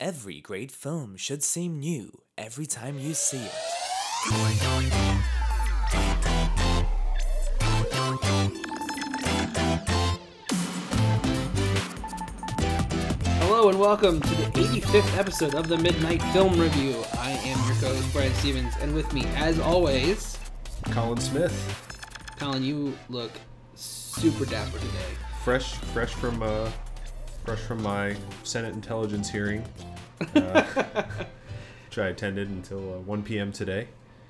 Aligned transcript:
Every 0.00 0.40
great 0.40 0.70
film 0.70 1.16
should 1.16 1.42
seem 1.42 1.80
new 1.80 2.20
every 2.36 2.66
time 2.66 3.00
you 3.00 3.14
see 3.14 3.44
it. 3.44 3.52
Hello 13.40 13.68
and 13.70 13.80
welcome 13.80 14.20
to 14.20 14.34
the 14.36 14.44
85th 14.52 15.18
episode 15.18 15.56
of 15.56 15.66
the 15.66 15.76
Midnight 15.78 16.22
Film 16.32 16.60
Review. 16.60 17.02
I 17.14 17.30
am 17.32 17.58
your 17.66 17.76
co-host 17.80 18.12
Brian 18.12 18.32
Stevens, 18.34 18.74
and 18.80 18.94
with 18.94 19.12
me, 19.12 19.24
as 19.34 19.58
always, 19.58 20.38
Colin 20.92 21.18
Smith, 21.18 22.32
Colin. 22.38 22.62
You 22.62 22.96
look 23.08 23.32
super 23.74 24.44
dapper 24.44 24.78
today. 24.78 25.16
fresh, 25.42 25.74
fresh 25.92 26.14
from, 26.14 26.40
uh, 26.44 26.70
fresh 27.44 27.58
from 27.60 27.82
my 27.82 28.14
Senate 28.44 28.74
intelligence 28.74 29.28
hearing, 29.28 29.64
uh, 30.20 30.62
which 31.86 31.98
I 31.98 32.08
attended 32.08 32.48
until 32.48 32.94
uh, 32.94 32.98
1 32.98 33.22
p.m. 33.22 33.52
today. 33.52 33.88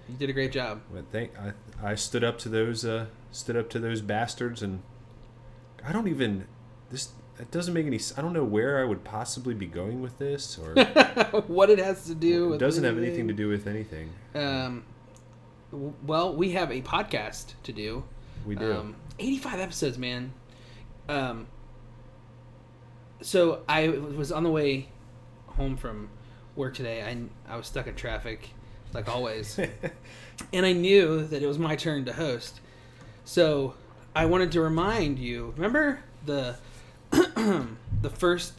You 0.09 0.17
did 0.17 0.31
a 0.31 0.33
great 0.33 0.53
job. 0.53 0.81
But 0.93 1.05
thank, 1.13 1.33
I, 1.39 1.53
I 1.83 1.95
stood 1.95 2.25
up 2.25 2.39
to 2.39 2.49
those, 2.49 2.85
uh, 2.85 3.07
stood 3.31 3.57
up 3.57 3.69
to 3.71 3.79
those 3.79 4.01
bastards, 4.01 4.63
and 4.63 4.83
I 5.85 5.93
don't 5.93 6.09
even 6.09 6.47
this. 6.91 7.11
It 7.39 7.51
doesn't 7.53 7.73
make 7.73 7.87
any. 7.87 8.01
I 8.17 8.23
don't 8.23 8.33
know 8.33 8.45
where 8.45 8.81
I 8.81 8.85
would 8.85 9.05
possibly 9.05 9.55
be 9.55 9.67
going 9.67 10.01
with 10.01 10.19
this, 10.19 10.59
or 10.59 10.75
what 11.47 11.71
it 11.71 11.79
has 11.79 12.05
to 12.07 12.15
do 12.15 12.47
it 12.47 12.49
with 12.51 12.61
doesn't 12.61 12.85
have 12.85 12.99
anything 12.99 13.29
to 13.29 13.35
do 13.35 13.49
with 13.49 13.67
anything. 13.67 14.11
Um, 14.35 14.85
well, 15.71 16.35
we 16.35 16.53
have 16.53 16.73
a 16.73 16.81
podcast 16.81 17.53
to 17.63 17.73
do. 17.73 18.03
We 18.47 18.57
do. 18.57 18.73
Um, 18.73 18.97
85 19.19 19.61
episodes, 19.61 19.99
man. 19.99 20.33
Um, 21.09 21.47
so 23.21 23.63
I 23.69 23.89
was 23.89 24.33
on 24.33 24.43
the 24.43 24.51
way 24.51 24.89
home 25.59 25.77
from 25.77 26.09
work 26.57 26.75
today. 26.75 27.03
I, 27.03 27.53
I 27.53 27.57
was 27.57 27.67
stuck 27.67 27.87
in 27.87 27.95
traffic, 27.95 28.49
like 28.95 29.09
always. 29.09 29.59
and 30.53 30.65
I 30.65 30.73
knew 30.73 31.27
that 31.27 31.43
it 31.43 31.47
was 31.47 31.59
my 31.59 31.77
turn 31.77 32.05
to 32.07 32.13
host. 32.15 32.61
So 33.25 33.75
I 34.17 34.25
wanted 34.27 34.53
to 34.53 34.61
remind 34.63 35.19
you 35.19 35.53
remember 35.57 36.01
the 36.25 36.57
the 37.11 38.11
first 38.11 38.53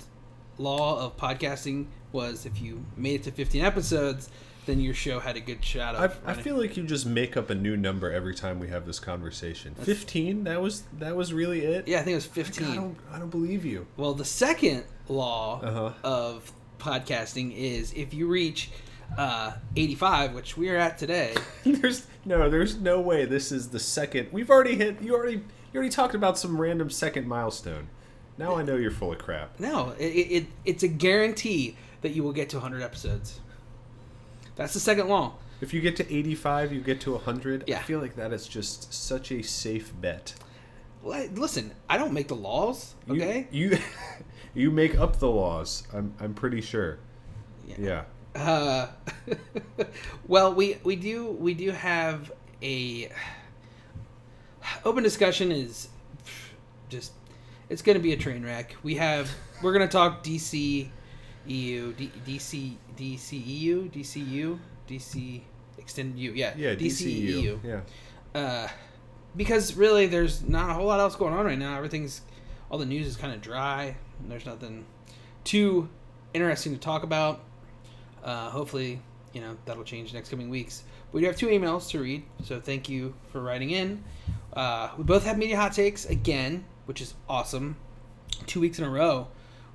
law 0.58 1.04
of 1.06 1.18
podcasting 1.18 1.88
was 2.12 2.46
if 2.46 2.62
you 2.62 2.84
made 2.98 3.22
it 3.22 3.23
to 3.23 3.32
15 3.32 3.64
episodes, 3.64 4.30
then 4.66 4.80
your 4.80 4.94
show 4.94 5.20
had 5.20 5.36
a 5.36 5.40
good 5.40 5.64
shot 5.64 5.95
of. 5.95 6.20
I, 6.26 6.32
I 6.32 6.34
feel 6.34 6.56
like 6.58 6.76
you 6.78 6.84
just 6.84 7.06
make 7.06 7.38
up 7.38 7.50
a 7.50 7.56
new 7.56 7.78
number 7.78 8.12
every 8.12 8.36
time 8.36 8.60
we 8.60 8.68
have 8.70 8.86
this 8.86 9.00
conversation. 9.00 9.73
Fifteen. 9.76 10.44
That 10.44 10.62
was 10.62 10.84
that 11.00 11.16
was 11.16 11.34
really 11.34 11.62
it. 11.62 11.88
yeah, 11.88 12.00
I 12.00 12.04
think 12.04 12.14
it 12.14 12.16
was 12.16 12.26
15. 12.26 12.68
I 12.68 12.76
don't 12.76 12.98
I 13.12 13.20
don't 13.20 13.30
believe 13.32 13.66
you. 13.66 13.88
Well, 13.98 14.14
the 14.14 14.26
second 14.26 14.84
law 15.08 15.62
Uh-huh. 15.62 15.94
of 16.04 16.52
podcasting 16.80 17.56
is 17.56 17.94
if 17.94 18.14
you 18.14 18.28
reach 18.28 18.72
uh, 19.18 19.54
85, 19.76 20.34
which 20.34 20.58
we 20.58 20.70
are 20.70 20.78
at 20.78 20.98
today. 20.98 21.34
There's 21.66 22.08
no 22.26 22.50
there's 22.50 22.78
no 22.78 23.00
way 23.00 23.26
this 23.26 23.52
is 23.52 23.70
the 23.70 23.80
second. 23.80 24.30
We've 24.32 24.50
already 24.50 24.76
hit. 24.76 25.02
You 25.02 25.16
already 25.16 25.38
you 25.38 25.76
already 25.76 25.90
talked 25.90 26.16
about 26.16 26.38
some 26.38 26.60
random 26.60 26.90
second 26.90 27.28
milestone. 27.28 27.88
Now 28.38 28.56
I 28.56 28.62
know 28.64 28.76
you're 28.76 28.92
full 28.92 29.12
of 29.12 29.20
crap. 29.20 29.60
No, 29.60 29.94
it, 30.00 30.04
it 30.06 30.46
it's 30.66 30.84
a 30.84 30.88
guarantee 30.88 31.76
that 32.02 32.10
you 32.12 32.24
will 32.24 32.34
get 32.34 32.50
to 32.50 32.58
100 32.58 32.82
episodes. 32.82 33.40
That's 34.56 34.74
the 34.74 34.80
second 34.80 35.08
law. 35.08 35.34
If 35.62 35.74
you 35.74 35.82
get 35.82 35.96
to 35.98 36.14
85, 36.14 36.72
you 36.72 36.80
get 36.80 37.02
to 37.02 37.12
100. 37.14 37.66
Yeah. 37.68 37.80
I 37.80 37.82
feel 37.82 38.00
like 38.00 38.16
that 38.16 38.32
is 38.32 38.48
just 38.48 38.94
such 38.94 39.32
a 39.32 39.42
safe 39.42 39.92
bet. 40.00 40.34
Li- 41.04 41.30
Listen, 41.34 41.72
I 41.90 41.98
don't 41.98 42.14
make 42.14 42.28
the 42.30 42.36
laws, 42.36 42.96
okay? 43.10 43.48
You 43.52 43.72
you 43.72 43.78
make 44.55 44.97
up 44.97 45.19
the 45.19 45.30
laws. 45.30 45.83
I'm 45.94 46.14
I'm 46.19 46.33
pretty 46.33 46.61
sure. 46.61 47.00
Yeah. 47.67 48.03
Yeah. 48.36 48.42
Uh, 48.42 48.88
well, 50.28 50.53
we 50.53 50.78
we 50.83 50.95
do 50.95 51.28
we 51.31 51.53
do 51.53 51.72
have 51.72 52.31
a 52.61 53.09
open 54.86 55.04
discussion 55.04 55.52
is 55.52 55.89
just 56.89 57.14
it's 57.70 57.82
going 57.82 57.98
to 57.98 58.02
be 58.04 58.14
a 58.14 58.17
train 58.17 58.43
wreck. 58.43 58.76
We 58.83 58.95
have 58.95 59.30
we're 59.61 59.73
going 59.73 59.88
to 59.88 59.92
talk 59.92 60.23
DC 60.23 60.89
EU 61.48 61.93
D, 61.93 62.11
DC 62.26 62.76
DCEU 62.98 63.92
DCU 63.92 64.59
DC 64.88 65.42
extended 65.77 66.20
U 66.20 66.33
yeah 66.33 66.54
Yeah. 66.58 66.76
DCEU 66.76 67.59
DCU. 67.59 67.59
Yeah. 67.64 68.39
uh, 68.39 68.67
because 69.36 69.76
really 69.76 70.08
there's 70.08 70.42
not 70.48 70.70
a 70.71 70.73
whole 70.73 70.88
lot 70.88 70.99
else 70.99 71.15
going 71.15 71.33
on 71.33 71.45
right 71.45 71.58
now. 71.58 71.76
Everything's 71.77 72.21
all 72.70 72.77
the 72.77 72.86
news 72.86 73.08
is 73.08 73.15
kind 73.15 73.33
of 73.33 73.42
dry. 73.42 73.95
There's 74.28 74.46
nothing 74.46 74.86
too 75.44 75.90
interesting 76.34 76.74
to 76.74 76.80
talk 76.80 77.04
about. 77.04 77.42
Uh, 78.24 78.50
hopefully, 78.50 79.02
you 79.34 79.42
know 79.42 79.58
that'll 79.66 79.84
change 79.84 80.14
next 80.14 80.30
coming 80.30 80.50
weeks. 80.50 80.84
We 81.12 81.22
do 81.22 81.28
have 81.28 81.38
two 81.38 81.48
emails 81.48 81.90
to 81.90 82.00
read, 82.00 82.24
so 82.44 82.60
thank 82.60 82.90
you 82.90 83.16
for 83.32 83.42
writing 83.42 83.72
in. 83.72 84.04
Uh, 84.54 84.90
we 84.98 85.04
both 85.04 85.24
have 85.24 85.38
media 85.38 85.58
hot 85.58 85.74
takes 85.74 86.06
again, 86.06 86.66
which 86.86 87.02
is 87.02 87.14
awesome. 87.28 87.78
Two 88.46 88.60
weeks 88.60 88.80
in 88.80 88.86
a 88.86 88.90
row, 88.90 89.28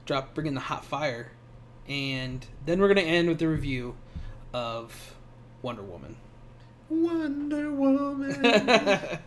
drop 0.05 0.35
bringing 0.35 0.55
the 0.55 0.61
hot 0.61 0.85
fire, 0.85 1.33
and 1.89 2.47
then 2.67 2.81
we're 2.81 2.89
gonna 2.89 3.01
end 3.03 3.29
with 3.29 3.39
the 3.39 3.49
review 3.49 3.97
of 4.53 5.15
Wonder 5.63 5.83
Woman. 5.83 6.17
Wonder 6.89 7.73
Woman. 7.73 8.47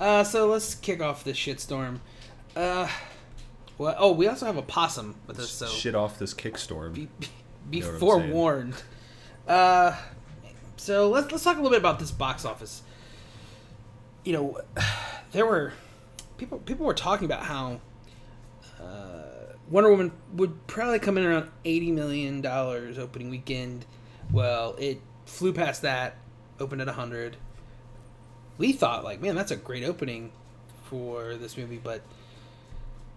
uh, 0.00 0.24
so 0.24 0.46
let's 0.48 0.74
kick 0.74 1.00
off 1.00 1.24
this 1.24 1.36
shitstorm. 1.36 2.00
Uh, 2.54 2.88
well, 3.78 3.94
oh, 3.98 4.12
we 4.12 4.26
also 4.26 4.46
have 4.46 4.56
a 4.56 4.62
possum 4.62 5.16
with 5.26 5.38
us, 5.38 5.50
so 5.50 5.66
Shit 5.66 5.94
off 5.94 6.18
this 6.18 6.32
kickstorm. 6.32 6.94
be, 6.94 7.08
be, 7.20 7.28
be 7.70 7.80
Know 7.80 7.98
forewarned. 7.98 8.74
Uh, 9.46 9.96
so 10.76 11.08
let's 11.08 11.30
let's 11.30 11.44
talk 11.44 11.54
a 11.54 11.58
little 11.58 11.70
bit 11.70 11.78
about 11.78 11.98
this 11.98 12.10
box 12.10 12.44
office. 12.44 12.82
You 14.24 14.32
know, 14.32 14.60
there 15.32 15.46
were 15.46 15.72
people 16.38 16.58
people 16.58 16.86
were 16.86 16.94
talking 16.94 17.26
about 17.26 17.42
how 17.42 17.80
uh, 18.80 19.54
Wonder 19.70 19.90
Woman 19.90 20.12
would 20.32 20.66
probably 20.66 20.98
come 20.98 21.18
in 21.18 21.24
around 21.24 21.50
eighty 21.64 21.90
million 21.90 22.40
dollars 22.40 22.98
opening 22.98 23.30
weekend. 23.30 23.84
Well, 24.32 24.74
it 24.78 25.00
flew 25.26 25.52
past 25.52 25.82
that, 25.82 26.16
opened 26.58 26.80
at 26.80 26.88
hundred. 26.88 27.36
We 28.58 28.72
thought 28.72 29.04
like, 29.04 29.20
man, 29.20 29.34
that's 29.34 29.50
a 29.50 29.56
great 29.56 29.84
opening 29.84 30.32
for 30.84 31.34
this 31.36 31.58
movie, 31.58 31.80
but 31.82 32.00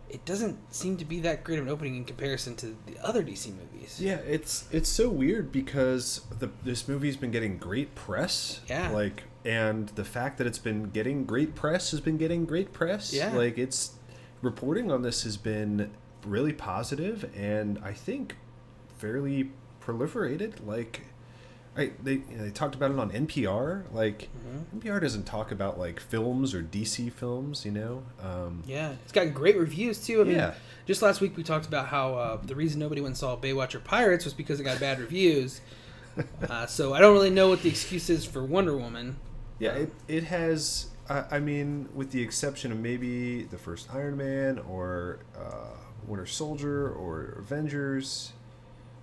it 0.10 0.26
doesn't 0.26 0.74
seem 0.74 0.98
to 0.98 1.06
be 1.06 1.20
that 1.22 1.44
great 1.44 1.60
of 1.60 1.68
an 1.68 1.72
opening 1.72 1.96
in 1.96 2.06
comparison 2.06 2.56
to 2.58 2.76
the 2.86 2.98
other 3.04 3.24
DC 3.24 3.48
movies. 3.56 4.00
Yeah, 4.02 4.16
it's 4.18 4.68
it's 4.72 4.90
so 4.90 5.10
weird 5.10 5.52
because 5.52 6.22
the 6.40 6.50
this 6.64 6.88
movie's 6.88 7.18
been 7.18 7.32
getting 7.32 7.58
great 7.58 7.96
press. 7.96 8.62
Yeah. 8.68 8.90
Like 8.90 9.24
and 9.46 9.90
the 9.90 10.04
fact 10.04 10.38
that 10.40 10.48
it's 10.48 10.60
been 10.60 10.90
getting 10.90 11.26
great 11.26 11.56
press 11.56 11.92
has 11.92 12.02
been 12.02 12.18
getting 12.18 12.46
great 12.46 12.74
press. 12.74 13.14
Yeah. 13.14 13.34
Like 13.34 13.58
it's 13.58 13.94
reporting 14.42 14.92
on 14.92 15.02
this 15.02 15.24
has 15.24 15.38
been 15.38 15.92
really 16.26 16.54
positive 16.54 17.30
and 17.36 17.80
I 17.84 17.94
think 17.94 18.36
fairly 18.98 19.52
proliferated. 19.82 20.66
Like 20.66 21.06
I 21.80 21.92
they 22.04 22.14
you 22.14 22.24
know, 22.38 22.44
they 22.46 22.52
talked 22.52 22.76
about 22.76 22.92
it 22.92 23.00
on 23.00 23.12
NPR. 23.12 23.84
Like 23.94 24.30
Mm-hmm. 24.48 24.80
NPR 24.80 25.02
doesn't 25.02 25.24
talk 25.24 25.52
about 25.52 25.80
like 25.80 26.00
films 26.00 26.54
or 26.54 26.62
DC 26.62 27.12
films, 27.14 27.66
you 27.66 27.72
know. 27.72 28.04
Um, 28.22 28.64
Yeah, 28.66 28.94
it's 29.04 29.12
got 29.12 29.34
great 29.34 29.58
reviews 29.58 30.06
too. 30.06 30.22
I 30.22 30.24
mean, 30.26 30.36
Yeah. 30.36 30.54
just 30.86 31.02
last 31.02 31.22
week 31.22 31.36
we 31.38 31.44
talked 31.44 31.66
about 31.66 31.88
how 31.88 32.14
uh, 32.16 32.38
the 32.44 32.56
reason 32.56 32.80
nobody 32.80 33.02
went 33.02 33.12
and 33.12 33.18
saw 33.18 33.36
Baywatch 33.38 33.74
or 33.76 33.80
Pirates 33.80 34.26
was 34.26 34.34
because 34.34 34.60
it 34.60 34.64
got 34.64 34.80
bad 34.80 35.00
reviews. 35.00 35.62
Uh, 36.50 36.66
so 36.66 36.94
I 36.94 37.00
don't 37.00 37.14
really 37.14 37.30
know 37.30 37.48
what 37.48 37.62
the 37.62 37.70
excuse 37.70 38.10
is 38.10 38.26
for 38.26 38.44
Wonder 38.44 38.76
Woman. 38.76 39.16
Yeah, 39.58 39.72
it, 39.74 39.94
it 40.10 40.24
has. 40.26 40.88
I, 41.08 41.24
I 41.32 41.40
mean, 41.40 41.88
with 41.94 42.12
the 42.12 42.22
exception 42.22 42.74
of 42.74 42.80
maybe 42.80 43.44
the 43.44 43.58
first 43.58 43.88
Iron 43.94 44.18
Man 44.18 44.60
or 44.60 45.20
uh, 45.38 45.78
Winter 46.08 46.26
Soldier 46.26 46.90
or 46.92 47.38
Avengers, 47.40 48.34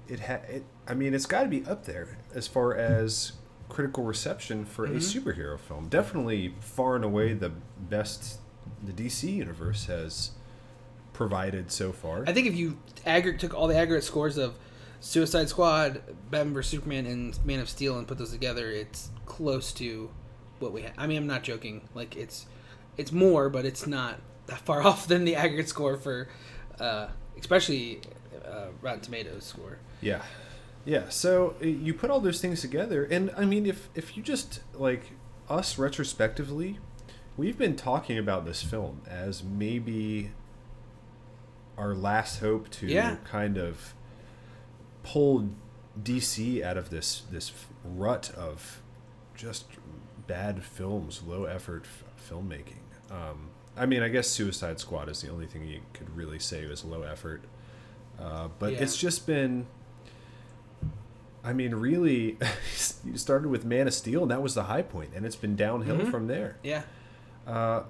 it 0.08 0.20
ha 0.20 0.38
it. 0.48 0.64
I 0.86 0.94
mean, 0.94 1.14
it's 1.14 1.26
got 1.26 1.42
to 1.42 1.48
be 1.48 1.64
up 1.64 1.84
there 1.84 2.18
as 2.34 2.46
far 2.46 2.74
as 2.74 3.32
critical 3.68 4.04
reception 4.04 4.64
for 4.64 4.84
a 4.84 4.90
superhero 4.96 5.58
film. 5.58 5.88
Definitely 5.88 6.54
far 6.60 6.96
and 6.96 7.04
away 7.04 7.32
the 7.32 7.52
best 7.78 8.38
the 8.82 8.92
DC 8.92 9.32
universe 9.32 9.86
has 9.86 10.30
provided 11.12 11.70
so 11.72 11.92
far. 11.92 12.24
I 12.26 12.32
think 12.32 12.46
if 12.46 12.54
you 12.54 12.78
aggregate 13.04 13.40
took 13.40 13.54
all 13.54 13.66
the 13.66 13.76
aggregate 13.76 14.04
scores 14.04 14.36
of 14.36 14.54
Suicide 15.00 15.48
Squad, 15.48 16.02
Batman 16.30 16.54
vs 16.54 16.70
Superman, 16.70 17.06
and 17.06 17.44
Man 17.44 17.60
of 17.60 17.68
Steel 17.68 17.98
and 17.98 18.06
put 18.06 18.18
those 18.18 18.32
together, 18.32 18.70
it's 18.70 19.10
close 19.24 19.72
to 19.74 20.10
what 20.58 20.72
we 20.72 20.82
have. 20.82 20.92
I 20.96 21.06
mean, 21.06 21.18
I'm 21.18 21.26
not 21.26 21.42
joking. 21.42 21.88
Like 21.94 22.16
it's 22.16 22.46
it's 22.96 23.12
more, 23.12 23.48
but 23.48 23.64
it's 23.64 23.86
not 23.86 24.20
that 24.46 24.58
far 24.58 24.82
off 24.86 25.06
than 25.08 25.24
the 25.24 25.36
aggregate 25.36 25.68
score 25.68 25.96
for, 25.96 26.28
uh, 26.78 27.08
especially 27.38 28.00
uh, 28.44 28.68
Rotten 28.80 29.00
Tomatoes 29.00 29.44
score. 29.44 29.78
Yeah, 30.00 30.22
yeah. 30.84 31.08
So 31.08 31.54
uh, 31.62 31.66
you 31.66 31.94
put 31.94 32.10
all 32.10 32.20
those 32.20 32.40
things 32.40 32.60
together, 32.60 33.04
and 33.04 33.30
I 33.36 33.44
mean, 33.44 33.66
if 33.66 33.88
if 33.94 34.16
you 34.16 34.22
just 34.22 34.60
like 34.74 35.12
us 35.48 35.78
retrospectively, 35.78 36.78
we've 37.36 37.56
been 37.58 37.76
talking 37.76 38.18
about 38.18 38.44
this 38.44 38.62
film 38.62 39.02
as 39.08 39.42
maybe 39.42 40.30
our 41.78 41.94
last 41.94 42.40
hope 42.40 42.68
to 42.70 42.86
Yeah. 42.86 43.16
kind 43.24 43.56
of 43.58 43.94
pull 45.02 45.50
DC 46.02 46.62
out 46.62 46.76
of 46.76 46.90
this 46.90 47.22
this 47.30 47.52
rut 47.84 48.30
of 48.36 48.82
just 49.34 49.66
bad 50.26 50.62
films, 50.64 51.22
low 51.26 51.44
effort 51.44 51.84
f- 51.84 52.04
filmmaking. 52.30 52.80
Um, 53.10 53.50
I 53.76 53.86
mean, 53.86 54.02
I 54.02 54.08
guess 54.08 54.26
Suicide 54.28 54.80
Squad 54.80 55.08
is 55.08 55.20
the 55.20 55.30
only 55.30 55.46
thing 55.46 55.64
you 55.68 55.80
could 55.92 56.14
really 56.16 56.38
say 56.38 56.66
was 56.66 56.84
low 56.84 57.02
effort. 57.02 57.42
Uh, 58.18 58.48
but 58.58 58.72
Yeah. 58.72 58.78
it's 58.82 58.96
just 58.96 59.26
been. 59.26 59.66
I 61.46 61.52
mean, 61.52 61.74
really, 61.76 62.36
you 63.04 63.16
started 63.16 63.48
with 63.48 63.64
Man 63.64 63.86
of 63.86 63.94
Steel, 63.94 64.22
and 64.22 64.30
that 64.32 64.42
was 64.42 64.54
the 64.54 64.64
high 64.64 64.82
point, 64.82 65.10
and 65.14 65.24
it's 65.24 65.36
been 65.36 65.54
downhill 65.54 65.98
Mhm. 65.98 66.10
from 66.10 66.26
there. 66.26 66.56
Yeah. 66.64 66.82
Uh, 67.46 67.84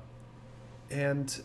and 0.90 1.40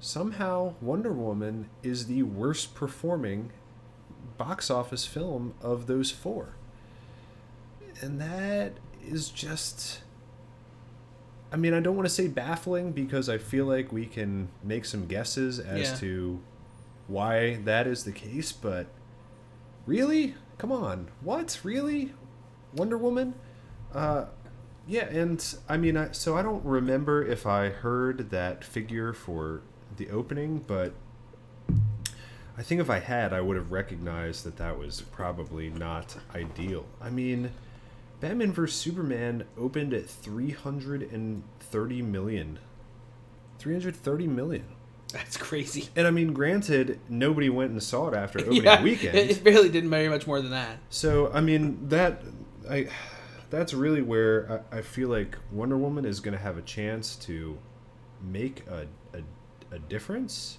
somehow 0.00 0.74
Wonder 0.80 1.12
Woman 1.12 1.68
is 1.82 2.06
the 2.06 2.22
worst 2.22 2.74
performing 2.74 3.52
box 4.38 4.70
office 4.70 5.04
film 5.06 5.54
of 5.60 5.86
those 5.86 6.10
four. 6.10 6.54
And 8.00 8.20
that 8.20 8.72
is 9.06 9.28
just. 9.28 10.00
I 11.52 11.56
mean, 11.56 11.74
I 11.74 11.80
don't 11.80 11.96
want 11.96 12.06
to 12.08 12.14
say 12.14 12.28
baffling 12.28 12.92
because 12.92 13.28
I 13.28 13.36
feel 13.36 13.66
like 13.66 13.92
we 13.92 14.06
can 14.06 14.48
make 14.62 14.84
some 14.84 15.06
guesses 15.06 15.58
as 15.58 15.90
Yeah. 15.90 15.94
to 15.96 16.40
why 17.08 17.56
that 17.64 17.86
is 17.88 18.04
the 18.04 18.12
case, 18.12 18.52
but 18.52 18.86
really? 19.90 20.36
Come 20.56 20.70
on. 20.70 21.08
What? 21.20 21.58
Really? 21.64 22.12
Wonder 22.76 22.96
Woman? 22.96 23.34
Uh, 23.92 24.26
yeah, 24.86 25.06
and 25.06 25.44
I 25.68 25.76
mean, 25.76 25.96
I, 25.96 26.12
so 26.12 26.36
I 26.36 26.42
don't 26.42 26.64
remember 26.64 27.26
if 27.26 27.44
I 27.44 27.70
heard 27.70 28.30
that 28.30 28.62
figure 28.62 29.12
for 29.12 29.62
the 29.96 30.10
opening, 30.10 30.64
but 30.64 30.94
I 32.56 32.62
think 32.62 32.80
if 32.80 32.88
I 32.88 33.00
had, 33.00 33.32
I 33.32 33.40
would 33.40 33.56
have 33.56 33.72
recognized 33.72 34.44
that 34.44 34.58
that 34.58 34.78
was 34.78 35.00
probably 35.00 35.70
not 35.70 36.16
ideal. 36.36 36.86
I 37.00 37.10
mean, 37.10 37.50
Batman 38.20 38.52
vs 38.52 38.76
Superman 38.78 39.42
opened 39.58 39.92
at 39.92 40.08
330 40.08 42.02
million. 42.02 42.60
330 43.58 44.26
million. 44.28 44.66
That's 45.12 45.36
crazy. 45.36 45.88
And 45.96 46.06
I 46.06 46.10
mean, 46.10 46.32
granted, 46.32 47.00
nobody 47.08 47.48
went 47.48 47.72
and 47.72 47.82
saw 47.82 48.08
it 48.08 48.14
after 48.14 48.38
opening 48.40 48.62
yeah, 48.62 48.82
weekend. 48.82 49.16
It, 49.16 49.42
barely 49.42 49.68
didn't 49.68 49.90
very 49.90 50.08
much 50.08 50.26
more 50.26 50.40
than 50.40 50.52
that. 50.52 50.78
So 50.88 51.32
I 51.32 51.40
mean 51.40 51.88
that 51.88 52.22
I 52.68 52.88
that's 53.50 53.74
really 53.74 54.02
where 54.02 54.64
I, 54.72 54.78
I 54.78 54.82
feel 54.82 55.08
like 55.08 55.36
Wonder 55.50 55.76
Woman 55.76 56.04
is 56.04 56.20
going 56.20 56.36
to 56.36 56.42
have 56.42 56.56
a 56.58 56.62
chance 56.62 57.16
to 57.16 57.58
make 58.22 58.66
a 58.68 58.86
a, 59.14 59.74
a 59.74 59.78
difference. 59.78 60.58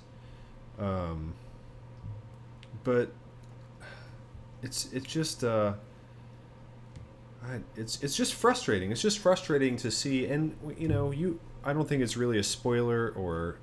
Um, 0.79 1.33
but 2.83 3.11
it's 4.61 4.91
it's 4.91 5.05
just 5.05 5.43
uh, 5.43 5.73
it's 7.75 8.01
it's 8.03 8.15
just 8.15 8.33
frustrating. 8.33 8.91
It's 8.91 9.01
just 9.01 9.19
frustrating 9.19 9.77
to 9.77 9.91
see, 9.91 10.25
and 10.25 10.55
you 10.77 10.87
know, 10.87 11.11
you 11.11 11.39
I 11.63 11.73
don't 11.73 11.87
think 11.87 12.03
it's 12.03 12.17
really 12.17 12.37
a 12.37 12.43
spoiler, 12.43 13.09
or 13.15 13.57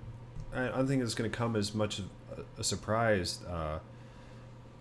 I, 0.55 0.69
don't 0.69 0.87
think 0.87 1.03
it's 1.03 1.15
going 1.15 1.31
to 1.31 1.37
come 1.37 1.57
as 1.57 1.75
much 1.75 1.99
of 1.99 2.07
a, 2.37 2.61
a 2.61 2.65
surprise 2.65 3.41
uh, 3.49 3.79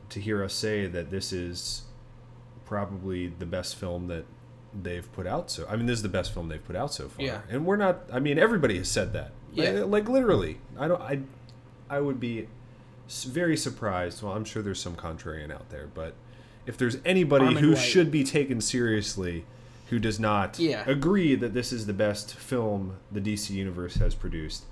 to 0.09 0.19
hear 0.19 0.43
us 0.43 0.53
say 0.53 0.87
that 0.87 1.09
this 1.11 1.33
is 1.33 1.83
probably 2.65 3.27
the 3.27 3.45
best 3.45 3.75
film 3.75 4.07
that 4.07 4.25
they've 4.83 5.11
put 5.13 5.27
out. 5.27 5.49
So 5.51 5.65
I 5.69 5.75
mean, 5.75 5.85
this 5.85 5.97
is 5.97 6.03
the 6.03 6.09
best 6.09 6.33
film 6.33 6.49
they've 6.49 6.63
put 6.63 6.75
out 6.75 6.93
so 6.93 7.09
far. 7.09 7.25
Yeah. 7.25 7.41
and 7.49 7.65
we're 7.65 7.77
not. 7.77 8.01
I 8.11 8.19
mean, 8.19 8.37
everybody 8.37 8.77
has 8.77 8.89
said 8.89 9.13
that. 9.13 9.31
Yeah. 9.53 9.71
like, 9.71 9.85
like 9.87 10.09
literally. 10.09 10.59
I 10.77 10.87
don't. 10.87 11.01
I 11.01 11.19
I 11.89 11.99
would 11.99 12.19
be 12.19 12.47
very 13.09 13.57
surprised. 13.57 14.21
Well, 14.21 14.33
I'm 14.33 14.45
sure 14.45 14.61
there's 14.61 14.81
some 14.81 14.95
contrarian 14.95 15.51
out 15.51 15.69
there, 15.69 15.87
but 15.93 16.13
if 16.65 16.77
there's 16.77 16.97
anybody 17.05 17.45
Armond 17.45 17.59
who 17.59 17.69
White. 17.69 17.77
should 17.77 18.11
be 18.11 18.23
taken 18.23 18.59
seriously 18.61 19.45
who 19.89 19.99
does 19.99 20.19
not 20.19 20.59
Yeah. 20.59 20.83
agree 20.85 21.35
that 21.35 21.53
this 21.53 21.71
is 21.71 21.85
the 21.85 21.93
best 21.93 22.35
film 22.35 22.97
the 23.09 23.21
DC 23.21 23.51
universe 23.51 23.95
has 23.95 24.13
produced, 24.15 24.65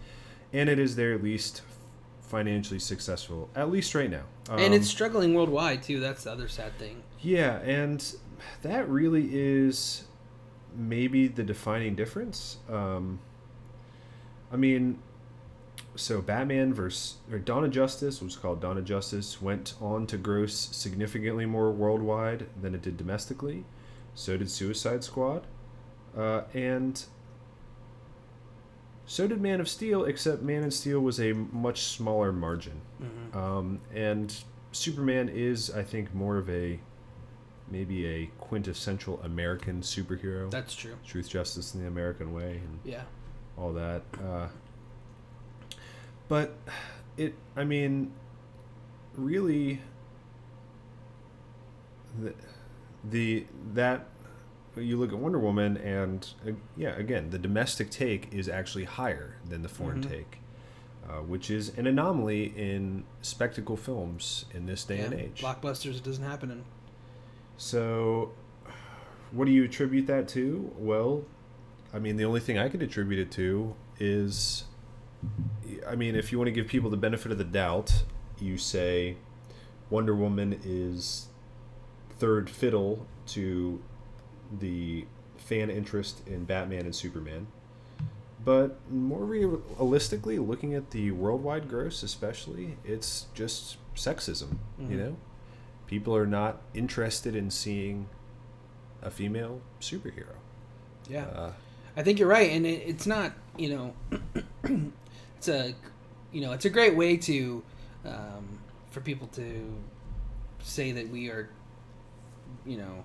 and 0.54 0.70
it 0.70 0.80
is 0.80 0.96
their 0.96 1.18
least 1.18 1.62
financially 2.22 2.80
successful, 2.80 3.50
at 3.56 3.70
least 3.70 3.94
right 3.96 4.10
now. 4.10 4.24
and 4.50 4.62
Um, 4.62 4.74
it's 4.74 4.88
struggling 4.88 5.34
worldwide 5.34 5.84
too. 5.84 6.00
That's 6.00 6.24
the 6.24 6.32
other 6.32 6.48
sad 6.48 6.78
thing. 6.78 7.04
yeah, 7.22 7.60
and 7.60 8.16
that 8.62 8.90
really 8.90 9.30
is 9.32 10.06
maybe 10.76 11.28
the 11.28 11.44
defining 11.44 11.96
difference. 11.96 12.58
Um, 12.70 13.20
I 14.52 14.58
mean, 14.58 15.00
so 15.96 16.22
Batman 16.22 16.74
versus 16.74 17.16
or 17.32 17.40
Dawn 17.40 17.64
of 17.64 17.72
Justice 17.72 18.22
which 18.22 18.34
was 18.34 18.36
called 18.36 18.62
Dawn 18.62 18.78
of 18.78 18.86
Justice 18.86 19.42
went 19.42 19.76
on 19.82 20.06
to 20.08 20.18
gross 20.18 20.54
significantly 20.54 21.46
more 21.46 21.72
worldwide 21.72 22.48
than 22.62 22.76
it 22.76 22.82
did 22.82 22.98
domestically. 22.98 23.64
So 24.14 24.38
did 24.38 24.50
Suicide 24.50 25.04
Squad, 25.04 25.46
uh, 26.18 26.42
and 26.54 27.04
so 29.06 29.28
did 29.28 29.42
Man 29.42 29.60
of 29.60 29.70
Steel. 29.70 30.06
Except 30.06 30.42
Man 30.42 30.64
of 30.64 30.74
Steel 30.74 31.00
was 31.00 31.20
a 31.20 31.34
much 31.34 31.84
smaller 31.84 32.32
margin, 32.32 32.82
um, 33.34 33.80
and 33.94 34.36
Superman 34.72 35.30
is, 35.30 35.70
I 35.72 35.84
think, 35.84 36.14
more 36.14 36.38
of 36.38 36.50
a 36.50 36.80
maybe 37.70 38.06
a 38.06 38.28
quintessential 38.40 39.20
American 39.24 39.82
superhero. 39.82 40.50
That's 40.52 40.76
true. 40.76 40.96
Truth, 41.06 41.30
justice, 41.30 41.74
and 41.74 41.84
the 41.84 41.88
American 41.88 42.34
way, 42.34 42.58
and 42.64 42.80
Yeah. 42.84 43.02
all 43.58 43.74
that. 43.74 44.04
Uh, 44.24 44.48
but 46.28 46.56
it, 47.18 47.34
I 47.56 47.64
mean, 47.64 48.12
really, 49.16 49.82
the, 52.22 52.34
the 53.04 53.46
that 53.74 54.08
you 54.84 54.98
look 54.98 55.12
at 55.14 55.18
Wonder 55.18 55.40
Woman, 55.40 55.78
and 55.78 56.28
uh, 56.48 56.52
yeah, 56.76 56.96
again, 56.96 57.30
the 57.30 57.38
domestic 57.40 57.90
take 57.90 58.34
is 58.34 58.50
actually 58.50 58.84
higher 58.86 59.38
than 59.48 59.62
the 59.62 59.70
foreign 59.70 60.02
Mhm. 60.04 60.10
take. 60.10 60.38
Uh, 61.08 61.22
which 61.22 61.52
is 61.52 61.70
an 61.78 61.86
anomaly 61.86 62.46
in 62.58 63.04
spectacle 63.22 63.78
films 63.78 64.46
in 64.56 64.66
this 64.66 64.84
day 64.84 65.02
and 65.02 65.14
age. 65.14 65.40
Blockbusters. 65.40 65.98
It 65.98 66.04
doesn't 66.04 66.24
happen 66.24 66.50
in. 66.50 66.64
So, 67.58 68.32
what 69.32 69.46
do 69.46 69.52
you 69.52 69.64
attribute 69.66 70.08
that 70.08 70.28
to? 70.30 70.72
Well, 70.78 71.24
I 71.94 72.00
mean, 72.00 72.18
the 72.18 72.26
only 72.26 72.40
thing 72.40 72.58
I 72.58 72.70
could 72.70 72.82
attribute 72.82 73.20
it 73.20 73.32
to 73.34 73.76
is, 74.00 74.64
I 75.88 75.96
mean, 75.96 76.16
if 76.16 76.32
you 76.32 76.40
want 76.40 76.48
to 76.48 76.52
give 76.52 76.68
people 76.68 76.90
the 76.90 76.98
benefit 76.98 77.32
of 77.32 77.38
the 77.38 77.44
doubt, 77.44 78.04
you 78.40 78.58
say 78.58 79.18
Wonder 79.92 80.16
Woman 80.16 80.60
is 80.66 81.28
third 82.18 82.50
fiddle 82.50 83.06
to 83.28 83.80
the 84.60 85.06
fan 85.38 85.70
interest 85.70 86.22
in 86.28 86.46
Batman 86.46 86.86
and 86.86 86.96
Superman. 86.96 87.48
But 88.44 88.78
more 88.92 89.24
realistically, 89.26 90.38
looking 90.40 90.74
at 90.76 90.92
the 90.92 91.12
worldwide 91.12 91.68
gross, 91.68 92.04
especially, 92.04 92.78
it's 92.84 93.26
just 93.34 93.78
sexism, 93.96 94.58
you 94.80 94.86
Mhm. 94.88 94.98
know? 94.98 95.16
people 95.88 96.16
are 96.16 96.26
not 96.26 96.62
interested 96.74 97.36
in 97.36 97.52
seeing 97.52 98.08
a 99.04 99.12
female 99.12 99.62
superhero. 99.80 100.34
Yeah. 101.08 101.26
Uh, 101.26 101.54
I 101.96 102.02
think 102.02 102.18
you're 102.18 102.28
right, 102.28 102.50
and 102.52 102.66
it, 102.66 102.82
it's 102.88 103.06
not 103.06 103.34
you 103.56 103.70
know, 103.70 103.94
it's 105.38 105.48
a 105.48 105.76
you 106.32 106.42
know 106.42 106.52
it's 106.54 106.66
a 106.66 106.70
great 106.72 106.96
way 106.96 107.16
to 107.18 107.62
um, 108.04 108.60
for 108.90 109.00
people 109.02 109.28
to 109.28 109.74
say 110.60 110.92
that 110.92 111.08
we 111.10 111.30
are 111.30 111.50
you 112.66 112.78
know 112.78 113.04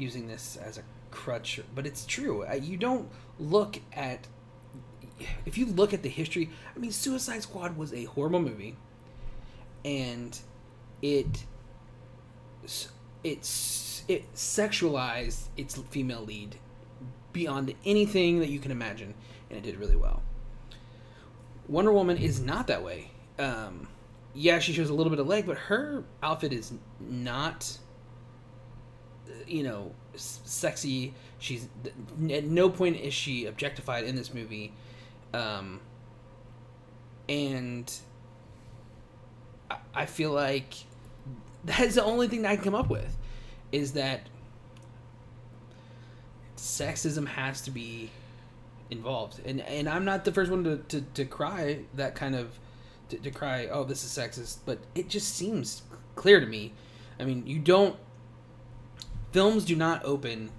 using 0.00 0.26
this 0.26 0.56
as 0.56 0.78
a 0.78 0.82
crutch, 1.10 1.60
but 1.74 1.86
it's 1.86 2.06
true. 2.06 2.44
You 2.52 2.76
don't 2.76 3.08
look 3.38 3.80
at 3.92 4.26
if 5.44 5.58
you 5.58 5.66
look 5.66 5.92
at 5.92 6.02
the 6.02 6.08
history. 6.08 6.50
I 6.74 6.78
mean, 6.78 6.92
Suicide 6.92 7.42
Squad 7.42 7.76
was 7.76 7.92
a 7.92 8.04
horrible 8.04 8.40
movie, 8.40 8.76
and 9.84 10.38
it 11.02 11.44
it's 13.22 14.02
it 14.08 14.34
sexualized 14.34 15.44
its 15.56 15.76
female 15.90 16.22
lead 16.22 16.56
beyond 17.32 17.74
anything 17.84 18.40
that 18.40 18.48
you 18.48 18.58
can 18.58 18.70
imagine, 18.70 19.14
and 19.48 19.58
it 19.58 19.62
did 19.62 19.78
really 19.78 19.96
well. 19.96 20.22
Wonder 21.68 21.92
Woman 21.92 22.16
is 22.16 22.40
not 22.40 22.66
that 22.66 22.82
way. 22.82 23.10
Um, 23.38 23.86
yeah, 24.34 24.58
she 24.58 24.72
shows 24.72 24.90
a 24.90 24.94
little 24.94 25.10
bit 25.10 25.20
of 25.20 25.26
leg, 25.26 25.46
but 25.46 25.56
her 25.56 26.04
outfit 26.22 26.52
is 26.52 26.72
not, 26.98 27.78
you 29.50 29.62
know, 29.62 29.92
sexy. 30.14 31.14
She's 31.38 31.68
at 32.30 32.44
no 32.44 32.68
point 32.68 32.96
is 32.96 33.14
she 33.14 33.46
objectified 33.46 34.04
in 34.04 34.16
this 34.16 34.34
movie, 34.34 34.72
um, 35.32 35.80
and 37.28 37.92
I, 39.94 40.06
feel 40.06 40.32
like 40.32 40.74
that's 41.64 41.94
the 41.94 42.04
only 42.04 42.28
thing 42.28 42.42
that 42.42 42.50
I 42.50 42.56
can 42.56 42.64
come 42.64 42.74
up 42.74 42.90
with 42.90 43.16
is 43.72 43.92
that 43.92 44.28
sexism 46.56 47.26
has 47.26 47.62
to 47.62 47.70
be 47.70 48.10
involved 48.90 49.40
and 49.46 49.62
and 49.62 49.88
i'm 49.88 50.04
not 50.04 50.26
the 50.26 50.32
first 50.32 50.50
one 50.50 50.62
to, 50.62 50.76
to, 50.76 51.00
to 51.00 51.24
cry 51.24 51.78
that 51.94 52.14
kind 52.14 52.34
of 52.34 52.58
to, 53.10 53.18
to 53.18 53.30
cry, 53.30 53.66
"Oh, 53.66 53.84
this 53.84 54.04
is 54.04 54.10
sexist," 54.10 54.58
but 54.64 54.78
it 54.94 55.08
just 55.08 55.34
seems 55.34 55.82
clear 56.14 56.40
to 56.40 56.46
me. 56.46 56.72
I 57.18 57.24
mean, 57.24 57.46
you 57.46 57.58
don't. 57.58 57.96
Films 59.32 59.64
do 59.64 59.76
not 59.76 60.04
open 60.04 60.50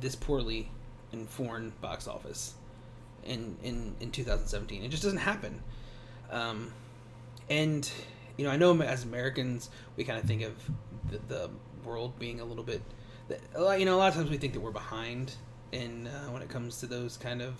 this 0.00 0.16
poorly 0.16 0.70
in 1.12 1.26
foreign 1.26 1.72
box 1.80 2.08
office 2.08 2.54
in 3.24 3.56
in 3.62 3.94
in 4.00 4.10
2017. 4.10 4.82
It 4.82 4.88
just 4.88 5.02
doesn't 5.02 5.18
happen. 5.18 5.62
Um, 6.30 6.72
and 7.48 7.90
you 8.36 8.44
know, 8.44 8.50
I 8.50 8.56
know 8.56 8.80
as 8.82 9.04
Americans, 9.04 9.70
we 9.96 10.04
kind 10.04 10.18
of 10.18 10.24
think 10.24 10.42
of 10.42 10.54
the, 11.10 11.18
the 11.28 11.50
world 11.84 12.18
being 12.18 12.40
a 12.40 12.44
little 12.44 12.64
bit. 12.64 12.80
You 13.28 13.84
know, 13.84 13.94
a 13.94 13.98
lot 13.98 14.08
of 14.08 14.14
times 14.14 14.30
we 14.30 14.36
think 14.36 14.52
that 14.54 14.60
we're 14.60 14.70
behind 14.70 15.34
in 15.70 16.06
uh, 16.06 16.26
when 16.26 16.42
it 16.42 16.48
comes 16.48 16.80
to 16.80 16.86
those 16.86 17.16
kind 17.16 17.40
of 17.40 17.54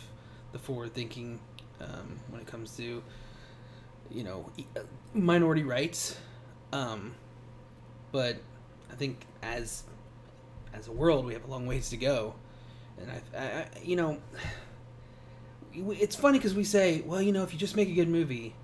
the 0.52 0.58
forward 0.58 0.92
thinking 0.92 1.38
um, 1.80 2.18
when 2.28 2.40
it 2.40 2.46
comes 2.46 2.76
to 2.76 3.02
you 4.10 4.24
know 4.24 4.50
uh, 4.76 4.80
minority 5.14 5.62
rights. 5.62 6.16
Um, 6.72 7.14
but 8.12 8.38
I 8.90 8.94
think 8.94 9.24
as 9.42 9.84
as 10.72 10.88
a 10.88 10.92
world, 10.92 11.24
we 11.24 11.34
have 11.34 11.44
a 11.44 11.50
long 11.50 11.66
ways 11.66 11.90
to 11.90 11.96
go, 11.96 12.34
and 12.98 13.10
I, 13.10 13.38
I, 13.38 13.66
you 13.82 13.96
know, 13.96 14.18
it's 15.74 16.16
funny 16.16 16.38
because 16.38 16.54
we 16.54 16.64
say, 16.64 17.02
well, 17.02 17.22
you 17.22 17.32
know, 17.32 17.42
if 17.42 17.52
you 17.52 17.58
just 17.58 17.76
make 17.76 17.88
a 17.88 17.94
good 17.94 18.08
movie, 18.08 18.54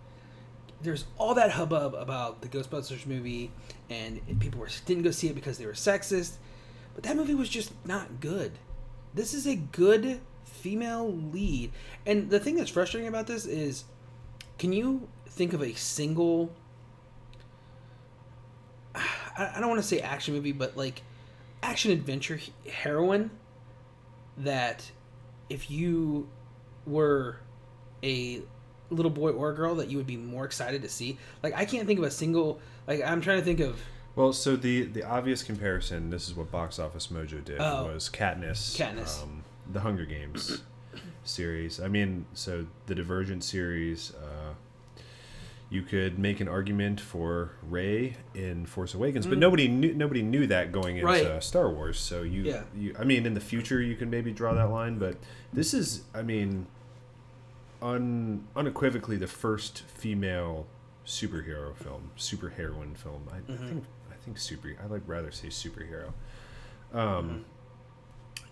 there's 0.82 1.04
all 1.16 1.34
that 1.34 1.52
hubbub 1.52 1.94
about 1.94 2.40
the 2.40 2.48
Ghostbusters 2.48 3.06
movie, 3.06 3.50
and 3.90 4.20
people 4.40 4.60
were 4.60 4.68
didn't 4.86 5.02
go 5.02 5.10
see 5.10 5.28
it 5.28 5.34
because 5.34 5.58
they 5.58 5.66
were 5.66 5.72
sexist, 5.72 6.34
but 6.94 7.04
that 7.04 7.16
movie 7.16 7.34
was 7.34 7.48
just 7.48 7.72
not 7.84 8.20
good. 8.20 8.52
This 9.14 9.34
is 9.34 9.46
a 9.46 9.56
good 9.56 10.20
female 10.44 11.12
lead, 11.12 11.72
and 12.06 12.30
the 12.30 12.40
thing 12.40 12.56
that's 12.56 12.70
frustrating 12.70 13.08
about 13.08 13.26
this 13.26 13.46
is, 13.46 13.84
can 14.58 14.72
you 14.72 15.08
think 15.26 15.52
of 15.52 15.62
a 15.62 15.74
single? 15.74 16.52
I 18.94 19.58
don't 19.60 19.68
want 19.68 19.80
to 19.80 19.86
say 19.86 20.00
action 20.00 20.34
movie, 20.34 20.52
but 20.52 20.76
like 20.76 21.02
action 21.62 21.90
adventure 21.90 22.38
heroine 22.70 23.30
that 24.36 24.90
if 25.50 25.70
you 25.70 26.28
were 26.86 27.38
a 28.02 28.40
little 28.90 29.10
boy 29.10 29.30
or 29.30 29.52
girl 29.52 29.74
that 29.76 29.88
you 29.90 29.96
would 29.96 30.06
be 30.06 30.16
more 30.16 30.44
excited 30.44 30.82
to 30.82 30.88
see. 30.88 31.18
Like 31.42 31.54
I 31.54 31.64
can't 31.64 31.86
think 31.86 31.98
of 31.98 32.04
a 32.04 32.10
single 32.10 32.60
like 32.86 33.02
I'm 33.04 33.20
trying 33.20 33.38
to 33.38 33.44
think 33.44 33.60
of 33.60 33.80
Well, 34.16 34.32
so 34.32 34.56
the 34.56 34.82
the 34.84 35.02
obvious 35.04 35.42
comparison, 35.42 36.10
this 36.10 36.28
is 36.28 36.34
what 36.34 36.50
Box 36.50 36.78
Office 36.78 37.08
Mojo 37.08 37.44
did, 37.44 37.60
Oh. 37.60 37.90
was 37.92 38.08
Katniss. 38.08 38.76
Katniss. 38.76 39.22
Um, 39.22 39.44
the 39.70 39.80
Hunger 39.80 40.04
Games 40.06 40.62
series. 41.24 41.80
I 41.80 41.88
mean, 41.88 42.24
so 42.34 42.66
the 42.86 42.94
Divergent 42.94 43.44
series. 43.44 44.12
Uh, 44.14 44.54
you 45.70 45.82
could 45.82 46.18
make 46.18 46.40
an 46.40 46.48
argument 46.48 46.98
for 47.00 47.50
Rey 47.62 48.16
in 48.34 48.64
Force 48.66 48.94
Awakens, 48.94 49.26
but 49.26 49.36
nobody 49.38 49.68
knew 49.68 49.92
nobody 49.94 50.22
knew 50.22 50.46
that 50.46 50.72
going 50.72 50.96
into 50.96 51.06
Mm. 51.12 51.32
Right. 51.34 51.42
Star 51.42 51.68
Wars. 51.70 51.98
So 51.98 52.22
you, 52.22 52.42
Yeah. 52.42 52.62
you, 52.74 52.96
I 52.98 53.04
mean, 53.04 53.26
in 53.26 53.34
the 53.34 53.40
future 53.40 53.80
you 53.82 53.94
can 53.94 54.08
maybe 54.08 54.32
draw 54.32 54.54
that 54.54 54.70
line, 54.70 54.98
but 54.98 55.16
this 55.52 55.74
is, 55.74 56.04
I 56.14 56.22
mean, 56.22 56.66
un, 57.82 58.46
unequivocally 58.56 59.16
the 59.16 59.26
first 59.26 59.82
female 59.82 60.66
superhero 61.06 61.76
film, 61.76 62.10
superheroine 62.16 62.96
film. 62.96 63.28
I, 63.30 63.36
I 63.36 63.40
Mm-hmm. 63.40 63.66
think 63.68 63.84
I 64.10 64.14
think 64.24 64.38
super. 64.38 64.74
I 64.82 64.86
like 64.86 65.02
rather 65.06 65.30
say 65.30 65.48
superhero. 65.48 66.12
Um, 66.92 67.44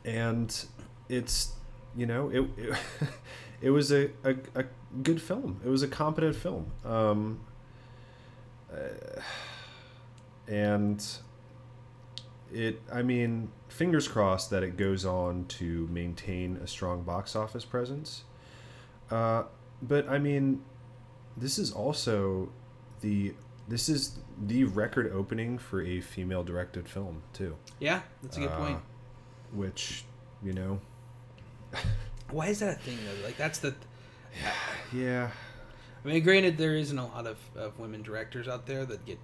and 0.04 0.64
it's 1.08 1.52
you 1.96 2.06
know 2.06 2.28
it 2.30 2.40
it, 2.56 2.76
it 3.60 3.70
was 3.70 3.90
a, 3.92 4.10
a, 4.24 4.36
a 4.54 4.64
good 5.02 5.20
film. 5.20 5.60
It 5.64 5.68
was 5.68 5.82
a 5.82 5.88
competent 5.88 6.36
film. 6.36 6.70
Um, 6.84 7.40
uh, 8.72 9.20
and 10.48 11.04
it 12.52 12.80
I 12.92 13.02
mean 13.02 13.50
fingers 13.68 14.06
crossed 14.08 14.50
that 14.50 14.62
it 14.62 14.76
goes 14.76 15.04
on 15.04 15.44
to 15.46 15.88
maintain 15.90 16.56
a 16.62 16.66
strong 16.66 17.02
box 17.02 17.34
office 17.34 17.64
presence. 17.64 18.22
Uh, 19.10 19.44
but 19.82 20.08
I 20.08 20.18
mean, 20.18 20.62
this 21.36 21.58
is 21.58 21.72
also 21.72 22.50
the 23.00 23.34
this 23.68 23.88
is 23.88 24.18
the 24.46 24.64
record 24.64 25.12
opening 25.12 25.58
for 25.58 25.82
a 25.82 26.00
female 26.00 26.44
directed 26.44 26.88
film 26.88 27.22
too, 27.32 27.56
yeah, 27.80 28.02
that's 28.22 28.36
a 28.36 28.40
good 28.40 28.50
Uh, 28.50 28.56
point. 28.58 28.78
which 29.52 30.04
you 30.42 30.52
know, 30.52 30.80
Why 32.30 32.48
is 32.48 32.60
that 32.60 32.76
a 32.76 32.78
thing 32.80 32.98
though? 33.04 33.26
Like 33.26 33.36
that's 33.36 33.58
the 33.58 33.74
yeah, 34.92 35.30
I 36.04 36.08
mean, 36.08 36.22
granted, 36.22 36.56
there 36.56 36.76
isn't 36.76 36.98
a 36.98 37.06
lot 37.06 37.26
of, 37.26 37.36
of 37.56 37.78
women 37.78 38.02
directors 38.02 38.46
out 38.48 38.66
there 38.66 38.84
that 38.84 39.04
get 39.04 39.18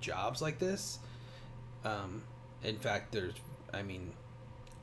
jobs 0.00 0.42
like 0.42 0.58
this. 0.58 0.98
Um, 1.84 2.22
in 2.62 2.76
fact, 2.76 3.12
there's, 3.12 3.34
I 3.72 3.82
mean, 3.82 4.12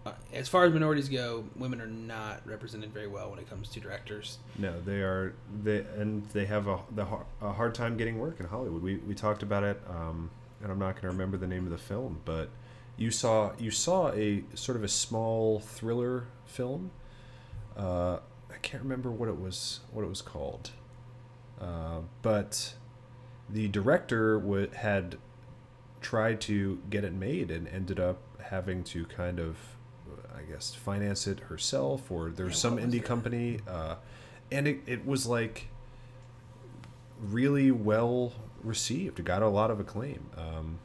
uh, 0.06 0.13
as 0.34 0.50
far 0.50 0.65
as 0.65 0.74
minorities 0.74 1.10
go, 1.10 1.46
women 1.56 1.80
are 1.80 1.88
not 1.88 2.46
represented 2.48 2.92
very 2.92 3.08
well 3.08 3.30
when 3.30 3.39
it 3.39 3.50
comes 3.50 3.70
to 3.70 3.80
directors. 3.80 4.38
no, 4.58 4.82
they 4.82 5.01
are 5.01 5.34
they 5.63 5.86
and 5.98 6.27
they 6.30 6.46
have 6.46 6.68
a 6.68 6.80
the 6.92 7.06
a 7.42 7.53
hard 7.53 7.74
time 7.74 7.98
getting 7.98 8.20
work 8.20 8.39
in 8.39 8.48
Hollywood. 8.48 8.82
We 8.82 8.98
we 8.98 9.13
talked 9.13 9.44
about 9.44 9.63
it, 9.63 9.80
um, 9.88 10.30
and 10.62 10.72
I'm 10.72 10.80
not 10.80 10.96
going 10.96 11.03
to 11.03 11.08
remember 11.10 11.38
the 11.38 11.48
name 11.48 11.65
of 11.65 11.72
the 11.72 11.77
film, 11.77 12.20
but 12.25 12.50
you 12.98 13.12
saw 13.12 13.51
you 13.58 13.72
saw 13.72 14.12
a 14.12 14.44
sort 14.56 14.75
of 14.75 14.84
a 14.84 14.89
small 14.89 15.60
thriller 15.60 16.25
film. 16.46 16.92
Uh, 17.77 18.20
I 18.51 18.58
can't 18.62 18.84
remember 18.84 19.10
what 19.12 19.30
it 19.30 19.39
was 19.39 19.80
what 19.92 20.03
it 20.03 20.10
was 20.10 20.22
called, 20.22 20.72
uh, 21.60 22.00
but 22.22 22.75
the 23.50 23.68
director 23.68 24.39
w- 24.39 24.70
had 24.74 25.18
tried 26.01 26.39
to 26.42 26.80
get 26.89 27.03
it 27.03 27.13
made 27.13 27.50
and 27.51 27.68
ended 27.68 28.00
up 28.00 28.18
having 28.42 28.84
to 28.84 29.06
kind 29.06 29.39
of, 29.39 29.58
I 30.36 30.42
guess, 30.44 30.74
finance 30.74 31.27
it 31.27 31.39
herself, 31.42 32.12
or 32.12 32.30
there's 32.30 32.58
some 32.58 32.77
indie 32.77 33.03
company, 33.03 33.60
uh, 33.68 33.96
and 34.51 34.68
it, 34.68 34.80
it 34.86 35.06
was 35.06 35.25
like 35.25 35.68
really 37.20 37.72
well 37.72 38.34
received. 38.63 39.20
It 39.20 39.25
got 39.25 39.42
a 39.42 39.48
lot 39.48 39.72
of 39.72 39.80
acclaim. 39.80 40.30
Um, 40.38 40.80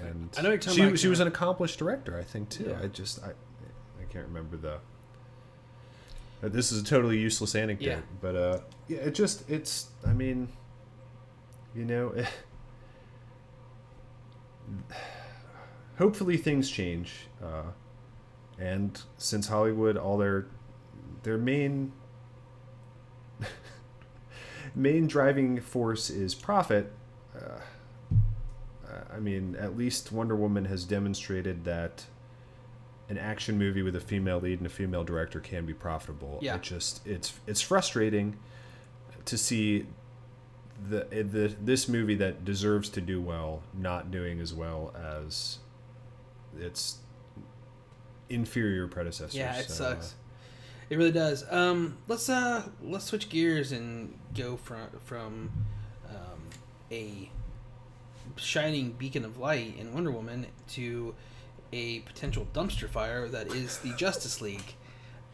and 0.00 0.30
I 0.38 0.42
know 0.42 0.58
she, 0.58 0.96
she 0.96 1.08
was 1.08 1.20
an 1.20 1.28
accomplished 1.28 1.78
director, 1.78 2.18
I 2.18 2.22
think 2.22 2.48
too. 2.48 2.68
Yeah. 2.70 2.80
I 2.82 2.86
just 2.88 3.22
I 3.22 3.28
I 3.30 4.04
can't 4.10 4.26
remember 4.26 4.56
the. 4.56 4.78
Uh, 6.42 6.48
This 6.48 6.72
is 6.72 6.82
a 6.82 6.84
totally 6.84 7.18
useless 7.18 7.54
anecdote, 7.54 7.86
Yeah. 7.86 8.00
but 8.20 8.36
uh, 8.36 8.58
yeah, 8.88 8.98
it 8.98 9.14
just 9.14 9.48
it's. 9.50 9.88
I 10.06 10.12
mean, 10.12 10.48
you 11.74 11.84
know, 11.84 12.14
hopefully 15.98 16.36
things 16.36 16.70
change, 16.70 17.28
uh, 17.42 17.64
and 18.58 19.00
since 19.18 19.48
Hollywood, 19.48 19.96
all 19.96 20.18
their 20.18 20.46
their 21.22 21.38
main 21.38 21.92
main 24.74 25.06
driving 25.06 25.60
force 25.60 26.10
is 26.10 26.34
profit. 26.34 26.92
Uh, 27.36 27.58
I 29.14 29.20
mean, 29.20 29.56
at 29.58 29.76
least 29.76 30.12
Wonder 30.12 30.34
Woman 30.36 30.66
has 30.66 30.84
demonstrated 30.84 31.64
that 31.64 32.04
an 33.08 33.18
action 33.18 33.58
movie 33.58 33.82
with 33.82 33.96
a 33.96 34.00
female 34.00 34.38
lead 34.40 34.58
and 34.58 34.66
a 34.66 34.70
female 34.70 35.04
director 35.04 35.40
can 35.40 35.66
be 35.66 35.74
profitable. 35.74 36.38
Yeah. 36.40 36.56
It 36.56 36.62
just 36.62 37.06
it's 37.06 37.34
it's 37.46 37.60
frustrating 37.60 38.36
to 39.24 39.36
see 39.38 39.86
the 40.88 41.06
the 41.10 41.54
this 41.60 41.88
movie 41.88 42.14
that 42.16 42.44
deserves 42.44 42.88
to 42.90 43.00
do 43.00 43.20
well 43.20 43.62
not 43.74 44.10
doing 44.10 44.40
as 44.40 44.52
well 44.54 44.94
as 44.96 45.58
its 46.58 46.98
inferior 48.28 48.88
predecessors. 48.88 49.34
Yeah, 49.34 49.56
it 49.58 49.68
So, 49.70 49.84
uh, 49.84 49.88
sucks. 49.94 50.14
It 50.90 50.96
really 50.96 51.12
does. 51.12 51.44
Um, 51.50 51.96
let's 52.08 52.28
uh, 52.28 52.68
let's 52.82 53.04
switch 53.06 53.28
gears 53.28 53.72
and 53.72 54.18
go 54.34 54.56
from 54.56 54.88
from 55.04 55.50
um, 56.08 56.40
a 56.90 57.30
shining 58.36 58.92
beacon 58.92 59.24
of 59.24 59.38
light 59.38 59.76
in 59.78 59.92
Wonder 59.92 60.10
Woman 60.10 60.46
to 60.70 61.14
a 61.72 62.00
potential 62.00 62.46
dumpster 62.52 62.88
fire 62.88 63.28
that 63.28 63.48
is 63.48 63.78
the 63.78 63.92
Justice 63.94 64.40
League. 64.40 64.74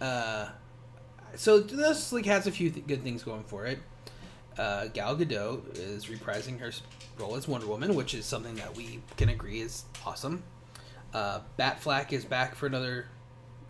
Uh, 0.00 0.48
so 1.34 1.60
the 1.60 1.76
Justice 1.76 2.12
League 2.12 2.26
has 2.26 2.46
a 2.46 2.50
few 2.50 2.70
th- 2.70 2.86
good 2.86 3.02
things 3.02 3.22
going 3.22 3.44
for 3.44 3.66
it. 3.66 3.78
Uh, 4.56 4.86
Gal 4.88 5.16
Gadot 5.16 5.78
is 5.78 6.06
reprising 6.06 6.58
her 6.60 6.72
role 7.18 7.36
as 7.36 7.46
Wonder 7.46 7.66
Woman, 7.66 7.94
which 7.94 8.14
is 8.14 8.26
something 8.26 8.56
that 8.56 8.76
we 8.76 9.00
can 9.16 9.28
agree 9.28 9.60
is 9.60 9.84
awesome. 10.04 10.42
Uh, 11.14 11.40
Batfleck 11.58 12.12
is 12.12 12.24
back 12.24 12.54
for 12.54 12.66
another 12.66 13.06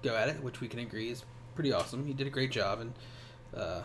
go 0.02 0.14
at 0.14 0.28
it, 0.28 0.42
which 0.42 0.60
we 0.60 0.68
can 0.68 0.80
agree 0.80 1.10
is 1.10 1.24
pretty 1.54 1.72
awesome. 1.72 2.06
He 2.06 2.12
did 2.12 2.26
a 2.26 2.30
great 2.30 2.50
job, 2.50 2.80
and 2.80 2.92
uh, 3.54 3.82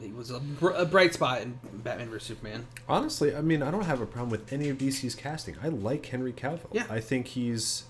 he 0.00 0.12
was 0.12 0.30
a, 0.30 0.38
br- 0.40 0.70
a 0.70 0.84
bright 0.84 1.14
spot 1.14 1.42
in 1.42 1.58
Batman 1.72 2.08
vs 2.08 2.26
Superman. 2.28 2.66
Honestly, 2.88 3.34
I 3.34 3.40
mean, 3.40 3.62
I 3.62 3.70
don't 3.70 3.84
have 3.84 4.00
a 4.00 4.06
problem 4.06 4.30
with 4.30 4.52
any 4.52 4.68
of 4.68 4.78
DC's 4.78 5.14
casting. 5.14 5.56
I 5.62 5.68
like 5.68 6.06
Henry 6.06 6.32
Cavill. 6.32 6.68
Yeah. 6.72 6.86
I 6.88 7.00
think 7.00 7.28
he's 7.28 7.84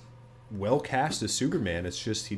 well 0.50 0.80
cast 0.80 1.22
as 1.22 1.32
Superman. 1.34 1.84
It's 1.86 2.02
just 2.02 2.28
he 2.28 2.36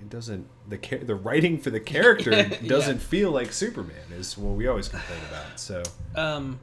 it 0.00 0.08
doesn't 0.10 0.46
the 0.68 0.78
the 1.02 1.14
writing 1.14 1.58
for 1.58 1.70
the 1.70 1.80
character 1.94 2.30
Yeah. 2.30 2.68
doesn't 2.68 2.98
feel 2.98 3.30
like 3.32 3.52
Superman 3.52 3.96
is 4.16 4.36
what 4.38 4.56
we 4.56 4.66
always 4.68 4.88
complain 4.88 5.20
about. 5.28 5.58
So 5.58 5.82
um, 6.14 6.60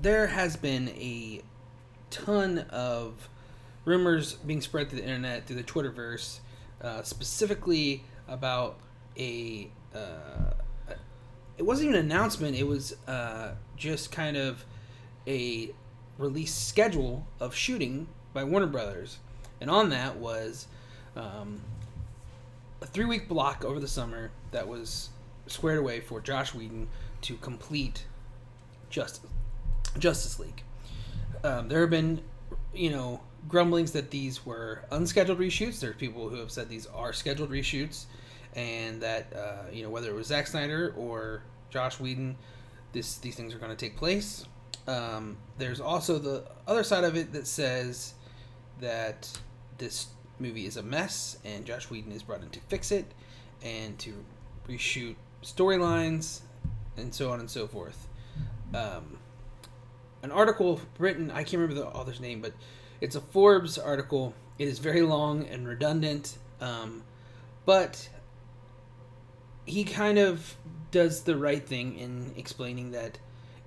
there 0.00 0.26
has 0.28 0.56
been 0.56 0.88
a 0.90 1.42
ton 2.10 2.60
of 2.70 3.28
rumors 3.84 4.34
being 4.34 4.60
spread 4.60 4.88
through 4.90 5.00
the 5.00 5.04
internet, 5.04 5.46
through 5.46 5.56
the 5.56 5.62
Twitterverse, 5.64 6.40
uh, 6.82 7.02
specifically 7.02 8.04
about 8.28 8.78
a. 9.18 9.68
Uh, 9.94 10.52
it 11.58 11.64
wasn't 11.64 11.88
even 11.88 12.00
an 12.00 12.06
announcement. 12.06 12.56
It 12.56 12.66
was 12.66 12.96
uh, 13.06 13.52
just 13.76 14.12
kind 14.12 14.36
of 14.36 14.64
a 15.26 15.70
release 16.18 16.54
schedule 16.54 17.26
of 17.40 17.54
shooting 17.54 18.08
by 18.32 18.44
Warner 18.44 18.66
Brothers, 18.66 19.18
and 19.60 19.70
on 19.70 19.90
that 19.90 20.16
was 20.16 20.66
um, 21.16 21.60
a 22.80 22.86
three-week 22.86 23.28
block 23.28 23.64
over 23.64 23.80
the 23.80 23.88
summer 23.88 24.30
that 24.50 24.68
was 24.68 25.10
squared 25.46 25.78
away 25.78 26.00
for 26.00 26.20
Joss 26.20 26.54
Whedon 26.54 26.88
to 27.22 27.36
complete 27.36 28.04
Justice 28.90 29.30
Justice 29.98 30.38
League. 30.38 30.62
Um, 31.42 31.68
there 31.68 31.80
have 31.80 31.90
been, 31.90 32.20
you 32.74 32.90
know, 32.90 33.20
grumblings 33.48 33.92
that 33.92 34.10
these 34.10 34.44
were 34.44 34.82
unscheduled 34.90 35.38
reshoots. 35.38 35.80
There's 35.80 35.96
people 35.96 36.28
who 36.28 36.36
have 36.36 36.50
said 36.50 36.68
these 36.68 36.86
are 36.86 37.12
scheduled 37.12 37.50
reshoots, 37.50 38.04
and 38.56 39.00
that 39.02 39.32
uh, 39.36 39.70
you 39.72 39.82
know 39.82 39.90
whether 39.90 40.10
it 40.10 40.14
was 40.14 40.28
Zack 40.28 40.48
Snyder 40.48 40.92
or 40.96 41.42
Joss 41.70 42.00
Whedon, 42.00 42.36
this 42.92 43.18
these 43.18 43.36
things 43.36 43.54
are 43.54 43.58
going 43.58 43.70
to 43.70 43.76
take 43.76 43.96
place. 43.96 44.44
Um, 44.88 45.36
there's 45.58 45.80
also 45.80 46.18
the 46.18 46.44
other 46.66 46.82
side 46.82 47.04
of 47.04 47.16
it 47.16 47.32
that 47.32 47.46
says 47.46 48.14
that 48.80 49.30
this 49.78 50.08
movie 50.38 50.66
is 50.66 50.76
a 50.76 50.82
mess, 50.82 51.38
and 51.44 51.64
Joss 51.64 51.90
Whedon 51.90 52.12
is 52.12 52.22
brought 52.22 52.42
in 52.42 52.50
to 52.50 52.60
fix 52.60 52.90
it 52.90 53.06
and 53.62 53.98
to 53.98 54.12
reshoot 54.68 55.16
storylines 55.42 56.40
and 56.96 57.14
so 57.14 57.30
on 57.30 57.40
and 57.40 57.50
so 57.50 57.66
forth. 57.66 58.08
Um, 58.74 59.18
an 60.22 60.32
article 60.32 60.80
written, 60.98 61.30
I 61.30 61.42
can't 61.44 61.60
remember 61.60 61.74
the 61.74 61.86
author's 61.86 62.20
name, 62.20 62.40
but 62.40 62.52
it's 63.00 63.16
a 63.16 63.20
Forbes 63.20 63.78
article. 63.78 64.34
It 64.58 64.68
is 64.68 64.78
very 64.78 65.02
long 65.02 65.46
and 65.46 65.68
redundant, 65.68 66.38
um, 66.60 67.02
but 67.64 68.08
he 69.66 69.84
kind 69.84 70.18
of 70.18 70.56
does 70.90 71.22
the 71.22 71.36
right 71.36 71.66
thing 71.66 71.98
in 71.98 72.32
explaining 72.36 72.92
that 72.92 73.18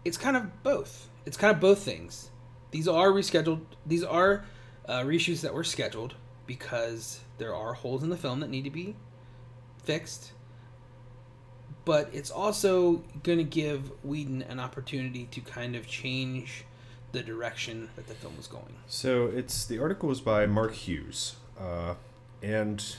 it's 0.04 0.18
kind 0.18 0.36
of 0.36 0.64
both. 0.64 1.10
It's 1.26 1.38
kind 1.38 1.54
of 1.54 1.62
both 1.62 1.80
things. 1.80 2.30
These 2.72 2.88
are 2.88 3.10
rescheduled. 3.10 3.62
These 3.86 4.04
are 4.04 4.46
uh, 4.88 5.02
reshoots 5.02 5.42
that 5.42 5.54
were 5.54 5.64
scheduled 5.64 6.16
because 6.48 7.20
there 7.38 7.54
are 7.54 7.74
holes 7.74 8.02
in 8.02 8.10
the 8.10 8.18
film 8.18 8.40
that 8.40 8.50
need 8.50 8.64
to 8.64 8.70
be 8.70 8.96
fixed. 9.84 10.32
But 11.86 12.10
it's 12.14 12.32
also 12.32 13.04
going 13.24 13.38
to 13.38 13.44
give 13.44 13.92
Whedon 14.04 14.44
an 14.44 14.60
opportunity 14.60 15.26
to 15.32 15.42
kind 15.42 15.76
of 15.76 15.88
change 15.88 16.66
the 17.12 17.22
direction 17.24 17.90
that 17.96 18.08
the 18.08 18.14
film 18.14 18.38
was 18.38 18.48
going. 18.48 18.76
So 18.88 19.26
it's 19.26 19.66
the 19.66 19.80
article 19.80 20.10
was 20.10 20.22
by 20.22 20.46
Mark 20.46 20.74
Hughes, 20.74 21.36
uh, 21.60 21.96
and 22.44 22.98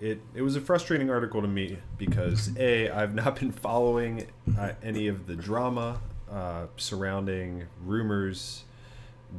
it 0.00 0.20
it 0.34 0.42
was 0.42 0.56
a 0.56 0.60
frustrating 0.60 1.10
article 1.10 1.40
to 1.42 1.48
me 1.48 1.78
because 1.98 2.50
a 2.58 2.90
I've 2.90 3.14
not 3.14 3.36
been 3.40 3.52
following 3.52 4.26
uh, 4.58 4.72
any 4.82 5.08
of 5.08 5.26
the 5.26 5.34
drama 5.36 6.00
uh, 6.30 6.66
surrounding 6.76 7.64
rumors 7.84 8.64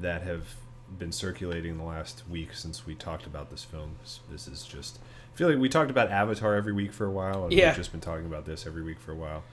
that 0.01 0.21
have 0.23 0.55
been 0.97 1.11
circulating 1.11 1.77
the 1.77 1.83
last 1.83 2.23
week 2.29 2.53
since 2.53 2.85
we 2.85 2.95
talked 2.95 3.25
about 3.25 3.49
this 3.49 3.63
film. 3.63 3.97
This, 4.31 4.47
is 4.47 4.63
just 4.63 4.99
I 5.33 5.37
feel 5.37 5.49
like 5.49 5.57
we 5.59 5.69
talked 5.69 5.91
about 5.91 6.09
Avatar 6.09 6.55
every 6.55 6.73
week 6.73 6.93
for 6.93 7.05
a 7.05 7.11
while, 7.11 7.43
and 7.43 7.53
Yeah. 7.53 7.67
we've 7.67 7.75
just 7.77 7.91
been 7.91 8.01
talking 8.01 8.25
about 8.25 8.45
this 8.45 8.65
every 8.65 8.81
week 8.83 8.99
for 8.99 9.11
a 9.11 9.15
while. 9.15 9.43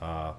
Uh, 0.00 0.32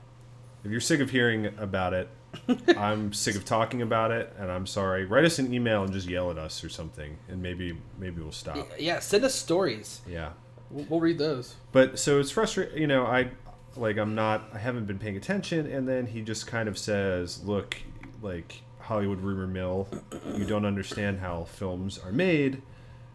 if 0.63 0.71
you're 0.71 0.79
sick 0.79 0.99
of 1.01 1.09
hearing 1.11 1.47
about 1.57 1.93
it, 1.93 2.09
I'm 2.77 3.11
sick 3.13 3.35
of 3.35 3.45
talking 3.45 3.81
about 3.81 4.11
it, 4.11 4.33
and 4.37 4.51
I'm 4.51 4.65
sorry. 4.67 5.05
Write 5.05 5.25
us 5.25 5.39
an 5.39 5.53
email 5.53 5.83
and 5.83 5.91
just 5.93 6.07
yell 6.07 6.29
at 6.31 6.37
us 6.37 6.63
or 6.63 6.69
something, 6.69 7.17
and 7.27 7.41
maybe 7.41 7.77
maybe 7.97 8.21
we'll 8.21 8.31
stop. 8.31 8.69
Yeah, 8.79 8.99
send 8.99 9.23
us 9.23 9.33
stories. 9.35 10.01
Yeah, 10.07 10.29
We'll, 10.69 10.85
we'll 10.85 10.99
read 10.99 11.17
those. 11.17 11.55
but 11.71 11.97
so 11.99 12.19
it's 12.19 12.31
frustrating. 12.31 12.77
You 12.79 12.87
know, 12.87 13.05
I 13.05 13.31
like 13.75 13.97
I'm 13.97 14.15
not. 14.15 14.49
I 14.53 14.57
haven't 14.59 14.85
been 14.85 14.99
paying 14.99 15.17
attention, 15.17 15.65
and 15.67 15.87
then 15.87 16.05
he 16.07 16.21
just 16.21 16.45
kind 16.47 16.69
of 16.69 16.77
says, 16.77 17.43
"Look, 17.43 17.77
like 18.21 18.61
Hollywood 18.79 19.21
rumor 19.21 19.47
mill, 19.47 19.87
you 20.35 20.45
don't 20.45 20.65
understand 20.65 21.19
how 21.19 21.45
films 21.45 21.97
are 21.97 22.11
made. 22.11 22.61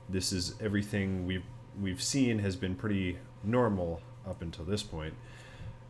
This 0.09 0.33
is 0.33 0.55
everything 0.61 1.27
we've 1.27 1.45
we've 1.81 2.03
seen 2.03 2.41
has 2.41 2.57
been 2.57 2.75
pretty 2.75 3.19
normal 3.45 4.01
up 4.27 4.43
until 4.43 4.65
this 4.65 4.83
point." 4.83 5.15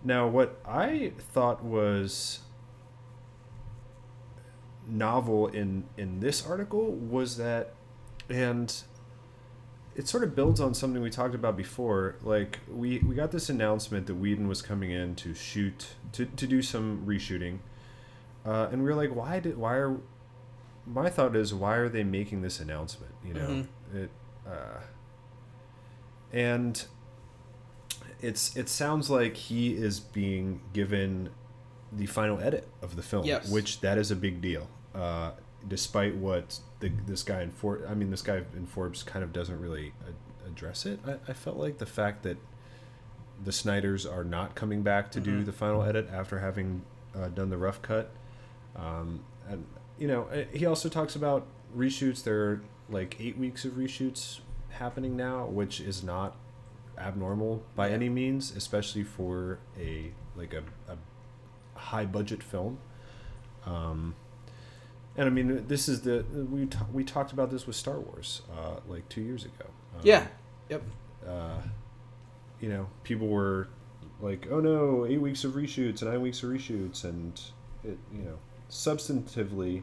Now, 0.07 0.29
what 0.29 0.61
I 0.67 1.13
thought 1.33 1.65
was 1.65 2.41
novel 4.87 5.49
in 5.49 5.85
in 5.97 6.21
this 6.21 6.47
article 6.47 6.93
was 6.93 7.37
that 7.39 7.73
and 8.29 8.83
it 9.97 10.09
sort 10.09 10.25
of 10.25 10.35
builds 10.35 10.61
on 10.61 10.75
something 10.75 11.01
we 11.01 11.09
talked 11.11 11.35
about 11.35 11.57
before 11.57 12.17
like 12.23 12.59
we 12.71 12.99
we 12.99 13.15
got 13.15 13.31
this 13.31 13.49
announcement 13.49 14.07
that 14.07 14.15
Whedon 14.15 14.47
was 14.49 14.61
coming 14.61 14.91
in 14.91 15.15
to 15.17 15.35
shoot 15.35 15.89
to, 16.13 16.27
to 16.27 16.47
do 16.47 16.61
some 16.63 17.05
reshooting 17.07 17.59
uh, 18.45 18.69
and 18.73 18.83
we 18.83 18.89
were 18.89 18.95
like 18.95 19.15
why 19.15 19.41
did 19.41 19.57
why 19.57 19.75
are 19.77 19.97
my 20.87 21.09
thought 21.09 21.35
is 21.35 21.55
why 21.55 21.77
are 21.77 21.89
they 21.89 22.05
making 22.05 22.43
this 22.43 22.61
announcement 22.61 23.15
you 23.25 23.33
know 23.35 23.41
Mhm. 23.49 23.67
it 23.95 24.11
uh, 24.47 24.81
and 26.33 26.85
it's 28.21 28.57
it 28.57 28.69
sounds 28.69 29.09
like 29.11 29.37
he 29.37 29.75
is 29.75 30.01
being 30.01 30.61
given 30.73 31.31
the 31.97 32.07
final 32.07 32.41
edit 32.41 32.67
of 32.83 32.97
the 32.97 33.03
film, 33.03 33.25
Yes. 33.25 33.49
which 33.51 33.81
that 33.81 33.99
is 33.99 34.11
a 34.11 34.17
big 34.17 34.41
deal. 34.41 34.69
Uh, 34.95 35.33
despite 35.67 36.15
what 36.17 36.59
the, 36.81 36.91
this 37.07 37.23
guy 37.23 37.43
in 37.43 37.51
For 37.51 37.87
I 37.89 37.95
mean, 37.95 38.11
this 38.11 38.23
guy 38.23 38.43
in 38.57 38.67
Forbes 38.67 39.03
kind 39.03 39.25
of 39.25 39.33
doesn't 39.33 39.61
really 39.61 39.93
a- 40.07 40.49
address 40.49 40.85
it. 40.87 41.01
I, 41.07 41.17
I 41.29 41.33
felt 41.33 41.57
like 41.57 41.79
the 41.79 41.87
fact 41.87 42.23
that 42.25 42.37
the 43.43 43.53
Snyders 43.53 44.07
are 44.07 44.25
not 44.25 44.55
coming 44.55 44.83
back 44.83 45.11
to 45.13 45.21
do 45.21 45.43
Mhm. 45.43 45.47
the 45.47 45.53
final 45.53 45.83
edit 45.83 46.09
after 46.13 46.39
having 46.41 46.83
uh, 47.17 47.29
done 47.29 47.49
the 47.49 47.57
rough 47.59 47.81
cut, 47.81 48.11
um, 48.77 49.25
and 49.49 49.65
you 49.99 50.09
know, 50.09 50.25
uh, 50.25 50.45
he 50.53 50.67
also 50.67 50.89
talks 50.89 51.15
about 51.15 51.47
reshoots. 51.77 52.23
There 52.25 52.41
are 52.51 52.61
like 52.91 53.17
eight 53.21 53.39
weeks 53.39 53.65
of 53.65 53.73
reshoots 53.75 54.41
happening 54.71 55.17
now, 55.17 55.47
which 55.47 55.81
is 55.81 56.03
not 56.03 56.37
abnormal 56.99 57.63
by 57.77 57.89
Yeah. 57.89 57.95
any 57.95 58.09
means, 58.09 58.55
especially 58.57 59.05
for 59.05 59.59
a 59.79 60.13
like 60.37 60.53
a, 60.55 60.63
a 60.93 60.97
high 61.75 62.05
budget 62.07 62.43
film. 62.43 62.79
Um, 63.67 64.15
and 65.17 65.27
I 65.27 65.31
mean, 65.31 65.67
this 65.69 65.89
is 65.89 66.03
the 66.03 66.25
we 66.51 66.67
ta- 66.67 66.87
we 66.93 67.05
talked 67.05 67.33
about 67.33 67.51
this 67.51 67.67
with 67.67 67.77
Star 67.77 67.99
Wars 68.01 68.43
uh, 68.57 68.81
like 68.89 69.09
two 69.09 69.21
years 69.23 69.45
ago. 69.45 69.67
Um, 69.95 70.01
Yeah. 70.03 70.27
Yep. 70.69 70.83
Uh, 71.27 71.61
you 72.61 72.69
know, 72.69 72.87
people 73.05 73.29
were 73.29 73.69
like, 74.21 74.47
"Oh 74.51 74.61
no, 74.61 75.07
eight 75.07 75.21
weeks 75.21 75.45
of 75.45 75.53
reshoots 75.53 76.03
and 76.03 76.11
nine 76.11 76.21
weeks 76.23 76.43
of 76.43 76.51
reshoots," 76.51 77.05
and 77.05 77.41
it 77.85 77.99
you 78.13 78.23
know, 78.23 78.39
substantively, 78.71 79.83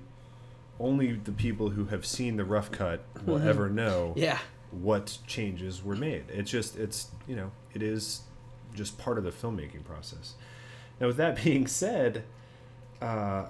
only 0.80 1.14
the 1.14 1.32
people 1.32 1.70
who 1.70 1.86
have 1.86 2.06
seen 2.06 2.38
the 2.38 2.46
rough 2.46 2.72
cut 2.72 3.04
will 3.26 3.40
Mhm. 3.40 3.46
ever 3.46 3.70
know 3.70 4.14
Yeah. 4.16 4.40
what 4.72 5.18
changes 5.28 5.84
were 5.84 5.96
made. 5.96 6.26
It's 6.30 6.50
just 6.52 6.76
it's 6.78 7.12
you 7.28 7.36
know 7.36 7.52
it 7.74 7.82
is 7.82 8.22
just 8.74 8.98
part 8.98 9.18
of 9.18 9.24
the 9.24 9.32
filmmaking 9.32 9.84
process. 9.84 10.36
Now, 11.02 11.08
with 11.08 11.18
that 11.18 11.36
being 11.44 11.68
said, 11.68 12.24
uh, 13.02 13.48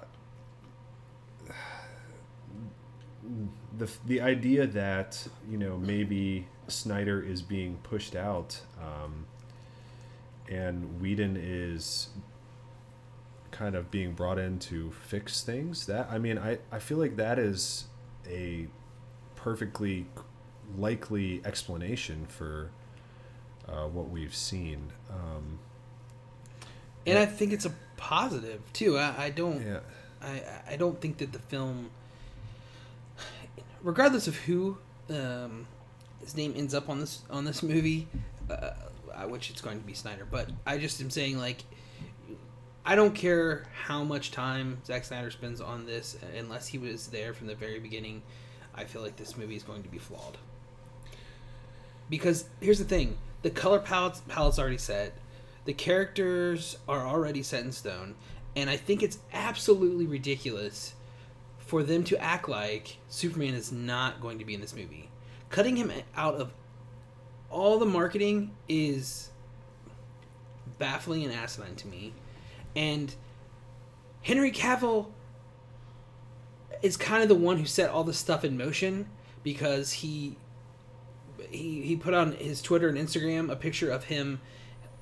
the 3.76 3.90
the 4.06 4.20
idea 4.20 4.66
that 4.66 5.28
you 5.48 5.58
know 5.58 5.76
maybe 5.76 6.48
Snyder 6.66 7.22
is 7.22 7.42
being 7.42 7.76
pushed 7.82 8.16
out, 8.16 8.62
um, 8.80 9.26
and 10.48 11.00
Whedon 11.00 11.36
is 11.36 12.08
kind 13.50 13.74
of 13.74 13.90
being 13.90 14.14
brought 14.14 14.38
in 14.38 14.58
to 14.58 14.90
fix 14.90 15.42
things. 15.42 15.86
That 15.86 16.08
I 16.10 16.18
mean, 16.18 16.38
I 16.38 16.58
I 16.72 16.78
feel 16.78 16.98
like 16.98 17.16
that 17.16 17.38
is 17.38 17.84
a 18.26 18.66
perfectly 19.36 20.06
likely 20.78 21.42
explanation 21.44 22.24
for 22.26 22.70
uh, 23.68 23.86
what 23.88 24.08
we've 24.08 24.34
seen. 24.34 24.92
Um, 25.10 25.58
And 27.06 27.18
I 27.18 27.26
think 27.26 27.52
it's 27.52 27.64
a 27.64 27.72
positive 27.96 28.60
too. 28.72 28.98
I, 28.98 29.24
I 29.24 29.30
don't. 29.30 29.60
yeah, 29.64 29.80
I, 30.22 30.42
I 30.72 30.76
don't 30.76 31.00
think 31.00 31.18
that 31.18 31.32
the 31.32 31.38
film, 31.38 31.90
regardless 33.82 34.28
of 34.28 34.36
who 34.36 34.78
um, 35.10 35.66
his 36.20 36.36
name 36.36 36.54
ends 36.56 36.74
up 36.74 36.88
on 36.88 37.00
this 37.00 37.22
on 37.30 37.44
this 37.44 37.62
movie, 37.62 38.08
uh, 38.50 38.72
which 39.28 39.50
it's 39.50 39.60
going 39.60 39.80
to 39.80 39.86
be 39.86 39.94
Snyder, 39.94 40.26
but 40.30 40.48
I 40.66 40.78
just 40.78 41.00
am 41.00 41.10
saying 41.10 41.38
like, 41.38 41.64
I 42.84 42.94
don't 42.94 43.14
care 43.14 43.64
how 43.84 44.04
much 44.04 44.30
time 44.30 44.78
Zack 44.86 45.04
Snyder 45.04 45.30
spends 45.30 45.60
on 45.60 45.86
this, 45.86 46.16
unless 46.36 46.68
he 46.68 46.78
was 46.78 47.08
there 47.08 47.32
from 47.34 47.46
the 47.48 47.54
very 47.54 47.78
beginning. 47.78 48.22
I 48.74 48.84
feel 48.84 49.02
like 49.02 49.16
this 49.16 49.36
movie 49.36 49.56
is 49.56 49.62
going 49.62 49.82
to 49.82 49.88
be 49.88 49.98
flawed. 49.98 50.38
because 52.08 52.44
here's 52.60 52.78
the 52.78 52.84
thing: 52.84 53.16
the 53.42 53.50
color 53.50 53.78
palette's 53.78 54.20
palette's 54.28 54.58
already 54.58 54.78
set, 54.78 55.12
the 55.64 55.72
characters 55.72 56.78
are 56.88 57.06
already 57.06 57.42
set 57.42 57.64
in 57.64 57.72
stone, 57.72 58.14
and 58.56 58.68
I 58.68 58.76
think 58.76 59.02
it's 59.02 59.18
absolutely 59.32 60.06
ridiculous 60.06 60.94
for 61.58 61.82
them 61.82 62.04
to 62.04 62.18
act 62.18 62.48
like 62.48 62.98
Superman 63.08 63.54
is 63.54 63.72
not 63.72 64.20
going 64.20 64.38
to 64.38 64.44
be 64.44 64.54
in 64.54 64.60
this 64.60 64.74
movie. 64.74 65.08
Cutting 65.48 65.76
him 65.76 65.92
out 66.16 66.34
of 66.34 66.52
all 67.50 67.78
the 67.78 67.86
marketing 67.86 68.50
is 68.68 69.30
baffling 70.78 71.24
and 71.24 71.32
asinine 71.32 71.76
to 71.76 71.86
me. 71.86 72.12
And 72.74 73.14
Henry 74.22 74.50
Cavill 74.50 75.10
is 76.82 76.96
kind 76.96 77.22
of 77.22 77.28
the 77.28 77.34
one 77.34 77.58
who 77.58 77.66
set 77.66 77.90
all 77.90 78.04
this 78.04 78.18
stuff 78.18 78.44
in 78.44 78.56
motion 78.56 79.06
because 79.42 79.92
he 79.92 80.36
he 81.50 81.82
he 81.82 81.96
put 81.96 82.14
on 82.14 82.32
his 82.32 82.62
Twitter 82.62 82.88
and 82.88 82.98
Instagram 82.98 83.50
a 83.50 83.56
picture 83.56 83.90
of 83.90 84.04
him 84.04 84.40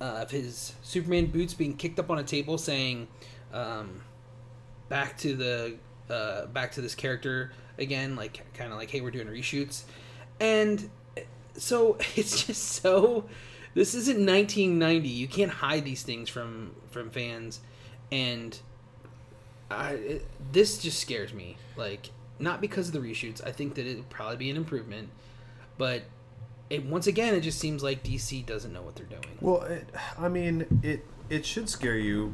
uh, 0.01 0.23
of 0.23 0.31
his 0.31 0.73
Superman 0.81 1.27
boots 1.27 1.53
being 1.53 1.77
kicked 1.77 1.99
up 1.99 2.09
on 2.09 2.17
a 2.17 2.23
table 2.23 2.57
saying 2.57 3.07
um, 3.53 4.01
back 4.89 5.15
to 5.19 5.35
the 5.35 5.75
uh, 6.09 6.47
back 6.47 6.71
to 6.73 6.81
this 6.81 6.95
character 6.95 7.53
again 7.77 8.15
like 8.15 8.43
kind 8.53 8.71
of 8.71 8.77
like 8.77 8.89
hey 8.89 8.99
we're 8.99 9.11
doing 9.11 9.27
reshoots. 9.27 9.83
And 10.39 10.89
so 11.53 11.97
it's 12.15 12.45
just 12.45 12.63
so 12.63 13.25
this 13.75 13.93
isn't 13.93 14.25
1990 14.25 15.07
you 15.07 15.27
can't 15.27 15.51
hide 15.51 15.85
these 15.85 16.01
things 16.01 16.27
from 16.29 16.75
from 16.89 17.11
fans. 17.11 17.59
And 18.11 18.59
I 19.69 19.91
it, 19.91 20.27
this 20.51 20.79
just 20.79 20.99
scares 20.99 21.31
me. 21.31 21.57
Like 21.77 22.09
not 22.39 22.59
because 22.59 22.87
of 22.87 22.93
the 22.93 22.99
reshoots. 22.99 23.45
I 23.45 23.51
think 23.51 23.75
that 23.75 23.85
it'd 23.85 24.09
probably 24.09 24.37
be 24.37 24.49
an 24.49 24.57
improvement. 24.57 25.09
But 25.77 26.03
it 26.71 26.85
once 26.85 27.07
again 27.07 27.33
it 27.35 27.41
just 27.41 27.59
seems 27.59 27.83
like 27.83 28.03
DC 28.03 28.45
doesn't 28.45 28.71
know 28.73 28.81
what 28.81 28.95
they're 28.95 29.05
doing 29.05 29.23
Well, 29.41 29.61
it, 29.63 29.87
I 30.17 30.27
mean, 30.29 30.65
it 30.83 31.05
it 31.29 31.45
should 31.45 31.69
scare 31.69 31.97
you. 31.97 32.33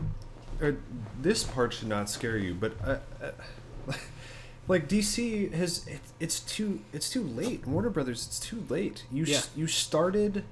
Or 0.60 0.76
this 1.22 1.44
part 1.44 1.74
should 1.74 1.88
not 1.88 2.10
scare 2.10 2.38
you, 2.38 2.56
but 2.56 2.74
uh, 2.84 2.98
uh, 3.22 3.94
like 4.68 4.88
DC 4.90 5.54
has, 5.54 5.86
it, 5.88 6.00
it's 6.20 6.40
too 6.40 6.80
it's 6.92 7.10
too 7.10 7.22
late. 7.24 7.68
Warner 7.68 7.92
Brothers, 7.92 8.26
it's 8.26 8.40
too 8.40 8.64
late. 8.70 9.04
You 9.12 9.24
s- 9.24 9.30
Yeah. 9.30 9.42
you 9.62 9.68
started. 9.68 10.44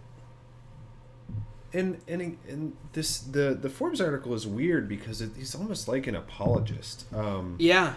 And, 1.74 2.00
and 2.08 2.38
and 2.48 2.74
this 2.94 3.18
the 3.20 3.58
the 3.60 3.70
Forbes 3.70 4.00
article 4.00 4.34
is 4.34 4.48
weird 4.48 4.88
because 4.88 5.22
it, 5.22 5.32
he's 5.36 5.54
almost 5.56 5.88
like 5.90 6.08
an 6.08 6.16
apologist. 6.16 7.06
Um, 7.14 7.56
yeah 7.60 7.96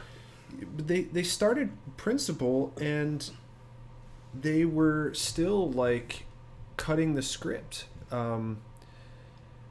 they 0.79 1.03
they 1.03 1.22
started 1.22 1.70
principal 1.98 2.72
and 2.81 3.31
they 4.34 4.64
were 4.64 5.12
still 5.14 5.70
like 5.70 6.24
cutting 6.76 7.14
the 7.14 7.22
script 7.22 7.86
um 8.10 8.58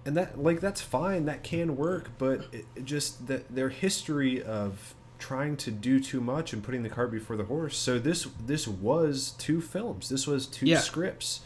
and 0.05 0.15
that 0.17 0.41
like 0.41 0.59
that's 0.59 0.81
fine 0.81 1.25
that 1.25 1.43
can 1.43 1.75
work 1.77 2.09
but 2.17 2.45
it, 2.51 2.65
it 2.75 2.85
just 2.85 3.27
that 3.27 3.53
their 3.53 3.69
history 3.69 4.41
of 4.41 4.93
trying 5.19 5.57
to 5.57 5.71
do 5.71 5.99
too 5.99 6.21
much 6.21 6.53
and 6.53 6.63
putting 6.63 6.83
the 6.83 6.89
cart 6.89 7.09
before 7.11 7.35
the 7.35 7.45
horse. 7.45 7.75
So 7.75 7.97
this 7.97 8.27
this 8.45 8.67
was 8.67 9.31
two 9.39 9.61
films. 9.61 10.09
This 10.09 10.27
was 10.27 10.45
two 10.45 10.67
Yeah. 10.67 10.79
scripts. 10.79 11.41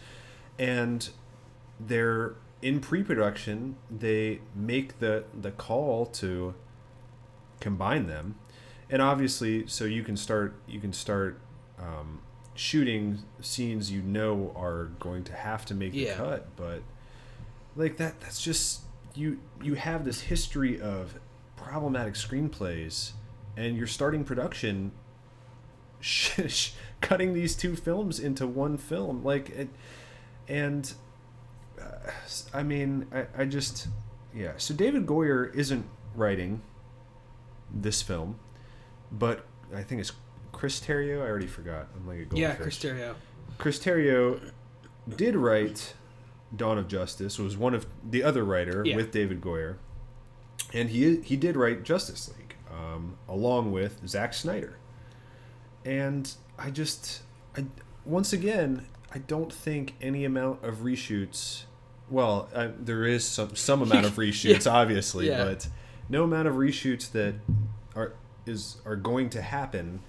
And 0.60 1.10
they're 1.80 2.36
in 2.62 2.80
pre-production 2.80 3.76
they 3.90 4.40
make 4.54 5.00
the 5.00 5.24
the 5.34 5.52
call 5.52 6.06
to 6.06 6.54
combine 7.60 8.08
them. 8.08 8.36
And 8.90 9.02
obviously 9.02 9.66
so 9.68 9.86
you 9.86 10.04
can 10.04 10.18
start 10.18 10.54
you 10.68 10.80
can 10.80 10.92
start 10.94 11.40
um, 11.80 12.20
shooting 12.62 13.18
scenes 13.40 13.92
you 13.92 14.04
know 14.04 14.54
are 14.56 14.86
going 15.00 15.24
to 15.24 15.34
have 15.34 15.66
to 15.66 15.74
make 15.74 15.94
Yeah. 15.96 16.12
the 16.14 16.24
cut 16.24 16.48
but 16.56 16.84
like 17.76 17.98
that 17.98 18.20
that's 18.22 18.40
just 18.40 18.82
you 19.16 19.40
you 19.64 19.74
have 19.74 20.06
this 20.06 20.22
history 20.22 20.80
of 20.80 21.16
problematic 21.56 22.14
screenplays 22.14 23.14
and 23.58 23.76
you're 23.76 23.88
starting 23.88 24.24
production 24.24 24.92
sh- 26.02 26.40
sh- 26.48 26.72
cutting 27.02 27.34
these 27.34 27.56
two 27.56 27.76
films 27.76 28.20
into 28.20 28.46
one 28.46 28.78
film 28.78 29.24
like 29.24 29.50
it 29.50 29.70
and 30.48 30.94
uh, 31.82 32.12
i 32.54 32.62
mean 32.62 33.08
I, 33.12 33.26
I 33.42 33.46
just 33.46 33.88
yeah 34.36 34.52
so 34.58 34.76
david 34.76 35.08
goyer 35.08 35.52
isn't 35.56 35.86
writing 36.16 36.62
this 37.74 38.04
film 38.04 38.38
but 39.12 39.48
i 39.74 39.82
think 39.82 40.00
it's 40.00 40.12
chris 40.62 40.80
terrio 40.80 41.24
i 41.24 41.28
already 41.28 41.48
forgot 41.48 41.88
i'm 41.96 42.06
like 42.08 42.20
a 42.20 42.26
goldfish 42.26 42.40
yeah 42.40 42.56
Chris 42.56 42.78
Terrio 42.78 43.16
Chris 43.58 43.80
Terrio 43.80 44.40
did 45.18 45.36
write 45.36 45.96
Dawn 46.56 46.78
of 46.78 46.88
Justice. 46.88 47.40
Was 47.40 47.58
one 47.58 47.74
of 47.74 47.86
the 48.08 48.22
other 48.24 48.44
writer 48.44 48.84
Yeah. 48.86 48.96
with 48.96 49.12
David 49.12 49.42
Goyer, 49.42 49.78
and 50.74 50.90
he 50.92 51.18
he 51.22 51.36
did 51.36 51.56
write 51.56 51.82
Justice 51.84 52.30
League 52.38 52.56
um, 52.72 53.18
along 53.28 53.72
with 53.72 54.08
Zack 54.08 54.34
Snyder. 54.36 54.78
And 55.86 56.32
I 56.60 56.70
just, 56.70 57.22
I 57.58 57.66
once 58.06 58.34
again, 58.34 58.86
I 59.14 59.18
don't 59.20 59.52
think 59.52 59.96
any 60.02 60.26
amount 60.26 60.64
of 60.64 60.78
reshoots. 60.80 61.64
Well, 62.10 62.50
uh, 62.54 62.70
there 62.80 63.04
is 63.06 63.26
some 63.26 63.56
some 63.56 63.82
amount 63.88 64.06
of 64.06 64.14
reshoots, 64.14 64.70
obviously, 64.72 65.28
Yeah. 65.28 65.44
but 65.46 65.68
no 66.10 66.24
amount 66.24 66.48
of 66.48 66.56
reshoots 66.56 67.12
that 67.12 67.36
are 67.96 68.14
is 68.46 68.78
are 68.86 68.96
going 68.96 69.30
to 69.32 69.42
happen 69.42 70.02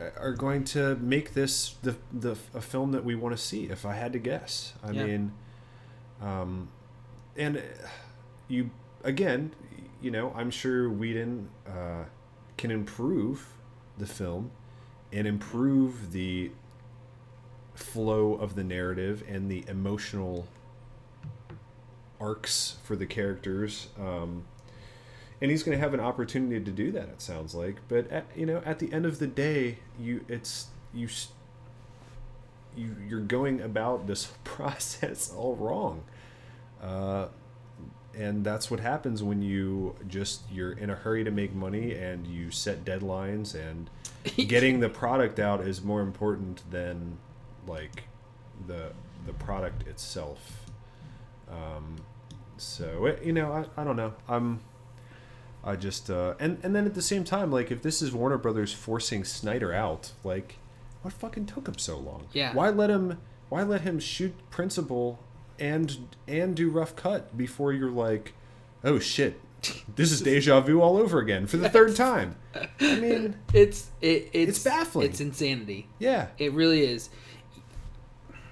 are 0.00 0.32
going 0.32 0.64
to 0.64 0.96
make 0.96 1.34
this 1.34 1.74
the 1.82 1.96
the 2.12 2.36
a 2.54 2.60
film 2.60 2.92
that 2.92 3.04
we 3.04 3.14
want 3.14 3.36
to 3.36 3.42
see. 3.42 3.64
If 3.64 3.84
I 3.84 3.94
had 3.94 4.12
to 4.12 4.18
guess, 4.18 4.74
I 4.82 4.92
Yeah. 4.92 5.06
mean, 5.06 5.32
um, 6.20 6.68
and 7.36 7.62
you 8.48 8.70
again, 9.02 9.52
you 10.00 10.10
know, 10.10 10.32
I'm 10.36 10.50
sure 10.50 10.88
Whedon 10.90 11.48
uh, 11.66 12.04
can 12.56 12.70
improve 12.70 13.46
the 13.96 14.06
film 14.06 14.50
and 15.12 15.26
improve 15.26 16.12
the 16.12 16.50
flow 17.74 18.34
of 18.34 18.54
the 18.54 18.64
narrative 18.64 19.22
and 19.28 19.50
the 19.50 19.64
emotional 19.68 20.46
arcs 22.20 22.76
for 22.82 22.96
the 22.96 23.06
characters. 23.06 23.88
Um, 23.98 24.44
and 25.40 25.50
he's 25.50 25.62
going 25.62 25.76
to 25.76 25.82
have 25.82 25.94
an 25.94 26.00
opportunity 26.00 26.62
to 26.64 26.70
do 26.70 26.90
that. 26.92 27.08
It 27.08 27.22
sounds 27.22 27.54
like, 27.54 27.76
but 27.88 28.10
at, 28.10 28.26
you 28.34 28.46
know, 28.46 28.62
at 28.64 28.78
the 28.78 28.92
end 28.92 29.06
of 29.06 29.18
the 29.18 29.26
day, 29.26 29.78
you 29.98 30.24
it's 30.28 30.66
you 30.92 31.08
you 32.76 32.96
you're 33.08 33.20
going 33.20 33.60
about 33.60 34.06
this 34.06 34.32
process 34.44 35.32
all 35.34 35.54
wrong, 35.56 36.02
uh, 36.82 37.28
and 38.16 38.44
that's 38.44 38.70
what 38.70 38.80
happens 38.80 39.22
when 39.22 39.42
you 39.42 39.94
just 40.08 40.42
you're 40.50 40.72
in 40.72 40.90
a 40.90 40.94
hurry 40.94 41.22
to 41.24 41.30
make 41.30 41.54
money 41.54 41.94
and 41.94 42.26
you 42.26 42.50
set 42.50 42.84
deadlines 42.84 43.54
and 43.54 43.90
getting 44.48 44.80
the 44.80 44.88
product 44.88 45.38
out 45.38 45.60
is 45.60 45.82
more 45.82 46.00
important 46.00 46.68
than 46.70 47.18
like 47.66 48.04
the 48.66 48.92
the 49.26 49.32
product 49.34 49.86
itself. 49.86 50.64
Um, 51.48 51.96
so 52.56 53.06
it, 53.06 53.22
you 53.22 53.32
know, 53.32 53.52
I, 53.52 53.80
I 53.80 53.84
don't 53.84 53.96
know. 53.96 54.14
I'm 54.28 54.60
I 55.64 55.76
just 55.76 56.08
uh, 56.10 56.34
and 56.38 56.58
and 56.62 56.74
then 56.74 56.86
at 56.86 56.94
the 56.94 57.02
same 57.02 57.24
time, 57.24 57.50
like 57.50 57.70
if 57.70 57.82
this 57.82 58.00
is 58.00 58.12
Warner 58.12 58.38
Brothers 58.38 58.72
forcing 58.72 59.24
Snyder 59.24 59.72
out, 59.72 60.12
like 60.24 60.56
what 61.02 61.12
fucking 61.14 61.46
took 61.46 61.68
him 61.68 61.78
so 61.78 61.96
long? 61.98 62.26
Yeah. 62.32 62.52
Why 62.54 62.70
let 62.70 62.90
him? 62.90 63.18
Why 63.48 63.62
let 63.62 63.82
him 63.82 63.98
shoot 63.98 64.34
Principal 64.50 65.18
and 65.58 66.16
and 66.26 66.54
do 66.54 66.70
Rough 66.70 66.94
Cut 66.96 67.36
before 67.36 67.72
you're 67.72 67.90
like, 67.90 68.34
oh 68.84 68.98
shit, 68.98 69.40
this 69.96 70.12
is 70.12 70.20
deja 70.22 70.60
vu 70.60 70.80
all 70.80 70.96
over 70.96 71.18
again 71.18 71.46
for 71.46 71.56
the 71.56 71.68
third 71.68 71.96
time. 71.96 72.36
I 72.54 72.96
mean, 72.96 73.36
it's 73.52 73.90
it, 74.00 74.30
it's 74.32 74.50
It's 74.58 74.64
baffling. 74.64 75.08
it's 75.10 75.20
insanity 75.20 75.88
yeah. 75.98 76.28
it 76.38 76.52
really 76.52 76.82
is 76.84 77.10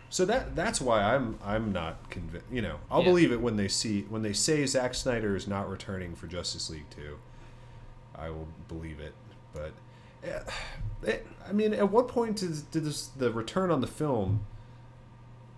So 0.09 0.25
that 0.27 0.55
that's 0.57 0.81
why 0.81 1.03
I'm 1.03 1.39
I'm 1.45 1.73
not 1.73 2.11
convinced. 2.11 2.47
You 2.51 2.63
know, 2.63 2.77
I'll 2.91 3.01
Yeah. 3.03 3.09
believe 3.09 3.33
it 3.33 3.41
when 3.41 3.57
they 3.57 3.69
see 3.69 4.03
when 4.09 4.23
they 4.23 4.33
say 4.33 4.65
Zack 4.67 4.95
Snyder 4.95 5.35
is 5.37 5.47
not 5.49 5.69
returning 5.69 6.15
for 6.15 6.27
Justice 6.27 6.71
League 6.71 6.89
Two. 6.91 7.19
I 8.15 8.31
will 8.31 8.49
believe 8.69 8.99
it, 9.01 9.13
but 9.53 9.73
eh, 10.25 10.39
eh, 11.07 11.19
I 11.47 11.53
mean, 11.53 11.75
at 11.75 11.91
what 11.91 12.09
point 12.09 12.37
did, 12.39 12.71
did 12.71 12.85
this, 12.85 13.09
the 13.09 13.31
return 13.31 13.71
on 13.71 13.81
the 13.83 13.87
film 13.87 14.47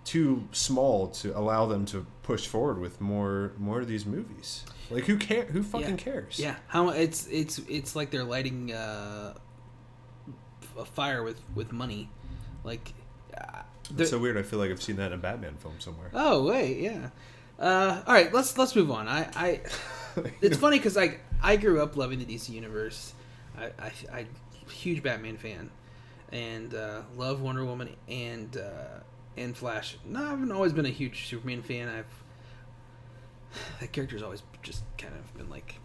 too 0.05 0.49
small 0.53 1.09
to 1.09 1.37
allow 1.39 1.67
them 1.67 1.85
to 1.85 2.07
push 2.23 2.47
forward 2.47 2.79
with 2.81 3.01
more 3.01 3.53
more 3.59 3.81
of 3.81 3.87
these 3.87 4.07
movies? 4.07 4.65
Like 4.91 5.05
who 5.05 5.19
care? 5.19 5.45
Who 5.45 5.63
fucking 5.63 5.91
Yeah. 5.91 5.97
cares? 5.97 6.39
yeah 6.41 6.57
how 6.69 6.89
it's 6.89 7.27
it's 7.29 7.59
it's 7.69 7.95
like 7.95 8.11
they're 8.11 8.25
lighting 8.25 8.73
uh, 8.73 9.35
a 10.79 10.85
fire 10.85 11.23
with 11.23 11.41
with 11.55 11.71
money 11.73 12.09
like 12.65 12.93
It's 13.97 14.11
so 14.11 14.19
weird. 14.19 14.37
I 14.37 14.43
feel 14.43 14.59
like 14.59 14.71
I've 14.71 14.83
seen 14.83 14.97
that 14.97 15.13
in 15.13 15.19
a 15.19 15.23
Batman 15.23 15.57
film 15.57 15.75
somewhere. 15.79 16.11
oh 16.15 16.45
wait 16.45 16.79
yeah 16.81 17.11
uh, 17.59 18.03
all 18.07 18.15
right 18.15 18.33
let's 18.33 18.57
let's 18.57 18.77
move 18.77 18.91
on 18.91 19.09
i 19.09 19.29
i 19.35 19.61
it's 20.41 20.57
funny 20.57 20.79
because 20.79 20.97
I 20.97 21.19
I 21.43 21.57
grew 21.57 21.81
up 21.83 21.97
loving 21.97 22.19
the 22.19 22.25
DC 22.25 22.51
universe. 22.51 23.15
I 23.57 23.67
I, 23.79 23.93
I 24.13 24.27
huge 24.71 25.03
Batman 25.03 25.37
fan, 25.37 25.71
and 26.33 26.75
uh, 26.75 27.03
love 27.17 27.41
Wonder 27.41 27.65
Woman, 27.65 27.91
and 28.09 28.57
uh, 28.57 29.01
and 29.37 29.57
Flash. 29.57 29.97
No, 30.05 30.25
I 30.25 30.31
haven't 30.31 30.53
always 30.53 30.73
been 30.73 30.87
a 30.87 30.91
huge 30.91 31.29
Superman 31.29 31.63
fan. 31.63 31.89
I've 31.89 32.23
that 33.81 33.93
character's 33.93 34.23
always 34.23 34.43
just 34.63 34.83
kind 34.97 35.15
of 35.15 35.37
been 35.37 35.51
like 35.51 35.77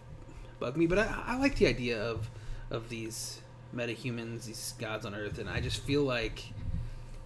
bug 0.60 0.78
me, 0.78 0.88
but 0.88 1.00
I, 1.00 1.24
I 1.28 1.38
like 1.38 1.56
the 1.58 1.68
idea 1.68 2.02
of 2.02 2.30
of 2.72 2.90
these 2.90 3.42
metahumans, 3.76 4.46
these 4.46 4.74
gods 4.80 5.06
on 5.06 5.16
Earth, 5.16 5.38
and 5.40 5.50
I 5.50 5.60
just 5.60 5.82
feel 5.84 6.04
like 6.04 6.44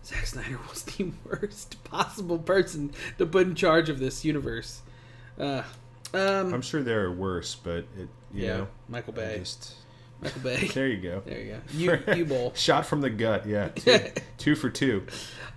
Zack 0.07 0.25
Snyder 0.25 0.57
was 0.69 0.83
the 0.83 1.11
worst 1.25 1.83
possible 1.83 2.39
person 2.39 2.91
to 3.17 3.25
put 3.25 3.45
in 3.45 3.55
charge 3.55 3.89
of 3.89 3.99
this 3.99 4.23
universe. 4.23 4.81
Uh, 5.37 5.63
um, 6.13 6.53
I'm 6.53 6.61
sure 6.61 6.81
there 6.81 7.03
are 7.05 7.11
worse, 7.11 7.55
but 7.55 7.85
it 7.97 8.07
you 8.33 8.45
yeah, 8.45 8.57
know 8.57 8.67
Michael 8.87 9.11
Bay. 9.13 9.39
just 9.39 9.75
Michael 10.21 10.41
Bay. 10.43 10.67
there 10.73 10.87
you 10.87 11.01
go. 11.01 11.21
There 11.25 11.39
you 11.39 11.51
go. 11.51 11.59
You, 11.73 12.15
you 12.15 12.25
bowl. 12.25 12.53
Shot 12.55 12.85
from 12.85 13.01
the 13.01 13.09
gut, 13.09 13.45
yeah. 13.45 13.67
Two, 13.69 13.99
two 14.37 14.55
for 14.55 14.69
two. 14.69 15.05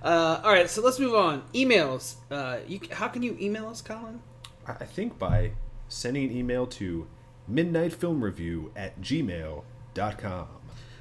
Uh, 0.03 0.41
all 0.43 0.51
right, 0.51 0.69
so 0.69 0.83
let's 0.83 0.99
move 0.99 1.15
on. 1.15 1.43
Emails. 1.55 2.17
Uh, 2.31 2.59
you, 2.67 2.81
how 2.91 3.07
can 3.09 3.23
you 3.23 3.37
email 3.41 3.69
us, 3.69 3.81
Colin? 3.81 4.21
I 4.67 4.73
I 4.73 4.85
think 4.85 5.19
by 5.19 5.53
sending 5.89 6.29
an 6.29 6.37
email 6.37 6.67
to 6.67 7.07
midnightfilmreview 7.51 8.71
at 8.77 9.01
gmail.com. 9.01 10.49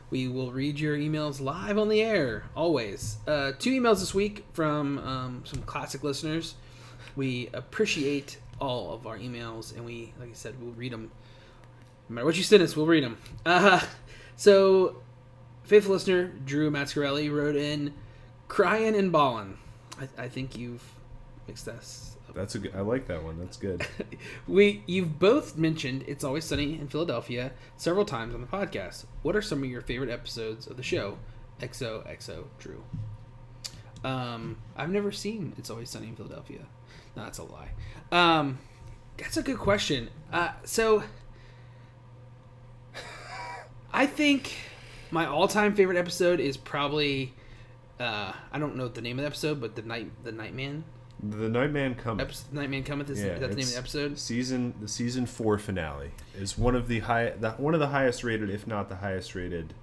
We 0.10 0.28
will 0.28 0.52
read 0.52 0.80
your 0.80 0.98
emails 0.98 1.40
live 1.40 1.78
on 1.78 1.88
the 1.88 2.02
air, 2.02 2.46
always. 2.56 3.18
Uh, 3.28 3.52
two 3.60 3.70
emails 3.80 4.00
this 4.00 4.14
week 4.14 4.44
from 4.54 4.98
um, 5.00 5.44
some 5.46 5.62
classic 5.62 6.04
listeners. 6.04 6.56
We 7.16 7.50
appreciate 7.54 8.40
all 8.60 8.92
of 8.92 9.06
our 9.06 9.20
emails, 9.20 9.76
and 9.76 9.86
we, 9.86 10.14
like 10.20 10.32
I 10.32 10.34
said, 10.34 10.56
we'll 10.60 10.72
read 10.72 10.94
them. 10.94 11.12
No 12.08 12.16
matter 12.16 12.26
what 12.26 12.38
you 12.38 12.44
send 12.44 12.64
us, 12.64 12.76
we'll 12.76 12.88
read 12.88 13.04
them. 13.04 13.18
Uh, 13.46 13.82
so, 14.36 15.02
faithful 15.64 15.94
listener 15.94 16.32
Drew 16.44 16.72
Mascarelli 16.72 17.32
wrote 17.32 17.56
in, 17.56 17.94
"Crying 18.48 18.96
and 18.96 19.12
bawling." 19.12 19.60
I, 20.00 20.24
I 20.24 20.28
think 20.28 20.58
you've 20.58 20.84
That's 22.36 22.56
a 22.56 22.60
good, 22.60 22.76
I 22.76 22.82
like 22.82 23.08
that 23.08 23.24
one. 23.24 23.40
That's 23.40 23.58
good. 23.58 23.86
we 24.48 24.84
you've 24.86 25.20
both 25.20 25.58
mentioned 25.58 26.04
It's 26.08 26.24
Always 26.24 26.46
Sunny 26.46 26.74
in 26.74 26.88
Philadelphia 26.88 27.52
several 27.76 28.06
times 28.06 28.36
on 28.36 28.42
the 28.42 28.48
podcast. 28.48 29.06
What 29.24 29.36
are 29.36 29.42
some 29.42 29.64
of 29.64 29.70
your 29.70 29.82
favorite 29.82 30.10
episodes 30.10 30.68
of 30.68 30.78
the 30.78 30.84
show? 30.84 31.18
XOXO 31.60 32.46
Drew. 32.58 32.84
Um, 34.04 34.58
I've 34.78 34.92
never 34.92 35.12
seen 35.12 35.54
It's 35.58 35.70
Always 35.70 35.90
Sunny 35.90 36.08
in 36.08 36.16
Philadelphia. 36.16 36.66
No, 37.16 37.24
that's 37.24 37.40
a 37.40 37.44
lie. 37.44 37.72
Um, 38.12 38.60
that's 39.18 39.38
a 39.38 39.44
good 39.44 39.58
question. 39.58 40.10
Uh, 40.32 40.52
so 40.64 41.04
I 43.92 44.06
think 44.06 44.54
my 45.12 45.26
all-time 45.26 45.76
favorite 45.76 45.98
episode 45.98 46.40
is 46.40 46.56
probably 46.56 47.34
uh, 48.00 48.32
I 48.52 48.60
don't 48.60 48.76
know 48.76 48.88
the 48.88 49.02
name 49.02 49.20
of 49.20 49.24
the 49.24 49.28
episode, 49.28 49.60
but 49.60 49.76
the 49.76 49.82
night 49.82 50.12
the 50.24 50.32
Nightman 50.32 50.86
The 51.22 51.50
Nightman 51.50 51.96
Cometh. 51.96 52.22
episode, 52.22 52.54
Nightman 52.54 52.84
cometh 52.84 53.10
is 53.10 53.22
Yeah, 53.22 53.38
that's 53.38 53.56
the 53.56 53.56
name 53.56 53.66
of 53.66 53.72
the 53.72 53.78
episode. 53.78 54.18
Season 54.18 54.74
the 54.80 54.88
season 54.88 55.26
four 55.26 55.58
finale 55.58 56.12
is 56.38 56.58
one 56.58 56.76
of 56.76 56.88
the 56.88 57.00
high 57.00 57.32
the, 57.32 57.52
one 57.52 57.74
of 57.74 57.82
the 57.82 57.88
highest 57.88 58.24
rated, 58.24 58.50
if 58.50 58.66
not 58.66 58.88
the 58.88 58.96
highest 58.96 59.36
rated, 59.36 59.74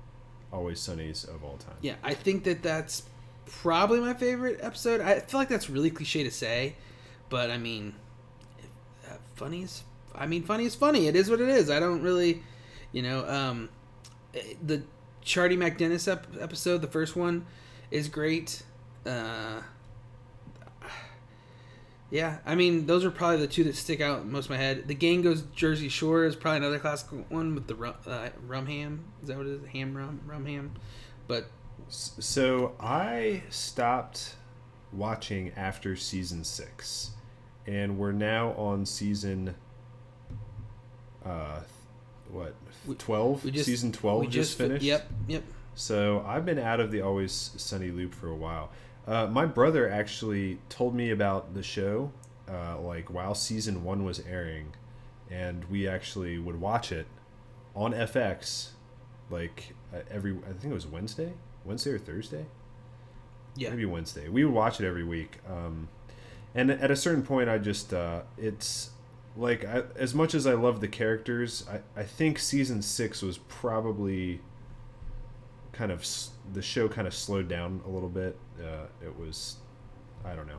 Always 0.50 0.80
Sunnies 0.80 1.28
of 1.28 1.44
all 1.44 1.58
time. 1.58 1.76
Yeah, 1.82 1.96
I 2.02 2.14
think 2.14 2.44
that 2.44 2.62
that's 2.62 3.02
probably 3.44 4.00
my 4.00 4.14
favorite 4.14 4.60
episode. 4.62 5.02
I 5.02 5.20
feel 5.20 5.38
like 5.38 5.48
that's 5.48 5.68
really 5.68 5.90
cliche 5.90 6.24
to 6.24 6.30
say, 6.30 6.74
but 7.28 7.50
I 7.50 7.58
mean, 7.58 7.94
uh, 9.06 9.16
funny 9.34 9.62
is 9.62 9.84
I 10.14 10.26
mean 10.26 10.42
funny 10.42 10.64
is 10.64 10.74
funny. 10.74 11.06
It 11.06 11.16
is 11.16 11.28
what 11.28 11.40
it 11.40 11.48
is. 11.50 11.68
I 11.68 11.80
don't 11.80 12.00
really, 12.00 12.42
you 12.92 13.02
know, 13.02 13.28
um, 13.28 13.68
eh, 14.34 14.54
the 14.64 14.82
Charlie 15.20 15.58
McDennis 15.58 16.10
ep- 16.10 16.26
episode, 16.40 16.80
the 16.80 16.88
first 16.88 17.14
one, 17.14 17.44
is 17.90 18.08
great. 18.08 18.62
Uh, 19.04 19.60
yeah, 22.16 22.38
I 22.46 22.54
mean 22.54 22.86
those 22.86 23.04
are 23.04 23.10
probably 23.10 23.36
the 23.36 23.46
two 23.46 23.62
that 23.64 23.76
stick 23.76 24.00
out 24.00 24.24
most 24.24 24.48
in 24.48 24.54
my 24.54 24.58
head. 24.58 24.88
The 24.88 24.94
Gang 24.94 25.20
Goes 25.20 25.42
Jersey 25.54 25.90
Shore 25.90 26.24
is 26.24 26.34
probably 26.34 26.58
another 26.58 26.78
classic 26.78 27.10
one 27.28 27.54
with 27.54 27.66
the 27.66 27.74
rum, 27.74 27.94
uh, 28.06 28.30
rum 28.46 28.66
ham. 28.66 29.04
Is 29.20 29.28
that 29.28 29.36
what 29.36 29.46
it 29.46 29.50
is? 29.50 29.66
Ham 29.72 29.94
rum 29.94 30.22
rum 30.24 30.46
ham. 30.46 30.72
But 31.28 31.50
So 31.90 32.74
I 32.80 33.42
stopped 33.50 34.36
watching 34.94 35.52
after 35.56 35.94
season 35.94 36.42
six, 36.44 37.10
and 37.66 37.98
we're 37.98 38.12
now 38.12 38.52
on 38.52 38.86
season. 38.86 39.54
Uh, 41.22 41.60
what 42.30 42.54
twelve? 42.98 43.44
we 43.44 43.50
just 43.50 43.66
season 43.66 43.92
twelve 43.92 44.22
we 44.22 44.26
just, 44.26 44.56
fi- 44.56 44.64
finished. 44.64 44.84
Yep, 44.84 45.06
yep. 45.28 45.42
So 45.74 46.24
I've 46.26 46.46
been 46.46 46.58
out 46.58 46.80
of 46.80 46.90
the 46.90 47.02
Always 47.02 47.50
Sunny 47.58 47.90
loop 47.90 48.14
for 48.14 48.28
a 48.28 48.34
while. 48.34 48.70
Uh, 49.06 49.26
my 49.26 49.46
brother 49.46 49.88
actually 49.88 50.58
told 50.68 50.94
me 50.94 51.10
about 51.10 51.54
the 51.54 51.62
show, 51.62 52.10
uh, 52.50 52.78
like 52.80 53.08
while 53.12 53.34
season 53.34 53.84
one 53.84 54.04
was 54.04 54.20
airing, 54.28 54.72
and 55.30 55.64
we 55.66 55.86
actually 55.86 56.38
would 56.38 56.60
watch 56.60 56.90
it 56.90 57.06
on 57.74 57.92
FX, 57.92 58.70
like 59.30 59.74
uh, 59.94 59.98
every 60.10 60.32
I 60.38 60.52
think 60.52 60.64
it 60.72 60.74
was 60.74 60.86
Wednesday, 60.86 61.34
Wednesday 61.64 61.92
or 61.92 61.98
Thursday, 61.98 62.46
Yeah. 63.54 63.70
maybe 63.70 63.84
Wednesday. 63.84 64.28
We 64.28 64.44
would 64.44 64.54
watch 64.54 64.80
it 64.80 64.86
every 64.86 65.04
week, 65.04 65.38
um, 65.48 65.88
and 66.54 66.70
at 66.70 66.90
a 66.90 66.96
certain 66.96 67.22
point, 67.22 67.48
I 67.48 67.58
just 67.58 67.94
uh, 67.94 68.22
it's 68.36 68.90
like 69.36 69.64
I, 69.64 69.82
as 69.94 70.14
much 70.14 70.34
as 70.34 70.46
I 70.48 70.54
love 70.54 70.80
the 70.80 70.88
characters, 70.88 71.64
I, 71.70 72.00
I 72.00 72.02
think 72.04 72.38
season 72.40 72.82
six 72.82 73.22
was 73.22 73.38
probably 73.38 74.40
kind 75.72 75.92
of 75.92 76.00
s- 76.00 76.30
the 76.52 76.62
show 76.62 76.88
kind 76.88 77.06
of 77.06 77.14
slowed 77.14 77.48
down 77.48 77.80
a 77.86 77.88
little 77.90 78.08
bit. 78.08 78.36
Uh, 78.60 78.86
it 79.04 79.18
was, 79.18 79.56
I 80.24 80.34
don't 80.34 80.46
know. 80.46 80.58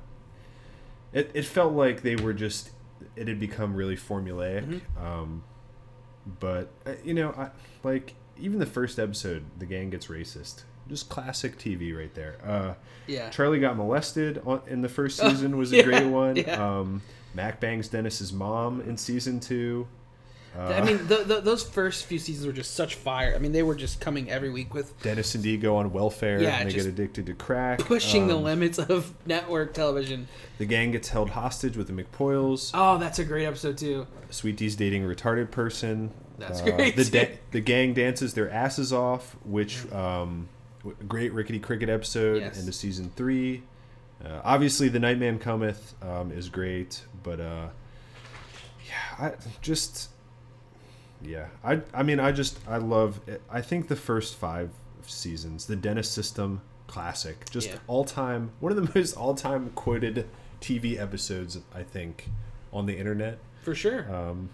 It 1.14 1.32
it 1.34 1.46
felt 1.46 1.74
like 1.74 2.02
they 2.02 2.16
were 2.16 2.34
just 2.34 2.72
it 3.16 3.28
had 3.28 3.40
become 3.40 3.76
really 3.76 3.96
formulaic. 3.96 4.82
Um, 5.02 5.44
but 6.40 6.70
uh, 6.86 6.94
you 7.04 7.14
know, 7.14 7.32
I 7.32 7.50
like 7.84 8.16
even 8.40 8.60
the 8.60 8.66
first 8.66 9.00
episode, 9.00 9.44
the 9.58 9.66
gang 9.66 9.90
gets 9.90 10.08
racist. 10.08 10.64
Just 10.90 11.10
classic 11.10 11.58
TV 11.58 11.96
right 11.98 12.14
there. 12.14 12.38
Uh, 12.46 12.74
Yeah. 13.08 13.30
Charlie 13.30 13.60
got 13.60 13.76
molested 13.76 14.42
on, 14.46 14.62
in 14.68 14.82
the 14.82 14.90
first 14.90 15.18
season 15.22 15.58
was 15.58 15.72
a 15.74 15.78
yeah, 15.78 15.84
great 15.84 16.08
one. 16.08 16.36
yeah. 16.36 16.80
Um, 16.80 17.02
Mac 17.34 17.60
bangs 17.60 17.88
Dennis's 17.90 18.32
mom 18.34 18.82
in 18.82 18.98
season 18.98 19.40
two. 19.40 19.88
Uh, 20.58 20.62
I 20.74 20.82
mean, 20.84 21.08
th 21.08 21.28
th 21.28 21.44
those 21.44 21.62
first 21.64 22.06
few 22.06 22.18
seasons 22.18 22.48
were 22.48 22.54
just 22.54 22.74
such 22.74 22.96
fire. 22.96 23.34
I 23.36 23.38
mean, 23.40 23.52
they 23.52 23.62
were 23.64 23.76
just 23.76 24.00
coming 24.02 24.30
every 24.32 24.50
week 24.50 24.74
with 24.74 25.00
Dennis 25.04 25.36
and 25.36 25.44
Dee 25.44 25.58
go 25.58 25.76
on 25.78 25.92
welfare 25.94 26.42
Yeah, 26.42 26.58
and 26.60 26.70
they 26.70 26.74
get 26.74 26.86
addicted 26.88 27.28
to 27.28 27.34
crack. 27.34 27.80
pushing 27.80 28.28
the 28.28 28.36
Um, 28.38 28.44
limits 28.44 28.80
of 28.80 29.14
network 29.26 29.74
television. 29.76 30.28
The 30.58 30.66
gang 30.66 30.92
gets 30.92 31.10
held 31.10 31.30
hostage 31.32 31.78
with 31.78 31.88
the 31.88 31.94
McPoyles. 31.94 32.72
Oh, 32.74 32.98
that's 32.98 33.20
a 33.20 33.24
great 33.26 33.46
episode 33.46 33.78
too. 33.78 34.08
Sweetie's 34.32 34.76
dating 34.76 35.04
a 35.04 35.08
retarded 35.08 35.52
person. 35.52 36.12
That's 36.40 36.62
Uh, 36.62 36.66
great, 36.76 36.96
The, 36.96 37.06
da- 37.06 37.38
the 37.52 37.60
gang 37.62 37.94
dances 37.94 38.34
their 38.34 38.50
asses 38.50 38.92
off, 38.94 39.36
which 39.46 39.92
um, 39.92 40.50
great 41.08 41.34
rickety 41.34 41.60
cricket 41.60 41.90
episode 41.90 42.42
Yes. 42.42 42.60
into 42.60 42.72
season 42.72 43.12
three. 43.16 43.64
Uh, 44.26 44.42
obviously, 44.44 44.90
the 44.90 45.00
Nightman 45.00 45.38
Cometh 45.38 45.94
um, 46.02 46.32
is 46.32 46.50
great, 46.50 47.02
but 47.22 47.40
uh, 47.40 47.68
yeah, 48.88 49.26
I 49.28 49.32
just 49.62 50.10
yeah, 51.22 51.48
I 51.64 51.82
I 51.94 52.04
mean, 52.04 52.20
I 52.20 52.32
just 52.32 52.60
I 52.68 52.78
love. 52.78 53.20
It. 53.28 53.42
I 53.50 53.62
think 53.62 53.88
the 53.88 53.96
first 53.96 54.36
five 54.36 54.70
seasons, 55.06 55.66
the 55.66 55.76
Dennis 55.76 56.10
System 56.10 56.62
classic, 56.88 57.50
just 57.50 57.70
Yeah. 57.70 57.78
all 57.88 58.04
time 58.06 58.52
one 58.60 58.72
of 58.72 58.76
the 58.76 58.92
most 59.00 59.16
all 59.16 59.34
time 59.36 59.72
quoted 59.76 60.28
TV 60.62 60.98
episodes 61.00 61.58
I 61.74 61.84
think 61.84 62.30
on 62.74 62.86
the 62.86 62.98
internet. 62.98 63.40
For 63.64 63.76
sure. 63.76 64.14
Um, 64.14 64.50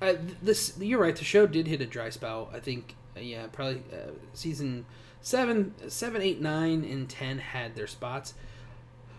Uh, 0.00 0.14
this 0.42 0.76
you're 0.78 1.00
right. 1.00 1.16
The 1.16 1.24
show 1.24 1.46
did 1.46 1.66
hit 1.66 1.80
a 1.80 1.86
dry 1.86 2.10
spell. 2.10 2.50
I 2.52 2.60
think. 2.60 2.94
Uh, 3.16 3.20
yeah, 3.20 3.46
probably 3.50 3.82
uh, 3.92 4.10
season 4.34 4.84
seven, 5.22 5.74
seven, 5.88 6.20
eight, 6.20 6.40
nine, 6.40 6.84
and 6.84 7.08
ten 7.08 7.38
had 7.38 7.74
their 7.74 7.86
spots. 7.86 8.34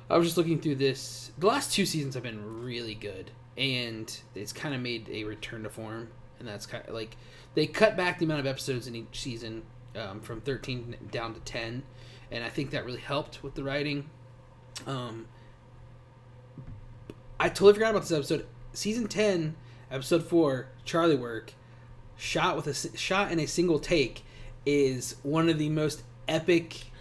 I 0.09 0.17
was 0.17 0.27
just 0.27 0.37
looking 0.37 0.59
through 0.61 0.75
this. 0.75 1.31
The 1.37 1.47
last 1.47 1.73
two 1.73 1.85
seasons 1.85 2.13
have 2.13 2.23
been 2.23 2.61
really 2.63 2.93
good, 2.93 3.31
and 3.57 4.15
it's 4.35 4.53
kind 4.53 4.73
of 4.75 4.79
made 4.81 5.09
a 5.09 5.23
return 5.23 5.63
to 5.63 5.69
form. 5.69 6.09
And 6.39 6.47
that's 6.47 6.65
kind 6.65 6.87
of 6.87 6.93
like 6.93 7.17
they 7.55 7.65
cut 7.65 7.97
back 7.97 8.19
the 8.19 8.25
amount 8.25 8.41
of 8.41 8.45
episodes 8.45 8.85
in 8.87 8.95
each 8.95 9.19
season 9.19 9.63
um, 9.95 10.21
from 10.21 10.41
thirteen 10.41 10.95
down 11.11 11.33
to 11.33 11.39
ten, 11.39 11.81
and 12.31 12.43
I 12.43 12.49
think 12.49 12.69
that 12.71 12.85
really 12.85 12.99
helped 12.99 13.41
with 13.41 13.55
the 13.55 13.63
writing. 13.63 14.09
Um, 14.85 15.25
I 17.39 17.49
totally 17.49 17.73
forgot 17.73 17.89
about 17.89 18.03
this 18.03 18.11
episode. 18.11 18.45
Season 18.73 19.07
ten, 19.07 19.55
episode 19.89 20.25
four, 20.25 20.67
Charlie 20.85 21.15
Work, 21.15 21.53
shot 22.15 22.55
with 22.55 22.67
a 22.67 22.97
shot 22.97 23.31
in 23.31 23.39
a 23.39 23.47
single 23.47 23.79
take, 23.79 24.23
is 24.65 25.15
one 25.23 25.49
of 25.49 25.57
the 25.57 25.69
most 25.69 26.03
epic. 26.27 26.91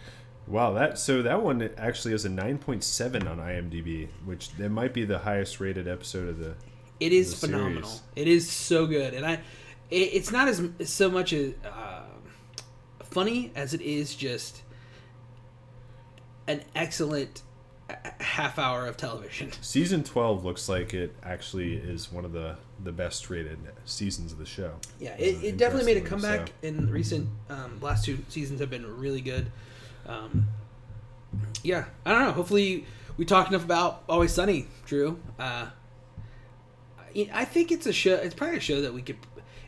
Wow, 0.47 0.73
that 0.73 0.99
so 0.99 1.21
that 1.21 1.43
one 1.43 1.69
actually 1.77 2.13
has 2.13 2.25
a 2.25 2.31
nine 2.31 2.57
point 2.57 2.85
seven 2.85 3.29
on 3.29 3.37
IMDb, 3.37 4.09
which 4.25 4.53
that 4.53 4.71
might 4.71 4.95
be 4.95 5.05
the 5.05 5.19
highest 5.19 5.61
rated 5.61 5.87
episode 5.87 6.29
of 6.29 6.39
the. 6.39 6.55
It 7.01 7.13
is 7.13 7.39
The 7.41 7.47
phenomenal. 7.49 7.89
series. 7.89 8.03
It 8.17 8.29
is 8.29 8.51
so 8.51 8.87
good, 8.87 9.15
and 9.15 9.25
I, 9.27 9.35
it, 9.91 9.97
it's 9.97 10.33
not 10.33 10.49
as 10.49 10.63
so 10.85 11.11
much 11.11 11.33
as 11.33 11.53
uh, 11.65 12.03
funny 13.05 13.53
as 13.55 13.75
it 13.75 13.81
is 13.81 14.15
just 14.15 14.63
an 16.47 16.63
excellent 16.75 17.43
half 18.21 18.59
hour 18.59 18.87
of 18.87 18.97
television. 18.97 19.53
Season 19.61 20.03
12 20.03 20.45
looks 20.45 20.69
like 20.69 20.93
it 20.95 21.15
actually 21.23 21.75
is 21.75 22.11
one 22.13 22.25
of 22.25 22.33
the 22.33 22.57
the 22.83 22.93
best 22.93 23.31
rated 23.31 23.59
seasons 23.87 24.33
of 24.33 24.39
the 24.39 24.45
show. 24.45 24.75
Yeah, 25.01 25.17
it, 25.17 25.43
it 25.43 25.57
definitely 25.57 25.95
made 25.95 26.03
a 26.03 26.07
comeback 26.07 26.49
so. 26.49 26.53
in 26.63 26.91
recent 26.91 27.29
um, 27.49 27.79
last 27.81 28.05
two 28.05 28.19
seasons 28.29 28.61
have 28.61 28.69
been 28.69 28.99
really 28.99 29.23
good. 29.23 29.51
Um, 30.07 30.47
yeah, 31.63 31.87
I 32.05 32.13
don't 32.13 32.23
know. 32.25 32.33
Hopefully, 32.33 32.85
we 33.17 33.25
talked 33.25 33.49
enough 33.49 33.65
about 33.65 34.03
Always 34.11 34.33
Sunny, 34.33 34.67
Drew. 34.85 35.19
Uh, 35.39 35.69
I- 37.33 37.45
think 37.45 37.73
it's 37.73 37.87
a 37.87 37.93
show. 37.93 38.15
It's 38.15 38.35
probably 38.35 38.57
a 38.59 38.61
show 38.61 38.81
that 38.83 38.93
we 38.95 39.03
could, 39.03 39.17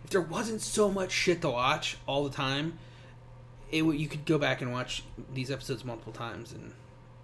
if 0.05 0.11
there 0.11 0.21
wasn't 0.21 0.61
so 0.61 0.91
much 0.91 1.11
shit 1.13 1.41
to 1.43 1.51
watch 1.51 1.97
all 2.07 2.25
the 2.25 2.35
time, 2.35 2.79
it 3.71 3.83
would- 3.83 3.99
you 3.99 4.09
could 4.09 4.25
go 4.25 4.39
back 4.39 4.61
and 4.63 4.73
watch 4.73 5.03
these 5.35 5.51
episodes 5.51 5.85
multiple 5.85 6.13
times 6.13 6.53
and 6.53 6.73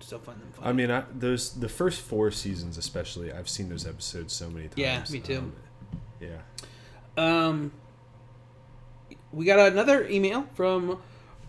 still 0.01 0.19
find 0.19 0.41
them 0.41 0.49
fun. 0.53 0.67
I 0.69 0.73
mean, 0.73 0.91
I, 0.91 1.05
those 1.15 1.53
the 1.55 1.69
first 1.69 2.01
four 2.01 2.31
seasons, 2.31 2.77
especially, 2.79 3.33
I've 3.33 3.49
seen 3.49 3.69
those 3.69 3.87
episodes 3.87 4.33
so 4.35 4.51
many 4.51 4.69
times. 4.69 4.79
Yeah, 4.79 5.05
me 5.11 5.21
too. 5.21 5.39
Um, 5.39 5.53
yeah. 6.21 6.39
Um, 7.17 7.73
we 9.33 9.45
got 9.47 9.59
another 9.73 10.07
email 10.09 10.47
from 10.55 10.99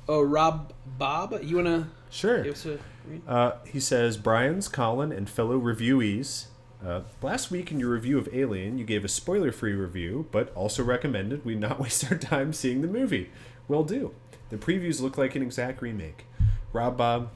uh, 0.08 0.24
Rob 0.24 0.72
Bob. 0.98 1.38
You 1.44 1.58
wanna 1.58 1.90
Sure. 2.10 2.44
give 2.44 2.54
us 2.54 2.66
a 2.66 2.80
read? 3.08 3.22
Uh, 3.28 3.52
he 3.66 3.80
says, 3.80 4.18
Brian's, 4.18 4.68
Colin, 4.68 5.12
and 5.12 5.30
fellow 5.30 5.60
reviewees. 5.60 6.46
Uh, 6.86 7.02
last 7.22 7.50
week 7.50 7.72
in 7.72 7.80
your 7.80 7.90
review 7.90 8.18
of 8.18 8.30
Alien, 8.34 8.78
you 8.78 8.86
gave 8.86 9.04
a 9.04 9.08
spoiler 9.08 9.52
free 9.52 9.74
review, 9.74 10.28
but 10.32 10.54
also 10.56 10.84
recommended 10.84 11.44
we 11.44 11.56
not 11.56 11.80
waste 11.82 12.10
our 12.12 12.18
time 12.18 12.54
seeing 12.54 12.82
the 12.82 12.88
movie. 12.88 13.30
Well, 13.68 13.84
do. 13.84 14.14
The 14.50 14.58
previews 14.58 15.02
look 15.02 15.18
like 15.18 15.36
an 15.36 15.42
exact 15.42 15.82
remake. 15.82 16.26
Rob 16.72 16.98
Bob, 16.98 17.30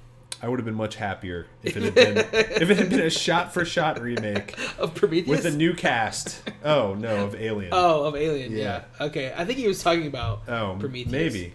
I 0.44 0.48
would 0.48 0.60
have 0.60 0.66
been 0.66 0.76
much 0.76 0.98
happier 0.98 1.48
if 1.64 1.76
it 1.76 1.82
had 1.84 1.96
been 1.96 2.18
if 2.62 2.70
it 2.70 2.78
had 2.78 2.90
been 2.92 3.00
a 3.02 3.10
shot 3.10 3.52
for 3.54 3.66
shot 3.66 4.00
remake 4.00 4.56
Of 4.78 4.94
Prometheus. 4.94 5.28
with 5.28 5.46
a 5.46 5.52
new 5.58 5.74
cast. 5.74 6.42
Oh 6.64 6.94
no, 6.94 7.26
of 7.26 7.34
Alien. 7.36 7.72
oh, 7.74 8.04
of 8.06 8.16
Alien. 8.16 8.52
Yeah. 8.52 8.84
Yeah. 9.00 9.06
Okay, 9.08 9.34
I 9.36 9.46
think 9.46 9.58
he 9.58 9.68
was 9.68 9.82
talking 9.82 10.06
about 10.06 10.42
Oh, 10.48 10.78
Prometheus. 10.80 11.12
maybe. 11.12 11.54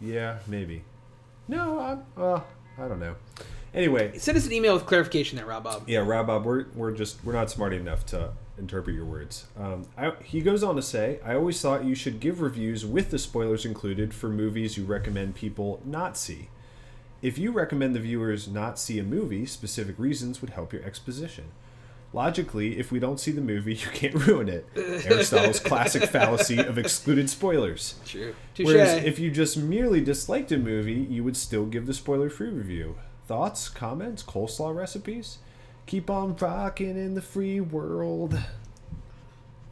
Yeah, 0.00 0.38
maybe. 0.46 0.82
No, 1.48 1.78
I, 1.78 1.98
well, 2.18 2.46
I 2.78 2.88
don't 2.88 3.00
know. 3.00 3.16
Anyway, 3.72 4.18
Send 4.18 4.36
us 4.36 4.46
an 4.46 4.52
email 4.52 4.74
with 4.74 4.86
clarification 4.86 5.36
there, 5.36 5.46
Rob 5.46 5.64
Bob. 5.64 5.88
Yeah, 5.88 6.00
Rob 6.00 6.26
Bob, 6.26 6.44
we're, 6.44 6.66
we're 6.74 6.90
just 6.92 7.24
we're 7.24 7.32
not 7.32 7.50
smart 7.50 7.72
enough 7.72 8.04
to 8.06 8.32
interpret 8.58 8.94
your 8.96 9.04
words. 9.04 9.46
Um, 9.56 9.86
I, 9.96 10.12
he 10.24 10.40
goes 10.40 10.62
on 10.62 10.76
to 10.76 10.82
say, 10.82 11.20
I 11.24 11.34
always 11.34 11.60
thought 11.60 11.84
you 11.84 11.94
should 11.94 12.20
give 12.20 12.40
reviews 12.40 12.84
with 12.84 13.10
the 13.10 13.18
spoilers 13.18 13.64
included 13.64 14.12
for 14.12 14.28
movies 14.28 14.76
you 14.76 14.84
recommend 14.84 15.34
people 15.34 15.80
not 15.84 16.16
see. 16.16 16.48
If 17.22 17.38
you 17.38 17.52
recommend 17.52 17.94
the 17.94 18.00
viewers 18.00 18.48
not 18.48 18.78
see 18.78 18.98
a 18.98 19.02
movie, 19.02 19.46
specific 19.46 19.98
reasons 19.98 20.40
would 20.40 20.50
help 20.50 20.72
your 20.72 20.82
exposition. 20.82 21.46
Logically, 22.12 22.78
if 22.78 22.90
we 22.90 22.98
don't 22.98 23.20
see 23.20 23.30
the 23.30 23.40
movie, 23.40 23.74
you 23.76 23.86
can't 23.92 24.14
ruin 24.14 24.48
it. 24.48 24.66
Aristotle's 24.76 25.60
classic 25.60 26.04
fallacy 26.04 26.58
of 26.58 26.76
excluded 26.76 27.30
spoilers. 27.30 27.94
True. 28.04 28.34
Touche. 28.54 28.66
Whereas 28.66 29.04
if 29.04 29.18
you 29.18 29.30
just 29.30 29.56
merely 29.56 30.00
disliked 30.00 30.50
a 30.50 30.58
movie, 30.58 31.06
you 31.08 31.22
would 31.22 31.36
still 31.36 31.66
give 31.66 31.86
the 31.86 31.94
spoiler-free 31.94 32.50
review. 32.50 32.96
Thoughts, 33.30 33.68
comments, 33.68 34.24
coleslaw 34.24 34.74
recipes? 34.74 35.38
Keep 35.86 36.10
on 36.10 36.34
rocking 36.34 36.96
in 36.96 37.14
the 37.14 37.22
free 37.22 37.60
world. 37.60 38.34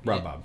Rob 0.04 0.18
Yeah. 0.18 0.20
Bob. 0.22 0.44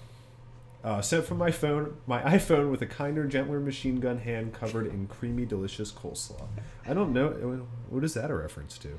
Uh, 0.84 1.00
sent 1.04 1.24
from 1.24 1.38
my 1.38 1.52
phone, 1.52 1.96
my 2.08 2.24
iPhone 2.24 2.72
with 2.72 2.82
a 2.82 2.88
kinder, 2.88 3.28
gentler 3.28 3.60
machine 3.60 4.00
gun 4.00 4.18
hand 4.18 4.56
covered 4.56 4.88
in 4.88 5.06
creamy, 5.06 5.46
delicious 5.46 5.92
coleslaw. 5.92 6.42
I 6.88 6.96
don't 6.96 7.14
know. 7.14 7.68
What 7.92 8.04
is 8.04 8.16
that 8.16 8.32
a 8.32 8.36
reference 8.36 8.80
to? 8.80 8.98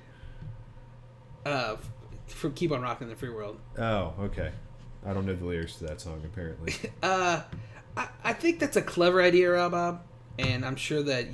uh, 1.44 1.77
for 2.29 2.50
Keep 2.50 2.70
on 2.70 2.83
Rocking 2.83 3.09
in 3.09 3.11
the 3.11 3.16
Free 3.16 3.31
World. 3.31 3.59
Oh, 3.77 4.14
okay. 4.20 4.53
I 5.05 5.12
don't 5.12 5.27
know 5.27 5.35
the 5.35 5.44
lyrics 5.44 5.74
to 5.79 5.87
that 5.87 6.00
song, 6.00 6.22
apparently. 6.24 6.72
Uh, 7.03 7.42
I, 7.96 8.09
I 8.22 8.33
think 8.33 8.61
that's 8.61 8.77
a 8.77 8.83
clever 8.83 9.20
idea, 9.20 9.50
Rob 9.50 9.72
Bob, 9.72 10.03
and 10.38 10.64
I'm 10.64 10.77
sure 10.77 11.03
that 11.03 11.27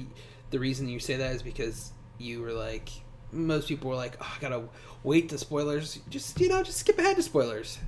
the 0.50 0.58
reason 0.58 0.88
you 0.88 0.98
say 0.98 1.16
that 1.16 1.34
is 1.34 1.42
because 1.42 1.92
you 2.20 2.40
were 2.42 2.52
like, 2.52 2.90
most 3.33 3.68
people 3.68 3.90
were 3.90 3.96
like, 3.96 4.16
oh, 4.20 4.33
I 4.37 4.40
gotta 4.40 4.62
wait 5.02 5.28
to 5.30 5.38
spoilers. 5.38 5.98
Just 6.09 6.38
you 6.40 6.48
know, 6.48 6.62
just 6.62 6.78
skip 6.78 6.98
ahead 6.98 7.16
to 7.16 7.22
spoilers. 7.22 7.78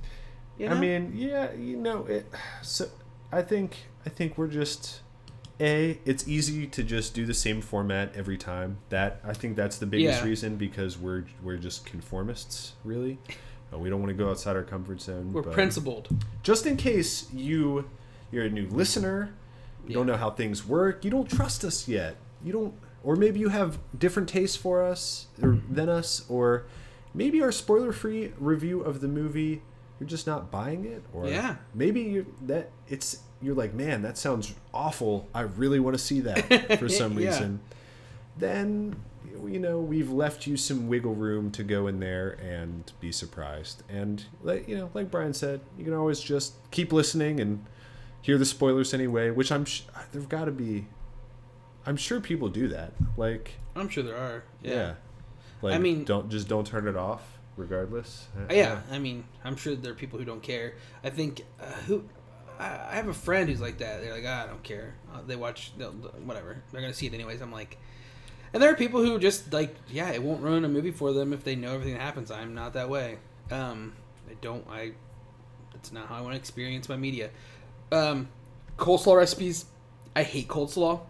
You 0.57 0.69
know? 0.69 0.75
I 0.75 0.79
mean, 0.79 1.13
yeah, 1.15 1.51
you 1.53 1.77
know, 1.77 2.05
it, 2.05 2.25
so 2.61 2.87
I 3.31 3.41
think 3.41 3.77
I 4.05 4.09
think 4.09 4.37
we're 4.37 4.47
just 4.47 5.01
a. 5.59 5.99
It's 6.05 6.27
easy 6.27 6.67
to 6.67 6.83
just 6.83 7.13
do 7.13 7.25
the 7.25 7.33
same 7.33 7.61
format 7.61 8.15
every 8.15 8.37
time. 8.37 8.77
That 8.89 9.19
I 9.23 9.33
think 9.33 9.55
that's 9.55 9.77
the 9.77 9.85
biggest 9.85 10.21
Yeah. 10.21 10.27
reason 10.27 10.55
because 10.57 10.97
we're 10.97 11.25
we're 11.41 11.57
just 11.57 11.85
conformists, 11.85 12.71
really. 12.83 13.17
Uh, 13.73 13.77
we 13.79 13.89
don't 13.89 13.99
want 14.01 14.09
to 14.15 14.23
go 14.23 14.29
outside 14.29 14.55
our 14.55 14.63
comfort 14.63 15.01
zone. 15.01 15.33
we're 15.33 15.41
but 15.41 15.53
principled. 15.53 16.07
Just 16.43 16.65
in 16.65 16.77
case 16.77 17.27
you 17.33 17.89
you're 18.31 18.45
a 18.45 18.49
new 18.49 18.67
listener, 18.67 19.33
you 19.87 19.93
don't 19.95 20.05
know 20.07 20.17
how 20.17 20.29
things 20.29 20.65
work, 20.65 21.03
you 21.03 21.11
don't 21.11 21.29
trust 21.29 21.63
us 21.63 21.87
yet. 21.87 22.15
You 22.43 22.51
don't, 22.51 22.73
or 23.03 23.15
maybe 23.15 23.39
you 23.39 23.49
have 23.49 23.79
different 23.97 24.29
tastes 24.29 24.55
for 24.57 24.83
us 24.83 25.27
or 25.41 25.49
mm-hmm. 25.49 25.73
than 25.73 25.89
us, 25.89 26.25
or 26.29 26.65
maybe 27.13 27.41
our 27.41 27.51
spoiler-free 27.51 28.33
review 28.37 28.81
of 28.81 29.01
the 29.01 29.07
movie 29.07 29.61
you're 29.99 30.09
just 30.09 30.27
not 30.27 30.51
buying 30.51 30.85
it, 30.85 31.01
or 31.13 31.27
Yeah. 31.27 31.55
maybe 31.73 32.01
you 32.01 32.25
that 32.47 32.71
it's 32.89 33.19
you're 33.41 33.55
like, 33.55 33.73
man, 33.73 34.01
that 34.01 34.17
sounds 34.17 34.53
awful. 34.73 35.27
I 35.33 35.41
really 35.41 35.79
want 35.79 35.97
to 35.97 36.03
see 36.03 36.21
that 36.21 36.77
for 36.79 36.89
some 36.89 37.17
Yeah. 37.17 37.29
reason. 37.29 37.61
Then 38.37 38.95
you 39.45 39.59
know 39.59 39.79
we've 39.79 40.11
left 40.11 40.45
you 40.47 40.57
some 40.57 40.87
wiggle 40.87 41.15
room 41.15 41.51
to 41.51 41.63
go 41.63 41.87
in 41.87 41.99
there 41.99 42.31
and 42.41 42.91
be 42.99 43.11
surprised. 43.11 43.83
And 43.87 44.23
like 44.41 44.67
you 44.67 44.77
know, 44.77 44.89
like 44.93 45.09
Brian 45.11 45.33
said, 45.33 45.61
you 45.77 45.85
can 45.85 45.93
always 45.93 46.19
just 46.19 46.55
keep 46.71 46.91
listening 46.91 47.39
and 47.39 47.63
hear 48.21 48.37
the 48.37 48.45
spoilers 48.45 48.93
anyway. 48.93 49.29
Which 49.29 49.51
I'm 49.51 49.65
sh- 49.65 49.83
there've 50.11 50.29
got 50.29 50.45
to 50.45 50.51
be. 50.51 50.87
I'm 51.85 51.97
sure 51.97 52.19
people 52.19 52.49
do 52.49 52.67
that. 52.69 52.93
Like 53.17 53.53
I'm 53.75 53.89
sure 53.89 54.03
there 54.03 54.17
are. 54.17 54.43
yeah, 54.61 54.73
Yeah. 54.73 54.93
like 55.61 55.75
I 55.75 55.77
mean- 55.79 56.03
don't 56.05 56.29
just 56.29 56.47
don't 56.47 56.65
turn 56.65 56.87
it 56.87 56.95
off 56.95 57.21
regardless. 57.57 58.27
Uh, 58.37 58.53
Yeah. 58.53 58.81
I 58.91 58.99
mean, 58.99 59.25
I'm 59.43 59.55
sure 59.55 59.75
there 59.75 59.91
are 59.91 59.95
people 59.95 60.17
who 60.19 60.25
don't 60.25 60.41
care. 60.43 60.73
I 61.03 61.09
think 61.09 61.45
uh, 61.59 61.65
who. 61.87 62.03
I 62.59 62.65
I 62.65 62.95
have 62.95 63.07
a 63.07 63.13
friend 63.13 63.49
who's 63.49 63.61
like 63.61 63.79
that. 63.79 64.01
They're 64.01 64.13
like, 64.13 64.23
ah, 64.27 64.43
I 64.43 64.47
don't 64.47 64.63
care. 64.63 64.95
Uh, 65.13 65.19
they 65.25 65.35
watch, 65.35 65.71
they'll, 65.77 65.91
whatever. 65.91 66.61
They're 66.71 66.81
gonna 66.81 66.93
see 66.93 67.07
it 67.07 67.13
anyways. 67.13 67.41
I'm 67.41 67.51
like, 67.51 67.77
and 68.53 68.61
there 68.61 68.69
are 68.71 68.75
people 68.75 69.01
who 69.01 69.17
just 69.19 69.51
like, 69.51 69.75
yeah, 69.89 70.09
it 70.11 70.21
won't 70.23 70.41
ruin 70.41 70.63
a 70.63 70.69
movie 70.69 70.91
for 70.91 71.11
them 71.13 71.33
if 71.33 71.43
they 71.43 71.55
know 71.55 71.73
everything 71.73 71.93
that 71.95 72.01
happens. 72.01 72.29
I'm 72.31 72.53
not 72.53 72.73
that 72.73 72.89
way. 72.89 73.17
Um, 73.51 73.93
I 74.29 74.35
don't. 74.41 74.65
I. 74.69 74.91
That's 75.73 75.91
not 75.91 76.07
how 76.07 76.15
I 76.15 76.21
want 76.21 76.33
to 76.33 76.37
experience 76.39 76.87
my 76.87 76.95
media. 76.95 77.31
Um, 77.91 78.29
coleslaw 78.77 79.17
recipes. 79.17 79.65
I 80.15 80.21
hate 80.23 80.47
coleslaw. 80.47 81.01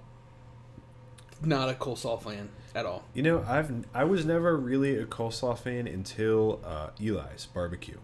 Not 1.44 1.70
a 1.70 1.74
coleslaw 1.74 2.22
fan 2.22 2.50
at 2.74 2.86
all. 2.86 3.04
You 3.14 3.24
know, 3.24 3.46
I've 3.48 3.72
I 3.94 4.04
was 4.06 4.26
never 4.26 4.56
really 4.58 4.98
a 4.98 5.06
coleslaw 5.06 5.58
fan 5.58 5.88
until 5.88 6.60
uh, 6.66 6.90
Eli's 7.00 7.46
barbecue, 7.54 7.98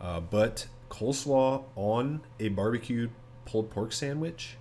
uh, 0.00 0.20
but 0.20 0.66
coleslaw 0.90 1.64
on 1.76 2.20
a 2.38 2.48
barbecued 2.50 3.10
pulled 3.46 3.70
pork 3.70 3.92
sandwich, 3.92 4.56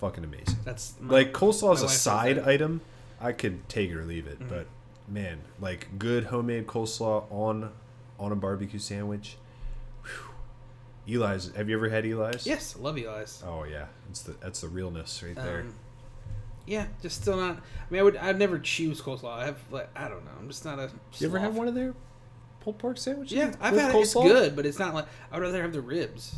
fucking 0.00 0.24
amazing. 0.24 0.56
That's 0.64 0.94
my- 1.00 1.12
Like 1.14 1.32
coleslaw 1.32 1.74
is 1.74 1.82
a 1.82 1.88
side 1.88 2.38
item, 2.38 2.80
I 3.20 3.32
could 3.32 3.68
take 3.68 3.90
it 3.90 3.96
or 3.96 4.04
leave 4.04 4.24
Mm-hmm. 4.24 4.42
it, 4.44 4.48
but 4.48 4.66
man, 5.08 5.40
like 5.60 5.98
good 5.98 6.24
homemade 6.24 6.66
coleslaw 6.66 7.24
on 7.30 7.70
on 8.18 8.32
a 8.32 8.36
barbecue 8.36 8.78
sandwich. 8.78 9.36
Whew. 10.04 11.20
Eli's, 11.20 11.52
have 11.54 11.68
you 11.68 11.76
ever 11.76 11.88
had 11.90 12.06
Eli's? 12.06 12.46
Yes, 12.46 12.76
love 12.78 12.96
Eli's. 12.96 13.42
Oh 13.46 13.64
yeah, 13.64 13.86
it's 14.08 14.22
the 14.22 14.32
that's 14.40 14.60
the 14.62 14.68
realness 14.68 15.22
right 15.22 15.36
there. 15.36 15.66
Yeah, 16.66 16.86
just 17.02 17.20
still 17.20 17.36
not. 17.36 17.56
I 17.56 17.84
mean, 17.90 18.00
I 18.00 18.02
would. 18.02 18.16
I'd 18.16 18.38
never 18.38 18.58
choose 18.58 19.00
coleslaw. 19.00 19.38
I 19.38 19.46
have 19.46 19.58
like 19.70 19.90
I 19.96 20.08
don't 20.08 20.24
know. 20.24 20.30
I'm 20.38 20.48
just 20.48 20.64
not 20.64 20.78
a. 20.78 20.90
you 21.18 21.28
ever 21.28 21.38
had 21.38 21.48
sloth. 21.48 21.58
one 21.58 21.68
of 21.68 21.74
their 21.74 21.94
pulled 22.60 22.78
pork 22.78 22.96
sandwiches? 22.96 23.36
Yeah, 23.36 23.52
I've 23.60 23.76
had 23.76 23.94
it. 23.94 23.98
It's 23.98 24.14
good, 24.14 24.56
but 24.56 24.64
it's 24.66 24.78
not 24.78 24.94
like 24.94 25.06
I 25.30 25.36
would 25.36 25.42
rather 25.42 25.62
have 25.62 25.72
the 25.72 25.82
ribs. 25.82 26.36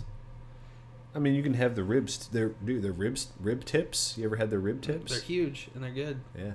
I 1.15 1.19
mean, 1.19 1.35
you 1.35 1.43
can 1.43 1.55
have 1.55 1.77
the 1.77 1.85
ribs. 1.85 2.29
They're 2.29 2.51
dude, 2.51 2.83
the 2.83 2.93
ribs, 2.93 3.29
rib 3.41 3.65
tips. 3.65 4.19
You 4.19 4.25
ever 4.27 4.37
had 4.37 4.51
the 4.51 4.59
rib 4.59 4.83
tips? 4.83 5.13
They're 5.13 5.21
huge 5.21 5.69
and 5.75 5.83
they're 5.83 5.91
good. 5.91 6.21
Yeah. 6.37 6.53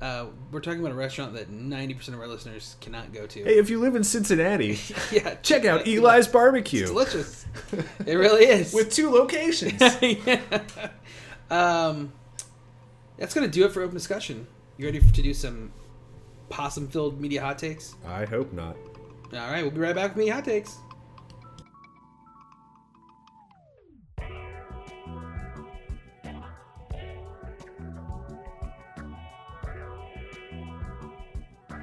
Uh, 0.00 0.26
we're 0.50 0.58
talking 0.58 0.80
about 0.80 0.90
a 0.90 0.96
restaurant 0.96 1.32
that 1.34 1.48
90% 1.48 2.08
of 2.08 2.18
our 2.18 2.26
listeners 2.26 2.74
cannot 2.80 3.12
go 3.12 3.24
to. 3.24 3.44
Hey, 3.44 3.58
if 3.58 3.70
you 3.70 3.78
live 3.78 3.94
in 3.94 4.02
Cincinnati, 4.02 4.76
yeah, 5.12 5.34
check 5.42 5.64
out 5.64 5.86
Eli's 5.86 6.26
Barbecue 6.26 6.82
It's 6.82 6.90
delicious. 6.90 7.46
it 8.04 8.14
really 8.14 8.46
is. 8.46 8.74
with 8.74 8.90
two 8.92 9.10
locations. 9.10 9.80
yeah. 10.02 10.40
Um, 11.48 12.12
that's 13.22 13.34
gonna 13.34 13.46
do 13.46 13.64
it 13.64 13.70
for 13.70 13.82
open 13.82 13.94
discussion. 13.94 14.48
You 14.76 14.86
ready 14.86 14.98
to 14.98 15.22
do 15.22 15.32
some 15.32 15.70
possum-filled 16.48 17.20
media 17.20 17.40
hot 17.40 17.56
takes? 17.56 17.94
I 18.04 18.24
hope 18.24 18.52
not. 18.52 18.76
All 19.32 19.48
right, 19.48 19.62
we'll 19.62 19.70
be 19.70 19.78
right 19.78 19.94
back 19.94 20.10
with 20.10 20.16
media 20.16 20.34
hot 20.34 20.44
takes. 20.44 20.76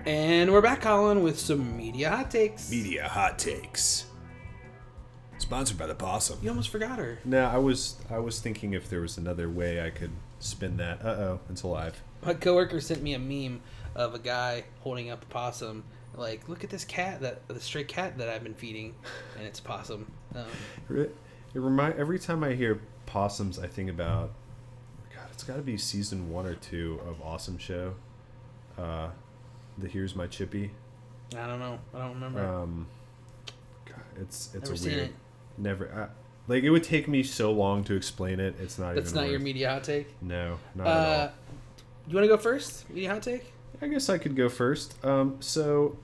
And 0.05 0.51
we're 0.51 0.59
back, 0.59 0.81
Colin, 0.81 1.23
with 1.23 1.39
some 1.39 1.77
media 1.77 2.09
hot 2.09 2.29
takes. 2.31 2.69
Media 2.69 3.07
hot 3.07 3.39
takes. 3.39 4.07
Sponsored 5.37 5.77
by 5.77 5.87
the 5.87 5.95
Possum. 5.95 6.39
You 6.41 6.49
almost 6.49 6.67
forgot 6.67 6.99
her. 6.99 7.19
No, 7.23 7.45
I 7.45 7.59
was 7.59 7.95
I 8.09 8.19
was 8.19 8.41
thinking 8.41 8.73
if 8.73 8.89
there 8.89 8.99
was 8.99 9.17
another 9.17 9.49
way 9.49 9.81
I 9.81 9.89
could 9.89 10.11
spin 10.39 10.77
that. 10.77 11.03
Uh 11.03 11.09
oh, 11.09 11.39
it's 11.49 11.63
alive. 11.63 12.01
My 12.25 12.33
coworker 12.33 12.81
sent 12.81 13.01
me 13.01 13.13
a 13.13 13.19
meme 13.19 13.61
of 13.95 14.13
a 14.13 14.19
guy 14.19 14.65
holding 14.81 15.09
up 15.09 15.23
a 15.23 15.25
possum. 15.27 15.83
Like, 16.15 16.49
look 16.49 16.63
at 16.63 16.69
this 16.69 16.83
cat 16.83 17.21
that 17.21 17.47
the 17.47 17.59
stray 17.59 17.83
cat 17.83 18.17
that 18.17 18.29
I've 18.29 18.43
been 18.43 18.53
feeding, 18.55 18.95
and 19.37 19.45
it's 19.45 19.59
a 19.59 19.63
possum. 19.63 20.11
Um, 20.35 20.45
It, 20.89 21.15
it 21.53 21.59
remind 21.59 21.95
every 21.99 22.19
time 22.19 22.43
I 22.43 22.53
hear 22.53 22.81
possums, 23.05 23.57
I 23.59 23.67
think 23.67 23.89
about 23.89 24.31
God. 25.15 25.27
It's 25.31 25.43
got 25.43 25.55
to 25.55 25.61
be 25.61 25.77
season 25.77 26.29
one 26.29 26.45
or 26.45 26.55
two 26.55 26.99
of 27.07 27.21
Awesome 27.21 27.57
Show. 27.57 27.93
Uh, 28.77 29.09
the 29.77 29.87
Here's 29.87 30.15
My 30.15 30.27
Chippy. 30.27 30.71
I 31.37 31.47
don't 31.47 31.59
know. 31.59 31.79
I 31.93 31.99
don't 31.99 32.13
remember. 32.15 32.45
Um, 32.45 32.87
God, 33.85 34.01
it's 34.19 34.49
it's 34.55 34.69
Never 34.69 34.81
a 34.81 34.95
weird. 34.95 35.09
it. 35.09 35.15
Never. 35.57 36.09
Like 36.49 36.63
it 36.63 36.71
would 36.71 36.83
take 36.83 37.07
me 37.07 37.21
so 37.23 37.51
long 37.51 37.83
to 37.85 37.93
explain 37.95 38.39
it. 38.39 38.55
It's 38.59 38.77
not 38.79 38.95
That's 38.95 39.11
even. 39.11 39.21
not 39.23 39.29
your 39.29 39.39
media 39.39 39.69
hot 39.69 39.83
take. 39.83 40.07
No, 40.21 40.57
not 40.75 40.87
at 40.87 40.91
Uh, 40.91 41.21
all. 41.21 41.31
you 42.07 42.15
want 42.15 42.23
to 42.25 42.27
go 42.27 42.37
first? 42.37 42.89
Media 42.89 43.11
hot 43.13 43.21
take. 43.23 43.53
I 43.81 43.87
guess 43.87 44.09
I 44.09 44.17
could 44.17 44.35
go 44.35 44.49
first. 44.49 44.95
Um, 45.05 45.37
so, 45.39 45.97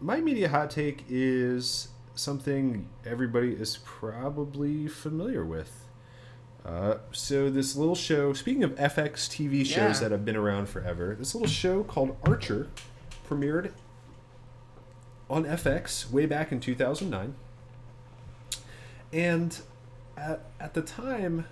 my 0.00 0.20
media 0.20 0.48
hot 0.48 0.70
take 0.70 1.04
is 1.08 1.88
something 2.14 2.88
everybody 3.04 3.52
is 3.52 3.78
probably 3.84 4.88
familiar 4.88 5.44
with. 5.44 5.84
Uh, 6.64 6.94
so, 7.12 7.50
this 7.50 7.76
little 7.76 7.94
show, 7.94 8.32
speaking 8.32 8.64
of 8.64 8.74
FX 8.76 9.28
TV 9.28 9.64
shows 9.66 9.76
Yeah. 9.76 10.08
that 10.08 10.12
have 10.12 10.24
been 10.24 10.34
around 10.36 10.70
forever, 10.70 11.14
this 11.14 11.34
little 11.34 11.46
show 11.46 11.84
called 11.84 12.16
Archer 12.24 12.68
premiered 13.28 13.70
on 15.28 15.44
FX 15.44 16.10
way 16.10 16.24
back 16.24 16.50
in 16.52 16.58
2009. 16.58 17.34
And 19.12 19.60
at, 20.16 20.44
at 20.60 20.74
the 20.74 20.82
time, 20.82 21.46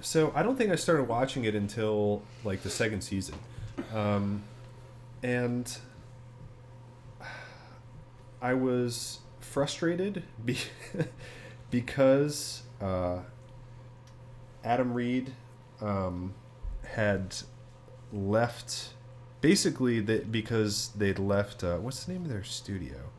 so 0.00 0.32
I 0.34 0.42
don't 0.42 0.56
think 0.56 0.70
I 0.70 0.76
started 0.76 1.04
watching 1.04 1.44
it 1.44 1.54
until 1.54 2.22
like 2.44 2.62
the 2.62 2.70
second 2.70 3.02
season. 3.02 3.36
Um, 3.94 4.42
and 5.22 5.76
I 8.40 8.54
was 8.54 9.20
frustrated 9.40 10.22
be- 10.44 10.58
because 11.70 12.62
uh, 12.80 13.20
Adam 14.64 14.92
Reed 14.92 15.32
um, 15.80 16.34
had 16.84 17.36
left 18.12 18.90
basically 19.40 20.00
that 20.00 20.30
because 20.32 20.90
they'd 20.96 21.18
left 21.18 21.62
uh, 21.62 21.76
what's 21.76 22.04
the 22.04 22.12
name 22.12 22.22
of 22.22 22.28
their 22.28 22.42
studio 22.42 23.10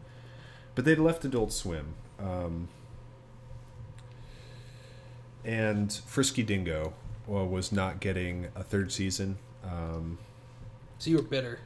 but 0.76 0.84
they'd 0.86 0.98
left 0.98 1.24
adult 1.24 1.52
swim 1.54 1.94
um, 2.20 2.68
and 5.48 5.92
frisky 6.06 6.44
dingo 6.44 6.94
well, 7.26 7.48
was 7.48 7.72
not 7.72 8.00
getting 8.00 8.48
a 8.56 8.64
third 8.64 8.92
season 8.92 9.38
um, 9.64 10.18
So 11.00 11.10
you 11.10 11.18
were 11.18 11.24
bitter. 11.24 11.60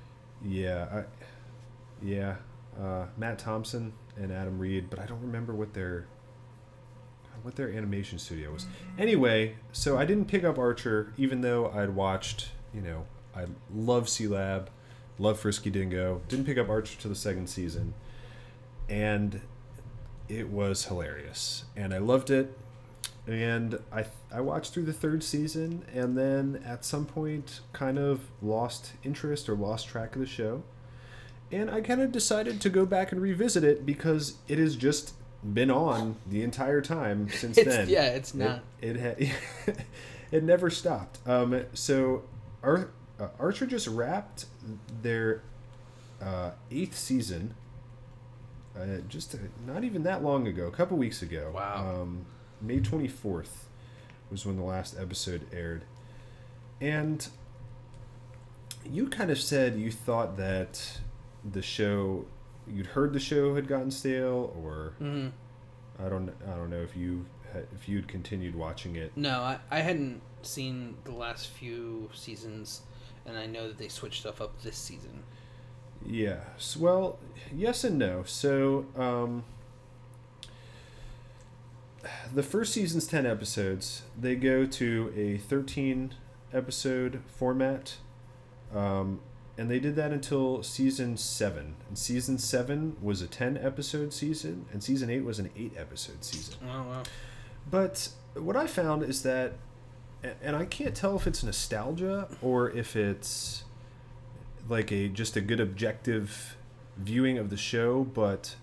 yeah, 0.44 0.88
I, 0.92 1.04
yeah. 2.02 2.36
Uh, 2.82 3.06
Matt 3.18 3.38
Thompson 3.38 3.92
and 4.18 4.32
Adam 4.32 4.58
Reed, 4.58 4.90
but 4.90 5.00
I 5.00 5.06
don't 5.06 5.22
remember 5.22 5.54
what 5.54 5.74
their 5.74 6.08
what 7.44 7.56
their 7.56 7.70
animation 7.70 8.18
studio 8.20 8.52
was. 8.52 8.66
Anyway, 9.00 9.56
so 9.72 9.98
I 9.98 10.06
didn't 10.06 10.26
pick 10.26 10.44
up 10.44 10.58
Archer, 10.60 11.12
even 11.18 11.42
though 11.42 11.70
I'd 11.72 11.96
watched. 11.96 12.52
You 12.74 12.82
know, 12.82 13.06
I 13.36 13.46
love 13.74 14.06
Sealab, 14.06 14.68
love 15.20 15.40
Frisky 15.40 15.70
Dingo. 15.70 16.22
Didn't 16.30 16.46
pick 16.46 16.58
up 16.58 16.70
Archer 16.70 17.00
to 17.02 17.08
the 17.08 17.16
second 17.16 17.48
season, 17.48 17.94
and 18.88 19.42
it 20.30 20.50
was 20.50 20.86
hilarious, 20.86 21.66
and 21.76 21.94
I 21.94 21.98
loved 21.98 22.30
it. 22.30 22.58
And 23.28 23.80
I 23.92 24.06
I 24.32 24.42
watched 24.42 24.74
through 24.74 24.84
the 24.86 24.94
third 24.94 25.24
season, 25.24 25.86
and 25.94 26.18
then 26.18 26.62
at 26.66 26.84
some 26.84 27.06
point, 27.06 27.60
kind 27.72 28.00
of 28.00 28.22
lost 28.42 28.94
interest 29.04 29.48
or 29.48 29.56
lost 29.56 29.88
track 29.88 30.16
of 30.16 30.22
the 30.22 30.28
show. 30.28 30.64
And 31.52 31.70
I 31.70 31.82
kind 31.82 32.02
of 32.02 32.12
decided 32.12 32.60
to 32.62 32.70
go 32.70 32.86
back 32.86 33.12
and 33.12 33.22
revisit 33.22 33.64
it 33.64 33.86
because 33.86 34.36
it 34.48 34.58
has 34.58 34.76
just 34.76 35.14
been 35.44 35.70
on 35.70 36.16
the 36.28 36.42
entire 36.44 36.82
time 36.82 37.30
since 37.34 37.58
It's- 37.58 37.76
then. 37.76 37.90
yeah, 37.90 38.06
it's 38.08 38.34
not. 38.34 38.62
It, 38.82 38.96
it 38.96 39.28
had 39.68 39.78
it 40.32 40.44
never 40.44 40.70
stopped. 40.70 41.20
Um, 41.28 41.64
so 41.74 42.24
Ar- 42.64 42.90
uh, 43.20 43.28
Archer 43.40 43.66
just 43.68 43.88
wrapped 43.88 44.46
their 45.04 45.44
uh, 46.22 46.52
eighth 46.72 46.98
season. 46.98 47.54
Uh, 48.76 49.00
just 49.10 49.36
not 49.68 49.84
even 49.84 50.04
that 50.04 50.24
long 50.24 50.48
ago, 50.48 50.66
a 50.68 50.72
couple 50.72 50.98
weeks 50.98 51.22
ago. 51.22 51.52
Wow. 51.54 52.02
Um, 52.02 52.26
May 52.62 52.80
twenty 52.80 53.08
fourth 53.08 53.68
was 54.30 54.46
when 54.46 54.56
the 54.56 54.64
last 54.64 54.96
episode 55.00 55.46
aired, 55.52 55.84
and 56.80 57.28
you 58.90 59.08
kind 59.08 59.30
of 59.32 59.40
said 59.40 59.78
you 59.78 59.92
thought 59.92 60.38
that 60.38 61.00
the 61.50 61.62
show 61.62 62.26
you'd 62.68 62.88
heard 62.88 63.14
the 63.14 63.20
show 63.20 63.56
had 63.56 63.68
gotten 63.68 63.92
stale 63.92 64.56
or 64.64 64.94
hmm 65.00 65.28
I 66.04 66.10
don't 66.10 66.32
I 66.48 66.56
don't 66.56 66.70
know 66.70 66.82
if 66.82 66.96
you 66.96 67.26
had, 67.54 67.68
if 67.76 67.88
you'd 67.88 68.08
continued 68.08 68.56
watching 68.56 68.96
it. 68.96 69.12
No, 69.16 69.42
I, 69.42 69.60
I 69.70 69.80
hadn't 69.80 70.22
seen 70.42 70.96
the 71.04 71.12
last 71.12 71.50
few 71.50 72.10
seasons, 72.14 72.82
and 73.26 73.38
I 73.38 73.46
know 73.46 73.68
that 73.68 73.78
they 73.78 73.88
switched 73.88 74.22
stuff 74.22 74.42
up 74.42 74.62
this 74.62 74.78
season. 74.78 75.24
Yes. 76.04 76.76
Well, 76.76 77.20
yes 77.54 77.84
and 77.84 78.00
no. 78.00 78.24
So, 78.26 78.86
um, 78.96 79.44
the 82.34 82.44
first 82.44 82.74
season's 82.74 83.08
10 83.08 83.26
episodes. 83.26 84.04
They 84.20 84.36
go 84.36 84.66
to 84.66 85.14
a 85.16 85.38
13 85.38 86.14
episode 86.54 87.22
format. 87.28 87.98
Um, 88.74 89.20
and 89.58 89.70
they 89.70 89.80
did 89.80 89.96
that 89.98 90.12
until 90.12 90.64
season 90.64 91.18
7. 91.18 91.76
And 91.88 91.98
season 91.98 92.38
7 92.38 92.98
was 93.02 93.22
a 93.22 93.28
10 93.28 93.58
episode 93.58 94.14
season, 94.14 94.66
and 94.72 94.84
season 94.84 95.10
8 95.10 95.24
was 95.24 95.40
an 95.40 95.50
8 95.56 95.74
episode 95.78 96.24
season. 96.24 96.56
Oh 96.64 96.84
wow. 96.84 97.04
But 97.70 98.10
what 98.34 98.56
I 98.56 98.66
found 98.66 99.04
is 99.04 99.24
that, 99.24 99.54
and 100.42 100.56
I 100.56 100.66
can't 100.66 100.96
tell 100.96 101.16
if 101.16 101.28
it's 101.28 101.44
nostalgia 101.44 102.28
or 102.42 102.72
if 102.72 102.96
it's 102.96 103.64
like 104.70 104.92
a 104.92 105.10
just 105.10 105.36
a 105.36 105.42
good 105.42 105.60
objective 105.60 106.56
viewing 106.98 107.38
of 107.38 107.50
the 107.50 107.58
show, 107.58 108.04
but 108.04 108.56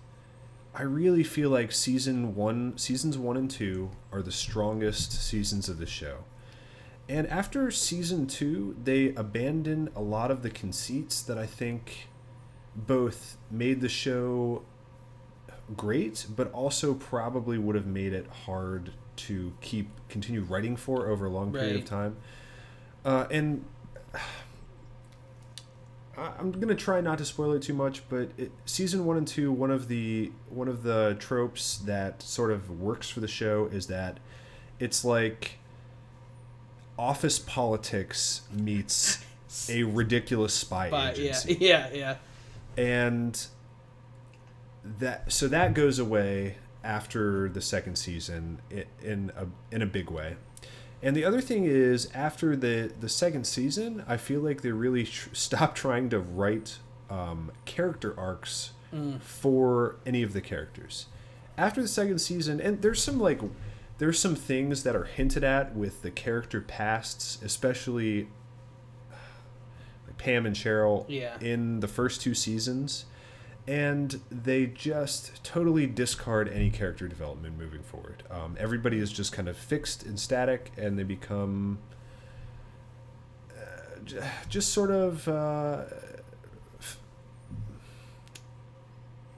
I 0.73 0.83
really 0.83 1.23
feel 1.23 1.49
like 1.49 1.71
season 1.71 2.35
one, 2.35 2.77
seasons 2.77 3.17
one 3.17 3.37
and 3.37 3.49
two 3.49 3.91
are 4.11 4.21
the 4.21 4.31
strongest 4.31 5.11
seasons 5.11 5.67
of 5.67 5.77
the 5.79 5.85
show. 5.85 6.23
And 7.07 7.25
after 7.27 7.71
season 7.71 8.27
two, 8.27 8.75
they 8.83 9.15
abandon 9.15 9.89
a 9.95 10.01
lot 10.01 10.29
of 10.29 10.43
the 10.43 10.49
conceits 10.49 11.23
that 11.23 11.39
I 11.39 11.47
think 11.47 12.07
both 12.75 13.37
made 13.49 13.81
the 13.81 13.89
show 13.89 14.63
great, 15.75 16.27
but 16.35 16.51
also 16.51 16.93
probably 16.93 17.57
would 17.57 17.75
have 17.75 17.87
made 17.87 18.13
it 18.13 18.27
hard 18.45 18.91
to 19.15 19.53
keep 19.59 19.89
continue 20.07 20.41
writing 20.41 20.75
for 20.75 21.07
over 21.07 21.25
a 21.25 21.29
long 21.29 21.51
period 21.51 21.75
of 21.77 21.85
time. 21.85 22.17
Uh, 23.03 23.25
and 23.31 23.65
I'm 26.39 26.51
gonna 26.51 26.75
try 26.75 27.01
not 27.01 27.17
to 27.19 27.25
spoil 27.25 27.53
it 27.53 27.61
too 27.61 27.73
much, 27.73 28.07
but 28.09 28.29
it, 28.37 28.51
season 28.65 29.05
one 29.05 29.17
and 29.17 29.27
two, 29.27 29.51
one 29.51 29.71
of 29.71 29.87
the 29.87 30.31
one 30.49 30.67
of 30.67 30.83
the 30.83 31.15
tropes 31.19 31.77
that 31.79 32.21
sort 32.21 32.51
of 32.51 32.79
works 32.79 33.09
for 33.09 33.19
the 33.19 33.27
show 33.27 33.65
is 33.71 33.87
that 33.87 34.19
it's 34.79 35.03
like 35.05 35.59
office 36.97 37.39
politics 37.39 38.41
meets 38.51 39.23
a 39.69 39.83
ridiculous 39.83 40.53
spy 40.53 40.89
But 40.89 41.17
yeah, 41.17 41.29
agency 41.29 41.57
yeah, 41.59 41.89
yeah. 41.93 42.15
and 42.77 43.47
that 44.99 45.31
so 45.31 45.47
that 45.47 45.73
goes 45.73 45.99
away 45.99 46.57
after 46.83 47.49
the 47.49 47.61
second 47.61 47.97
season 47.97 48.61
in 49.03 49.31
a 49.35 49.47
in 49.73 49.81
a 49.81 49.85
big 49.85 50.09
way. 50.09 50.35
And 51.01 51.15
the 51.15 51.23
other 51.23 51.39
thing 51.41 51.63
is 51.65 52.09
after 52.13 52.55
the 52.55 52.91
the 52.99 53.09
second 53.09 53.45
season, 53.47 54.03
I 54.07 54.17
feel 54.17 54.41
like 54.41 54.61
they 54.61 54.71
really 54.71 55.05
tr- 55.05 55.29
stopped 55.33 55.77
trying 55.77 56.09
to 56.09 56.19
write 56.19 56.77
um, 57.09 57.51
character 57.65 58.13
arcs 58.17 58.71
for 59.21 59.97
any 60.05 60.23
of 60.23 60.33
the 60.33 60.41
characters. 60.41 61.05
After 61.59 61.79
the 61.81 61.87
second 61.87 62.19
season, 62.19 62.59
and 62.59 62.81
there's 62.81 63.01
some 63.03 63.19
like 63.19 63.39
there's 63.99 64.17
some 64.19 64.35
things 64.35 64.83
that 64.83 64.95
are 64.95 65.03
hinted 65.05 65.43
at 65.43 65.75
with 65.75 66.01
the 66.01 66.09
character 66.11 66.59
pasts, 66.61 67.37
especially 67.43 68.27
like 70.07 70.17
Pam 70.17 70.45
and 70.45 70.55
Cheryl 70.55 71.05
Yeah. 71.07 71.37
in 71.39 71.79
the 71.81 71.87
first 71.87 72.21
two 72.21 72.33
seasons, 72.33 73.05
and 73.69 74.19
they 74.31 74.65
just 74.65 75.43
totally 75.43 75.85
discard 75.85 76.49
any 76.49 76.71
character 76.71 77.07
development 77.07 77.55
moving 77.55 77.83
forward. 77.83 78.23
Um, 78.31 78.57
everybody 78.59 78.97
is 78.97 79.11
just 79.11 79.31
kind 79.31 79.47
of 79.47 79.55
fixed 79.55 80.03
and 80.03 80.19
static, 80.19 80.71
and 80.75 80.97
they 80.97 81.03
become 81.03 81.77
uh, 83.55 83.99
just 84.49 84.73
sort 84.73 84.89
of 84.89 85.27
uh, 85.27 85.83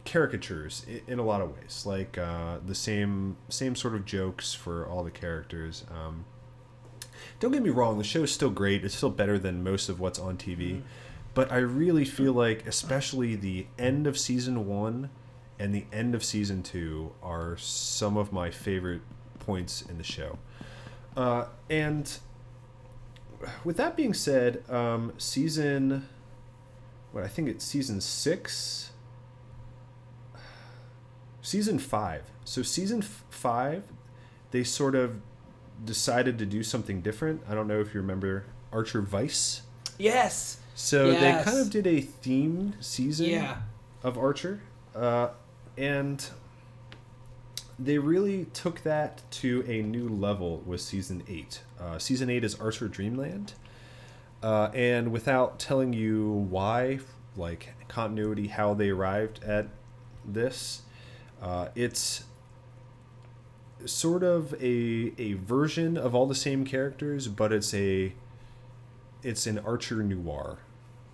caricatures 0.06 0.86
i- 0.90 1.02
in 1.12 1.20
a 1.20 1.24
lot 1.24 1.42
of 1.42 1.54
ways, 1.58 1.84
like 1.86 2.18
uh, 2.18 2.60
the 2.66 2.76
same 2.76 3.36
same 3.50 3.76
sort 3.76 3.96
of 3.96 4.06
jokes 4.06 4.54
for 4.54 4.88
all 4.88 5.04
the 5.04 5.12
characters. 5.12 5.84
Um, 5.94 6.24
don't 7.42 7.52
get 7.52 7.62
me 7.64 7.70
wrong, 7.70 7.98
the 7.98 8.04
show 8.06 8.24
is 8.24 8.32
still 8.32 8.50
great. 8.50 8.86
It's 8.86 8.96
still 8.96 9.10
better 9.10 9.38
than 9.38 9.62
most 9.64 9.90
of 9.90 10.00
what's 10.00 10.20
on 10.20 10.38
TV. 10.38 10.82
But 11.34 11.52
I 11.52 11.58
really 11.58 12.06
feel 12.06 12.34
like, 12.34 12.68
especially 12.68 13.36
the 13.36 13.68
end 13.80 14.06
of 14.06 14.18
season 14.18 14.68
one 14.68 15.10
and 15.58 15.74
the 15.74 15.86
end 15.94 16.14
of 16.14 16.24
season 16.24 16.62
two, 16.62 17.14
are 17.24 17.56
some 17.58 18.18
of 18.18 18.34
my 18.34 18.52
favorite 18.52 19.02
points 19.40 19.82
in 19.82 19.98
the 19.98 20.04
show. 20.04 20.40
Uh, 21.16 21.46
and 21.70 22.20
with 23.64 23.78
that 23.78 23.96
being 23.96 24.14
said, 24.14 24.64
um, 24.70 25.14
season, 25.18 26.08
what 27.12 27.24
I 27.24 27.28
think 27.28 27.48
it's 27.48 27.66
season 27.66 28.02
six, 28.02 28.92
season 31.42 31.80
five. 31.80 32.24
So 32.44 32.62
season 32.62 33.00
f- 33.00 33.24
five, 33.30 33.84
they 34.52 34.64
sort 34.64 34.96
of 34.96 35.22
decided 35.84 36.38
to 36.40 36.46
do 36.46 36.64
something 36.64 37.02
different. 37.02 37.42
I 37.50 37.56
don't 37.56 37.68
know 37.68 37.80
if 37.80 37.94
you 37.94 38.02
remember 38.02 38.46
Archer 38.72 39.02
Vice. 39.02 39.62
Yes. 39.98 40.58
So 40.76 41.12
Yes. 41.12 41.20
they 41.46 41.52
kind 41.52 41.60
of 41.66 41.70
did 41.70 41.86
a 41.88 42.02
themed 42.02 42.74
season 42.84 43.28
Yeah. 43.28 43.58
of 44.04 44.18
Archer, 44.18 44.62
uh, 44.96 45.30
and 45.78 46.26
they 47.78 47.98
really 47.98 48.46
took 48.54 48.82
that 48.84 49.22
to 49.32 49.64
a 49.68 49.82
new 49.82 50.08
level 50.08 50.62
with 50.66 50.82
season 50.82 51.24
eight. 51.28 51.62
Uh, 51.80 51.98
season 52.00 52.30
eight 52.30 52.44
is 52.44 52.56
Archer 52.56 52.88
Dreamland, 52.88 53.54
uh, 54.44 54.70
and 54.74 55.12
without 55.12 55.60
telling 55.60 55.94
you 55.94 56.30
why, 56.50 57.00
like 57.36 57.74
continuity, 57.88 58.48
how 58.48 58.74
they 58.74 58.90
arrived 58.90 59.44
at 59.44 59.68
this, 60.26 60.82
uh, 61.42 61.70
it's 61.76 62.24
sort 63.86 64.22
of 64.24 64.54
a 64.62 65.12
a 65.18 65.34
version 65.34 65.98
of 65.98 66.14
all 66.14 66.28
the 66.28 66.36
same 66.36 66.64
characters, 66.66 67.28
but 67.28 67.52
it's 67.52 67.74
a 67.74 68.14
it's 69.24 69.48
an 69.48 69.60
Archer 69.60 70.04
noir. 70.04 70.60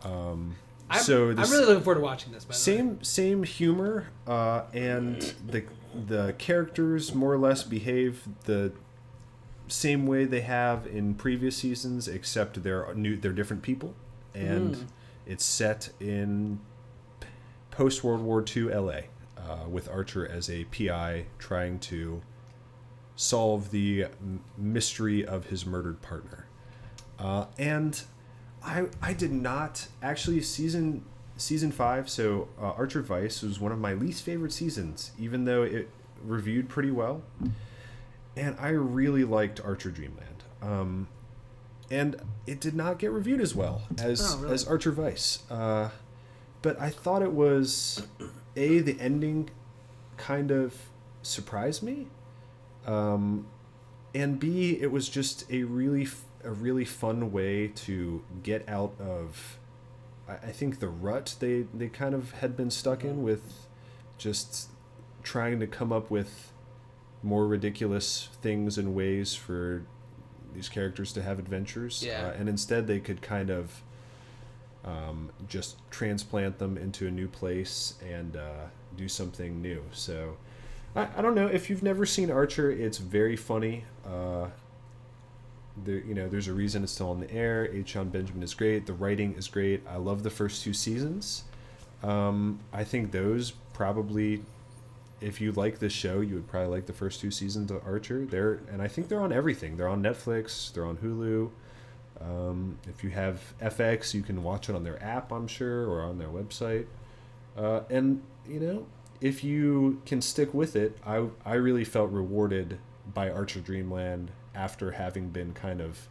Um, 0.04 0.56
I'm, 0.90 1.02
so 1.02 1.30
I'm 1.32 1.36
really 1.38 1.66
looking 1.66 1.84
forward 1.84 2.00
to 2.00 2.06
watching 2.06 2.32
this. 2.32 2.46
By 2.46 2.54
the 2.54 2.58
way. 2.58 2.78
same 2.78 3.04
same 3.04 3.44
humor 3.44 4.08
uh, 4.26 4.64
and 4.74 5.22
the 5.46 5.64
the 6.08 6.36
characters 6.38 7.14
more 7.14 7.34
or 7.34 7.38
less 7.38 7.64
behave 7.64 8.28
the 8.46 8.72
same 9.68 10.06
way 10.06 10.24
they 10.26 10.42
have 10.42 10.88
in 10.88 11.14
previous 11.14 11.58
seasons 11.58 12.08
except 12.08 12.64
they're 12.64 12.94
new 12.94 13.18
they're 13.18 13.34
different 13.34 13.64
people 13.64 13.94
and 14.34 14.76
Mm. 14.76 14.86
it's 15.26 15.44
set 15.44 15.90
in 16.00 16.60
post 17.72 18.04
World 18.04 18.22
War 18.22 18.44
II 18.56 18.64
LA 18.74 18.92
uh, 19.38 19.68
with 19.70 19.90
Archer 19.90 20.26
as 20.28 20.50
a 20.50 20.64
PI 20.66 21.26
trying 21.38 21.80
to 21.80 22.22
solve 23.16 23.72
the 23.72 24.06
mystery 24.58 25.26
of 25.26 25.48
his 25.48 25.66
murdered 25.66 26.02
partner 26.02 26.47
uh, 27.20 27.46
and 27.58 28.02
I 28.64 28.86
I 29.02 29.14
did 29.14 29.32
not 29.32 29.88
actually 30.02 30.42
season 30.42 31.04
season 31.38 31.72
five. 31.72 32.10
So 32.10 32.48
uh, 32.60 32.72
Archer 32.72 33.02
Vice 33.02 33.42
was 33.44 33.60
one 33.60 33.72
of 33.72 33.80
my 33.80 33.94
least 33.94 34.24
favorite 34.24 34.52
seasons, 34.54 35.12
even 35.20 35.46
though 35.46 35.64
it 35.64 35.90
reviewed 36.24 36.68
pretty 36.70 36.92
well. 36.92 37.22
And 38.36 38.56
I 38.60 38.70
really 38.70 39.24
liked 39.24 39.60
Archer 39.64 39.90
Dreamland. 39.92 40.44
Um, 40.62 41.08
and 41.90 42.16
it 42.46 42.60
did 42.60 42.76
not 42.76 43.00
get 43.00 43.12
reviewed 43.12 43.40
as 43.42 43.56
well 43.56 43.84
as 43.98 44.22
Oh, 44.36 44.40
really? 44.42 44.54
as 44.54 44.68
Archer 44.68 44.92
Vice. 44.92 45.40
Uh, 45.50 45.90
but 46.62 46.80
I 46.82 46.90
thought 46.90 47.22
it 47.22 47.32
was 47.32 48.06
a 48.56 48.80
the 48.80 49.00
ending 49.00 49.50
kind 50.18 50.52
of 50.52 50.76
surprised 51.22 51.82
me. 51.84 52.08
Um, 52.86 53.48
and 54.14 54.40
B, 54.40 54.78
it 54.82 54.92
was 54.92 55.08
just 55.10 55.50
a 55.52 55.64
really 55.64 56.04
f- 56.04 56.24
a 56.48 56.52
really 56.52 56.86
fun 56.86 57.32
way 57.32 57.68
to 57.68 58.24
get 58.42 58.68
out 58.68 58.96
of. 59.00 59.60
I, 60.28 60.34
I 60.34 60.52
think 60.52 60.80
the 60.80 60.88
rut 60.88 61.36
they 61.40 61.66
they 61.74 61.88
kind 61.88 62.16
of 62.16 62.32
had 62.32 62.56
been 62.56 62.72
stuck 62.72 63.04
in 63.04 63.22
with, 63.22 63.68
just 64.18 64.70
trying 65.24 65.60
to 65.60 65.68
come 65.68 65.92
up 65.92 66.10
with 66.10 66.52
more 67.22 67.48
ridiculous 67.48 68.30
things 68.42 68.78
and 68.78 68.96
ways 68.96 69.36
for 69.36 69.84
these 70.54 70.70
characters 70.70 71.12
to 71.14 71.22
have 71.22 71.40
adventures. 71.40 72.04
Yeah. 72.06 72.28
Uh, 72.28 72.32
and 72.40 72.48
instead, 72.48 72.88
they 72.88 73.00
could 73.00 73.22
kind 73.22 73.50
of 73.50 73.84
um, 74.86 75.32
just 75.48 75.78
transplant 75.92 76.60
them 76.60 76.78
into 76.78 77.08
a 77.08 77.12
new 77.12 77.28
place 77.28 77.96
and 78.08 78.38
uh, 78.38 78.68
do 78.96 79.08
something 79.08 79.62
new. 79.62 79.84
So. 79.92 80.38
I, 80.96 81.08
I 81.18 81.22
don't 81.22 81.36
know 81.36 81.48
if 81.48 81.70
you've 81.70 81.84
never 81.84 82.06
seen 82.06 82.32
Archer. 82.32 82.72
It's 82.72 82.98
very 82.98 83.36
funny. 83.36 83.84
Uh, 84.06 84.48
there, 85.84 85.98
you 86.00 86.14
know, 86.14 86.28
there's 86.28 86.48
a 86.48 86.54
reason 86.54 86.84
it's 86.84 86.92
still 86.92 87.10
on 87.10 87.20
the 87.20 87.32
air. 87.32 87.70
H. 87.72 87.94
Jon 87.94 88.10
Benjamin 88.10 88.44
is 88.44 88.54
great. 88.54 88.86
The 88.86 88.94
writing 88.94 89.36
is 89.36 89.48
great. 89.48 89.84
I 89.88 89.98
love 89.98 90.24
the 90.24 90.30
first 90.30 90.64
two 90.64 90.74
seasons. 90.74 91.44
Um, 92.04 92.60
I 92.72 92.84
think 92.84 93.12
those 93.12 93.52
probably, 93.74 94.44
if 95.22 95.42
you 95.42 95.52
like 95.52 95.80
this 95.80 95.94
show, 95.94 96.22
you 96.22 96.36
would 96.36 96.48
probably 96.48 96.70
like 96.70 96.86
the 96.86 96.94
first 96.94 97.22
two 97.22 97.32
seasons 97.32 97.72
of 97.72 97.82
Archer. 97.86 98.26
They're 98.26 98.60
and 98.72 98.82
I 98.82 98.88
think 98.88 99.08
they're 99.08 99.22
on 99.22 99.34
everything. 99.34 99.78
They're 99.78 99.88
on 99.88 100.02
Netflix. 100.02 100.72
They're 100.74 100.86
on 100.86 100.98
Hulu. 100.98 101.50
Um, 102.20 102.80
if 102.88 103.04
you 103.04 103.12
have 103.12 103.54
FX, 103.62 104.14
you 104.14 104.24
can 104.24 104.44
watch 104.44 104.70
it 104.70 104.76
on 104.76 104.84
their 104.84 105.02
app, 105.04 105.32
I'm 105.32 105.48
sure, 105.48 105.88
or 105.88 106.02
on 106.02 106.18
their 106.18 106.30
website. 106.30 106.86
Uh, 107.56 107.82
and 107.90 108.22
you 108.48 108.60
know, 108.60 108.86
if 109.22 109.44
you 109.44 110.02
can 110.06 110.22
stick 110.22 110.54
with 110.54 110.76
it, 110.76 110.98
I 111.06 111.28
I 111.46 111.56
really 111.56 111.86
felt 111.86 112.12
rewarded 112.12 112.80
by 113.14 113.30
Archer 113.30 113.60
Dreamland 113.60 114.32
after 114.58 114.92
having 114.92 115.30
been 115.30 115.54
kind 115.54 115.80
of, 115.82 116.10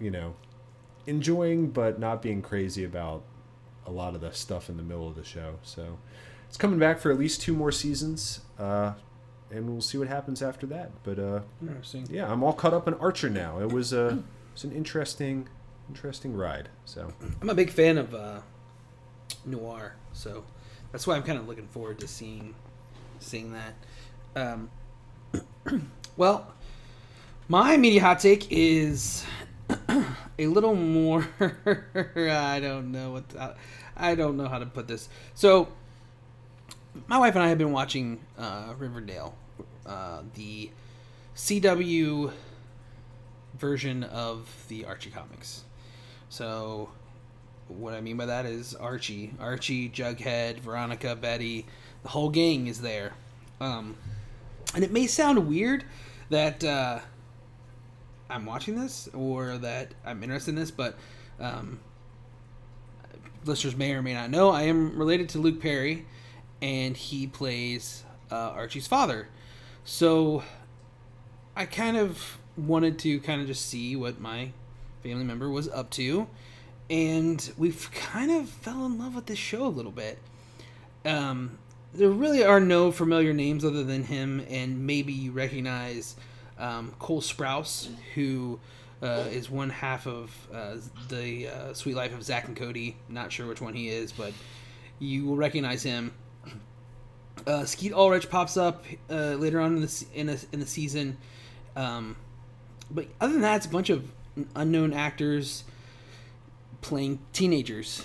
you 0.00 0.10
know, 0.10 0.34
enjoying 1.06 1.70
but 1.70 2.00
not 2.00 2.22
being 2.22 2.42
crazy 2.42 2.82
about 2.82 3.22
a 3.86 3.90
lot 3.90 4.14
of 4.14 4.20
the 4.20 4.32
stuff 4.32 4.68
in 4.68 4.76
the 4.76 4.82
middle 4.82 5.08
of 5.08 5.14
the 5.14 5.24
show. 5.24 5.56
So 5.62 5.98
it's 6.48 6.56
coming 6.56 6.78
back 6.78 6.98
for 6.98 7.10
at 7.10 7.18
least 7.18 7.40
two 7.40 7.54
more 7.54 7.70
seasons, 7.72 8.40
uh, 8.58 8.94
and 9.50 9.68
we'll 9.68 9.80
see 9.80 9.98
what 9.98 10.08
happens 10.08 10.42
after 10.42 10.66
that. 10.68 10.90
But 11.04 11.18
uh, 11.18 11.40
yeah, 12.08 12.30
I'm 12.30 12.42
all 12.42 12.52
caught 12.52 12.74
up 12.74 12.88
in 12.88 12.94
Archer 12.94 13.30
now. 13.30 13.60
It 13.60 13.72
was 13.72 13.92
a 13.92 14.22
it's 14.52 14.64
an 14.64 14.72
interesting 14.72 15.48
interesting 15.88 16.34
ride. 16.34 16.68
So 16.84 17.12
I'm 17.40 17.50
a 17.50 17.54
big 17.54 17.70
fan 17.70 17.98
of 17.98 18.14
uh, 18.14 18.40
noir, 19.44 19.96
so 20.12 20.44
that's 20.92 21.06
why 21.06 21.16
I'm 21.16 21.22
kind 21.22 21.38
of 21.38 21.46
looking 21.46 21.68
forward 21.68 22.00
to 22.00 22.08
seeing 22.08 22.54
seeing 23.20 23.52
that. 23.52 23.74
Um, 24.34 24.70
well, 26.16 26.54
my 27.48 27.76
media 27.76 28.00
hot 28.00 28.20
take 28.20 28.46
is 28.50 29.24
a 30.38 30.46
little 30.46 30.74
more. 30.74 31.26
I 31.40 32.60
don't 32.60 32.92
know 32.92 33.12
what 33.12 33.28
to- 33.30 33.56
I 33.96 34.14
don't 34.14 34.36
know 34.36 34.48
how 34.48 34.58
to 34.58 34.66
put 34.66 34.88
this. 34.88 35.08
So, 35.34 35.68
my 37.06 37.18
wife 37.18 37.34
and 37.34 37.42
I 37.44 37.48
have 37.48 37.58
been 37.58 37.72
watching 37.72 38.20
uh, 38.38 38.74
Riverdale, 38.78 39.34
uh, 39.86 40.22
the 40.34 40.70
CW 41.34 42.32
version 43.58 44.04
of 44.04 44.48
the 44.68 44.84
Archie 44.84 45.10
comics. 45.10 45.64
So, 46.28 46.90
what 47.68 47.94
I 47.94 48.00
mean 48.00 48.16
by 48.16 48.26
that 48.26 48.44
is 48.44 48.74
Archie, 48.74 49.32
Archie, 49.40 49.88
Jughead, 49.88 50.58
Veronica, 50.60 51.16
Betty, 51.16 51.66
the 52.02 52.08
whole 52.10 52.28
gang 52.30 52.66
is 52.66 52.80
there. 52.80 53.12
Um, 53.60 53.96
and 54.74 54.84
it 54.84 54.92
may 54.92 55.06
sound 55.06 55.48
weird 55.48 55.84
that 56.28 56.62
uh, 56.64 56.98
I'm 58.28 58.46
watching 58.46 58.80
this 58.80 59.08
or 59.14 59.58
that 59.58 59.92
I'm 60.04 60.22
interested 60.22 60.50
in 60.50 60.56
this, 60.56 60.70
but 60.70 60.96
um, 61.40 61.80
listeners 63.44 63.76
may 63.76 63.92
or 63.92 64.02
may 64.02 64.14
not 64.14 64.30
know 64.30 64.50
I 64.50 64.62
am 64.62 64.98
related 64.98 65.28
to 65.30 65.38
Luke 65.38 65.60
Perry, 65.60 66.06
and 66.60 66.96
he 66.96 67.26
plays 67.26 68.04
uh, 68.30 68.50
Archie's 68.50 68.86
father. 68.86 69.28
So 69.84 70.42
I 71.54 71.66
kind 71.66 71.96
of 71.96 72.38
wanted 72.56 72.98
to 73.00 73.20
kind 73.20 73.40
of 73.40 73.46
just 73.46 73.66
see 73.66 73.96
what 73.96 74.20
my 74.20 74.52
family 75.02 75.24
member 75.24 75.48
was 75.48 75.68
up 75.68 75.90
to, 75.90 76.26
and 76.90 77.52
we've 77.56 77.90
kind 77.92 78.30
of 78.30 78.48
fell 78.48 78.84
in 78.86 78.98
love 78.98 79.14
with 79.14 79.26
this 79.26 79.38
show 79.38 79.66
a 79.66 79.68
little 79.68 79.92
bit. 79.92 80.18
Um, 81.04 81.58
there 81.94 82.10
really 82.10 82.44
are 82.44 82.60
no 82.60 82.90
familiar 82.90 83.32
names 83.32 83.64
other 83.64 83.84
than 83.84 84.04
him, 84.04 84.44
and 84.50 84.86
maybe 84.86 85.12
you 85.12 85.30
recognize 85.30 86.16
um, 86.58 86.94
Cole 86.98 87.20
Sprouse, 87.20 87.88
who 88.14 88.58
uh, 89.02 89.24
is 89.30 89.50
one 89.50 89.70
half 89.70 90.06
of 90.06 90.30
uh, 90.52 90.76
the 91.08 91.48
uh, 91.48 91.74
Suite 91.74 91.96
Life 91.96 92.14
of 92.14 92.22
Zack 92.22 92.46
and 92.46 92.56
Cody. 92.56 92.96
Not 93.08 93.32
sure 93.32 93.46
which 93.46 93.60
one 93.60 93.74
he 93.74 93.88
is, 93.88 94.12
but 94.12 94.32
you 94.98 95.26
will 95.26 95.36
recognize 95.36 95.82
him. 95.82 96.12
Uh, 97.46 97.64
Skeet 97.64 97.92
Ulrich 97.92 98.30
pops 98.30 98.56
up 98.56 98.84
uh, 99.10 99.34
later 99.34 99.60
on 99.60 99.76
in 99.76 99.82
the 99.82 100.06
in, 100.14 100.28
a, 100.28 100.38
in 100.52 100.60
the 100.60 100.66
season, 100.66 101.18
um, 101.76 102.16
but 102.90 103.06
other 103.20 103.34
than 103.34 103.42
that, 103.42 103.56
it's 103.56 103.66
a 103.66 103.70
bunch 103.70 103.90
of 103.90 104.10
unknown 104.54 104.92
actors 104.92 105.64
playing 106.80 107.18
teenagers. 107.32 108.04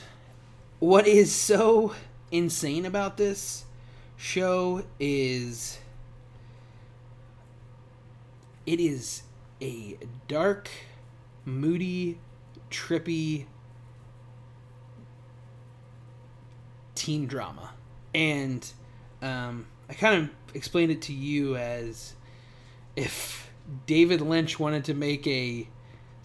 What 0.80 1.08
is 1.08 1.34
so 1.34 1.94
insane 2.32 2.86
about 2.86 3.18
this 3.18 3.66
show 4.18 4.84
is 5.00 5.80
it 8.66 8.80
is 8.80 9.24
a 9.62 9.98
dark, 10.28 10.70
moody, 11.46 12.20
trippy 12.70 13.46
teen 16.96 17.26
drama. 17.28 17.72
And 18.14 18.70
um, 19.22 19.68
I 19.90 19.94
kind 19.94 20.24
of 20.24 20.56
explained 20.56 20.92
it 20.92 21.02
to 21.04 21.14
you 21.14 21.56
as 21.56 22.14
if 22.96 23.50
David 23.86 24.22
Lynch 24.22 24.60
wanted 24.60 24.86
to 24.86 24.94
make 24.94 25.26
a 25.28 25.68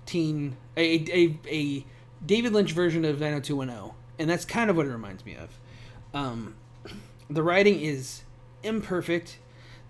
teen 0.04 0.56
a 0.76 1.04
a, 1.12 1.38
a 1.48 1.86
David 2.24 2.52
Lynch 2.52 2.72
version 2.72 3.04
of 3.04 3.20
90210, 3.20 3.94
and 4.18 4.28
that's 4.28 4.44
kind 4.44 4.70
of 4.70 4.76
what 4.76 4.86
it 4.86 4.90
reminds 4.90 5.24
me 5.24 5.36
of. 5.36 5.58
Um, 6.14 6.56
the 7.30 7.42
writing 7.42 7.80
is 7.80 8.22
imperfect. 8.62 9.38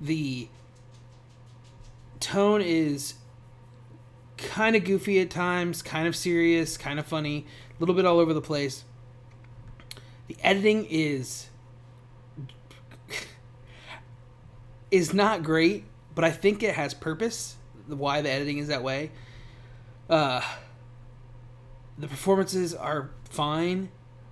The 0.01 0.49
tone 2.27 2.61
is 2.61 3.15
kind 4.37 4.75
of 4.75 4.83
goofy 4.83 5.21
at 5.21 5.31
times, 5.31 5.81
kind 5.81 6.09
of 6.09 6.17
serious, 6.17 6.77
kind 6.77 6.99
of 6.99 7.07
funny, 7.07 7.47
a 7.71 7.81
little 7.81 7.95
bit 7.95 8.05
all 8.05 8.19
over 8.19 8.35
the 8.35 8.41
place. 8.41 8.85
The 10.27 10.37
editing 10.43 10.87
is 10.91 11.49
is 14.91 15.15
not 15.15 15.45
great, 15.45 15.85
but 16.17 16.25
I 16.25 16.33
think 16.33 16.65
it 16.65 16.75
has 16.75 16.95
purpose. 16.95 17.57
Why 17.87 18.21
the 18.23 18.31
editing 18.31 18.59
is 18.59 18.67
that 18.69 18.83
way. 18.83 19.13
Uh, 20.11 20.41
the 21.97 22.09
performances 22.09 22.75
are 22.75 23.11
fine, 23.31 23.91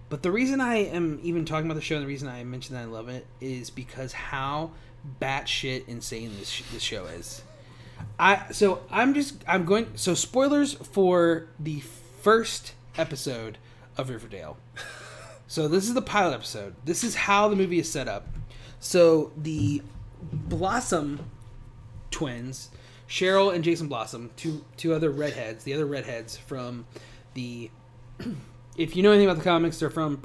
but 0.08 0.24
the 0.24 0.32
reason 0.32 0.60
I 0.60 0.78
am 0.78 1.20
even 1.22 1.44
talking 1.44 1.66
about 1.66 1.76
the 1.76 1.80
show 1.80 1.94
and 1.94 2.02
the 2.02 2.08
reason 2.08 2.26
I 2.26 2.42
mentioned 2.42 2.76
that 2.76 2.82
I 2.82 2.86
love 2.86 3.08
it 3.08 3.24
is 3.40 3.70
because 3.70 4.12
how 4.12 4.72
batshit 5.20 5.86
insane 5.86 6.32
this 6.40 6.48
sh- 6.48 6.64
this 6.72 6.82
show 6.82 7.04
is. 7.06 7.42
I 8.18 8.52
so 8.52 8.82
I'm 8.90 9.14
just 9.14 9.44
I'm 9.46 9.64
going 9.64 9.88
so 9.94 10.14
spoilers 10.14 10.74
for 10.74 11.46
the 11.58 11.80
first 11.80 12.74
episode 12.96 13.58
of 13.96 14.10
Riverdale. 14.10 14.56
So 15.46 15.68
this 15.68 15.86
is 15.86 15.94
the 15.94 16.02
pilot 16.02 16.34
episode. 16.34 16.74
This 16.84 17.04
is 17.04 17.14
how 17.14 17.48
the 17.48 17.56
movie 17.56 17.78
is 17.78 17.90
set 17.90 18.08
up. 18.08 18.26
So 18.80 19.32
the 19.36 19.82
Blossom 20.22 21.30
twins, 22.10 22.70
Cheryl 23.08 23.54
and 23.54 23.62
Jason 23.62 23.88
Blossom, 23.88 24.30
two 24.36 24.64
two 24.76 24.94
other 24.94 25.10
redheads, 25.10 25.64
the 25.64 25.74
other 25.74 25.86
redheads 25.86 26.36
from 26.36 26.86
the 27.34 27.70
if 28.76 28.96
you 28.96 29.02
know 29.02 29.10
anything 29.10 29.28
about 29.28 29.38
the 29.38 29.44
comics, 29.44 29.78
they're 29.78 29.90
from 29.90 30.16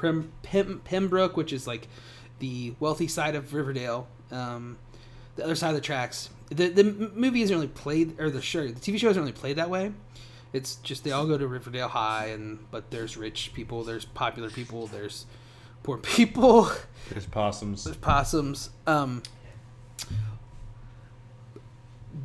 Pembroke, 0.43 1.37
which 1.37 1.53
is 1.53 1.67
like 1.67 1.87
the 2.39 2.73
wealthy 2.79 3.07
side 3.07 3.35
of 3.35 3.53
Riverdale, 3.53 4.07
um, 4.31 4.77
the 5.35 5.43
other 5.43 5.55
side 5.55 5.69
of 5.69 5.75
the 5.75 5.81
tracks. 5.81 6.29
The 6.49 6.69
the 6.69 6.83
movie 6.83 7.41
isn't 7.43 7.55
really 7.55 7.67
played, 7.67 8.19
or 8.19 8.29
the 8.29 8.41
show, 8.41 8.67
the 8.67 8.73
TV 8.79 8.97
show 8.97 9.09
isn't 9.09 9.21
really 9.21 9.33
played 9.33 9.57
that 9.57 9.69
way. 9.69 9.91
It's 10.51 10.75
just 10.77 11.03
they 11.03 11.11
all 11.11 11.27
go 11.27 11.37
to 11.37 11.47
Riverdale 11.47 11.89
High, 11.89 12.27
and 12.27 12.59
but 12.71 12.89
there's 12.89 13.15
rich 13.17 13.51
people, 13.53 13.83
there's 13.83 14.05
popular 14.05 14.49
people, 14.49 14.87
there's 14.87 15.25
poor 15.83 15.97
people, 16.15 16.71
There's 17.09 17.27
possums. 17.27 17.83
there's 17.83 17.97
possums. 17.97 18.71
Um, 18.87 19.21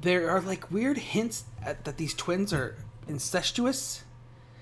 there 0.01 0.31
are 0.31 0.41
like 0.41 0.71
weird 0.71 0.99
hints 0.99 1.45
at, 1.63 1.85
that 1.85 1.97
these 1.99 2.15
twins 2.15 2.53
are 2.53 2.77
incestuous. 3.09 4.05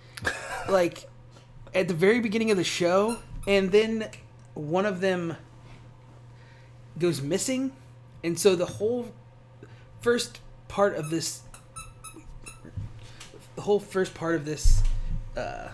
like 0.69 1.09
at 1.75 1.89
the 1.89 1.95
very 1.95 2.21
beginning 2.21 2.51
of 2.51 2.57
the 2.57 2.65
show, 2.65 3.19
and 3.47 3.71
then 3.73 4.09
one 4.55 4.87
of 4.87 5.01
them 5.01 5.37
goes 6.99 7.23
missing, 7.23 7.73
and 8.23 8.39
so 8.39 8.55
the 8.55 8.67
whole 8.67 9.13
first 10.03 10.41
part 10.69 10.97
of 10.97 11.11
this, 11.11 11.43
the 13.55 13.63
whole 13.63 13.81
first 13.81 14.15
part 14.15 14.35
of 14.35 14.45
this, 14.45 14.83
uh, 15.37 15.69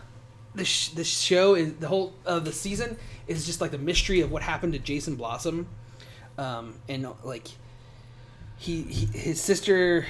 the 0.55 0.64
sh- 0.64 0.91
the 0.91 1.05
show 1.05 1.55
is 1.55 1.74
the 1.74 1.89
whole 1.89 2.14
of 2.24 2.45
the 2.45 2.53
season 2.53 2.97
is 3.26 3.45
just 3.47 3.61
like 3.61 3.70
the 3.70 3.79
mystery 3.79 4.20
of 4.20 4.31
what 4.31 4.43
happened 4.43 4.72
to 4.74 4.79
Jason 4.79 5.16
Blossom, 5.16 5.66
um, 6.37 6.74
and 6.89 7.07
like 7.24 7.49
he, 8.57 8.83
he 8.83 9.07
his 9.18 9.41
sister 9.41 10.07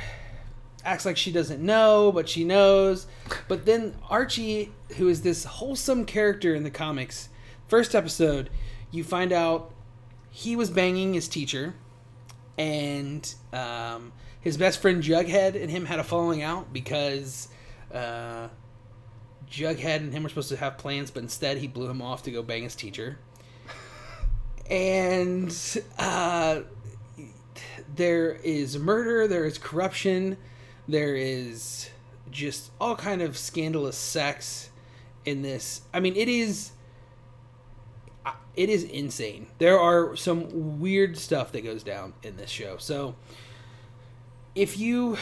acts 0.84 1.04
like 1.04 1.16
she 1.16 1.32
doesn't 1.32 1.60
know, 1.60 2.10
but 2.12 2.28
she 2.28 2.44
knows. 2.44 3.06
But 3.46 3.66
then 3.66 3.94
Archie, 4.08 4.72
who 4.96 5.08
is 5.08 5.22
this 5.22 5.44
wholesome 5.44 6.04
character 6.04 6.54
in 6.54 6.62
the 6.62 6.70
comics, 6.70 7.28
first 7.66 7.94
episode, 7.94 8.48
you 8.90 9.04
find 9.04 9.32
out 9.32 9.72
he 10.30 10.56
was 10.56 10.70
banging 10.70 11.14
his 11.14 11.28
teacher, 11.28 11.74
and 12.58 13.34
um, 13.52 14.12
his 14.40 14.56
best 14.56 14.82
friend 14.82 15.02
Jughead 15.02 15.60
and 15.60 15.70
him 15.70 15.86
had 15.86 16.00
a 16.00 16.04
falling 16.04 16.42
out 16.42 16.72
because 16.72 17.48
uh, 17.94 18.48
Jughead 19.48 19.96
and 19.98 20.12
him 20.12 20.24
were 20.24 20.28
supposed 20.28 20.50
to 20.50 20.56
have 20.56 20.76
plans, 20.76 21.10
but 21.10 21.22
instead 21.22 21.58
he 21.58 21.68
blew 21.68 21.88
him 21.88 22.02
off 22.02 22.22
to 22.24 22.30
go 22.30 22.42
bang 22.42 22.64
his 22.64 22.74
teacher. 22.74 23.18
And 24.68 25.56
uh, 25.98 26.60
there 27.94 28.32
is 28.32 28.78
murder, 28.78 29.26
there 29.26 29.44
is 29.44 29.56
corruption, 29.56 30.36
there 30.86 31.14
is 31.14 31.88
just 32.30 32.70
all 32.80 32.96
kind 32.96 33.22
of 33.22 33.38
scandalous 33.38 33.96
sex 33.96 34.70
in 35.24 35.42
this. 35.42 35.82
I 35.94 36.00
mean, 36.00 36.16
it 36.16 36.28
is 36.28 36.72
it 38.58 38.68
is 38.68 38.82
insane. 38.82 39.46
There 39.58 39.78
are 39.78 40.16
some 40.16 40.80
weird 40.80 41.16
stuff 41.16 41.52
that 41.52 41.62
goes 41.62 41.84
down 41.84 42.14
in 42.24 42.36
this 42.36 42.50
show. 42.50 42.76
So 42.78 43.14
if 44.56 44.76
you 44.76 45.16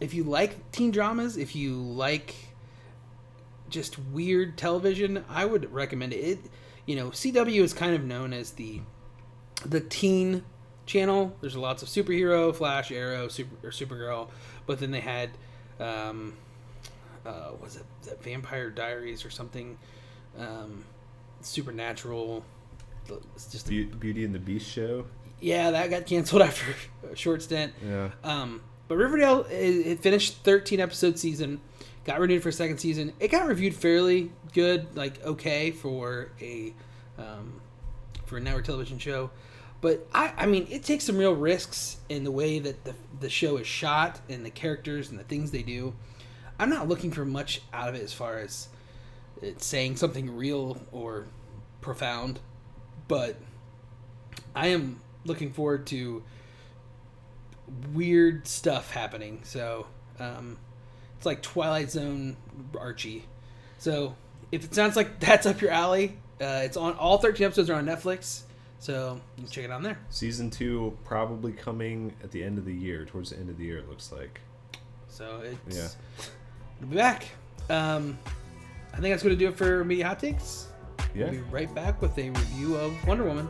if 0.00 0.14
you 0.14 0.24
like 0.24 0.72
teen 0.72 0.90
dramas, 0.90 1.36
if 1.36 1.54
you 1.54 1.74
like 1.74 2.34
just 3.68 3.98
weird 3.98 4.56
television, 4.56 5.22
I 5.28 5.44
would 5.44 5.70
recommend 5.70 6.14
it. 6.14 6.16
it 6.16 6.38
you 6.86 6.96
know, 6.96 7.10
CW 7.10 7.60
is 7.60 7.74
kind 7.74 7.94
of 7.94 8.04
known 8.04 8.32
as 8.32 8.52
the 8.52 8.80
the 9.66 9.80
teen 9.80 10.44
channel. 10.86 11.36
There's 11.42 11.56
lots 11.56 11.82
of 11.82 11.90
superhero, 11.90 12.56
Flash, 12.56 12.90
Arrow, 12.90 13.28
Super 13.28 13.66
or 13.66 13.70
Supergirl, 13.70 14.30
but 14.64 14.80
then 14.80 14.92
they 14.92 15.00
had 15.00 15.28
um 15.78 16.32
uh 17.26 17.50
was 17.60 17.76
it 17.76 18.22
Vampire 18.22 18.70
Diaries 18.70 19.26
or 19.26 19.30
something 19.30 19.76
um 20.38 20.86
supernatural 21.46 22.44
it's 23.34 23.46
just 23.46 23.68
Be- 23.68 23.84
Beauty 23.84 24.24
and 24.24 24.34
the 24.34 24.38
Beast 24.38 24.66
show. 24.70 25.04
yeah, 25.40 25.70
that 25.72 25.90
got 25.90 26.06
canceled 26.06 26.42
after 26.48 26.64
a 27.10 27.14
short 27.16 27.42
stint. 27.42 27.72
Yeah. 27.86 28.10
Um, 28.22 28.62
but 28.88 28.96
Riverdale, 28.96 29.42
it, 29.50 29.86
it 29.86 30.00
finished 30.00 30.42
13 30.44 30.80
episode 30.80 31.18
season, 31.18 31.60
got 32.04 32.20
renewed 32.20 32.42
for 32.42 32.48
a 32.48 32.52
second 32.52 32.78
season. 32.78 33.12
It 33.20 33.30
got 33.30 33.46
reviewed 33.46 33.74
fairly 33.74 34.30
good, 34.52 34.96
like 34.96 35.22
okay 35.24 35.70
for 35.70 36.30
a 36.40 36.74
um, 37.18 37.60
for 38.24 38.38
a 38.38 38.40
network 38.40 38.64
television 38.64 38.98
show. 38.98 39.30
But 39.80 40.06
I, 40.14 40.32
I 40.38 40.46
mean, 40.46 40.66
it 40.70 40.82
takes 40.82 41.04
some 41.04 41.18
real 41.18 41.34
risks 41.34 41.98
in 42.08 42.24
the 42.24 42.30
way 42.30 42.58
that 42.58 42.84
the 42.84 42.94
the 43.20 43.28
show 43.28 43.58
is 43.58 43.66
shot 43.66 44.20
and 44.30 44.44
the 44.46 44.50
characters 44.50 45.10
and 45.10 45.18
the 45.18 45.24
things 45.24 45.50
they 45.50 45.62
do. 45.62 45.94
I'm 46.58 46.70
not 46.70 46.88
looking 46.88 47.10
for 47.10 47.24
much 47.24 47.60
out 47.72 47.88
of 47.88 47.94
it 47.96 48.02
as 48.02 48.12
far 48.14 48.38
as 48.38 48.68
it 49.42 49.62
saying 49.62 49.96
something 49.96 50.36
real 50.36 50.80
or 50.92 51.26
profound, 51.80 52.40
but 53.08 53.36
I 54.54 54.68
am 54.68 55.00
looking 55.24 55.52
forward 55.52 55.86
to 55.88 56.22
weird 57.92 58.46
stuff 58.46 58.90
happening. 58.90 59.40
So 59.44 59.86
um, 60.18 60.58
it's 61.16 61.26
like 61.26 61.42
Twilight 61.42 61.90
Zone 61.90 62.36
Archie. 62.78 63.24
So 63.78 64.14
if 64.52 64.64
it 64.64 64.74
sounds 64.74 64.96
like 64.96 65.20
that's 65.20 65.46
up 65.46 65.60
your 65.60 65.70
alley, 65.70 66.16
uh, 66.40 66.62
it's 66.64 66.76
on 66.76 66.94
all 66.94 67.18
13 67.18 67.46
episodes 67.46 67.70
are 67.70 67.74
on 67.74 67.86
Netflix. 67.86 68.42
So 68.78 69.20
you 69.36 69.44
can 69.44 69.50
check 69.50 69.64
it 69.64 69.70
on 69.70 69.82
there. 69.82 69.98
Season 70.10 70.50
two 70.50 70.96
probably 71.04 71.52
coming 71.52 72.12
at 72.22 72.30
the 72.30 72.44
end 72.44 72.58
of 72.58 72.66
the 72.66 72.74
year, 72.74 73.06
towards 73.06 73.30
the 73.30 73.38
end 73.38 73.48
of 73.48 73.56
the 73.56 73.64
year. 73.64 73.78
It 73.78 73.88
looks 73.88 74.12
like. 74.12 74.40
So 75.08 75.40
it's 75.66 75.76
Yeah. 75.76 75.88
it'll 76.78 76.90
be 76.90 76.96
back. 76.96 77.24
Um, 77.70 78.18
I 78.94 78.98
think 78.98 79.12
that's 79.12 79.24
going 79.24 79.36
to 79.36 79.38
do 79.38 79.48
it 79.48 79.56
for 79.56 79.84
media 79.84 80.06
hot 80.06 80.20
takes. 80.20 80.68
Yeah. 81.16 81.24
We'll 81.24 81.32
be 81.32 81.38
right 81.50 81.74
back 81.74 82.00
with 82.00 82.16
a 82.16 82.30
review 82.30 82.76
of 82.76 83.06
Wonder 83.08 83.24
Woman. 83.24 83.48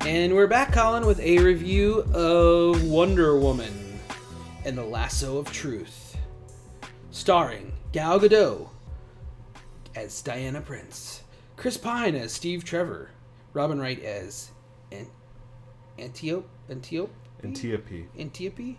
And 0.00 0.34
we're 0.34 0.46
back, 0.46 0.72
Colin, 0.72 1.04
with 1.04 1.20
a 1.20 1.38
review 1.40 2.00
of 2.14 2.82
Wonder 2.84 3.38
Woman 3.38 4.00
and 4.64 4.78
the 4.78 4.84
Lasso 4.84 5.36
of 5.36 5.52
Truth, 5.52 6.16
starring 7.10 7.74
Gal 7.92 8.18
Gadot 8.18 8.68
as 9.94 10.22
Diana 10.22 10.62
Prince, 10.62 11.24
Chris 11.56 11.76
Pine 11.76 12.14
as 12.14 12.32
Steve 12.32 12.64
Trevor, 12.64 13.10
Robin 13.52 13.80
Wright 13.80 14.02
as 14.02 14.50
An- 14.92 15.08
Antiope, 15.98 16.46
Antiope, 16.70 17.10
Antiope. 17.42 18.08
Antiope. 18.18 18.76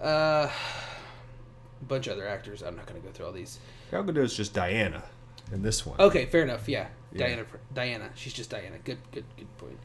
Uh, 0.00 0.48
a 0.48 1.84
bunch 1.86 2.06
of 2.06 2.12
other 2.14 2.28
actors. 2.28 2.62
I'm 2.62 2.76
not 2.76 2.86
gonna 2.86 3.00
go 3.00 3.10
through 3.10 3.26
all 3.26 3.32
these. 3.32 3.58
Gal 3.90 4.04
Gadot's 4.04 4.36
just 4.36 4.52
Diana 4.54 5.02
in 5.52 5.62
this 5.62 5.84
one. 5.84 6.00
Okay, 6.00 6.26
fair 6.26 6.42
enough. 6.42 6.68
Yeah, 6.68 6.86
Yeah. 7.12 7.18
Diana. 7.26 7.44
Diana. 7.74 8.10
She's 8.14 8.32
just 8.32 8.50
Diana. 8.50 8.76
Good, 8.84 8.98
good, 9.12 9.24
good 9.36 9.56
point. 9.58 9.78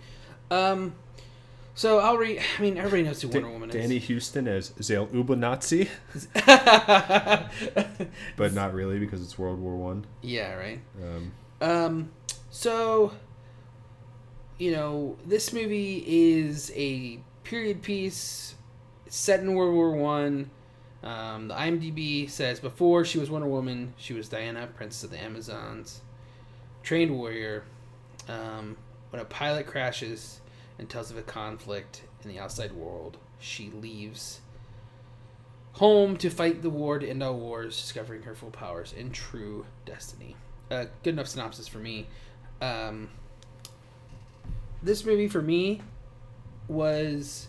Um, 0.52 0.94
so 1.74 1.98
I'll 2.00 2.18
read. 2.18 2.40
I 2.58 2.62
mean, 2.62 2.78
everybody 2.78 3.02
knows 3.04 3.22
who 3.22 3.30
Da- 3.30 3.36
Wonder 3.40 3.50
Woman 3.50 3.70
is. 3.70 3.76
Danny 3.76 3.98
Huston 4.00 4.48
as 4.48 4.74
Zale 4.82 5.08
Ubernazi, 5.08 5.88
but 8.36 8.54
not 8.54 8.74
really 8.74 9.00
because 9.00 9.22
it's 9.24 9.40
World 9.40 9.60
War 9.60 9.76
One. 9.76 10.06
yeah. 10.22 10.54
Right. 10.54 10.80
Um, 11.02 11.32
Um, 11.64 12.12
so, 12.50 13.14
you 14.58 14.74
know, 14.74 15.16
this 15.26 15.54
movie 15.54 16.04
is 16.06 16.74
a 16.76 17.20
period 17.46 17.82
piece 17.82 18.56
set 19.08 19.40
in 19.40 19.56
World 19.56 19.74
War 19.74 19.92
One. 19.92 20.52
Um, 21.04 21.48
the 21.48 21.54
IMDb 21.54 22.30
says 22.30 22.60
before 22.60 23.06
she 23.06 23.18
was 23.18 23.30
Wonder 23.30 23.48
Woman, 23.48 23.94
she 23.96 24.14
was 24.14 24.28
Diana, 24.28 24.68
Princess 24.76 25.06
of 25.06 25.12
the 25.12 25.22
Amazons, 25.22 26.02
trained 26.84 27.18
warrior. 27.18 27.64
Um, 28.28 28.76
when 29.10 29.22
a 29.22 29.26
pilot 29.26 29.66
crashes 29.66 30.42
and 30.78 30.90
tells 30.90 31.12
of 31.12 31.18
a 31.18 31.22
conflict 31.22 32.02
in 32.24 32.30
the 32.30 32.40
outside 32.40 32.74
world, 32.74 33.18
she 33.40 33.70
leaves 33.70 34.42
home 35.74 36.18
to 36.18 36.30
fight 36.30 36.62
the 36.62 36.70
war 36.70 37.00
to 37.00 37.08
end 37.08 37.24
all 37.24 37.38
wars, 37.38 37.80
discovering 37.80 38.24
her 38.24 38.36
full 38.36 38.52
powers 38.52 38.94
and 38.98 39.14
true 39.14 39.66
destiny. 39.86 40.36
Uh, 40.74 40.86
good 41.04 41.14
enough 41.14 41.28
synopsis 41.28 41.68
for 41.68 41.78
me. 41.78 42.08
Um, 42.60 43.10
this 44.82 45.06
movie 45.06 45.28
for 45.28 45.42
me 45.42 45.82
was 46.68 47.48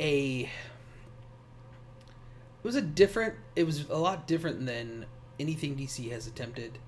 a 0.00 0.40
it 0.40 0.48
was 2.62 2.74
a 2.74 2.80
different 2.82 3.34
it 3.54 3.64
was 3.64 3.88
a 3.90 3.98
lot 3.98 4.26
different 4.26 4.64
than 4.64 5.04
anything 5.38 5.76
dc 5.76 6.10
has 6.10 6.26
attempted 6.26 6.78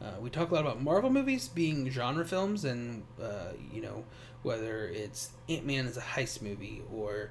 uh, 0.00 0.12
we 0.20 0.28
talk 0.28 0.50
a 0.50 0.54
lot 0.54 0.60
about 0.60 0.82
marvel 0.82 1.10
movies 1.10 1.48
being 1.48 1.88
genre 1.90 2.24
films 2.24 2.64
and 2.64 3.04
uh, 3.22 3.52
you 3.72 3.80
know 3.80 4.04
whether 4.42 4.86
it's 4.88 5.30
ant-man 5.48 5.86
as 5.86 5.96
a 5.96 6.00
heist 6.00 6.42
movie 6.42 6.82
or 6.92 7.30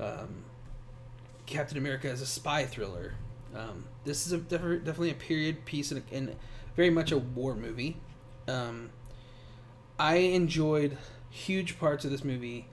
um, 0.00 0.44
captain 1.44 1.78
america 1.78 2.10
as 2.10 2.20
a 2.20 2.26
spy 2.26 2.64
thriller 2.64 3.14
um, 3.56 3.84
this 4.04 4.26
is 4.26 4.32
a, 4.32 4.38
def- 4.38 4.84
definitely 4.84 5.10
a 5.10 5.14
period 5.14 5.64
piece 5.64 5.90
and, 5.90 6.02
and 6.12 6.36
very 6.74 6.90
much 6.90 7.12
a 7.12 7.18
war 7.18 7.54
movie 7.54 7.96
um, 8.48 8.90
i 9.98 10.16
enjoyed 10.16 10.96
huge 11.30 11.78
parts 11.78 12.04
of 12.04 12.10
this 12.10 12.24
movie 12.24 12.68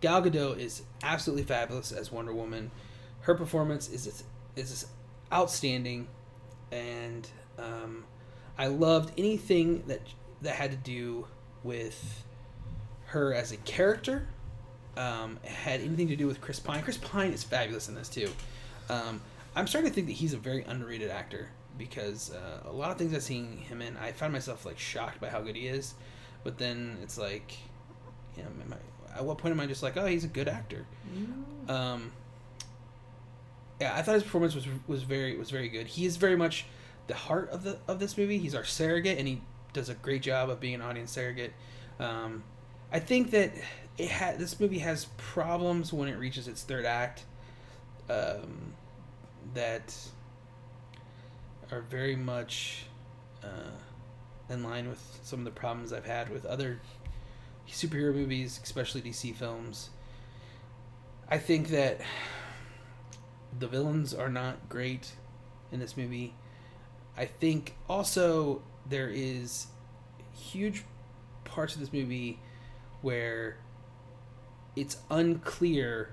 Gal 0.00 0.22
Gadot 0.22 0.58
is 0.58 0.82
absolutely 1.02 1.44
fabulous 1.44 1.92
as 1.92 2.12
Wonder 2.12 2.32
Woman. 2.32 2.70
Her 3.20 3.34
performance 3.34 3.88
is 3.88 4.24
is 4.56 4.86
outstanding, 5.32 6.08
and 6.70 7.28
um, 7.58 8.04
I 8.56 8.68
loved 8.68 9.12
anything 9.18 9.84
that 9.86 10.02
that 10.42 10.54
had 10.54 10.70
to 10.70 10.76
do 10.76 11.26
with 11.62 12.24
her 13.06 13.34
as 13.34 13.52
a 13.52 13.56
character. 13.58 14.28
Um, 14.96 15.38
had 15.44 15.80
anything 15.80 16.08
to 16.08 16.16
do 16.16 16.26
with 16.26 16.40
Chris 16.40 16.58
Pine. 16.58 16.82
Chris 16.82 16.96
Pine 16.96 17.32
is 17.32 17.44
fabulous 17.44 17.88
in 17.88 17.94
this 17.94 18.08
too. 18.08 18.30
Um, 18.88 19.20
I'm 19.56 19.66
starting 19.66 19.90
to 19.90 19.94
think 19.94 20.06
that 20.06 20.14
he's 20.14 20.34
a 20.34 20.38
very 20.38 20.62
underrated 20.64 21.10
actor 21.10 21.50
because 21.76 22.32
uh, 22.32 22.68
a 22.68 22.72
lot 22.72 22.90
of 22.90 22.98
things 22.98 23.14
I've 23.14 23.22
seen 23.22 23.58
him 23.58 23.82
in, 23.82 23.96
I 23.96 24.12
find 24.12 24.32
myself 24.32 24.66
like 24.66 24.78
shocked 24.78 25.20
by 25.20 25.28
how 25.28 25.40
good 25.40 25.56
he 25.56 25.66
is. 25.68 25.94
But 26.44 26.58
then 26.58 26.98
it's 27.02 27.18
like, 27.18 27.56
you 28.36 28.42
know, 28.42 28.48
am 28.48 28.74
I, 28.74 29.18
at 29.18 29.24
what 29.24 29.38
point 29.38 29.52
am 29.52 29.60
I 29.60 29.66
just 29.66 29.82
like, 29.82 29.96
oh, 29.96 30.06
he's 30.06 30.24
a 30.24 30.28
good 30.28 30.48
actor? 30.48 30.86
Um, 31.68 32.12
yeah, 33.80 33.94
I 33.94 34.02
thought 34.02 34.14
his 34.14 34.24
performance 34.24 34.54
was 34.54 34.66
was 34.86 35.02
very 35.02 35.36
was 35.36 35.50
very 35.50 35.68
good. 35.68 35.86
He 35.86 36.04
is 36.04 36.16
very 36.16 36.36
much 36.36 36.66
the 37.06 37.14
heart 37.14 37.50
of 37.50 37.62
the 37.62 37.78
of 37.86 38.00
this 38.00 38.18
movie. 38.18 38.38
He's 38.38 38.54
our 38.54 38.64
surrogate, 38.64 39.18
and 39.18 39.28
he 39.28 39.40
does 39.72 39.88
a 39.88 39.94
great 39.94 40.22
job 40.22 40.50
of 40.50 40.60
being 40.60 40.74
an 40.74 40.82
audience 40.82 41.12
surrogate. 41.12 41.52
Um, 42.00 42.42
I 42.92 43.00
think 43.00 43.30
that 43.32 43.52
it 43.98 44.08
had 44.08 44.38
this 44.38 44.58
movie 44.58 44.78
has 44.78 45.06
problems 45.16 45.92
when 45.92 46.08
it 46.08 46.16
reaches 46.18 46.48
its 46.48 46.62
third 46.62 46.84
act. 46.84 47.24
Um, 48.08 48.74
that 49.54 49.94
are 51.70 51.80
very 51.80 52.16
much 52.16 52.86
uh, 53.42 53.70
in 54.48 54.62
line 54.62 54.88
with 54.88 55.20
some 55.22 55.40
of 55.40 55.44
the 55.44 55.50
problems 55.50 55.92
I've 55.92 56.06
had 56.06 56.30
with 56.30 56.44
other 56.46 56.80
superhero 57.68 58.14
movies, 58.14 58.58
especially 58.62 59.02
DC 59.02 59.34
films. 59.34 59.90
I 61.30 61.38
think 61.38 61.68
that 61.68 62.00
the 63.58 63.68
villains 63.68 64.14
are 64.14 64.30
not 64.30 64.68
great 64.68 65.12
in 65.70 65.80
this 65.80 65.96
movie. 65.96 66.34
I 67.16 67.26
think 67.26 67.74
also 67.88 68.62
there 68.88 69.08
is 69.08 69.66
huge 70.32 70.84
parts 71.44 71.74
of 71.74 71.80
this 71.80 71.92
movie 71.92 72.38
where 73.02 73.58
it's 74.76 74.98
unclear 75.10 76.10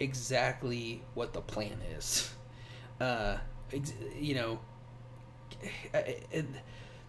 exactly 0.00 1.02
what 1.14 1.32
the 1.32 1.40
plan 1.40 1.78
is. 1.96 2.34
Uh, 3.00 3.38
you 4.18 4.34
know, 4.34 4.58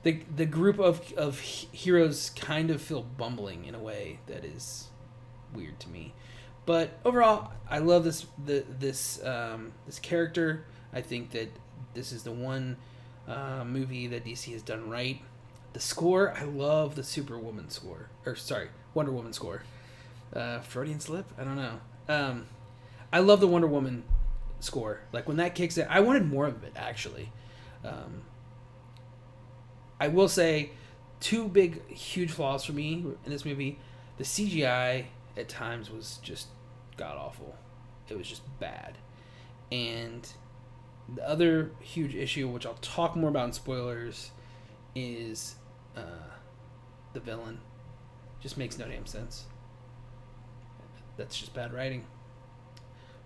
the 0.03 0.21
the 0.35 0.45
group 0.45 0.79
of 0.79 1.11
of 1.13 1.39
heroes 1.39 2.31
kind 2.31 2.71
of 2.71 2.81
feel 2.81 3.03
bumbling 3.03 3.65
in 3.65 3.75
a 3.75 3.79
way 3.79 4.19
that 4.27 4.45
is 4.45 4.89
weird 5.53 5.79
to 5.81 5.89
me. 5.89 6.13
But 6.65 6.99
overall, 7.03 7.51
I 7.69 7.79
love 7.79 8.03
this 8.03 8.25
the 8.43 8.63
this 8.69 9.23
um, 9.25 9.73
this 9.85 9.99
character. 9.99 10.65
I 10.93 11.01
think 11.01 11.31
that 11.31 11.49
this 11.93 12.11
is 12.11 12.23
the 12.23 12.31
one 12.31 12.77
uh, 13.27 13.63
movie 13.65 14.07
that 14.07 14.25
DC 14.25 14.51
has 14.53 14.61
done 14.61 14.89
right. 14.89 15.21
The 15.73 15.79
score, 15.79 16.33
I 16.35 16.43
love 16.43 16.95
the 16.95 17.03
Superwoman 17.03 17.69
score, 17.69 18.09
or 18.25 18.35
sorry, 18.35 18.69
Wonder 18.93 19.11
Woman 19.11 19.33
score. 19.33 19.63
Uh, 20.33 20.59
Freudian 20.59 20.99
slip? 20.99 21.25
I 21.37 21.43
don't 21.43 21.55
know. 21.55 21.79
Um, 22.07 22.47
I 23.13 23.19
love 23.19 23.39
the 23.39 23.47
Wonder 23.47 23.67
Woman 23.67 24.03
score. 24.60 25.01
Like 25.12 25.28
when 25.28 25.38
that 25.38 25.55
kicks 25.55 25.78
in, 25.78 25.88
I 25.89 25.99
wanted 26.01 26.28
more 26.28 26.47
of 26.47 26.64
it 26.64 26.74
actually. 26.76 27.32
Um, 27.84 28.24
I 29.99 30.07
will 30.07 30.30
say, 30.30 30.72
two 31.20 31.47
big, 31.47 31.88
huge 31.89 32.32
flaws 32.32 32.64
for 32.64 32.74
me 32.74 33.05
in 33.26 33.32
this 33.32 33.45
movie. 33.45 33.80
The 34.18 34.24
CGI 34.24 35.05
at 35.38 35.49
times 35.49 35.89
was 35.89 36.20
just 36.22 36.47
god 36.97 37.18
awful. 37.18 37.55
It 38.10 38.18
was 38.18 38.28
just 38.28 38.41
bad. 38.60 38.97
And 39.72 40.28
the 41.16 41.28
other 41.28 41.72
huge 41.82 42.16
issue, 42.16 42.47
which 42.47 42.66
I'll 42.66 42.74
talk 42.76 43.16
more 43.16 43.30
about 43.30 43.45
in 43.45 43.53
spoilers, 43.53 44.32
is 44.95 45.55
uh, 45.95 46.01
the 47.14 47.20
villain. 47.20 47.60
Just 48.41 48.57
makes 48.57 48.78
no 48.78 48.88
damn 48.88 49.05
sense. 49.05 49.45
That's 51.18 51.38
just 51.38 51.53
bad 51.53 51.74
writing. 51.74 52.05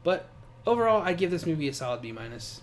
But 0.04 0.30
overall, 0.66 1.02
I 1.02 1.14
give 1.14 1.32
this 1.32 1.46
movie 1.46 1.68
a 1.68 1.74
solid 1.74 2.02
B 2.02 2.12
minus. 2.12 2.62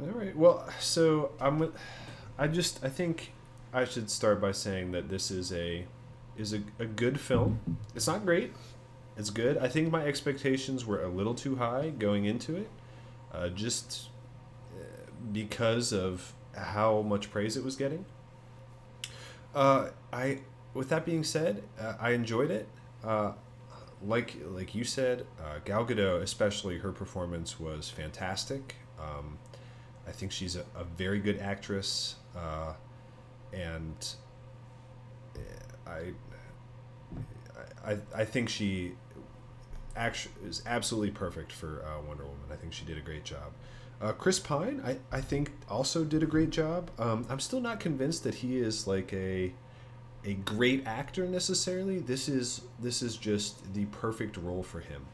All 0.00 0.08
right. 0.08 0.36
Well, 0.36 0.68
so 0.80 1.32
I'm. 1.40 1.72
I 2.38 2.46
just. 2.48 2.84
I 2.84 2.88
think 2.88 3.32
I 3.72 3.84
should 3.84 4.10
start 4.10 4.40
by 4.40 4.52
saying 4.52 4.92
that 4.92 5.08
this 5.08 5.30
is 5.30 5.52
a 5.52 5.86
is 6.36 6.52
a, 6.52 6.62
a 6.78 6.86
good 6.86 7.20
film. 7.20 7.78
It's 7.94 8.06
not 8.06 8.24
great. 8.24 8.52
It's 9.16 9.30
good. 9.30 9.58
I 9.58 9.68
think 9.68 9.92
my 9.92 10.04
expectations 10.04 10.86
were 10.86 11.02
a 11.02 11.08
little 11.08 11.34
too 11.34 11.56
high 11.56 11.90
going 11.90 12.24
into 12.24 12.56
it, 12.56 12.70
uh, 13.32 13.48
just 13.48 14.08
uh, 14.74 14.84
because 15.32 15.92
of 15.92 16.32
how 16.56 17.02
much 17.02 17.30
praise 17.30 17.56
it 17.56 17.64
was 17.64 17.76
getting. 17.76 18.04
Uh, 19.54 19.88
I. 20.12 20.40
With 20.74 20.88
that 20.88 21.04
being 21.04 21.22
said, 21.22 21.62
uh, 21.78 21.94
I 22.00 22.12
enjoyed 22.12 22.50
it. 22.50 22.66
Like 24.04 24.36
like 24.50 24.74
you 24.74 24.84
said, 24.84 25.26
uh, 25.40 25.58
Gal 25.64 25.84
Gadot, 25.84 26.22
especially 26.22 26.78
her 26.78 26.92
performance 26.92 27.60
was 27.60 27.88
fantastic. 27.88 28.76
Um, 28.98 29.38
I 30.06 30.12
think 30.12 30.32
she's 30.32 30.56
a, 30.56 30.64
a 30.74 30.84
very 30.84 31.20
good 31.20 31.38
actress, 31.38 32.16
uh, 32.36 32.74
and 33.52 34.14
uh, 35.36 35.90
I, 35.90 36.12
I 37.84 37.98
I 38.14 38.24
think 38.24 38.48
she 38.48 38.92
actually 39.96 40.34
is 40.48 40.62
absolutely 40.66 41.10
perfect 41.10 41.52
for 41.52 41.84
uh, 41.84 42.00
Wonder 42.06 42.24
Woman. 42.24 42.46
I 42.50 42.56
think 42.56 42.72
she 42.72 42.84
did 42.84 42.98
a 42.98 43.02
great 43.02 43.24
job. 43.24 43.52
Uh, 44.00 44.12
Chris 44.12 44.40
Pine, 44.40 44.82
I, 44.84 44.98
I 45.16 45.20
think 45.20 45.52
also 45.68 46.02
did 46.04 46.24
a 46.24 46.26
great 46.26 46.50
job. 46.50 46.90
Um, 46.98 47.24
I'm 47.28 47.38
still 47.38 47.60
not 47.60 47.78
convinced 47.78 48.24
that 48.24 48.36
he 48.36 48.58
is 48.58 48.86
like 48.86 49.12
a 49.12 49.52
a 50.24 50.34
great 50.34 50.86
actor 50.86 51.26
necessarily. 51.26 51.98
This 51.98 52.28
is 52.28 52.62
this 52.80 53.02
is 53.02 53.16
just 53.16 53.74
the 53.74 53.86
perfect 53.86 54.36
role 54.36 54.62
for 54.62 54.80
him. 54.80 55.04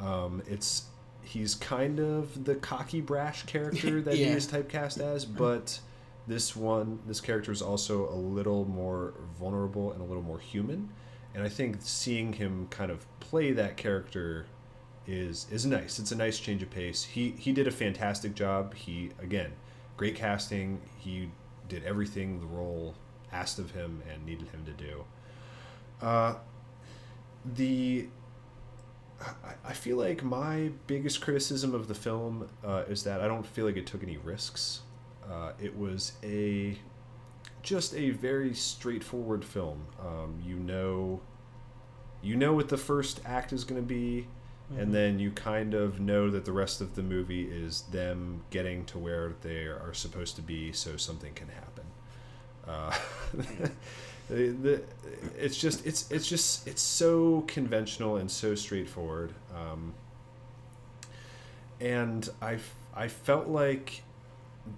Um, 0.00 0.42
it's 0.46 0.84
he's 1.22 1.54
kind 1.54 2.00
of 2.00 2.44
the 2.44 2.54
cocky 2.56 3.00
brash 3.00 3.44
character 3.44 4.00
that 4.02 4.14
he 4.14 4.24
is 4.24 4.46
typecast 4.46 5.00
as, 5.00 5.24
but 5.24 5.78
this 6.26 6.56
one, 6.56 7.00
this 7.06 7.20
character 7.20 7.52
is 7.52 7.62
also 7.62 8.08
a 8.08 8.14
little 8.14 8.64
more 8.64 9.14
vulnerable 9.38 9.92
and 9.92 10.00
a 10.00 10.04
little 10.04 10.22
more 10.22 10.38
human, 10.38 10.88
and 11.34 11.42
I 11.42 11.48
think 11.48 11.76
seeing 11.80 12.32
him 12.32 12.66
kind 12.70 12.90
of 12.90 13.06
play 13.20 13.52
that 13.52 13.76
character 13.76 14.46
is 15.06 15.46
is 15.50 15.66
nice. 15.66 15.98
It's 15.98 16.12
a 16.12 16.16
nice 16.16 16.38
change 16.38 16.62
of 16.62 16.70
pace. 16.70 17.02
He 17.04 17.32
he 17.38 17.52
did 17.52 17.66
a 17.66 17.70
fantastic 17.70 18.34
job. 18.34 18.74
He 18.74 19.10
again, 19.20 19.52
great 19.96 20.14
casting. 20.14 20.80
He 20.98 21.30
did 21.68 21.84
everything 21.84 22.40
the 22.40 22.46
role 22.46 22.94
asked 23.32 23.58
of 23.58 23.72
him 23.72 24.02
and 24.12 24.24
needed 24.26 24.48
him 24.48 24.64
to 24.64 24.72
do. 24.72 25.04
Uh, 26.02 26.34
the 27.44 28.08
I- 29.20 29.54
I 29.66 29.72
feel 29.74 29.98
like 29.98 30.22
my 30.24 30.70
biggest 30.86 31.20
criticism 31.20 31.74
of 31.74 31.88
the 31.88 31.94
film 31.94 32.48
uh, 32.64 32.84
is 32.88 33.02
that 33.04 33.20
I 33.20 33.28
don't 33.28 33.46
feel 33.46 33.66
like 33.66 33.76
it 33.76 33.86
took 33.86 34.02
any 34.02 34.16
risks. 34.16 34.80
Uh, 35.30 35.52
it 35.60 35.76
was 35.76 36.12
a 36.22 36.78
just 37.62 37.94
a 37.94 38.10
very 38.10 38.54
straightforward 38.54 39.44
film. 39.44 39.86
Um, 40.00 40.40
you 40.42 40.56
know, 40.56 41.20
you 42.22 42.34
know 42.36 42.54
what 42.54 42.70
the 42.70 42.78
first 42.78 43.20
act 43.26 43.52
is 43.52 43.64
going 43.64 43.80
to 43.80 43.86
be, 43.86 44.26
and 44.78 44.94
then 44.94 45.18
you 45.18 45.30
kind 45.32 45.74
of 45.74 46.00
know 46.00 46.30
that 46.30 46.44
the 46.46 46.52
rest 46.52 46.80
of 46.80 46.94
the 46.94 47.02
movie 47.02 47.42
is 47.44 47.82
them 47.92 48.42
getting 48.50 48.86
to 48.86 48.98
where 48.98 49.34
they 49.42 49.64
are 49.66 49.92
supposed 49.92 50.36
to 50.36 50.42
be, 50.42 50.72
so 50.72 50.96
something 50.96 51.34
can 51.34 51.48
happen. 51.48 51.69
Uh, 52.66 52.94
it's 54.30 55.56
just 55.56 55.86
it's 55.86 56.10
it's 56.10 56.28
just 56.28 56.66
it's 56.66 56.82
so 56.82 57.42
conventional 57.46 58.16
and 58.16 58.30
so 58.30 58.54
straightforward. 58.54 59.32
Um, 59.54 59.94
and 61.80 62.28
I 62.40 63.08
felt 63.08 63.48
like 63.48 64.02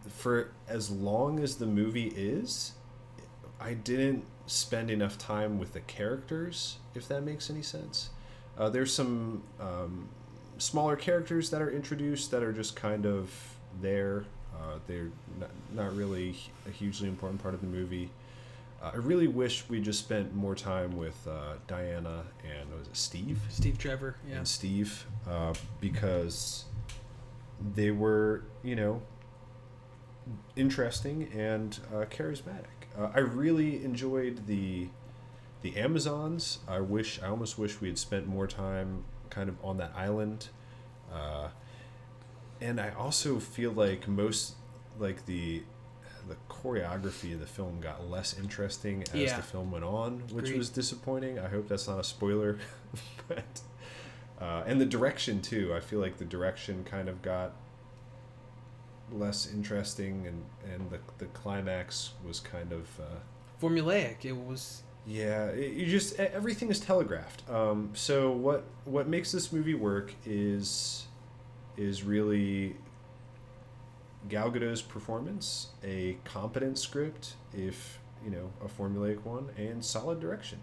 for 0.09 0.53
as 0.69 0.91
long 0.91 1.41
as 1.41 1.57
the 1.57 1.67
movie 1.67 2.13
is, 2.15 2.73
I 3.61 3.75
didn't 3.75 4.25
spend 4.47 4.91
enough 4.91 5.19
time 5.19 5.59
with 5.59 5.73
the 5.73 5.81
characters, 5.81 6.77
if 6.95 7.09
that 7.09 7.23
makes 7.23 7.51
any 7.51 7.63
sense. 7.63 8.11
Uh, 8.59 8.69
there's 8.69 8.93
some 8.93 9.43
um, 9.61 10.09
smaller 10.59 10.97
characters 10.97 11.51
that 11.51 11.63
are 11.63 11.71
introduced 11.71 12.31
that 12.31 12.43
are 12.43 12.53
just 12.53 12.77
kind 12.77 13.07
of 13.07 13.31
there. 13.81 14.25
Uh, 14.63 14.79
they're 14.87 15.11
not, 15.41 15.51
not 15.75 15.97
really 15.97 16.37
a 16.67 16.71
hugely 16.71 17.09
important 17.09 17.43
part 17.43 17.55
of 17.55 17.61
the 17.61 17.67
movie. 17.67 18.11
Uh, 18.83 18.93
I 18.95 18.97
really 18.97 19.27
wish 19.29 19.65
we 19.69 19.81
just 19.81 19.99
spent 19.99 20.35
more 20.35 20.55
time 20.55 20.97
with 20.97 21.27
uh, 21.29 21.55
Diana 21.67 22.25
and 22.45 22.71
what 22.71 22.79
was 22.81 22.89
it 22.89 22.97
Steve? 22.97 23.41
Steve 23.49 23.79
Trevor. 23.79 24.17
Yeah. 24.29 24.39
and 24.39 24.49
Steve 24.49 25.07
uh, 25.29 25.55
because 25.81 26.65
they 27.75 27.91
were, 27.91 28.43
you 28.63 28.77
know, 28.77 29.03
interesting 30.57 31.29
and 31.35 31.79
uh, 31.93 32.05
charismatic. 32.07 32.89
Uh, 32.99 33.09
I 33.15 33.21
really 33.21 33.83
enjoyed 33.85 34.47
the 34.47 34.89
the 35.63 35.77
Amazons. 35.77 36.59
I 36.67 36.81
wish 36.81 37.23
I 37.23 37.29
almost 37.29 37.57
wish 37.59 37.81
we 37.81 37.89
had 37.89 37.99
spent 37.99 38.27
more 38.27 38.49
time 38.49 39.05
kind 39.31 39.49
of 39.49 39.57
on 39.65 39.77
that 39.79 39.93
island. 39.97 40.49
And 42.63 42.81
I 42.81 42.91
also 42.91 43.39
feel 43.39 43.73
like 43.73 44.07
most 44.09 44.55
like 44.99 45.27
the 45.27 45.63
the 46.29 46.37
choreography 46.49 47.35
of 47.35 47.41
the 47.41 47.47
film 47.47 47.81
got 47.81 48.09
less 48.09 48.39
interesting 48.39 49.03
as 49.03 49.15
Yeah. 49.15 49.37
the 49.37 49.43
film 49.43 49.73
went 49.73 49.85
on, 49.85 50.21
which 50.31 50.45
Agreed. 50.47 50.59
was 50.59 50.71
disappointing. 50.71 51.39
I 51.41 51.49
hope 51.49 51.67
that's 51.67 51.89
not 51.89 51.99
a 51.99 52.05
spoiler, 52.05 52.59
but 53.29 53.61
uh, 54.41 54.63
and 54.67 54.81
the 54.81 54.87
direction 54.87 55.41
too. 55.43 55.75
I 55.75 55.81
feel 55.81 55.99
like 55.99 56.19
the 56.19 56.25
direction 56.25 56.85
kind 56.85 57.09
of 57.09 57.21
got 57.23 57.53
less 59.11 59.53
interesting, 59.53 60.27
and 60.27 60.45
and 60.73 60.91
the 60.91 60.99
the 61.19 61.27
climax 61.27 62.13
was 62.27 62.41
kind 62.41 62.73
of. 62.73 62.89
Uh, 63.01 63.05
Formulaic. 63.61 64.25
It 64.25 64.37
was. 64.37 64.83
yeah, 65.07 65.47
it, 65.47 65.73
you 65.75 65.87
just 65.87 66.19
everything 66.19 66.69
is 66.71 66.81
telegraphed. 66.81 67.49
Um, 67.51 67.91
so 67.95 68.31
what 68.31 68.65
what 68.85 69.09
makes 69.09 69.33
this 69.33 69.53
movie 69.53 69.75
work 69.75 70.15
is 70.25 71.07
is 71.77 72.03
really 72.03 72.77
Gal 74.29 74.51
Gadot's 74.51 74.83
performance, 74.83 75.69
a 75.85 76.17
competent 76.25 76.79
script, 76.79 77.35
if 77.53 77.99
you 78.25 78.31
know 78.31 78.51
a 78.65 78.69
formulaic 78.69 79.25
one, 79.25 79.51
and 79.57 79.85
solid 79.85 80.21
direction. 80.21 80.61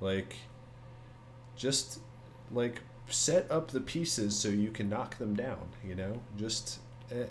Like, 0.00 0.36
just 1.56 2.00
like 2.50 2.80
set 3.08 3.50
up 3.50 3.70
the 3.70 3.80
pieces 3.80 4.36
so 4.36 4.48
you 4.48 4.70
can 4.70 4.88
knock 4.88 5.18
them 5.18 5.34
down. 5.34 5.68
You 5.86 5.94
know, 5.94 6.20
just. 6.36 6.80
Uh, 7.10 7.24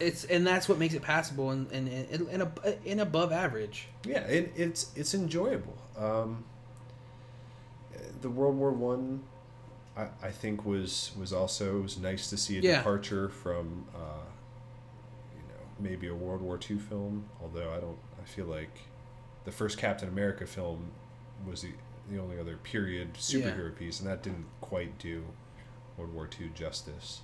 it's 0.00 0.24
and 0.24 0.46
that's 0.46 0.70
what 0.70 0.78
makes 0.78 0.94
it 0.94 1.02
passable 1.02 1.50
and 1.50 1.70
and 1.70 1.86
and, 1.88 2.28
and, 2.28 2.42
ab- 2.42 2.78
and 2.86 2.98
above 2.98 3.30
average. 3.30 3.88
yeah 4.06 4.20
it, 4.20 4.50
it's 4.56 4.90
it's 4.96 5.12
enjoyable 5.12 5.76
um, 5.98 6.44
the 8.22 8.30
world 8.30 8.56
war 8.56 8.70
one 8.70 9.22
I, 9.96 10.08
I 10.22 10.30
think 10.30 10.64
was 10.64 11.12
was 11.18 11.32
also 11.32 11.78
it 11.78 11.82
was 11.82 11.98
nice 11.98 12.28
to 12.30 12.36
see 12.36 12.58
a 12.58 12.60
Yeah. 12.60 12.78
departure 12.78 13.28
from 13.28 13.86
uh, 13.94 14.24
you 15.34 15.42
know 15.48 15.60
maybe 15.80 16.08
a 16.08 16.14
world 16.14 16.40
war 16.42 16.58
II 16.70 16.78
film 16.78 17.24
although 17.42 17.72
i 17.72 17.80
don't 17.80 17.98
i 18.20 18.24
feel 18.24 18.46
like 18.46 18.78
the 19.44 19.52
first 19.52 19.78
captain 19.78 20.08
america 20.08 20.46
film 20.46 20.90
was 21.48 21.62
the, 21.62 21.70
the 22.10 22.18
only 22.18 22.38
other 22.38 22.56
period 22.58 23.14
superhero 23.14 23.76
piece 23.76 24.00
and 24.00 24.08
that 24.08 24.22
didn't 24.22 24.46
quite 24.60 24.98
do 24.98 25.24
world 25.96 26.12
war 26.14 26.28
II 26.40 26.50
justice 26.54 27.20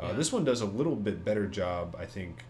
uh, 0.00 0.08
Yeah. 0.08 0.12
this 0.14 0.32
one 0.32 0.44
does 0.44 0.60
a 0.62 0.66
little 0.66 0.96
bit 0.96 1.24
better 1.24 1.46
job 1.46 1.96
i 1.98 2.06
think 2.06 2.42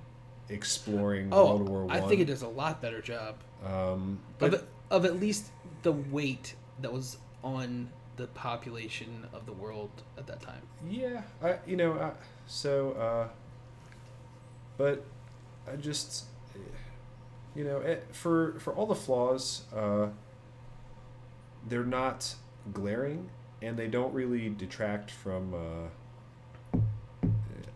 exploring 0.49 1.29
Oh, 1.33 1.47
world 1.57 1.69
war 1.69 1.85
one 1.87 1.97
I 1.97 2.01
think 2.09 2.21
it 2.21 2.25
does 2.27 2.43
a 2.43 2.49
lot 2.49 2.81
better 2.83 3.01
job 3.01 3.37
um, 3.65 4.19
of 4.33 4.39
but 4.39 4.55
it, 4.55 4.69
of 4.91 5.05
at 5.05 5.21
least 5.21 5.47
the 5.83 5.93
weight 5.93 6.55
that 6.81 6.93
was 6.93 7.19
on 7.45 7.89
the 8.21 8.27
population 8.29 9.27
of 9.33 9.47
the 9.47 9.53
world 9.53 9.91
at 10.19 10.27
that 10.27 10.41
time. 10.41 10.63
yeah, 10.89 11.23
I, 11.43 11.57
you 11.67 11.77
know, 11.77 11.95
I, 11.95 12.11
so, 12.47 12.93
uh, 12.93 13.29
but 14.77 15.05
I 15.71 15.77
just, 15.77 16.25
you 17.55 17.65
know, 17.65 17.81
eh, 17.81 17.97
for 18.13 18.59
for 18.59 18.75
all 18.75 18.87
the 18.87 18.95
flaws, 18.95 19.63
uh, 19.75 20.09
they're 21.69 21.85
not 21.85 22.35
glaring, 22.73 23.31
and 23.63 23.77
they 23.77 23.89
don't 23.89 24.13
really 24.13 24.49
detract 24.51 25.11
from. 25.11 25.55
Uh, 25.55 26.79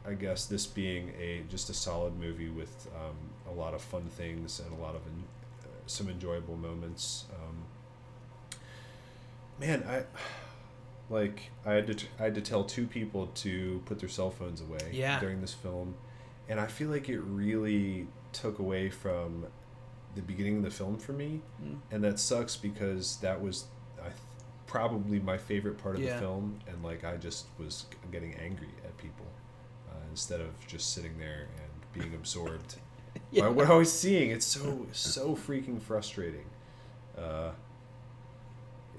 I 0.06 0.12
guess 0.12 0.44
this 0.44 0.66
being 0.66 1.12
a 1.18 1.42
just 1.48 1.70
a 1.70 1.74
solid 1.74 2.18
movie 2.20 2.50
with 2.50 2.88
um, 2.94 3.16
a 3.50 3.54
lot 3.58 3.72
of 3.72 3.80
fun 3.80 4.04
things 4.16 4.60
and 4.60 4.70
a 4.78 4.82
lot 4.82 4.94
of 4.94 5.00
en- 5.06 5.24
uh, 5.62 5.66
some 5.86 6.10
enjoyable 6.10 6.56
moments. 6.56 7.24
Um, 7.34 7.43
man, 9.58 9.84
I 9.88 10.04
like 11.10 11.50
I 11.66 11.72
had 11.74 11.86
to 11.98 12.06
I 12.18 12.24
had 12.24 12.34
to 12.34 12.40
tell 12.40 12.64
two 12.64 12.86
people 12.86 13.26
to 13.28 13.82
put 13.86 13.98
their 14.00 14.08
cell 14.08 14.30
phones 14.30 14.60
away 14.60 14.90
Yeah. 14.92 15.20
during 15.20 15.40
this 15.40 15.52
film, 15.54 15.94
and 16.48 16.58
I 16.60 16.66
feel 16.66 16.90
like 16.90 17.08
it 17.08 17.20
really 17.20 18.06
took 18.32 18.58
away 18.58 18.90
from 18.90 19.46
the 20.14 20.22
beginning 20.22 20.58
of 20.58 20.62
the 20.64 20.70
film 20.70 20.96
for 20.98 21.12
me, 21.12 21.40
Mm. 21.62 21.78
and 21.90 22.04
that 22.04 22.18
sucks 22.18 22.56
because 22.56 23.16
that 23.18 23.40
was 23.40 23.66
I 24.00 24.08
th- 24.08 24.14
probably 24.66 25.20
my 25.20 25.36
favorite 25.38 25.78
part 25.78 25.96
of 25.96 26.02
Yeah. 26.02 26.14
the 26.14 26.20
film, 26.20 26.58
and 26.66 26.82
like 26.82 27.04
I 27.04 27.16
just 27.16 27.46
was 27.58 27.86
getting 28.10 28.34
angry 28.34 28.68
at 28.84 28.96
people 28.96 29.26
uh, 29.90 29.94
instead 30.10 30.40
of 30.40 30.48
just 30.66 30.92
sitting 30.94 31.18
there 31.18 31.48
and 31.62 31.70
being 31.92 32.14
absorbed 32.20 32.76
by 33.38 33.48
what 33.48 33.68
I 33.70 33.74
was 33.74 33.92
seeing. 33.92 34.30
It's 34.30 34.46
so 34.46 34.86
so 34.92 35.36
freaking 35.36 35.80
frustrating. 35.80 36.46
Uh, 37.16 37.52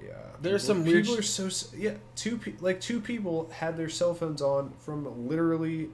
yeah, 0.05 0.13
There's 0.41 0.63
people- 0.63 0.75
some 0.75 0.85
weird 0.85 1.05
People 1.05 1.19
are 1.19 1.21
so 1.23 1.49
yeah. 1.77 1.95
Two 2.15 2.37
pe- 2.37 2.53
like 2.59 2.79
two 2.81 2.99
people 3.01 3.49
had 3.51 3.77
their 3.77 3.89
cell 3.89 4.13
phones 4.13 4.41
on 4.41 4.73
from 4.79 5.27
literally 5.27 5.89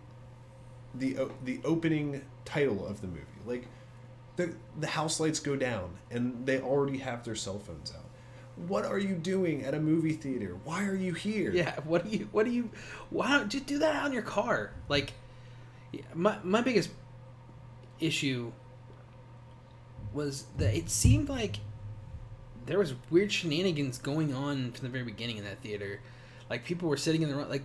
the 0.95 1.18
o- 1.20 1.32
the 1.45 1.59
opening 1.64 2.22
title 2.45 2.86
of 2.86 3.01
the 3.01 3.07
movie. 3.07 3.22
Like 3.45 3.68
the 4.36 4.53
the 4.80 4.88
house 4.88 5.20
lights 5.20 5.39
go 5.39 5.55
down 5.55 5.91
and 6.09 6.45
they 6.45 6.59
already 6.59 6.97
have 6.99 7.24
their 7.24 7.36
cell 7.36 7.59
phones 7.59 7.91
out. 7.91 8.05
What 8.68 8.86
are 8.86 8.99
you 8.99 9.16
doing 9.16 9.64
at 9.64 9.74
a 9.74 9.80
movie 9.80 10.14
theater? 10.14 10.57
Why 10.66 10.86
are 10.86 10.95
you 10.95 11.14
here? 11.14 11.51
Yeah, 11.51 11.80
what 11.86 12.03
do 12.09 12.18
you 12.18 12.28
what 12.32 12.45
do 12.45 12.51
you 12.51 12.70
why 13.09 13.30
don't 13.38 13.49
just 13.49 13.66
do 13.66 13.80
that 13.80 14.03
on 14.03 14.12
your 14.14 14.22
car? 14.24 14.72
Like 14.89 15.14
my 16.14 16.38
my 16.43 16.62
biggest 16.62 16.89
issue 17.99 18.51
was 20.14 20.45
that 20.57 20.76
it 20.76 20.89
seemed 20.89 21.30
like 21.30 21.57
there 22.66 22.80
was 22.80 22.93
weird 23.09 23.32
shenanigans 23.32 23.97
going 23.97 24.34
on 24.34 24.72
from 24.72 24.84
the 24.86 24.91
very 24.91 25.03
beginning 25.03 25.38
in 25.38 25.43
that 25.45 25.59
theater. 25.62 25.99
Like 26.49 26.66
people 26.66 26.89
were 26.89 26.97
sitting 26.97 27.22
in 27.22 27.30
the 27.30 27.36
wrong 27.36 27.49
like 27.49 27.64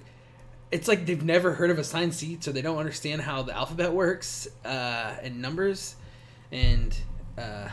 it's 0.71 0.89
like 0.89 1.07
they've 1.07 1.25
never 1.25 1.53
heard 1.55 1.71
of 1.71 1.79
assigned 1.79 2.15
seats 2.15 2.49
or 2.49 2.53
they 2.53 2.63
don't 2.63 2.79
understand 2.79 3.23
how 3.23 3.43
the 3.43 3.55
alphabet 3.55 3.93
works 3.93 4.49
uh, 4.65 5.17
and 5.23 5.41
numbers 5.41 5.97
and 6.51 6.97
uh, 7.39 7.69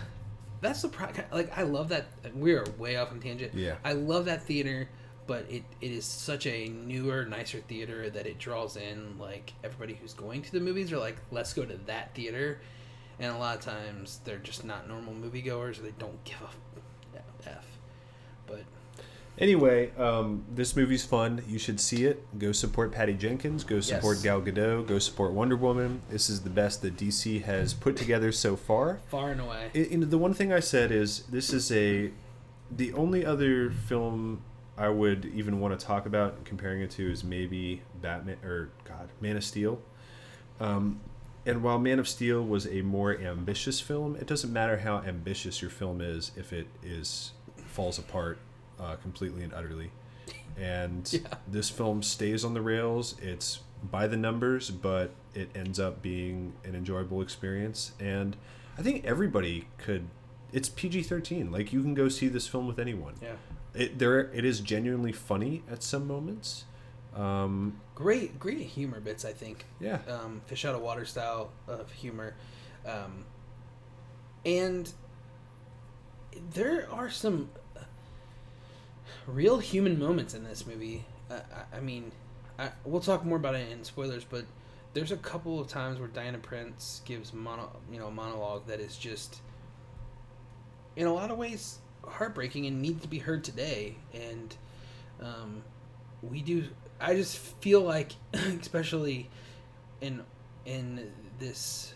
that's 0.61 0.81
the 0.81 0.89
pro- 0.89 1.09
like 1.31 1.55
I 1.57 1.63
love 1.63 1.89
that 1.89 2.07
we 2.35 2.53
are 2.53 2.65
way 2.77 2.95
off 2.97 3.11
on 3.11 3.19
tangent. 3.19 3.53
Yeah. 3.53 3.75
I 3.83 3.93
love 3.93 4.25
that 4.25 4.43
theater, 4.43 4.89
but 5.27 5.45
it, 5.49 5.63
it 5.81 5.91
is 5.91 6.05
such 6.05 6.47
a 6.47 6.69
newer, 6.69 7.25
nicer 7.25 7.59
theater 7.59 8.09
that 8.09 8.25
it 8.25 8.39
draws 8.39 8.77
in 8.77 9.17
like 9.19 9.53
everybody 9.63 9.97
who's 10.01 10.13
going 10.13 10.41
to 10.43 10.51
the 10.51 10.59
movies 10.59 10.91
are 10.91 10.99
like, 10.99 11.17
let's 11.31 11.53
go 11.53 11.65
to 11.65 11.77
that 11.85 12.15
theater, 12.15 12.59
and 13.19 13.35
a 13.35 13.37
lot 13.37 13.57
of 13.57 13.61
times 13.61 14.21
they're 14.23 14.37
just 14.37 14.63
not 14.65 14.87
normal 14.87 15.13
moviegoers, 15.13 15.79
or 15.79 15.83
they 15.83 15.93
don't 15.99 16.23
give 16.23 16.41
a 16.41 16.72
f. 17.47 17.65
But 18.47 18.63
Anyway, 19.37 19.91
um, 19.97 20.43
this 20.53 20.75
movie's 20.75 21.03
fun. 21.05 21.43
You 21.47 21.57
should 21.57 21.79
see 21.79 22.05
it. 22.05 22.23
Go 22.37 22.51
support 22.51 22.91
Patty 22.91 23.13
Jenkins. 23.13 23.63
Go 23.63 23.79
support 23.79 24.17
Yes. 24.17 24.23
Gal 24.23 24.41
Gadot. 24.41 24.87
Go 24.87 24.99
support 24.99 25.31
Wonder 25.33 25.55
Woman. 25.55 26.01
This 26.09 26.29
is 26.29 26.41
the 26.41 26.49
best 26.49 26.81
that 26.83 26.95
DC 26.97 27.43
has 27.43 27.73
put 27.73 27.95
together 27.97 28.31
so 28.31 28.55
far. 28.55 28.99
far 29.07 29.31
and 29.31 29.41
away, 29.41 29.71
It, 29.73 29.91
you 29.91 29.97
know, 29.97 30.05
the 30.05 30.17
one 30.19 30.33
thing 30.33 30.53
I 30.53 30.59
said 30.59 30.91
is 30.91 31.23
this 31.23 31.51
is 31.51 31.71
a 31.71 32.11
the 32.71 32.93
only 32.93 33.25
other 33.25 33.69
film 33.69 34.41
I 34.77 34.89
would 34.89 35.25
even 35.25 35.59
want 35.59 35.79
to 35.79 35.85
talk 35.85 36.05
about 36.07 36.45
comparing 36.45 36.81
it 36.81 36.89
to 36.91 37.11
is 37.11 37.23
maybe 37.23 37.81
Batman 38.01 38.37
or 38.43 38.69
God 38.85 39.09
Man 39.21 39.37
of 39.37 39.43
Steel. 39.43 39.79
Um, 40.59 40.99
and 41.45 41.63
while 41.63 41.79
Man 41.79 41.99
of 41.99 42.07
Steel 42.07 42.43
was 42.43 42.65
a 42.67 42.81
more 42.81 43.17
ambitious 43.17 43.79
film, 43.81 44.15
it 44.15 44.27
doesn't 44.27 44.51
matter 44.53 44.77
how 44.79 44.99
ambitious 44.99 45.61
your 45.61 45.71
film 45.71 46.01
is 46.01 46.31
if 46.35 46.53
it 46.53 46.67
is 46.83 47.31
falls 47.65 47.97
apart 47.99 48.37
uh, 48.79 48.95
completely 48.97 49.43
and 49.43 49.53
utterly. 49.53 49.91
And 50.57 51.09
Yeah. 51.13 51.33
this 51.47 51.69
film 51.69 52.03
stays 52.03 52.45
on 52.45 52.53
the 52.53 52.61
rails. 52.61 53.15
It's 53.21 53.59
by 53.83 54.07
the 54.07 54.15
numbers, 54.17 54.69
but 54.71 55.11
it 55.33 55.49
ends 55.55 55.79
up 55.79 56.01
being 56.01 56.53
an 56.63 56.75
enjoyable 56.75 57.21
experience. 57.21 57.91
And 57.99 58.37
I 58.77 58.81
think 58.81 59.03
everybody 59.05 59.67
could. 59.77 60.07
It's 60.53 60.69
PG 60.69 61.03
thirteen. 61.03 61.51
Like 61.51 61.73
you 61.73 61.81
can 61.81 61.93
go 61.95 62.07
see 62.09 62.27
this 62.27 62.47
film 62.47 62.67
with 62.67 62.79
anyone. 62.79 63.15
yeah. 63.21 63.33
It 63.73 63.97
there 63.97 64.19
it 64.31 64.45
is 64.45 64.59
genuinely 64.59 65.11
funny 65.11 65.63
at 65.69 65.81
some 65.81 66.05
moments. 66.07 66.65
Um, 67.15 67.79
Great, 67.95 68.39
great 68.39 68.59
humor 68.59 68.99
bits. 68.99 69.23
I 69.25 69.33
think. 69.33 69.65
yeah. 69.79 69.99
um, 70.07 70.41
fish 70.45 70.65
out 70.65 70.75
of 70.75 70.81
water 70.81 71.05
style 71.05 71.51
of 71.67 71.91
humor, 71.91 72.35
um, 72.85 73.25
and 74.45 74.91
there 76.51 76.87
are 76.91 77.09
some 77.09 77.49
real 79.27 79.59
human 79.59 79.99
moments 79.99 80.33
in 80.33 80.43
this 80.43 80.65
movie. 80.65 81.05
Uh, 81.29 81.39
I, 81.73 81.77
I 81.77 81.79
mean, 81.79 82.11
I, 82.59 82.69
we'll 82.83 83.01
talk 83.01 83.23
more 83.25 83.37
about 83.37 83.55
it 83.55 83.71
in 83.71 83.83
spoilers, 83.83 84.23
but 84.23 84.45
there's 84.93 85.11
a 85.11 85.17
couple 85.17 85.59
of 85.59 85.67
times 85.67 85.99
where 85.99 86.07
Diana 86.07 86.37
Prince 86.37 87.01
gives 87.05 87.33
mono, 87.33 87.71
you 87.91 87.99
know, 87.99 88.07
a 88.07 88.11
monologue 88.11 88.67
that 88.67 88.79
is 88.79 88.97
just, 88.97 89.41
in 90.95 91.07
a 91.07 91.13
lot 91.13 91.31
of 91.31 91.37
ways, 91.37 91.79
heartbreaking 92.05 92.65
and 92.65 92.81
needs 92.81 93.01
to 93.01 93.07
be 93.07 93.19
heard 93.19 93.43
today. 93.43 93.95
And 94.13 94.55
um, 95.21 95.63
we 96.21 96.41
do. 96.41 96.65
I 97.03 97.15
just 97.15 97.37
feel 97.37 97.81
like, 97.81 98.13
especially 98.33 99.29
in 99.99 100.23
in 100.65 101.11
this 101.37 101.93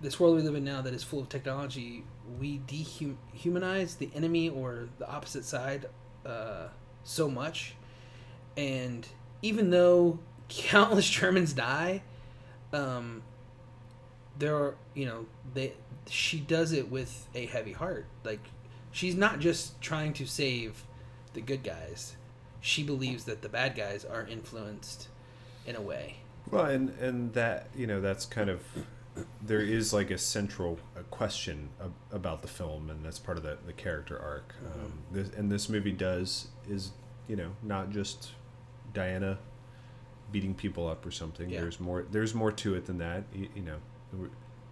this 0.00 0.18
world 0.18 0.36
we 0.36 0.42
live 0.42 0.54
in 0.54 0.64
now 0.64 0.82
that 0.82 0.94
is 0.94 1.02
full 1.02 1.20
of 1.20 1.28
technology, 1.28 2.04
we 2.40 2.60
dehumanize 2.66 3.98
the 3.98 4.10
enemy 4.14 4.48
or 4.48 4.88
the 4.98 5.08
opposite 5.08 5.44
side 5.44 5.86
uh, 6.26 6.68
so 7.04 7.28
much. 7.30 7.74
And 8.56 9.06
even 9.42 9.70
though 9.70 10.18
countless 10.48 11.08
Germans 11.08 11.52
die, 11.52 12.02
um, 12.72 13.22
there 14.38 14.56
are 14.56 14.76
you 14.94 15.06
know 15.06 15.26
they 15.52 15.74
she 16.08 16.40
does 16.40 16.72
it 16.72 16.90
with 16.90 17.28
a 17.34 17.44
heavy 17.46 17.72
heart. 17.72 18.06
Like 18.24 18.40
she's 18.92 19.14
not 19.14 19.40
just 19.40 19.78
trying 19.82 20.14
to 20.14 20.26
save 20.26 20.84
the 21.34 21.42
good 21.42 21.62
guys. 21.62 22.16
She 22.64 22.82
believes 22.82 23.24
that 23.24 23.42
the 23.42 23.50
bad 23.50 23.76
guys 23.76 24.06
are 24.06 24.26
influenced 24.26 25.08
in 25.66 25.76
a 25.76 25.82
way. 25.82 26.16
Well, 26.50 26.64
and 26.64 26.88
and 26.98 27.34
that 27.34 27.68
you 27.76 27.86
know 27.86 28.00
that's 28.00 28.24
kind 28.24 28.48
of 28.48 28.62
there 29.42 29.60
is 29.60 29.92
like 29.92 30.10
a 30.10 30.16
central 30.16 30.78
uh 30.96 31.02
question 31.10 31.68
ab- 31.78 31.92
about 32.10 32.40
the 32.40 32.48
film, 32.48 32.88
and 32.88 33.04
that's 33.04 33.18
part 33.18 33.36
of 33.36 33.44
the 33.44 33.58
the 33.66 33.74
character 33.74 34.18
arc. 34.18 34.54
Um, 34.74 34.92
this, 35.12 35.28
and 35.36 35.52
this 35.52 35.68
movie 35.68 35.92
does 35.92 36.48
is 36.66 36.92
you 37.28 37.36
know 37.36 37.50
not 37.62 37.90
just 37.90 38.30
Diana 38.94 39.36
beating 40.32 40.54
people 40.54 40.88
up 40.88 41.04
or 41.04 41.10
something. 41.10 41.50
Yeah. 41.50 41.60
There's 41.60 41.78
more. 41.78 42.06
There's 42.10 42.34
more 42.34 42.50
to 42.50 42.74
it 42.76 42.86
than 42.86 42.96
that. 42.96 43.24
You, 43.34 43.48
you 43.54 43.62
know, 43.62 44.28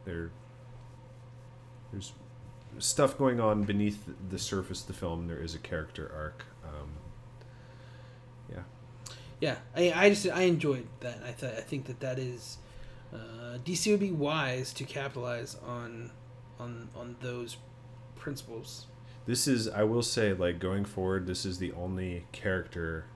there 0.06 0.30
there's 1.92 2.14
stuff 2.78 3.18
going 3.18 3.38
on 3.38 3.64
beneath 3.64 4.08
the 4.30 4.38
surface 4.38 4.80
of 4.80 4.86
the 4.86 4.94
film. 4.94 5.28
There 5.28 5.42
is 5.42 5.54
a 5.54 5.58
character 5.58 6.10
arc. 6.16 6.46
Yeah. 9.42 9.56
I, 9.76 9.92
I 9.94 10.08
just 10.10 10.26
I 10.28 10.42
enjoyed 10.42 10.86
that. 11.00 11.18
I 11.26 11.32
th- 11.32 11.52
I 11.52 11.60
think 11.60 11.86
that 11.86 11.98
that 12.00 12.18
is 12.18 12.58
uh, 13.12 13.58
DC 13.64 13.90
would 13.90 14.00
be 14.00 14.12
wise 14.12 14.72
to 14.74 14.84
capitalize 14.84 15.56
on 15.66 16.10
on 16.60 16.88
on 16.96 17.16
those 17.20 17.56
principles. 18.14 18.86
This 19.26 19.46
is, 19.46 19.68
I 19.68 19.82
will 19.84 20.02
say, 20.02 20.32
like 20.32 20.58
going 20.58 20.84
forward, 20.84 21.26
this 21.26 21.44
is 21.44 21.58
the 21.58 21.72
only 21.72 22.24
character 22.32 23.06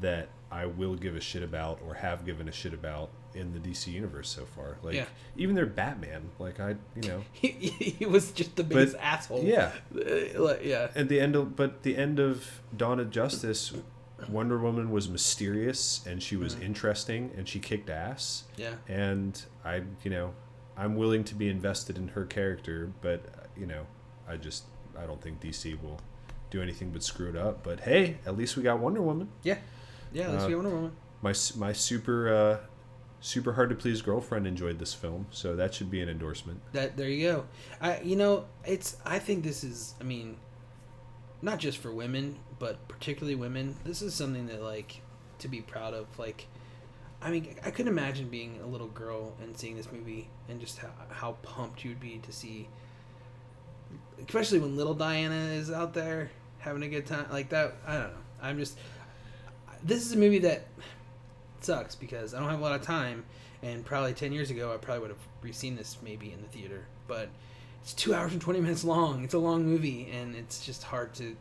that 0.00 0.28
I 0.50 0.66
will 0.66 0.94
give 0.96 1.16
a 1.16 1.20
shit 1.20 1.42
about 1.42 1.80
or 1.86 1.94
have 1.94 2.24
given 2.26 2.48
a 2.48 2.52
shit 2.52 2.74
about 2.74 3.10
in 3.34 3.52
the 3.54 3.58
DC 3.58 3.86
universe 3.88 4.28
so 4.28 4.44
far. 4.44 4.76
Like 4.82 4.94
Yeah. 4.94 5.06
even 5.36 5.54
their 5.54 5.66
Batman, 5.66 6.30
like 6.38 6.60
I, 6.60 6.76
you 7.00 7.08
know, 7.08 7.22
He, 7.32 7.48
he 7.50 8.06
was 8.06 8.32
just 8.32 8.56
the 8.56 8.64
biggest 8.64 8.96
asshole. 9.00 9.44
yeah. 9.44 9.72
Uh, 9.94 10.40
like, 10.42 10.64
yeah. 10.64 10.88
At 10.94 11.08
the 11.08 11.20
end 11.20 11.36
of, 11.36 11.56
but 11.56 11.82
the 11.82 11.96
end 11.96 12.18
of 12.20 12.60
Dawn 12.76 13.00
of 13.00 13.10
Justice, 13.10 13.72
Wonder 14.28 14.58
Woman 14.58 14.90
was 14.90 15.08
mysterious 15.08 16.04
and 16.06 16.22
she 16.22 16.36
was 16.36 16.54
interesting 16.60 17.30
and 17.36 17.48
she 17.48 17.58
kicked 17.58 17.90
ass. 17.90 18.44
Yeah. 18.56 18.74
And 18.88 19.40
I, 19.64 19.82
you 20.02 20.10
know, 20.10 20.34
I'm 20.76 20.96
willing 20.96 21.24
to 21.24 21.34
be 21.34 21.48
invested 21.48 21.96
in 21.98 22.08
her 22.08 22.24
character, 22.24 22.92
but 23.00 23.24
you 23.56 23.66
know, 23.66 23.86
I 24.28 24.36
just 24.36 24.64
I 24.98 25.06
don't 25.06 25.20
think 25.20 25.40
DC 25.40 25.80
will 25.82 26.00
do 26.50 26.62
anything 26.62 26.90
but 26.90 27.02
screw 27.02 27.28
it 27.28 27.36
up. 27.36 27.62
But 27.62 27.80
hey, 27.80 28.18
at 28.26 28.36
least 28.36 28.56
we 28.56 28.62
got 28.62 28.78
Wonder 28.78 29.02
Woman. 29.02 29.28
Yeah. 29.42 29.58
Yeah. 30.12 30.30
Let's 30.30 30.44
Uh, 30.44 30.48
be 30.48 30.54
Wonder 30.54 30.70
Woman. 30.70 30.92
My 31.22 31.34
my 31.56 31.72
super 31.72 32.32
uh, 32.32 32.58
super 33.20 33.52
hard 33.52 33.70
to 33.70 33.76
please 33.76 34.02
girlfriend 34.02 34.46
enjoyed 34.46 34.78
this 34.78 34.92
film, 34.94 35.26
so 35.30 35.54
that 35.56 35.74
should 35.74 35.90
be 35.90 36.00
an 36.00 36.08
endorsement. 36.08 36.60
That 36.72 36.96
there 36.96 37.08
you 37.08 37.28
go. 37.30 37.44
I 37.80 38.00
you 38.00 38.16
know 38.16 38.46
it's 38.64 38.96
I 39.04 39.18
think 39.18 39.44
this 39.44 39.62
is 39.64 39.94
I 40.00 40.04
mean, 40.04 40.36
not 41.40 41.58
just 41.58 41.78
for 41.78 41.92
women 41.92 42.38
but 42.62 42.86
particularly 42.86 43.34
women. 43.34 43.74
This 43.82 44.02
is 44.02 44.14
something 44.14 44.46
that 44.46 44.62
like 44.62 45.00
to 45.40 45.48
be 45.48 45.60
proud 45.60 45.94
of. 45.94 46.06
Like, 46.16 46.46
I 47.20 47.32
mean, 47.32 47.56
I 47.64 47.72
couldn't 47.72 47.90
imagine 47.90 48.28
being 48.28 48.60
a 48.62 48.66
little 48.68 48.86
girl 48.86 49.34
and 49.42 49.58
seeing 49.58 49.76
this 49.76 49.90
movie 49.90 50.28
and 50.48 50.60
just 50.60 50.78
how, 50.78 50.90
how 51.10 51.32
pumped 51.42 51.84
you'd 51.84 51.98
be 51.98 52.20
to 52.22 52.30
see, 52.30 52.68
especially 54.24 54.60
when 54.60 54.76
little 54.76 54.94
Diana 54.94 55.34
is 55.34 55.72
out 55.72 55.92
there 55.92 56.30
having 56.60 56.84
a 56.84 56.88
good 56.88 57.04
time 57.04 57.26
like 57.32 57.48
that. 57.48 57.74
I 57.84 57.94
don't 57.94 58.12
know. 58.12 58.22
I'm 58.40 58.58
just 58.60 58.78
this 59.82 60.06
is 60.06 60.12
a 60.12 60.16
movie 60.16 60.38
that 60.38 60.68
sucks 61.62 61.96
because 61.96 62.32
I 62.32 62.38
don't 62.38 62.48
have 62.48 62.60
a 62.60 62.62
lot 62.62 62.78
of 62.78 62.82
time, 62.82 63.24
and 63.64 63.84
probably 63.84 64.12
ten 64.12 64.30
years 64.30 64.52
ago 64.52 64.72
I 64.72 64.76
probably 64.76 65.00
would 65.00 65.10
have 65.10 65.26
re-seen 65.42 65.74
this 65.74 65.98
maybe 66.00 66.30
in 66.32 66.40
the 66.40 66.48
theater. 66.48 66.84
But 67.08 67.28
it's 67.82 67.92
two 67.92 68.14
hours 68.14 68.30
and 68.30 68.40
twenty 68.40 68.60
minutes 68.60 68.84
long. 68.84 69.24
It's 69.24 69.34
a 69.34 69.38
long 69.40 69.66
movie, 69.66 70.08
and 70.12 70.36
it's 70.36 70.64
just 70.64 70.84
hard 70.84 71.12
to 71.14 71.36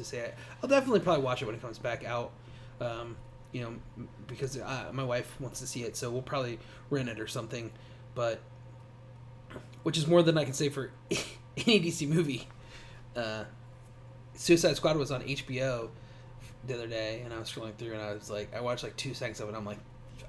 to 0.00 0.04
say. 0.04 0.32
I'll 0.62 0.68
definitely 0.68 1.00
probably 1.00 1.22
watch 1.22 1.42
it 1.42 1.46
when 1.46 1.54
it 1.54 1.60
comes 1.62 1.78
back 1.78 2.04
out. 2.04 2.32
Um, 2.80 3.16
you 3.52 3.62
know, 3.62 4.06
because 4.26 4.58
uh, 4.58 4.90
my 4.92 5.02
wife 5.04 5.38
wants 5.40 5.60
to 5.60 5.66
see 5.66 5.82
it, 5.82 5.96
so 5.96 6.10
we'll 6.10 6.22
probably 6.22 6.58
rent 6.88 7.08
it 7.08 7.18
or 7.20 7.26
something. 7.26 7.72
But 8.14 8.40
which 9.82 9.96
is 9.98 10.06
more 10.06 10.22
than 10.22 10.36
I 10.38 10.44
can 10.44 10.52
say 10.52 10.68
for 10.68 10.90
any 11.10 11.80
DC 11.80 12.08
movie. 12.08 12.48
Uh, 13.16 13.44
Suicide 14.34 14.76
Squad 14.76 14.96
was 14.96 15.10
on 15.10 15.22
HBO 15.22 15.88
the 16.66 16.74
other 16.74 16.86
day, 16.86 17.22
and 17.24 17.32
I 17.34 17.38
was 17.38 17.50
scrolling 17.52 17.74
through, 17.76 17.92
and 17.92 18.02
I 18.02 18.14
was 18.14 18.30
like, 18.30 18.54
I 18.54 18.60
watched 18.60 18.84
like 18.84 18.96
two 18.96 19.14
seconds 19.14 19.40
of 19.40 19.48
it. 19.48 19.54
I'm 19.54 19.64
like, 19.64 19.78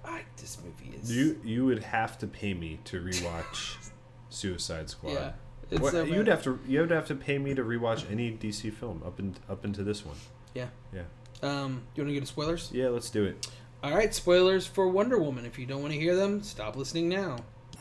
I, 0.04 0.22
this 0.38 0.58
movie 0.64 0.98
is 0.98 1.16
You 1.16 1.40
you 1.44 1.66
would 1.66 1.84
have 1.84 2.18
to 2.20 2.28
pay 2.28 2.54
me 2.54 2.80
to 2.86 3.02
rewatch 3.02 3.76
Suicide 4.30 4.90
Squad. 4.90 5.14
yeah. 5.14 5.32
It's 5.72 5.80
What- 5.82 5.92
so 5.94 6.04
you'd 6.04 6.28
have 6.28 6.44
to 6.44 6.60
you 6.68 6.82
would 6.82 6.92
have 6.92 7.08
to 7.08 7.16
pay 7.16 7.38
me 7.38 7.54
to 7.56 7.64
rewatch 7.64 8.10
any 8.12 8.30
DC 8.32 8.70
film 8.74 9.02
up 9.06 9.18
and 9.20 9.40
up 9.50 9.64
into 9.66 9.84
this 9.84 10.06
one. 10.06 10.18
Yeah. 10.54 10.68
Yeah. 10.94 11.04
Um, 11.42 11.84
do 11.96 12.02
you 12.02 12.04
want 12.04 12.10
to 12.10 12.14
get 12.14 12.20
to 12.22 12.26
spoilers? 12.28 12.70
Yeah, 12.74 12.90
let's 12.90 13.10
do 13.10 13.24
it. 13.24 13.48
All 13.84 13.96
right, 13.96 14.14
spoilers 14.14 14.68
for 14.68 14.88
Wonder 14.90 15.18
Woman. 15.18 15.46
If 15.46 15.58
you 15.58 15.66
don't 15.66 15.82
want 15.82 15.94
to 15.94 16.00
hear 16.00 16.16
them, 16.16 16.44
stop 16.44 16.76
listening 16.76 17.10
now. 17.10 17.38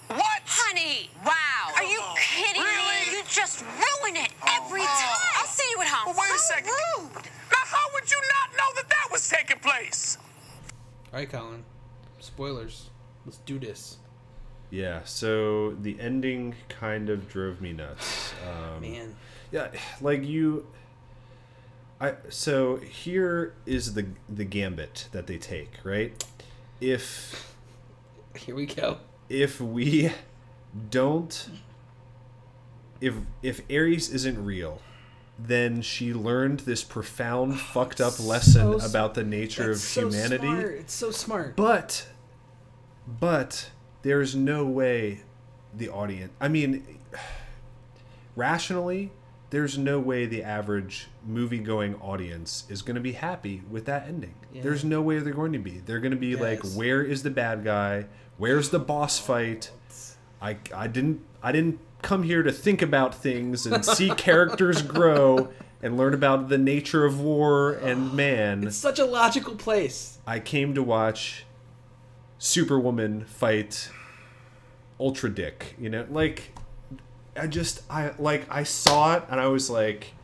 What? 0.07 0.23
Honey! 0.47 1.11
Wow! 1.27 1.33
Are 1.77 1.85
you 1.85 2.01
kidding 2.17 2.63
Really? 2.63 3.11
me? 3.11 3.19
You 3.19 3.23
just 3.29 3.61
ruin 3.63 4.17
it 4.17 4.31
every 4.49 4.81
time. 4.81 5.19
I'll 5.37 5.47
see 5.47 5.69
you 5.71 5.81
at 5.83 5.89
home. 5.89 6.15
Well, 6.17 6.25
wait 6.29 6.35
a 6.35 6.39
second. 6.39 6.71
rude. 6.71 7.13
Now, 7.53 7.59
how 7.65 7.87
would 7.93 8.11
you 8.11 8.17
not 8.17 8.57
know 8.57 8.75
that 8.77 8.89
that 8.89 9.09
was 9.13 9.29
taking 9.29 9.59
place? 9.59 10.17
All 11.13 11.19
right, 11.19 11.29
Colin. 11.31 11.65
Spoilers. 12.21 12.89
Let's 13.27 13.39
do 13.39 13.59
this. 13.59 13.99
Yeah, 14.71 15.01
so 15.05 15.73
the 15.73 15.99
ending 16.01 16.55
kind 16.69 17.11
of 17.11 17.29
drove 17.29 17.61
me 17.61 17.73
nuts. 17.73 18.33
Um, 18.49 18.81
Man. 18.83 19.17
Yeah, 19.51 19.69
like 20.01 20.25
you. 20.25 20.67
I 22.01 22.15
so 22.29 22.77
here 22.77 23.55
is 23.67 23.95
the 23.95 24.07
the 24.29 24.45
gambit 24.45 25.09
that 25.13 25.27
they 25.27 25.39
take, 25.39 25.73
right? 25.85 26.25
If 26.81 27.55
Here 28.37 28.55
we 28.55 28.67
go. 28.67 28.99
if 29.29 29.61
we 29.61 30.13
don't 30.91 31.51
if 33.01 33.15
if 33.43 33.61
Ares 33.71 34.09
isn't 34.09 34.43
real, 34.45 34.81
then 35.39 35.83
she 35.83 36.15
learned 36.15 36.61
this 36.61 36.85
profound 36.85 37.59
fucked 37.61 38.01
up 38.01 38.19
lesson 38.21 38.79
So 38.81 38.87
about 38.87 39.15
the 39.15 39.25
nature 39.25 39.73
of 39.73 39.79
so 39.79 40.03
humanity. 40.09 40.47
smart. 40.47 40.73
It's 40.75 40.95
so 40.95 41.11
smart. 41.11 41.57
But 41.57 42.07
but 43.07 43.71
there's 44.03 44.35
no 44.35 44.65
way 44.65 45.21
the 45.77 45.89
audience 45.89 46.33
I 46.41 46.49
mean 46.49 46.99
rationally 48.37 49.13
there's 49.51 49.77
no 49.77 49.99
way 49.99 50.27
the 50.27 50.43
average 50.43 51.09
movie 51.27 51.59
going 51.59 51.97
audience 51.97 52.65
is 52.69 52.83
going 52.83 52.95
to 52.95 53.01
be 53.01 53.13
happy 53.13 53.63
with 53.69 53.85
that 53.87 54.07
ending. 54.07 54.35
Yeah. 54.53 54.63
There's 54.63 54.85
no 54.85 55.03
way 55.03 55.19
they're 55.19 55.35
going 55.35 55.53
to 55.53 55.59
be. 55.59 55.83
They're 55.85 55.99
going 55.99 56.13
to 56.13 56.17
be 56.17 56.37
like 56.37 56.61
where 56.75 57.03
is 57.03 57.25
the 57.25 57.31
bad 57.31 57.65
guy? 57.65 58.07
Where's 58.39 58.71
the 58.71 58.79
boss 58.79 59.19
fight? 59.19 59.71
I 60.41 60.57
I 60.75 60.87
didn't 60.87 61.23
I 61.43 61.53
didn't 61.53 61.81
come 62.03 62.23
here 62.23 62.43
to 62.43 62.53
think 62.53 62.81
about 62.81 63.15
things 63.15 63.67
and 63.67 63.85
see 63.85 64.11
characters 64.17 64.83
grow 64.83 65.49
and 65.83 65.97
learn 65.97 66.15
about 66.15 66.49
the 66.49 66.59
nature 66.59 67.05
of 67.05 67.21
war 67.21 67.73
and 67.73 68.13
man. 68.15 68.65
it's 68.67 68.77
such 68.77 68.99
a 68.99 69.05
logical 69.05 69.57
place. 69.57 70.19
I 70.27 70.39
came 70.39 70.75
to 70.75 70.83
watch 70.83 71.45
Superwoman 72.41 73.27
fight 73.27 73.91
Ultra 74.99 75.31
Dick. 75.31 75.77
You 75.79 75.91
know, 75.91 76.07
like 76.11 76.53
I 77.37 77.47
just 77.47 77.83
I 77.89 78.13
like 78.19 78.47
I 78.51 78.65
saw 78.65 79.17
it 79.17 79.25
and 79.31 79.39
I 79.39 79.47
was 79.47 79.71
like, 79.71 80.15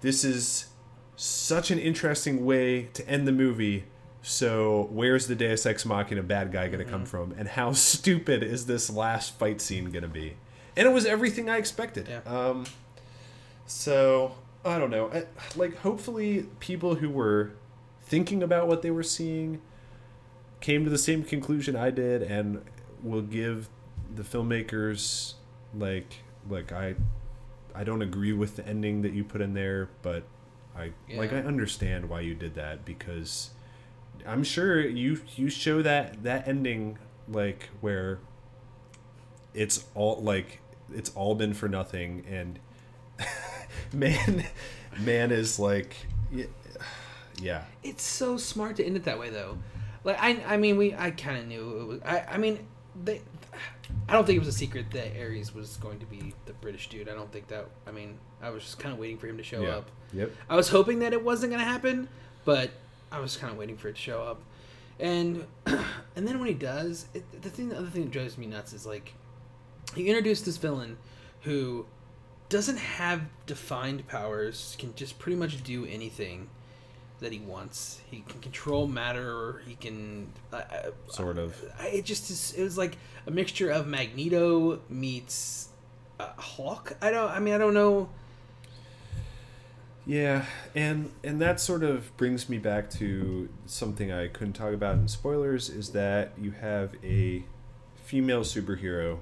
this 0.00 0.24
is 0.24 0.68
such 1.16 1.70
an 1.70 1.78
interesting 1.78 2.46
way 2.46 2.84
to 2.94 3.06
end 3.06 3.28
the 3.28 3.32
movie. 3.32 3.84
So 4.22 4.88
where's 4.90 5.26
the 5.26 5.34
Deus 5.34 5.66
Ex 5.66 5.84
Machina 5.84 6.22
bad 6.22 6.50
guy 6.52 6.68
gonna 6.68 6.84
come 6.84 7.04
from, 7.04 7.34
and 7.36 7.48
how 7.48 7.72
stupid 7.74 8.42
is 8.42 8.66
this 8.66 8.88
last 8.88 9.38
fight 9.38 9.60
scene 9.60 9.90
gonna 9.90 10.08
be? 10.08 10.36
And 10.76 10.86
it 10.86 10.92
was 10.92 11.04
everything 11.04 11.50
I 11.50 11.56
expected. 11.56 12.08
Yeah. 12.08 12.20
Um, 12.26 12.66
so 13.66 14.36
I 14.64 14.78
don't 14.78 14.90
know. 14.90 15.10
I, 15.12 15.24
like, 15.56 15.76
hopefully, 15.78 16.46
people 16.60 16.96
who 16.96 17.10
were 17.10 17.52
thinking 18.02 18.42
about 18.42 18.68
what 18.68 18.82
they 18.82 18.90
were 18.90 19.02
seeing 19.02 19.60
came 20.60 20.84
to 20.84 20.90
the 20.90 20.98
same 20.98 21.22
conclusion 21.22 21.76
I 21.76 21.90
did, 21.90 22.22
and 22.22 22.62
will 23.02 23.22
give 23.22 23.68
the 24.14 24.22
filmmakers 24.22 25.34
like 25.74 26.22
like 26.48 26.72
I 26.72 26.94
I 27.74 27.84
don't 27.84 28.02
agree 28.02 28.32
with 28.32 28.56
the 28.56 28.66
ending 28.66 29.02
that 29.02 29.12
you 29.12 29.24
put 29.24 29.40
in 29.40 29.54
there, 29.54 29.88
but 30.02 30.24
I 30.76 30.92
like 31.14 31.32
I 31.32 31.38
understand 31.38 32.08
why 32.08 32.20
you 32.20 32.34
did 32.34 32.54
that 32.54 32.84
because 32.84 33.50
I'm 34.26 34.44
sure 34.44 34.80
you 34.80 35.20
you 35.36 35.48
show 35.50 35.82
that 35.82 36.22
that 36.22 36.48
ending 36.48 36.98
like 37.28 37.68
where 37.80 38.18
it's 39.54 39.84
all 39.94 40.20
like 40.22 40.60
it's 40.92 41.10
all 41.14 41.34
been 41.34 41.54
for 41.54 41.68
nothing 41.68 42.24
and 42.28 42.58
man 43.92 44.44
man 45.00 45.30
is 45.32 45.58
like 45.58 45.96
yeah 47.40 47.62
It's 47.82 48.02
so 48.02 48.36
smart 48.36 48.76
to 48.76 48.84
end 48.84 48.96
it 48.96 49.04
that 49.04 49.18
way, 49.18 49.30
though. 49.30 49.58
Like 50.06 50.22
I, 50.22 50.40
I 50.46 50.56
mean, 50.56 50.76
we, 50.76 50.94
I 50.94 51.10
kind 51.10 51.36
of 51.36 51.48
knew 51.48 51.80
it 51.80 51.84
was. 51.84 52.00
I, 52.04 52.20
I 52.30 52.38
mean, 52.38 52.64
they. 53.04 53.20
I 54.08 54.12
don't 54.12 54.24
think 54.24 54.36
it 54.36 54.38
was 54.38 54.48
a 54.48 54.52
secret 54.52 54.86
that 54.92 55.18
Ares 55.18 55.52
was 55.52 55.76
going 55.78 55.98
to 55.98 56.06
be 56.06 56.32
the 56.46 56.52
British 56.54 56.88
dude. 56.88 57.08
I 57.08 57.14
don't 57.14 57.30
think 57.32 57.48
that. 57.48 57.66
I 57.88 57.90
mean, 57.90 58.16
I 58.40 58.50
was 58.50 58.62
just 58.62 58.78
kind 58.78 58.92
of 58.92 59.00
waiting 59.00 59.18
for 59.18 59.26
him 59.26 59.36
to 59.36 59.42
show 59.42 59.62
yeah 59.62 59.76
up. 59.76 59.90
yep 60.12 60.30
I 60.48 60.54
was 60.54 60.68
hoping 60.68 61.00
that 61.00 61.12
it 61.12 61.24
wasn't 61.24 61.50
going 61.50 61.64
to 61.64 61.68
happen, 61.68 62.08
but 62.44 62.70
I 63.10 63.18
was 63.18 63.36
kind 63.36 63.52
of 63.52 63.58
waiting 63.58 63.76
for 63.76 63.88
it 63.88 63.96
to 63.96 64.00
show 64.00 64.22
up. 64.22 64.40
And 65.00 65.44
and 65.66 66.26
then 66.26 66.38
when 66.38 66.46
he 66.46 66.54
does, 66.54 67.06
it, 67.12 67.42
the 67.42 67.50
thing, 67.50 67.70
the 67.70 67.76
other 67.76 67.88
thing 67.88 68.04
that 68.04 68.12
drives 68.12 68.38
me 68.38 68.46
nuts 68.46 68.72
is 68.72 68.86
like, 68.86 69.12
he 69.96 70.06
introduced 70.06 70.44
this 70.44 70.56
villain 70.56 70.98
who 71.42 71.84
doesn't 72.48 72.78
have 72.78 73.22
defined 73.46 74.06
powers, 74.06 74.76
can 74.78 74.94
just 74.94 75.18
pretty 75.18 75.36
much 75.36 75.64
do 75.64 75.84
anything 75.84 76.48
that 77.20 77.32
he 77.32 77.38
wants. 77.38 78.00
He 78.10 78.20
can 78.28 78.40
control 78.40 78.86
matter. 78.86 79.62
He 79.66 79.74
can. 79.74 80.32
Uh, 80.52 80.56
uh, 80.56 80.90
sort 81.08 81.38
of 81.38 81.56
I- 81.80 81.88
it 81.88 82.04
just 82.04 82.30
is, 82.30 82.54
it 82.56 82.62
was 82.62 82.76
like 82.76 82.96
a 83.26 83.30
mixture 83.30 83.70
of 83.70 83.86
Magneto 83.86 84.80
meets 84.88 85.68
uh, 86.20 86.28
Hawk. 86.36 86.94
I 87.00 87.10
don't. 87.10 87.30
I 87.30 87.38
mean, 87.40 87.54
I 87.54 87.58
don't 87.58 87.74
know. 87.74 88.08
Yeah, 90.08 90.44
and 90.74 91.10
and 91.24 91.40
that 91.40 91.60
sort 91.60 91.82
of 91.82 92.16
brings 92.16 92.48
me 92.48 92.58
back 92.58 92.90
to 92.90 93.48
something 93.66 94.12
I 94.12 94.28
couldn't 94.28 94.52
talk 94.52 94.72
about 94.72 94.94
in 94.94 95.08
spoilers 95.08 95.68
is 95.68 95.90
that 95.90 96.32
you 96.40 96.52
have 96.52 96.94
a 97.02 97.42
female 98.04 98.42
superhero 98.42 99.18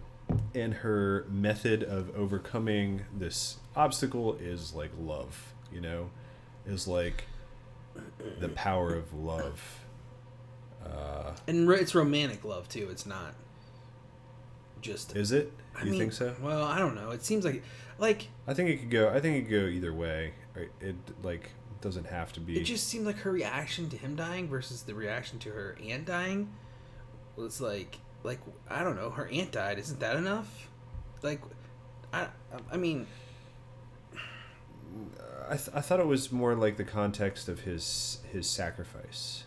and 0.54 0.74
her 0.74 1.24
method 1.30 1.82
of 1.82 2.14
overcoming 2.14 3.02
this 3.16 3.58
obstacle 3.74 4.34
is 4.34 4.74
like 4.74 4.90
love, 5.00 5.54
you 5.72 5.80
know? 5.80 6.10
Is 6.66 6.86
like 6.86 7.24
the 8.40 8.48
power 8.50 8.94
of 8.94 9.12
love. 9.14 9.80
Uh, 10.84 11.32
and 11.46 11.68
it's 11.70 11.94
romantic 11.94 12.44
love 12.44 12.68
too. 12.68 12.88
It's 12.90 13.06
not 13.06 13.34
just. 14.80 15.16
Is 15.16 15.32
it? 15.32 15.52
I 15.74 15.84
You 15.84 15.92
mean, 15.92 16.00
think 16.00 16.12
so? 16.12 16.34
Well, 16.42 16.62
I 16.62 16.78
don't 16.78 16.94
know. 16.94 17.10
It 17.10 17.24
seems 17.24 17.44
like, 17.44 17.62
like 17.98 18.28
I 18.46 18.54
think 18.54 18.70
it 18.70 18.76
could 18.78 18.90
go 18.90 19.08
I 19.08 19.20
think 19.20 19.36
it 19.36 19.42
could 19.42 19.60
go 19.62 19.66
either 19.66 19.92
way. 19.92 20.34
It 20.80 20.96
like 21.22 21.50
doesn't 21.80 22.06
have 22.06 22.32
to 22.32 22.40
be 22.40 22.58
it 22.58 22.64
just 22.64 22.88
seemed 22.88 23.04
like 23.04 23.18
her 23.18 23.30
reaction 23.32 23.90
to 23.90 23.96
him 23.96 24.16
dying 24.16 24.48
versus 24.48 24.82
the 24.82 24.94
reaction 24.94 25.38
to 25.40 25.50
her 25.50 25.76
aunt 25.86 26.06
dying 26.06 26.48
was 27.36 27.60
like, 27.60 27.98
like 28.22 28.40
I 28.68 28.82
don't 28.82 28.96
know. 28.96 29.10
Her 29.10 29.28
aunt 29.28 29.52
died. 29.52 29.78
Isn't 29.78 30.00
that 30.00 30.16
enough? 30.16 30.68
Like, 31.22 31.40
I, 32.12 32.28
I 32.70 32.76
mean, 32.76 33.06
I, 35.48 35.56
th- 35.56 35.70
I 35.74 35.80
thought 35.80 36.00
it 36.00 36.06
was 36.06 36.32
more 36.32 36.54
like 36.54 36.76
the 36.76 36.84
context 36.84 37.48
of 37.48 37.60
his 37.60 38.18
his 38.32 38.48
sacrifice, 38.48 39.44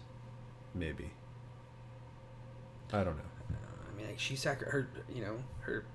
maybe. 0.74 1.12
I 2.93 3.04
don't 3.04 3.18
know. 3.18 3.24
I 3.91 3.98
mean, 3.98 4.08
like 4.08 4.20
she 4.20 4.36
sacri- 4.36 4.70
her, 4.70 4.89
you 5.14 5.22
know, 5.22 5.38
her 5.62 5.86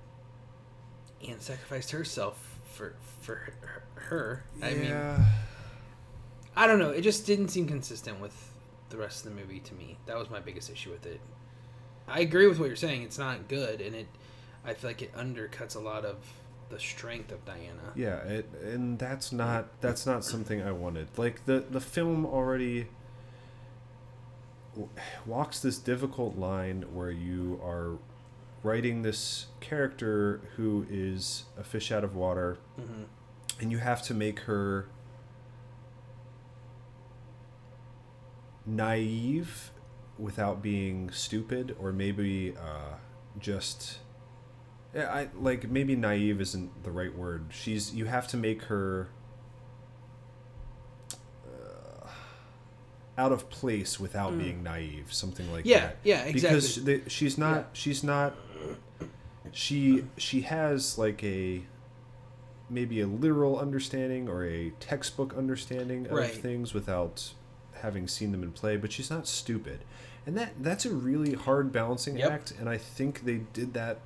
aunt 1.26 1.42
sacrificed 1.42 1.90
herself 1.92 2.58
for 2.64 2.96
for 3.20 3.34
her. 3.36 3.82
her. 3.94 4.44
I 4.62 4.74
mean, 4.74 4.94
I 6.56 6.66
don't 6.66 6.78
know. 6.78 6.90
It 6.90 7.02
just 7.02 7.26
didn't 7.26 7.48
seem 7.48 7.66
consistent 7.66 8.20
with 8.20 8.50
the 8.90 8.96
rest 8.98 9.24
of 9.24 9.34
the 9.34 9.40
movie 9.40 9.60
to 9.60 9.74
me. 9.74 9.98
That 10.06 10.18
was 10.18 10.28
my 10.28 10.40
biggest 10.40 10.70
issue 10.70 10.90
with 10.90 11.06
it. 11.06 11.20
I 12.08 12.20
agree 12.20 12.46
with 12.46 12.58
what 12.58 12.66
you're 12.66 12.76
saying. 12.76 13.02
It's 13.02 13.18
not 13.18 13.48
good, 13.48 13.80
and 13.80 13.94
it. 13.94 14.08
I 14.64 14.74
feel 14.74 14.90
like 14.90 15.02
it 15.02 15.14
undercuts 15.14 15.74
a 15.76 15.80
lot 15.80 16.04
of 16.04 16.16
the 16.72 16.80
strength 16.80 17.30
of 17.30 17.44
Diana. 17.44 17.92
yeah, 17.94 18.16
it, 18.22 18.48
and 18.64 18.98
that's 18.98 19.30
not 19.30 19.66
that's 19.80 20.06
not 20.06 20.24
something 20.24 20.62
I 20.62 20.72
wanted. 20.72 21.06
Like 21.16 21.44
the 21.44 21.60
the 21.60 21.80
film 21.80 22.24
already 22.24 22.88
walks 25.26 25.60
this 25.60 25.76
difficult 25.78 26.38
line 26.38 26.86
where 26.94 27.10
you 27.10 27.60
are 27.62 27.98
writing 28.62 29.02
this 29.02 29.46
character 29.60 30.40
who 30.56 30.86
is 30.90 31.44
a 31.58 31.62
fish 31.64 31.92
out 31.92 32.04
of 32.04 32.16
water, 32.16 32.56
and 33.60 33.70
you 33.70 33.78
have 33.78 34.02
to 34.04 34.14
make 34.14 34.40
her 34.40 34.86
naive 38.64 39.70
without 40.18 40.62
being 40.62 41.10
stupid 41.10 41.76
or 41.78 41.92
maybe 41.92 42.54
uh, 42.56 42.94
just 43.38 43.98
I 44.94 45.28
like 45.38 45.70
maybe 45.70 45.96
naive 45.96 46.40
isn't 46.40 46.84
the 46.84 46.90
right 46.90 47.14
word. 47.16 47.46
She's 47.50 47.94
you 47.94 48.04
have 48.06 48.28
to 48.28 48.36
make 48.36 48.64
her 48.64 49.08
uh, 51.46 52.06
out 53.18 53.32
of 53.32 53.48
place 53.50 53.98
without 54.00 54.36
being 54.38 54.62
naive, 54.62 55.12
something 55.12 55.50
like 55.52 55.64
Mm. 55.64 55.68
Yeah, 55.68 55.80
that. 55.80 55.96
yeah, 56.04 56.24
Because 56.26 56.44
exactly. 56.76 56.96
the, 56.98 57.10
she's 57.10 57.38
not 57.38 57.56
Yeah. 57.56 57.64
she's 57.72 58.02
not 58.04 58.34
she 59.52 60.04
she 60.16 60.42
has 60.42 60.96
like 60.98 61.22
a 61.24 61.62
maybe 62.70 63.00
a 63.00 63.06
literal 63.06 63.58
understanding 63.58 64.28
or 64.28 64.44
a 64.46 64.70
textbook 64.80 65.34
understanding 65.36 66.06
of 66.06 66.12
Right. 66.12 66.30
things 66.34 66.72
without 66.72 67.32
having 67.82 68.06
seen 68.08 68.30
them 68.32 68.42
in 68.42 68.52
play, 68.52 68.76
but 68.76 68.92
she's 68.92 69.10
not 69.10 69.26
stupid. 69.26 69.80
And 70.24 70.36
that 70.38 70.52
that's 70.62 70.86
a 70.86 70.94
really 70.94 71.34
hard 71.34 71.72
balancing 71.72 72.16
Yep. 72.16 72.30
act 72.30 72.50
and 72.58 72.68
I 72.68 72.78
think 72.78 73.24
they 73.24 73.38
did 73.52 73.74
that 73.74 73.98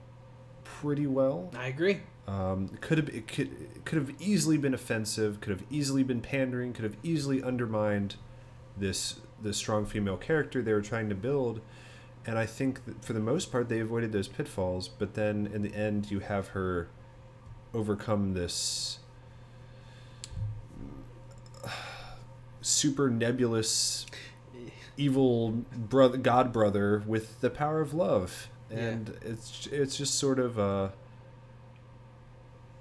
pretty 0.81 1.07
well. 1.07 1.51
I 1.57 1.69
agree. 1.69 2.01
Um, 2.27 2.71
it 2.73 2.81
could 2.81 2.99
have 2.99 3.09
it 3.09 3.29
could 3.29 3.53
it 3.53 3.85
could 3.85 3.99
have 3.99 4.13
easily 4.21 4.59
been 4.59 4.75
offensive, 4.75 5.41
could 5.41 5.51
have 5.51 5.65
easily 5.71 6.03
been 6.03 6.21
pandering, 6.21 6.73
could 6.73 6.85
have 6.85 6.97
easily 7.03 7.43
undermined 7.43 8.17
this 8.77 9.21
this 9.41 9.57
strong 9.57 9.87
female 9.87 10.17
character 10.17 10.63
they 10.63 10.73
were 10.73 10.83
trying 10.83 11.09
to 11.09 11.15
build. 11.15 11.61
And 12.27 12.39
I 12.39 12.47
think 12.47 12.85
that 12.87 13.05
for 13.05 13.13
the 13.13 13.21
most 13.21 13.53
part 13.53 13.69
they 13.69 13.79
avoided 13.81 14.13
those 14.13 14.29
pitfalls, 14.29 14.89
but 14.89 15.15
then 15.15 15.49
in 15.53 15.63
the 15.63 15.75
end 15.75 16.11
you 16.11 16.19
have 16.21 16.49
her 16.49 16.89
overcome 17.73 18.35
this 18.35 18.99
super 22.61 23.09
nebulous 23.09 24.07
evil 24.99 25.65
brother 25.77 26.17
god 26.17 26.53
brother 26.53 27.03
with 27.07 27.41
the 27.43 27.51
power 27.51 27.83
of 27.83 27.93
love 27.93 28.49
and 28.71 29.17
it's 29.23 29.67
it's 29.71 29.97
just 29.97 30.15
sort 30.15 30.39
of 30.39 30.59
uh 30.59 30.89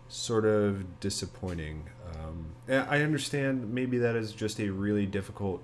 sort 0.08 0.46
of 0.46 1.00
disappointing. 1.00 1.90
Um, 2.16 2.56
I 2.70 3.02
understand 3.02 3.74
maybe 3.74 3.98
that 4.00 4.16
is 4.16 4.32
just 4.32 4.60
a 4.60 4.70
really 4.70 5.06
difficult 5.06 5.62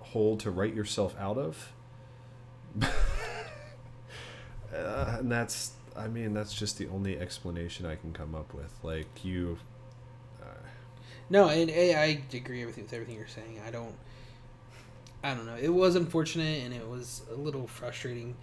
hole 0.00 0.36
to 0.38 0.50
write 0.50 0.74
yourself 0.74 1.14
out 1.18 1.38
of. 1.38 1.72
uh, 4.74 5.16
and 5.18 5.30
that's, 5.30 5.72
I 5.96 6.08
mean, 6.08 6.34
that's 6.34 6.54
just 6.54 6.78
the 6.78 6.88
only 6.88 7.18
explanation 7.18 7.86
I 7.86 7.96
can 7.96 8.12
come 8.12 8.34
up 8.34 8.52
with. 8.54 8.72
Like 8.82 9.24
you, 9.24 9.58
No, 11.30 11.48
and 11.48 11.70
I, 11.70 11.92
I 11.98 12.22
agree 12.36 12.64
with, 12.66 12.76
with 12.76 12.92
everything 12.92 13.16
you're 13.16 13.26
saying. 13.26 13.60
I 13.66 13.70
don't. 13.70 13.94
I 15.24 15.34
don't 15.34 15.46
know. 15.46 15.56
It 15.58 15.68
was 15.72 15.94
unfortunate, 15.94 16.64
and 16.64 16.74
it 16.74 16.86
was 16.86 17.22
a 17.30 17.34
little 17.34 17.66
frustrating. 17.66 18.34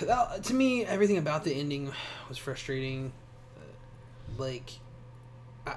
That- 0.00 0.44
To 0.44 0.54
me, 0.54 0.84
everything 0.84 1.18
about 1.18 1.44
the 1.44 1.52
ending 1.52 1.92
was 2.28 2.38
frustrating. 2.38 3.12
Like, 4.38 4.70
I, 5.66 5.76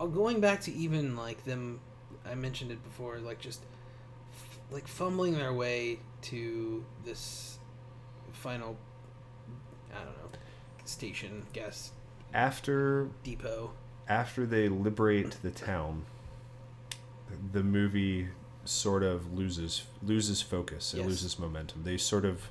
uh, 0.00 0.06
going 0.06 0.40
back 0.40 0.62
to 0.62 0.72
even 0.72 1.14
like 1.16 1.44
them, 1.44 1.80
I 2.24 2.34
mentioned 2.34 2.70
it 2.70 2.82
before. 2.82 3.18
Like 3.18 3.38
just 3.40 3.60
f- 4.32 4.58
like 4.70 4.88
fumbling 4.88 5.34
their 5.34 5.52
way 5.52 5.98
to 6.22 6.84
this 7.04 7.58
final. 8.32 8.76
I 9.92 9.98
don't 10.04 10.16
know, 10.16 10.38
station, 10.86 11.44
gas 11.52 11.92
after 12.32 13.08
depot. 13.24 13.72
after 14.08 14.46
they 14.46 14.68
liberate 14.68 15.36
the 15.42 15.50
town, 15.50 16.04
the 17.52 17.62
movie 17.62 18.28
sort 18.64 19.02
of 19.02 19.32
loses 19.32 19.84
loses 20.02 20.42
focus. 20.42 20.94
It 20.94 20.98
Yes. 20.98 21.06
loses 21.06 21.38
momentum. 21.38 21.82
They 21.84 21.96
sort 21.96 22.24
of 22.24 22.48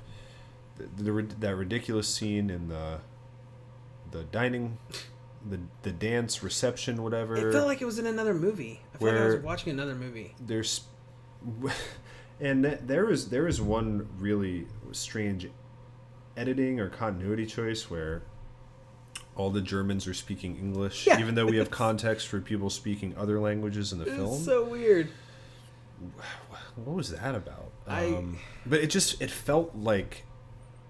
the, 0.76 1.02
the 1.02 1.22
that 1.40 1.56
ridiculous 1.56 2.08
scene 2.08 2.50
in 2.50 2.68
the 2.68 2.98
the 4.10 4.24
dining, 4.24 4.78
the 5.48 5.60
the 5.82 5.92
dance 5.92 6.42
reception, 6.42 7.02
whatever. 7.02 7.36
It 7.36 7.52
felt 7.52 7.66
like 7.68 7.80
it 7.80 7.84
was 7.86 7.98
in 7.98 8.06
another 8.06 8.34
movie. 8.34 8.80
I 8.94 8.98
felt 8.98 9.12
like 9.14 9.20
I 9.22 9.26
was 9.26 9.36
watching 9.44 9.72
another 9.72 9.94
movie. 9.94 10.34
there's 10.40 10.82
and 12.40 12.64
th- 12.64 12.78
there 12.82 13.06
was 13.06 13.28
there 13.28 13.44
was 13.44 13.60
one 13.60 14.08
really 14.18 14.66
strange 14.92 15.48
editing 16.36 16.80
or 16.80 16.88
continuity 16.88 17.46
choice 17.46 17.90
where 17.90 18.22
all 19.36 19.50
the 19.50 19.60
Germans 19.60 20.06
are 20.06 20.14
speaking 20.14 20.56
English, 20.58 21.06
Yeah. 21.06 21.20
even 21.20 21.34
though 21.34 21.46
we 21.46 21.56
have 21.58 21.70
context 21.86 22.26
for 22.28 22.40
people 22.40 22.68
speaking 22.68 23.14
other 23.16 23.38
languages 23.40 23.92
in 23.92 23.98
the 23.98 24.06
film. 24.06 24.38
so 24.42 24.64
weird. 24.64 25.08
What 26.76 26.96
was 26.96 27.10
that 27.10 27.34
about? 27.34 27.70
I- 27.86 28.06
Um, 28.14 28.38
but 28.66 28.80
it 28.80 28.88
just 28.90 29.20
it 29.20 29.30
felt 29.30 29.74
like 29.74 30.24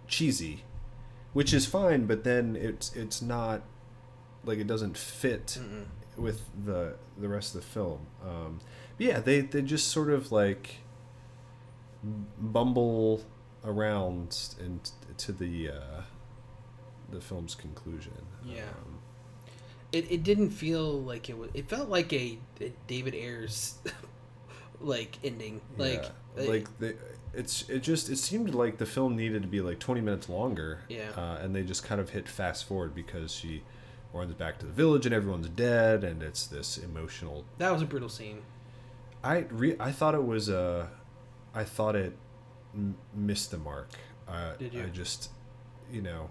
cheesy, 0.07 0.65
which 1.33 1.53
is 1.53 1.67
fine. 1.67 2.07
But 2.07 2.25
then 2.25 2.57
it's 2.57 2.95
it's 2.95 3.21
not 3.23 3.63
like 4.45 4.59
it 4.59 4.67
doesn't 4.67 4.97
fit 4.97 5.59
with 6.17 6.43
the 6.65 6.97
the 7.19 7.29
rest 7.29 7.55
of 7.55 7.61
the 7.63 7.67
film. 7.67 8.07
Um, 8.25 8.61
but 8.97 9.07
yeah, 9.07 9.21
they 9.21 9.41
they 9.41 9.63
just 9.63 9.89
sort 9.89 10.11
of 10.11 10.31
like 10.33 10.77
bumble 12.39 13.25
around 13.65 14.55
and 14.61 14.91
to 15.19 15.33
the 15.33 15.71
uh, 15.71 16.03
the 17.11 17.21
film's 17.21 17.55
conclusion. 17.55 18.13
Yeah. 18.45 18.63
Um, 18.63 18.99
It, 19.93 20.07
it 20.11 20.23
didn't 20.23 20.51
feel 20.51 21.01
like 21.03 21.29
it 21.29 21.37
was. 21.37 21.51
It 21.53 21.69
felt 21.69 21.89
like 21.89 22.13
a, 22.13 22.39
a 22.61 22.73
David 22.87 23.15
Ayers 23.15 23.75
like 24.81 25.19
ending. 25.25 25.61
Like 25.77 26.11
yeah. 26.39 26.45
like 26.49 26.79
they, 26.79 26.95
it's 27.35 27.69
it 27.69 27.81
just 27.83 28.09
it 28.09 28.17
seemed 28.19 28.55
like 28.55 28.79
the 28.79 28.87
film 28.87 29.17
needed 29.17 29.43
to 29.43 29.49
be 29.49 29.61
like 29.61 29.79
20 29.79 30.01
minutes 30.01 30.29
longer 30.29 30.81
Yeah. 30.89 31.11
uh, 31.17 31.39
and 31.41 31.55
they 31.55 31.63
just 31.63 31.85
kind 31.85 32.01
of 32.01 32.11
hit 32.11 32.29
fast 32.29 32.65
forward 32.65 32.95
because 32.95 33.33
she 33.33 33.63
runs 34.13 34.35
back 34.35 34.59
to 34.59 34.67
the 34.67 34.73
village 34.73 35.07
and 35.07 35.15
everyone's 35.15 35.49
dead 35.51 36.03
and 36.03 36.23
it's 36.25 36.47
this 36.49 36.77
emotional 36.79 37.45
that 37.59 37.73
was 37.73 37.83
a 37.83 37.85
brutal 37.87 38.09
scene. 38.09 38.43
i 39.23 39.45
re- 39.51 39.77
i 39.79 39.93
thought 39.93 40.17
it 40.17 40.25
was 40.25 40.49
a, 40.49 40.89
I 41.55 41.63
thought 41.63 41.95
it 41.95 42.17
m- 42.75 42.97
missed 43.15 43.53
the 43.53 43.59
mark 43.59 43.91
uh, 44.29 44.55
Did 44.59 44.75
you? 44.75 44.83
i 44.83 44.87
just 44.87 45.31
you 45.93 46.03
know 46.03 46.31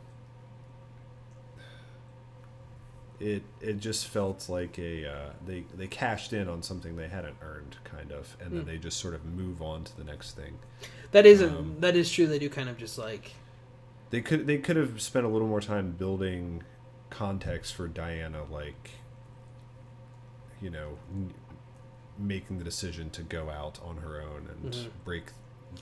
it 3.20 3.44
it 3.62 3.80
just 3.80 4.08
felt 4.08 4.48
like 4.50 4.78
a 4.80 5.06
uh, 5.06 5.30
they 5.46 5.64
they 5.76 5.88
cashed 5.88 6.32
in 6.34 6.48
on 6.48 6.64
something 6.64 6.96
they 6.96 7.08
hadn't 7.10 7.36
earned 7.41 7.76
kind 7.84 8.12
of 8.12 8.38
and 8.41 8.52
then 8.54 8.66
they 8.66 8.78
just 8.78 8.98
sort 9.00 9.14
of 9.14 9.26
move 9.26 9.62
on 9.62 9.84
to 9.84 9.98
the 9.98 10.04
next 10.06 10.32
thing 10.38 10.58
That 11.12 11.26
is 11.26 11.41
a, 11.41 11.50
Um, 11.50 11.76
that 11.80 11.96
is 11.96 12.10
true. 12.12 12.28
They 12.28 12.40
do 12.40 12.50
kind 12.50 12.70
of 12.70 12.78
just 12.78 12.98
like 12.98 13.34
They 14.10 14.22
could 14.22 14.48
they 14.48 14.58
could 14.58 14.76
have 14.78 15.02
spent 15.02 15.26
a 15.26 15.30
little 15.30 15.48
more 15.48 15.62
time 15.62 15.91
building 15.91 16.64
context 17.10 17.74
for 17.74 17.88
Diana, 17.88 18.44
like 18.50 18.91
you 20.62 20.70
know, 20.70 20.98
n- 21.14 21.34
making 22.18 22.58
the 22.58 22.64
decision 22.64 23.10
to 23.12 23.22
go 23.22 23.50
out 23.50 23.80
on 23.84 23.98
her 23.98 24.22
own 24.22 24.48
and 24.52 24.90
break 25.06 25.26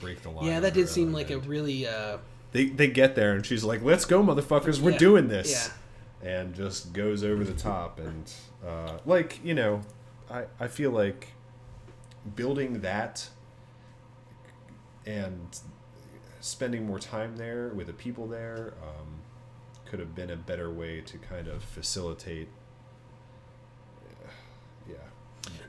break 0.00 0.22
the 0.22 0.28
line. 0.30 0.38
Mm-hmm. 0.38 0.46
yeah. 0.48 0.60
That 0.60 0.74
did 0.74 0.88
seem 0.88 1.12
like 1.12 1.30
a 1.30 1.38
really 1.38 1.86
uh 1.86 2.18
They 2.52 2.66
they 2.66 2.88
get 2.88 3.14
there 3.14 3.32
and 3.32 3.44
she's 3.44 3.64
like, 3.64 3.82
"Let's 3.82 4.04
go, 4.04 4.22
motherfuckers! 4.22 4.80
We're 4.80 4.96
doing 4.98 5.28
this!" 5.28 5.50
yeah. 5.50 5.72
And 6.22 6.54
just 6.54 6.92
goes 6.92 7.22
over 7.22 7.44
the 7.44 7.52
top 7.54 7.98
and 8.00 8.32
uh, 8.66 8.98
like 9.06 9.40
you 9.44 9.54
know, 9.54 9.80
I 10.30 10.44
I 10.58 10.68
feel 10.68 10.90
like 10.90 11.28
building 12.34 12.80
that 12.80 13.28
and 15.06 15.58
spending 16.40 16.86
more 16.86 16.98
time 16.98 17.36
there 17.36 17.68
with 17.68 17.86
the 17.86 17.92
people 17.92 18.26
there 18.26 18.74
um, 18.82 19.06
could 19.86 19.98
have 20.00 20.14
been 20.14 20.30
a 20.30 20.36
better 20.36 20.70
way 20.70 21.00
to 21.00 21.18
kind 21.18 21.48
of 21.48 21.62
facilitate 21.62 22.48
yeah 24.88 24.96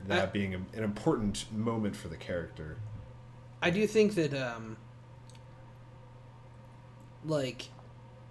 that 0.06 0.22
I- 0.24 0.26
being 0.26 0.54
a, 0.54 0.58
an 0.76 0.84
important 0.84 1.50
moment 1.52 1.96
for 1.96 2.08
the 2.08 2.16
character. 2.16 2.76
I 3.62 3.70
do 3.70 3.86
think 3.86 4.14
that 4.14 4.34
um 4.34 4.76
like 7.24 7.68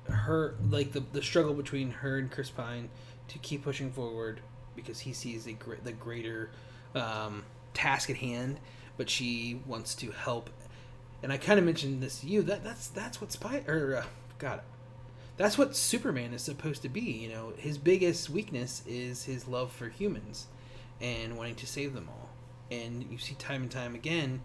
her 0.09 0.55
like 0.69 0.91
the 0.91 1.03
the 1.13 1.21
struggle 1.21 1.53
between 1.53 1.91
her 1.91 2.17
and 2.17 2.31
Chris 2.31 2.49
Pine 2.49 2.89
to 3.29 3.37
keep 3.39 3.63
pushing 3.63 3.91
forward 3.91 4.41
because 4.75 4.99
he 4.99 5.13
sees 5.13 5.43
the 5.43 5.55
the 5.83 5.91
greater 5.91 6.49
um, 6.95 7.43
task 7.73 8.09
at 8.09 8.17
hand, 8.17 8.59
but 8.97 9.09
she 9.09 9.61
wants 9.65 9.95
to 9.95 10.11
help. 10.11 10.49
And 11.21 11.33
I 11.33 11.37
kind 11.37 11.59
of 11.59 11.65
mentioned 11.65 12.01
this 12.01 12.21
to 12.21 12.27
you 12.27 12.41
that 12.43 12.63
that's 12.63 12.87
that's 12.87 13.21
what 13.21 13.31
Spy 13.31 13.63
or 13.67 13.97
uh, 13.97 14.05
God, 14.37 14.61
that's 15.37 15.57
what 15.57 15.75
Superman 15.75 16.33
is 16.33 16.41
supposed 16.41 16.81
to 16.83 16.89
be. 16.89 17.01
You 17.01 17.29
know, 17.29 17.53
his 17.57 17.77
biggest 17.77 18.29
weakness 18.29 18.83
is 18.87 19.23
his 19.23 19.47
love 19.47 19.71
for 19.71 19.89
humans 19.89 20.47
and 21.01 21.37
wanting 21.37 21.55
to 21.55 21.67
save 21.67 21.93
them 21.93 22.09
all. 22.09 22.29
And 22.71 23.09
you 23.11 23.17
see 23.17 23.35
time 23.35 23.63
and 23.63 23.71
time 23.71 23.95
again 23.95 24.41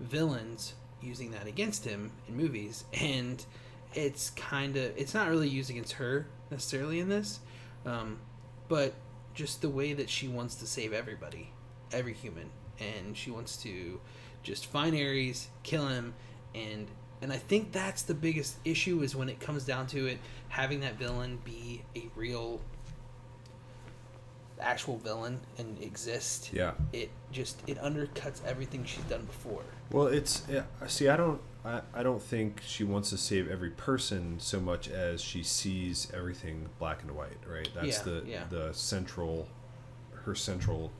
villains 0.00 0.74
using 1.02 1.30
that 1.30 1.46
against 1.46 1.84
him 1.84 2.12
in 2.28 2.36
movies 2.36 2.84
and 2.92 3.44
it's 3.94 4.30
kind 4.30 4.76
of 4.76 4.92
it's 4.96 5.14
not 5.14 5.28
really 5.28 5.48
used 5.48 5.70
against 5.70 5.92
her 5.94 6.26
necessarily 6.50 7.00
in 7.00 7.08
this 7.08 7.40
um, 7.86 8.18
but 8.68 8.94
just 9.34 9.62
the 9.62 9.68
way 9.68 9.92
that 9.92 10.08
she 10.10 10.28
wants 10.28 10.54
to 10.56 10.66
save 10.66 10.92
everybody 10.92 11.50
every 11.92 12.12
human 12.14 12.50
and 12.78 13.16
she 13.16 13.30
wants 13.30 13.56
to 13.56 14.00
just 14.42 14.66
find 14.66 14.94
ares 14.94 15.48
kill 15.62 15.86
him 15.88 16.14
and 16.54 16.86
and 17.22 17.32
i 17.32 17.36
think 17.36 17.72
that's 17.72 18.02
the 18.02 18.14
biggest 18.14 18.56
issue 18.64 19.02
is 19.02 19.14
when 19.16 19.28
it 19.28 19.38
comes 19.40 19.64
down 19.64 19.86
to 19.86 20.06
it 20.06 20.18
having 20.48 20.80
that 20.80 20.96
villain 20.98 21.38
be 21.44 21.82
a 21.96 22.08
real 22.16 22.60
actual 24.60 24.98
villain 24.98 25.40
and 25.58 25.82
exist 25.82 26.50
Yeah. 26.52 26.72
it 26.92 27.10
just 27.32 27.62
it 27.66 27.78
undercuts 27.78 28.44
everything 28.44 28.84
she's 28.84 29.04
done 29.04 29.24
before 29.24 29.62
Well, 29.90 30.06
it's 30.08 30.42
yeah, 30.50 30.62
see, 30.86 31.08
I 31.08 31.16
don't, 31.16 31.40
I, 31.64 31.82
I 31.94 32.02
don't 32.02 32.22
think 32.22 32.62
she 32.64 32.84
wants 32.84 33.10
to 33.10 33.18
save 33.18 33.50
every 33.50 33.70
person 33.70 34.36
so 34.38 34.60
much 34.60 34.88
as 34.88 35.20
she 35.20 35.42
sees 35.42 36.10
everything 36.14 36.68
black 36.78 37.02
and 37.02 37.12
white. 37.12 37.38
Right? 37.46 37.68
That's 37.74 37.98
Yeah, 37.98 38.02
the 38.04 38.22
yeah. 38.26 38.44
the 38.48 38.72
central, 38.72 39.48
her 40.24 40.34
central 40.34 40.92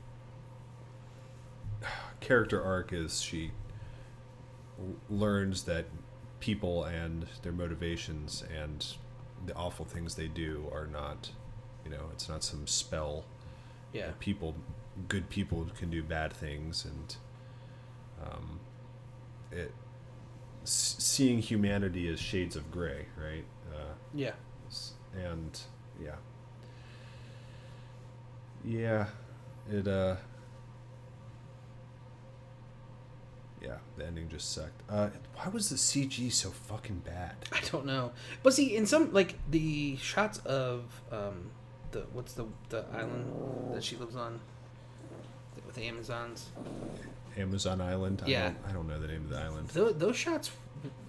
character 2.19 2.61
arc 2.63 2.93
is 2.93 3.21
she 3.21 3.51
learns 5.09 5.63
that 5.63 5.85
people 6.39 6.83
and 6.85 7.25
their 7.43 7.51
motivations 7.51 8.43
and 8.55 8.85
the 9.45 9.53
awful 9.55 9.85
things 9.85 10.15
they 10.15 10.27
do 10.27 10.69
are 10.71 10.87
not, 10.87 11.31
you 11.83 11.91
know, 11.91 12.05
it's 12.11 12.27
not 12.29 12.43
some 12.43 12.65
spell 12.67 13.25
yeah 13.93 14.11
people 14.19 14.55
good 15.09 15.29
people 15.29 15.67
can 15.77 15.89
do 15.89 16.01
bad 16.01 16.31
things 16.31 16.85
and 16.85 17.15
um, 18.25 18.59
it 19.51 19.73
s- 20.63 20.95
seeing 20.99 21.39
humanity 21.39 22.07
as 22.07 22.19
shades 22.19 22.55
of 22.55 22.69
gray 22.71 23.05
right 23.17 23.45
uh, 23.73 23.93
yeah 24.13 24.31
and 25.15 25.59
yeah 26.01 26.15
yeah 28.63 29.07
it 29.71 29.87
uh 29.87 30.15
yeah, 33.61 33.77
the 33.95 34.05
ending 34.07 34.27
just 34.27 34.53
sucked. 34.53 34.81
Uh, 34.89 35.09
why 35.35 35.47
was 35.49 35.69
the 35.69 35.75
CG 35.75 36.31
so 36.31 36.49
fucking 36.49 37.03
bad? 37.05 37.35
I 37.51 37.59
don't 37.71 37.85
know. 37.85 38.11
But 38.41 38.53
see, 38.55 38.75
in 38.75 38.85
some 38.87 39.13
like 39.13 39.35
the 39.51 39.97
shots 39.97 40.39
of 40.39 40.85
um, 41.11 41.51
the 41.91 42.05
what's 42.11 42.33
the 42.33 42.45
the 42.69 42.85
island 42.91 43.31
that 43.73 43.83
she 43.83 43.97
lives 43.97 44.15
on 44.15 44.39
with 45.65 45.75
the 45.75 45.83
Amazons. 45.83 46.49
Amazon 47.37 47.81
Island. 47.81 48.21
I 48.25 48.29
Yeah. 48.29 48.43
don't, 48.43 48.57
I 48.67 48.71
don't 48.73 48.87
know 48.87 48.99
the 48.99 49.07
name 49.07 49.23
of 49.23 49.29
the 49.29 49.37
island. 49.39 49.69
Those, 49.69 49.95
those 49.97 50.15
shots, 50.17 50.51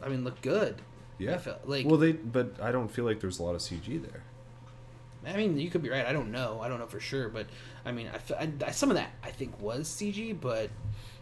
I 0.03 0.09
mean, 0.09 0.25
look 0.25 0.41
good. 0.43 0.81
Yeah, 1.19 1.35
I 1.35 1.39
felt 1.39 1.69
like. 1.69 1.87
well, 1.87 1.99
they 1.99 2.13
but 2.13 2.61
I 2.61 2.73
don't 2.73 2.89
feel 2.89 3.05
like 3.05 3.21
there's 3.21 3.39
a 3.39 3.43
lot 3.43 3.55
of 3.55 3.61
CG 3.61 4.03
there. 4.03 4.23
I 5.25 5.37
mean, 5.37 5.57
you 5.59 5.71
could 5.71 5.83
be 5.83 5.89
right. 5.91 6.05
I 6.05 6.13
don't 6.13 6.33
know. 6.33 6.61
I 6.61 6.69
don't 6.69 6.81
know 6.81 6.87
for 6.87 6.99
sure, 6.99 7.29
but 7.29 7.47
I 7.85 7.93
mean, 7.93 8.09
I, 8.09 8.35
I, 8.43 8.51
I 8.67 8.71
some 8.73 8.91
of 8.91 8.97
that 8.97 9.11
I 9.23 9.31
think 9.31 9.61
was 9.61 9.89
CG, 9.89 10.37
but 10.41 10.69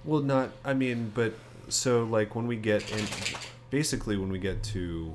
Well, 0.04 0.20
not. 0.22 0.50
I 0.64 0.72
mean, 0.72 1.12
but 1.14 1.34
so 1.68 2.04
like 2.04 2.34
when 2.34 2.46
we 2.46 2.56
get 2.56 2.90
in, 2.92 3.04
basically 3.68 4.16
when 4.16 4.30
we 4.32 4.38
get 4.38 4.62
to 4.64 5.14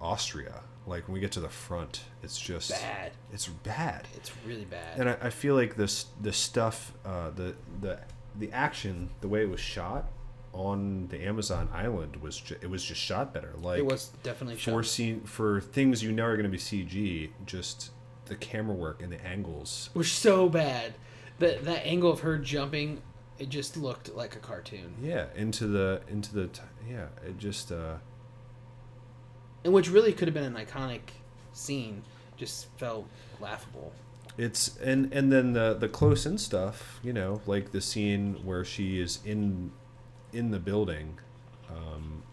Austria, 0.00 0.62
like 0.86 1.06
when 1.08 1.14
we 1.14 1.20
get 1.20 1.32
to 1.32 1.40
the 1.40 1.48
front, 1.50 2.02
it's 2.22 2.38
just 2.38 2.70
bad. 2.70 3.12
It's 3.32 3.48
bad, 3.48 4.06
It's 4.16 4.30
really 4.46 4.64
bad. 4.64 4.98
and 4.98 5.10
I, 5.10 5.16
I 5.22 5.30
feel 5.30 5.54
like 5.54 5.76
this 5.76 6.06
the 6.22 6.32
stuff, 6.32 6.92
uh, 7.04 7.30
the 7.30 7.54
the 7.82 7.98
the 8.38 8.50
action, 8.52 9.10
the 9.20 9.28
way 9.28 9.42
it 9.42 9.48
was 9.50 9.60
shot 9.60 10.10
on 10.52 11.08
the 11.08 11.20
Amazon 11.24 11.68
island 11.72 12.16
was 12.16 12.38
ju- 12.38 12.56
it 12.60 12.70
was 12.70 12.84
just 12.84 13.00
shot 13.00 13.32
better. 13.34 13.54
Like 13.60 13.78
it 13.78 13.86
was 13.86 14.10
definitely 14.22 14.56
for 14.56 14.82
scene 14.82 15.22
for 15.22 15.60
things 15.60 16.02
you 16.02 16.12
know 16.12 16.24
are 16.24 16.36
going 16.36 16.44
to 16.44 16.50
be 16.50 16.58
CG, 16.58 17.30
just 17.46 17.90
the 18.26 18.36
camera 18.36 18.74
work 18.74 19.02
and 19.02 19.12
the 19.12 19.24
angles. 19.24 19.90
was 19.94 20.10
so 20.10 20.48
bad. 20.48 20.94
That 21.40 21.64
that 21.64 21.84
angle 21.84 22.10
of 22.12 22.20
her 22.20 22.38
jumping, 22.38 23.02
it 23.38 23.48
just 23.48 23.76
looked 23.76 24.14
like 24.14 24.36
a 24.36 24.38
cartoon. 24.38 24.94
Yeah, 25.02 25.26
into 25.34 25.66
the 25.66 26.02
into 26.08 26.32
the 26.32 26.46
t- 26.46 26.60
yeah, 26.88 27.06
it 27.26 27.38
just. 27.38 27.72
uh 27.72 27.96
And 29.64 29.72
which 29.72 29.90
really 29.90 30.12
could 30.12 30.28
have 30.28 30.34
been 30.34 30.44
an 30.44 30.54
iconic 30.66 31.00
scene, 31.52 32.02
just 32.36 32.68
felt 32.78 33.08
laughable. 33.40 33.92
It's 34.36 34.76
and 34.78 35.12
and 35.12 35.30
then 35.30 35.52
the 35.52 35.74
the 35.74 35.88
close 35.88 36.26
in 36.26 36.38
stuff, 36.38 36.98
you 37.04 37.12
know, 37.12 37.40
like 37.46 37.70
the 37.70 37.80
scene 37.80 38.34
where 38.44 38.64
she 38.64 39.00
is 39.00 39.20
in 39.24 39.70
in 40.32 40.50
the 40.50 40.58
building, 40.58 41.18
um, 41.70 42.24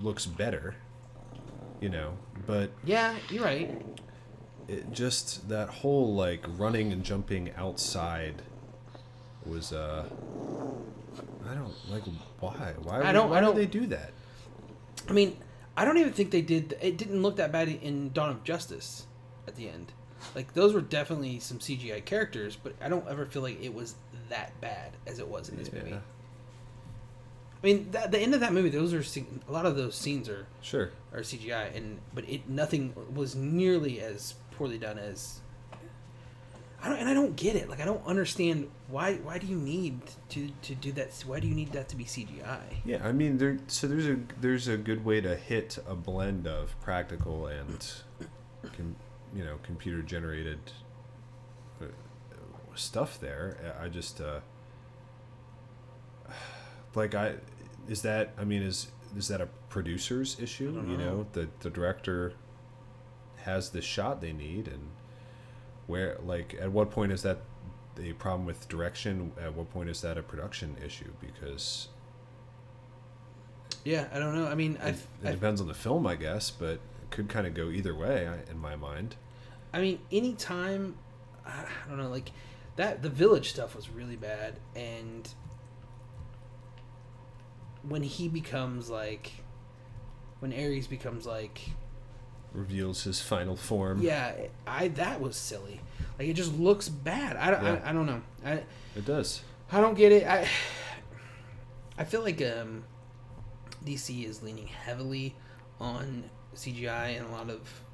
looks 0.00 0.26
better, 0.26 0.74
you 1.80 1.88
know, 1.88 2.18
but 2.46 2.70
Yeah, 2.84 3.14
you're 3.30 3.44
right. 3.44 3.80
it 4.66 4.90
just 4.92 5.48
that 5.48 5.68
whole 5.68 6.12
like 6.14 6.44
running 6.58 6.92
and 6.92 7.04
jumping 7.04 7.52
outside 7.56 8.42
was 9.46 9.72
uh 9.72 10.04
I 11.48 11.54
don't 11.54 11.74
like 11.88 12.02
why 12.40 12.74
why 12.82 13.02
I 13.02 13.12
don't- 13.12 13.30
why 13.30 13.36
I 13.36 13.40
do 13.40 13.46
don't- 13.46 13.56
they 13.56 13.66
do 13.66 13.86
that? 13.86 14.10
I 15.08 15.12
mean, 15.12 15.36
I 15.76 15.84
don't 15.84 15.98
even 15.98 16.12
think 16.12 16.30
they 16.32 16.42
did. 16.42 16.76
It 16.82 16.96
didn't 16.98 17.22
look 17.22 17.36
that 17.36 17.52
bad 17.52 17.68
in 17.68 18.12
Dawn 18.12 18.30
of 18.30 18.42
Justice 18.44 19.06
at 19.46 19.54
the 19.54 19.68
end. 19.68 19.92
Like 20.34 20.54
those 20.54 20.74
were 20.74 20.80
definitely 20.80 21.38
some 21.40 21.58
CGI 21.58 22.04
characters, 22.04 22.56
but 22.56 22.74
I 22.80 22.88
don't 22.88 23.06
ever 23.08 23.26
feel 23.26 23.42
like 23.42 23.62
it 23.62 23.74
was 23.74 23.94
that 24.28 24.58
bad 24.60 24.92
as 25.06 25.18
it 25.18 25.28
was 25.28 25.48
in 25.48 25.56
this 25.56 25.72
movie. 25.72 25.94
I 25.94 27.66
mean, 27.66 27.90
that, 27.92 28.10
the 28.10 28.18
end 28.18 28.34
of 28.34 28.40
that 28.40 28.52
movie, 28.52 28.70
those 28.70 28.92
are 28.92 29.04
a 29.48 29.52
lot 29.52 29.66
of 29.66 29.76
those 29.76 29.94
scenes 29.94 30.28
are 30.28 30.46
Sure. 30.62 30.90
are 31.12 31.20
CGI, 31.20 31.76
and 31.76 31.98
but 32.12 32.28
it 32.28 32.48
nothing 32.48 32.92
was 33.14 33.36
nearly 33.36 34.00
as 34.00 34.34
poorly 34.52 34.78
done 34.78 34.98
as. 34.98 35.40
I 36.84 36.88
don't, 36.88 36.98
and 36.98 37.08
I 37.08 37.14
don't 37.14 37.36
get 37.36 37.54
it. 37.54 37.68
Like 37.70 37.80
I 37.80 37.84
don't 37.84 38.04
understand 38.04 38.68
why. 38.88 39.14
Why 39.14 39.38
do 39.38 39.46
you 39.46 39.56
need 39.56 40.00
to 40.30 40.50
to 40.62 40.74
do 40.74 40.90
that? 40.92 41.12
Why 41.24 41.38
do 41.38 41.46
you 41.46 41.54
need 41.54 41.70
that 41.72 41.88
to 41.90 41.96
be 41.96 42.04
CGI? 42.04 42.58
Yeah, 42.84 43.06
I 43.06 43.12
mean, 43.12 43.38
there. 43.38 43.58
So 43.68 43.86
there's 43.86 44.08
a 44.08 44.18
there's 44.40 44.66
a 44.66 44.76
good 44.76 45.04
way 45.04 45.20
to 45.20 45.36
hit 45.36 45.78
a 45.86 45.94
blend 45.94 46.48
of 46.48 46.74
practical 46.80 47.46
and, 47.46 47.92
you 49.34 49.44
know, 49.44 49.58
computer 49.62 50.02
generated 50.02 50.58
uh, 51.80 51.86
stuff 52.74 53.18
there. 53.20 53.74
I 53.80 53.88
just 53.88 54.20
uh, 54.20 54.40
like 56.94 57.14
I 57.14 57.34
is 57.88 58.02
that 58.02 58.32
I 58.38 58.44
mean 58.44 58.62
is 58.62 58.88
is 59.16 59.28
that 59.28 59.40
a 59.40 59.48
producer's 59.68 60.38
issue? 60.40 60.72
don't 60.74 60.90
You 60.90 60.96
know. 60.96 61.04
know, 61.04 61.26
the 61.32 61.48
the 61.60 61.70
director 61.70 62.34
has 63.44 63.70
the 63.70 63.82
shot 63.82 64.20
they 64.20 64.32
need, 64.32 64.68
and 64.68 64.90
where 65.86 66.18
like 66.24 66.56
at 66.60 66.72
what 66.72 66.90
point 66.90 67.12
is 67.12 67.22
that 67.22 67.38
a 68.02 68.12
problem 68.14 68.46
with 68.46 68.68
direction? 68.68 69.32
At 69.42 69.54
what 69.54 69.70
point 69.70 69.90
is 69.90 70.00
that 70.02 70.16
a 70.16 70.22
production 70.22 70.76
issue? 70.84 71.12
Because 71.20 71.88
Yeah, 73.84 74.06
I 74.12 74.18
don't 74.18 74.34
know. 74.34 74.46
I 74.46 74.54
mean, 74.54 74.78
it, 74.82 74.96
it 75.22 75.32
depends 75.32 75.60
on 75.60 75.66
the 75.68 75.74
film, 75.74 76.06
I 76.06 76.16
guess, 76.16 76.50
but 76.50 76.74
it 76.74 77.10
could 77.10 77.28
kind 77.28 77.46
of 77.46 77.54
go 77.54 77.68
either 77.68 77.94
way 77.94 78.28
in 78.50 78.58
my 78.58 78.76
mind. 78.76 79.16
I 79.72 79.80
mean, 79.80 80.00
anytime, 80.10 80.96
I 81.46 81.50
I 81.50 81.88
don't 81.88 81.98
know, 81.98 82.08
like 82.10 82.30
that. 82.76 83.02
The 83.02 83.08
village 83.08 83.50
stuff 83.50 83.74
was 83.74 83.88
really 83.90 84.16
bad, 84.16 84.58
and 84.76 85.28
when 87.86 88.02
he 88.02 88.28
becomes 88.28 88.88
like, 88.90 89.32
when 90.40 90.52
Ares 90.52 90.86
becomes 90.86 91.26
like, 91.26 91.60
Reveals 92.52 93.04
his 93.04 93.20
final 93.20 93.56
form. 93.56 94.02
yeah, 94.02 94.32
I 94.66 94.88
that 94.88 95.20
was 95.20 95.36
silly. 95.36 95.80
Like 96.18 96.28
it 96.28 96.34
just 96.34 96.54
looks 96.58 96.88
bad. 96.88 97.36
I 97.36 97.50
don't, 97.50 97.64
Yeah. 97.64 97.80
I, 97.84 97.90
I 97.90 97.92
don't 97.92 98.06
know. 98.06 98.22
I 98.44 98.52
it 98.94 99.06
does. 99.06 99.42
I 99.70 99.80
don't 99.80 99.94
get 99.94 100.12
it. 100.12 100.26
I 100.26 100.46
I 101.96 102.04
feel 102.04 102.20
like 102.22 102.42
um, 102.42 102.84
DC 103.86 104.26
is 104.28 104.42
leaning 104.42 104.66
heavily 104.66 105.34
on 105.80 106.24
CGI 106.54 107.16
and 107.18 107.26
a 107.26 107.30
lot 107.32 107.48
of 107.48 107.84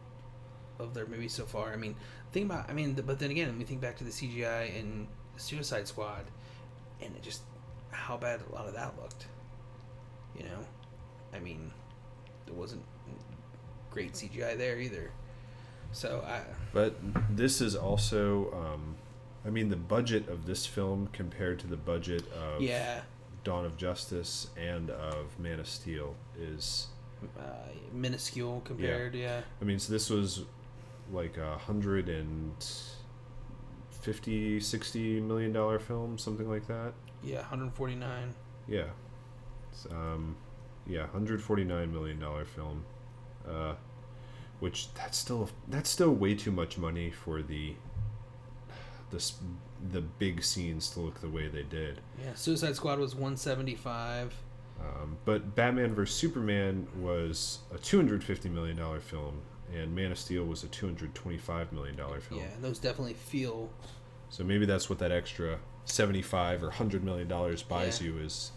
of 0.78 0.94
their 0.94 1.06
movies 1.06 1.32
so 1.32 1.44
far. 1.44 1.72
I 1.72 1.76
mean, 1.76 1.96
think 2.32 2.46
about. 2.46 2.68
I 2.68 2.72
mean, 2.72 2.94
but 2.94 3.18
then 3.18 3.30
again, 3.30 3.56
we 3.59 3.64
think 3.64 3.80
back 3.80 3.96
to 3.98 4.05
the 4.05 4.10
CGI 4.10 4.74
in 4.76 5.09
Suicide 5.36 5.88
Squad, 5.88 6.24
and 7.00 7.14
it 7.16 7.22
just 7.22 7.42
how 7.90 8.16
bad 8.16 8.40
a 8.50 8.55
lot 8.55 8.66
of 8.66 8.74
that 8.74 8.94
looked. 9.00 9.26
You 10.36 10.44
know, 10.44 10.59
I 11.34 11.38
mean, 11.38 11.72
there 12.46 12.55
wasn't 12.55 12.84
great 13.90 14.12
CGI 14.12 14.56
there 14.56 14.78
either. 14.78 15.10
So 15.92 16.24
I 16.26 16.42
But 16.72 16.96
this 17.34 17.60
is 17.60 17.74
also, 17.74 18.52
um, 18.52 18.96
I 19.44 19.50
mean, 19.50 19.70
the 19.70 19.76
budget 19.76 20.28
of 20.28 20.46
this 20.46 20.66
film 20.66 21.09
compared 21.12 21.59
to 21.60 21.66
the 21.66 21.76
budget 21.76 22.30
of 22.32 22.60
yeah, 22.60 23.00
Dawn 23.44 23.64
of 23.64 23.76
Justice 23.76 24.48
and 24.56 24.90
of 24.90 25.38
Man 25.38 25.59
of 25.59 25.66
Steel 25.66 26.14
is, 26.38 26.88
uh, 27.38 27.42
minuscule 27.92 28.60
compared. 28.64 29.14
Yeah. 29.14 29.40
I 29.60 29.64
mean, 29.64 29.78
so 29.78 29.92
this 29.92 30.10
was 30.10 30.44
like 31.12 31.36
a 31.36 31.56
hundred 31.59 32.09
and 32.09 32.55
fifty, 33.90 34.60
sixty 34.60 35.20
million 35.20 35.52
dollar 35.52 35.78
film, 35.78 36.18
something 36.18 36.48
like 36.48 36.66
that. 36.66 36.93
Yeah, 37.22 37.39
149. 37.39 38.35
Yeah. 38.68 38.85
It's, 39.72 39.86
um, 39.86 40.36
yeah, 40.86 41.06
hundred 41.09 41.43
forty 41.43 41.64
nine 41.64 41.93
million 41.93 42.18
dollar 42.18 42.44
film, 42.44 42.85
uh, 43.48 43.74
which 44.60 44.93
that's 44.94 45.18
still 45.18 45.51
that's 45.68 45.90
still 45.90 46.10
way 46.12 46.35
too 46.35 46.52
much 46.52 46.78
money 46.78 47.10
for 47.10 47.43
the 47.43 47.74
the 49.10 49.32
the 49.90 50.01
big 50.01 50.43
scenes 50.43 50.90
to 50.90 51.01
look 51.01 51.20
the 51.20 51.28
way 51.28 51.48
they 51.48 51.62
did. 51.62 52.01
Yeah, 52.22 52.35
Suicide 52.35 52.76
Squad 52.76 52.98
was 52.98 53.14
175. 53.14 54.35
Um, 54.80 55.16
but 55.24 55.55
Batman 55.55 55.94
vs 55.94 56.14
Superman 56.14 56.86
was 56.97 57.59
a 57.74 57.78
two 57.78 57.97
hundred 57.97 58.22
fifty 58.22 58.48
million 58.48 58.76
dollar 58.76 59.01
film, 59.01 59.40
and 59.74 59.95
Man 59.95 60.11
of 60.12 60.19
Steel 60.19 60.45
was 60.45 60.65
a 60.65 60.69
two 60.69 60.86
hundred 60.86 61.15
twenty 61.15 61.39
five 61.39 61.73
million 61.73 61.97
dollar 61.97 62.20
film. 62.20 62.40
Yeah, 62.40 62.47
and 62.55 62.62
those 62.65 62.78
definitely 62.78 63.15
feel. 63.15 63.70
So 64.31 64.45
maybe 64.45 64.66
that's 64.66 64.89
what 64.90 64.99
that 65.01 65.12
extra 65.12 65.59
seventy 65.85 66.23
five 66.23 66.62
or 66.62 66.70
hundred 66.70 67.05
million 67.05 67.28
dollars 67.28 67.62
buys 67.62 68.01
Yeah. 68.01 68.09
you 68.09 68.19
is 68.19 68.53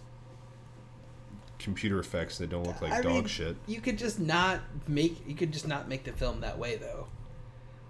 computer 1.59 1.99
effects 1.99 2.39
that 2.39 2.49
don't 2.49 2.65
look 2.65 2.81
like 2.81 2.91
I 2.91 3.01
dog 3.01 3.13
mean, 3.13 3.25
shit. 3.27 3.55
You 3.67 3.81
could 3.81 3.97
just 3.97 4.19
not 4.19 4.61
make. 4.87 5.27
You 5.27 5.35
could 5.35 5.51
just 5.53 5.67
not 5.67 5.87
make 5.87 6.03
the 6.03 6.11
film 6.11 6.41
that 6.41 6.57
way 6.57 6.75
though. 6.77 7.07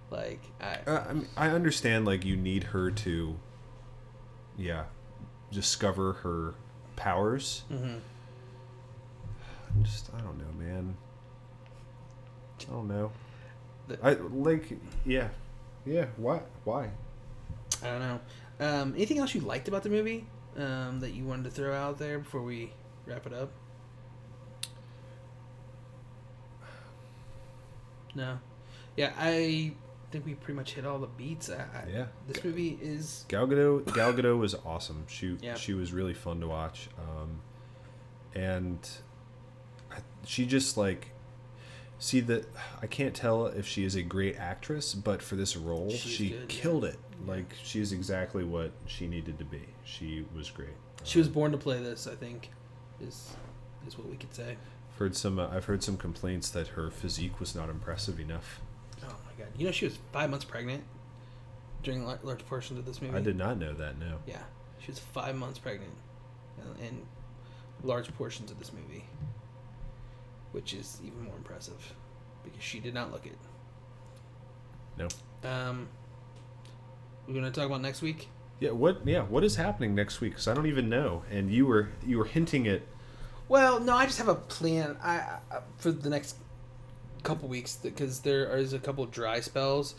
Like 0.09 0.41
I. 0.59 0.77
Uh, 0.85 1.05
I, 1.09 1.13
mean, 1.13 1.27
I 1.37 1.47
understand, 1.49 2.05
like, 2.05 2.25
you 2.25 2.35
need 2.35 2.65
her 2.65 2.91
to, 2.91 3.37
yeah, 4.57 4.83
discover 5.51 6.13
her 6.13 6.53
powers. 6.97 7.63
mhm. 7.71 7.99
I'm 9.73 9.83
just, 9.85 10.09
I 10.13 10.19
don't 10.19 10.37
know, 10.37 10.51
man. 10.65 10.97
I 12.69 12.73
don't 12.73 12.87
know. 12.87 13.11
The- 13.87 13.99
I 14.05 14.13
like, 14.13 14.77
yeah, 15.05 15.29
yeah. 15.85 16.05
Why? 16.17 16.41
Why? 16.63 16.89
I 17.83 17.87
don't 17.87 17.99
know. 17.99 18.19
Um, 18.59 18.93
anything 18.95 19.17
else 19.19 19.33
you 19.33 19.41
liked 19.41 19.67
about 19.67 19.83
the 19.83 19.89
movie 19.89 20.25
um, 20.57 20.99
that 20.99 21.11
you 21.11 21.23
wanted 21.25 21.45
to 21.45 21.51
throw 21.51 21.73
out 21.73 21.97
there 21.97 22.19
before 22.19 22.41
we 22.43 22.71
wrap 23.07 23.25
it 23.25 23.33
up? 23.33 23.51
No. 28.13 28.39
Yeah, 28.97 29.13
I 29.17 29.73
think 30.11 30.25
we 30.25 30.35
pretty 30.35 30.57
much 30.57 30.73
hit 30.73 30.85
all 30.85 30.99
the 30.99 31.07
beats. 31.07 31.49
I, 31.49 31.55
I, 31.55 31.89
Yeah. 31.91 32.05
This 32.27 32.43
movie 32.43 32.77
is. 32.81 33.25
Gal 33.27 33.47
Gadot, 33.47 33.93
Gal 33.93 34.13
Gadot 34.13 34.37
was 34.37 34.53
awesome. 34.65 35.05
She 35.07 35.37
Yeah. 35.41 35.55
she 35.55 35.73
was 35.73 35.93
really 35.93 36.13
fun 36.13 36.39
to 36.41 36.47
watch. 36.47 36.89
Um, 36.99 37.39
and 38.35 38.87
I, 39.91 39.97
she 40.25 40.45
just 40.45 40.77
like 40.77 41.10
see 42.01 42.19
that 42.19 42.45
I 42.81 42.87
can't 42.87 43.13
tell 43.15 43.45
if 43.45 43.67
she 43.67 43.85
is 43.85 43.95
a 43.95 44.01
great 44.01 44.35
actress, 44.37 44.93
but 44.95 45.21
for 45.21 45.35
this 45.35 45.55
role, 45.55 45.91
She's 45.91 45.99
she 46.11 46.29
good, 46.31 46.39
yeah. 46.39 46.45
killed 46.47 46.83
it. 46.83 46.97
Like 47.27 47.53
she 47.63 47.79
is 47.79 47.93
exactly 47.93 48.43
what 48.43 48.71
she 48.87 49.07
needed 49.07 49.37
to 49.37 49.45
be. 49.45 49.61
She 49.83 50.25
was 50.35 50.49
great. 50.49 50.73
She 51.03 51.19
was 51.19 51.29
born 51.29 51.51
to 51.51 51.57
play 51.57 51.81
this. 51.81 52.07
I 52.07 52.15
think 52.15 52.49
is 52.99 53.33
is 53.87 53.97
what 53.97 54.09
we 54.09 54.17
could 54.17 54.33
say. 54.33 54.57
I've 54.91 54.97
heard 54.97 55.15
some. 55.15 55.37
Uh, 55.39 55.47
I've 55.49 55.65
heard 55.65 55.83
some 55.83 55.97
complaints 55.97 56.49
that 56.49 56.69
her 56.69 56.89
physique 56.89 57.39
was 57.39 57.55
not 57.55 57.69
impressive 57.69 58.19
enough. 58.19 58.59
Oh 59.03 59.07
my 59.07 59.31
god! 59.37 59.49
You 59.57 59.67
know 59.67 59.71
she 59.71 59.85
was 59.85 59.97
five 60.11 60.29
months 60.31 60.45
pregnant 60.45 60.83
during 61.83 62.05
large 62.05 62.45
portions 62.47 62.79
of 62.79 62.85
this 62.85 63.01
movie. 63.01 63.15
I 63.15 63.21
did 63.21 63.37
not 63.37 63.57
know 63.59 63.73
that. 63.73 63.99
No. 63.99 64.17
Yeah, 64.25 64.41
she 64.79 64.89
was 64.91 64.99
five 64.99 65.35
months 65.35 65.59
pregnant, 65.59 65.93
in- 66.79 66.85
in 66.87 67.01
large 67.83 68.11
portions 68.17 68.49
of 68.51 68.57
this 68.59 68.71
movie, 68.73 69.05
which 70.51 70.73
is 70.73 70.99
even 71.03 71.23
more 71.23 71.35
impressive 71.35 71.93
because 72.43 72.61
she 72.61 72.79
did 72.79 72.93
not 72.93 73.11
look 73.11 73.25
it. 73.25 73.37
No. 74.97 75.07
Um, 75.49 75.87
we're 77.27 77.35
gonna 77.35 77.51
talk 77.51 77.65
about 77.65 77.81
next 77.81 78.01
week. 78.01 78.27
Yeah. 78.59 78.71
What? 78.71 79.05
Yeah. 79.05 79.23
What 79.23 79.43
is 79.43 79.55
happening 79.55 79.95
next 79.95 80.21
week? 80.21 80.33
Because 80.33 80.47
I 80.47 80.53
don't 80.53 80.67
even 80.67 80.89
know. 80.89 81.23
And 81.31 81.51
you 81.51 81.65
were 81.65 81.89
you 82.05 82.17
were 82.17 82.25
hinting 82.25 82.67
at. 82.67 82.81
Well, 83.47 83.79
no, 83.79 83.95
I 83.95 84.05
just 84.05 84.17
have 84.17 84.27
a 84.27 84.35
plan. 84.35 84.97
I, 85.01 85.13
I 85.51 85.59
for 85.77 85.91
the 85.91 86.09
next 86.09 86.35
couple 87.23 87.47
weeks 87.47 87.77
because 87.77 88.19
there 88.19 88.55
is 88.57 88.73
a 88.73 88.79
couple 88.79 89.05
dry 89.05 89.39
spells. 89.39 89.95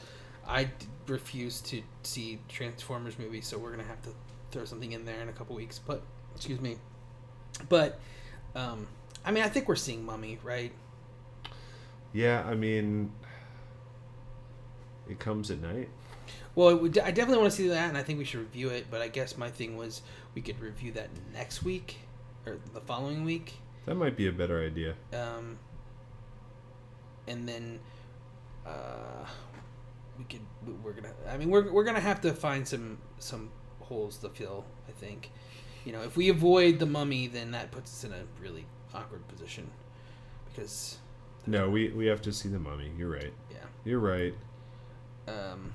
I 0.46 0.64
d- 0.64 0.70
refuse 1.06 1.60
to 1.62 1.82
see 2.02 2.40
Transformers 2.48 3.18
movies, 3.18 3.46
so 3.46 3.58
we're 3.58 3.70
gonna 3.70 3.84
have 3.84 4.02
to 4.02 4.10
throw 4.50 4.64
something 4.64 4.92
in 4.92 5.04
there 5.04 5.20
in 5.20 5.28
a 5.28 5.32
couple 5.32 5.54
weeks. 5.56 5.78
But 5.78 6.02
excuse 6.34 6.60
me, 6.60 6.76
but 7.68 8.00
um, 8.54 8.86
I 9.24 9.30
mean, 9.30 9.42
I 9.44 9.48
think 9.48 9.68
we're 9.68 9.76
seeing 9.76 10.04
Mummy, 10.04 10.38
right? 10.42 10.72
Yeah. 12.12 12.42
I 12.46 12.54
mean. 12.54 13.12
It 15.08 15.18
comes 15.18 15.50
at 15.50 15.60
night. 15.60 15.88
Well, 16.54 16.68
it 16.68 16.80
would, 16.80 16.98
I 16.98 17.10
definitely 17.10 17.38
want 17.42 17.50
to 17.50 17.56
see 17.56 17.68
that, 17.68 17.88
and 17.88 17.98
I 17.98 18.02
think 18.02 18.18
we 18.18 18.24
should 18.24 18.40
review 18.40 18.68
it. 18.68 18.86
But 18.90 19.00
I 19.02 19.08
guess 19.08 19.36
my 19.36 19.50
thing 19.50 19.76
was 19.76 20.02
we 20.34 20.42
could 20.42 20.60
review 20.60 20.92
that 20.92 21.08
next 21.34 21.62
week 21.64 21.96
or 22.46 22.58
the 22.72 22.80
following 22.80 23.24
week. 23.24 23.54
That 23.86 23.96
might 23.96 24.16
be 24.16 24.28
a 24.28 24.32
better 24.32 24.62
idea. 24.64 24.94
um, 25.12 25.58
and 27.26 27.48
then 27.48 27.80
uh, 28.66 29.26
we 30.18 30.24
could 30.24 30.40
we- 30.66 30.72
we're 30.74 30.92
gonna 30.92 31.12
I 31.28 31.36
mean 31.36 31.50
we're, 31.50 31.70
we're 31.72 31.84
gonna 31.84 32.00
have 32.00 32.20
to 32.22 32.32
find 32.32 32.66
some 32.66 32.98
some 33.18 33.50
holes 33.80 34.16
to 34.18 34.28
fill 34.28 34.64
I 34.88 34.92
think 34.92 35.30
you 35.84 35.92
know 35.92 36.02
if 36.02 36.16
we 36.16 36.28
avoid 36.30 36.78
the 36.80 36.86
mummy 36.86 37.26
then 37.28 37.52
that 37.52 37.70
puts 37.70 37.92
us 37.92 38.04
in 38.04 38.12
a 38.12 38.22
really 38.40 38.66
awkward 38.94 39.26
position 39.28 39.70
because 40.46 40.98
No, 41.46 41.68
we 41.70 41.88
we 41.90 42.06
have 42.06 42.22
to 42.22 42.32
see 42.32 42.48
the 42.48 42.58
mummy. 42.58 42.90
You're 42.98 43.10
right. 43.10 43.32
yeah 43.50 43.66
You're 43.84 44.00
right. 44.00 44.34
um, 45.28 45.74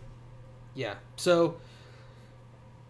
yeah 0.75 0.95
so 1.15 1.57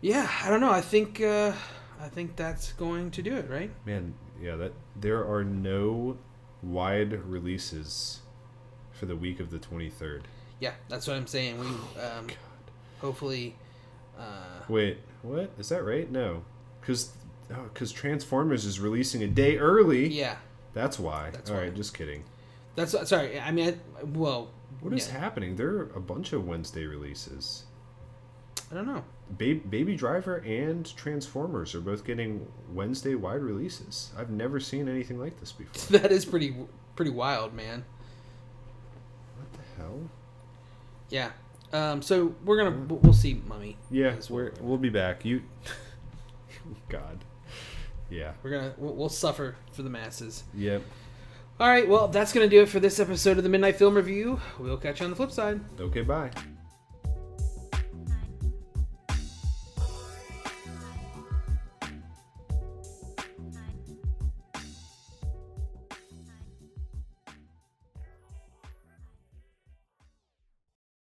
yeah 0.01 0.29
I 0.43 0.49
don't 0.49 0.59
know 0.61 0.71
I 0.71 0.81
think 0.81 1.21
uh, 1.21 1.53
I 1.99 2.07
think 2.09 2.35
that's 2.35 2.73
going 2.73 3.11
to 3.11 3.21
do 3.21 3.35
it 3.35 3.49
right 3.49 3.71
Man, 3.85 4.13
yeah, 4.41 4.55
that 4.57 4.73
there 4.95 5.25
are 5.25 5.43
no 5.43 6.17
wide 6.63 7.13
releases 7.25 8.19
for 8.91 9.05
the 9.05 9.15
week 9.15 9.39
of 9.39 9.51
the 9.51 9.59
23rd. 9.59 10.21
yeah 10.59 10.73
that's 10.89 11.07
what 11.07 11.15
I'm 11.15 11.27
saying 11.27 11.59
we 11.59 11.67
um, 12.01 12.27
hopefully 12.99 13.55
uh, 14.19 14.63
Wait, 14.67 14.97
what? 15.21 15.51
Is 15.59 15.69
that 15.69 15.83
right? 15.85 16.11
No. 16.11 16.41
Cuz 16.81 17.11
oh, 17.53 17.69
cuz 17.73 17.91
Transformers 17.91 18.65
is 18.65 18.79
releasing 18.79 19.23
a 19.23 19.27
day 19.27 19.57
early. 19.57 20.07
yeah 20.07 20.37
That's 20.73 20.99
why. 20.99 21.29
That's 21.31 21.49
All 21.49 21.57
why. 21.57 21.63
right, 21.63 21.75
just 21.75 21.93
kidding. 21.93 22.23
That's 22.75 22.95
sorry. 23.09 23.39
I 23.39 23.51
mean, 23.51 23.79
I, 23.99 24.03
well, 24.03 24.49
What 24.81 24.93
is 24.93 25.07
yeah, 25.07 25.19
happening? 25.19 25.55
There 25.55 25.69
are 25.77 25.83
a 25.95 25.99
bunch 25.99 26.33
of 26.33 26.45
Wednesday 26.45 26.85
releases. 26.85 27.63
I 28.71 28.75
don't 28.75 28.85
know. 28.85 29.03
Ba- 29.31 29.61
Baby 29.69 29.95
Driver 29.95 30.37
and 30.37 30.85
Transformers 30.95 31.73
are 31.73 31.81
both 31.81 32.05
getting 32.05 32.45
Wednesday 32.73 33.15
wide 33.15 33.41
releases. 33.41 34.11
I've 34.17 34.29
never 34.29 34.59
seen 34.59 34.87
anything 34.87 35.19
like 35.19 35.39
this 35.39 35.51
before. 35.51 35.99
That 35.99 36.11
is 36.11 36.25
pretty 36.25 36.55
pretty 36.95 37.11
wild, 37.11 37.53
man. 37.53 37.83
what 39.37 39.51
the 39.53 39.81
hell? 39.81 39.99
Yeah. 41.09 41.31
Um. 41.73 42.01
So 42.01 42.35
we're 42.45 42.57
gonna 42.57 42.85
we'll 42.87 42.99
we'll 42.99 43.13
see, 43.13 43.41
Mummy. 43.47 43.77
Yeah, 43.89 44.15
we're, 44.29 44.51
we'll 44.61 44.77
be 44.77 44.89
back. 44.89 45.25
You 45.25 45.41
God. 46.89 47.23
Yeah. 48.09 48.31
we're 48.43 48.49
gonna 48.51 48.73
we'll, 48.77 48.93
we'll 48.93 49.09
suffer 49.09 49.55
for 49.71 49.83
the 49.83 49.89
masses. 49.89 50.43
Yep. 50.55 50.81
All 51.59 51.67
right. 51.67 51.87
Well, 51.87 52.07
that's 52.07 52.31
gonna 52.33 52.47
do 52.47 52.61
it 52.61 52.69
for 52.69 52.79
this 52.79 52.99
episode 52.99 53.37
of 53.37 53.43
the 53.43 53.49
Midnight 53.49 53.77
Film 53.77 53.95
Review. 53.95 54.39
We'll 54.59 54.77
catch 54.77 54.99
you 54.99 55.05
on 55.05 55.09
the 55.09 55.15
flip 55.15 55.31
side. 55.31 55.59
Okay, 55.79 56.01
bye. 56.01 56.31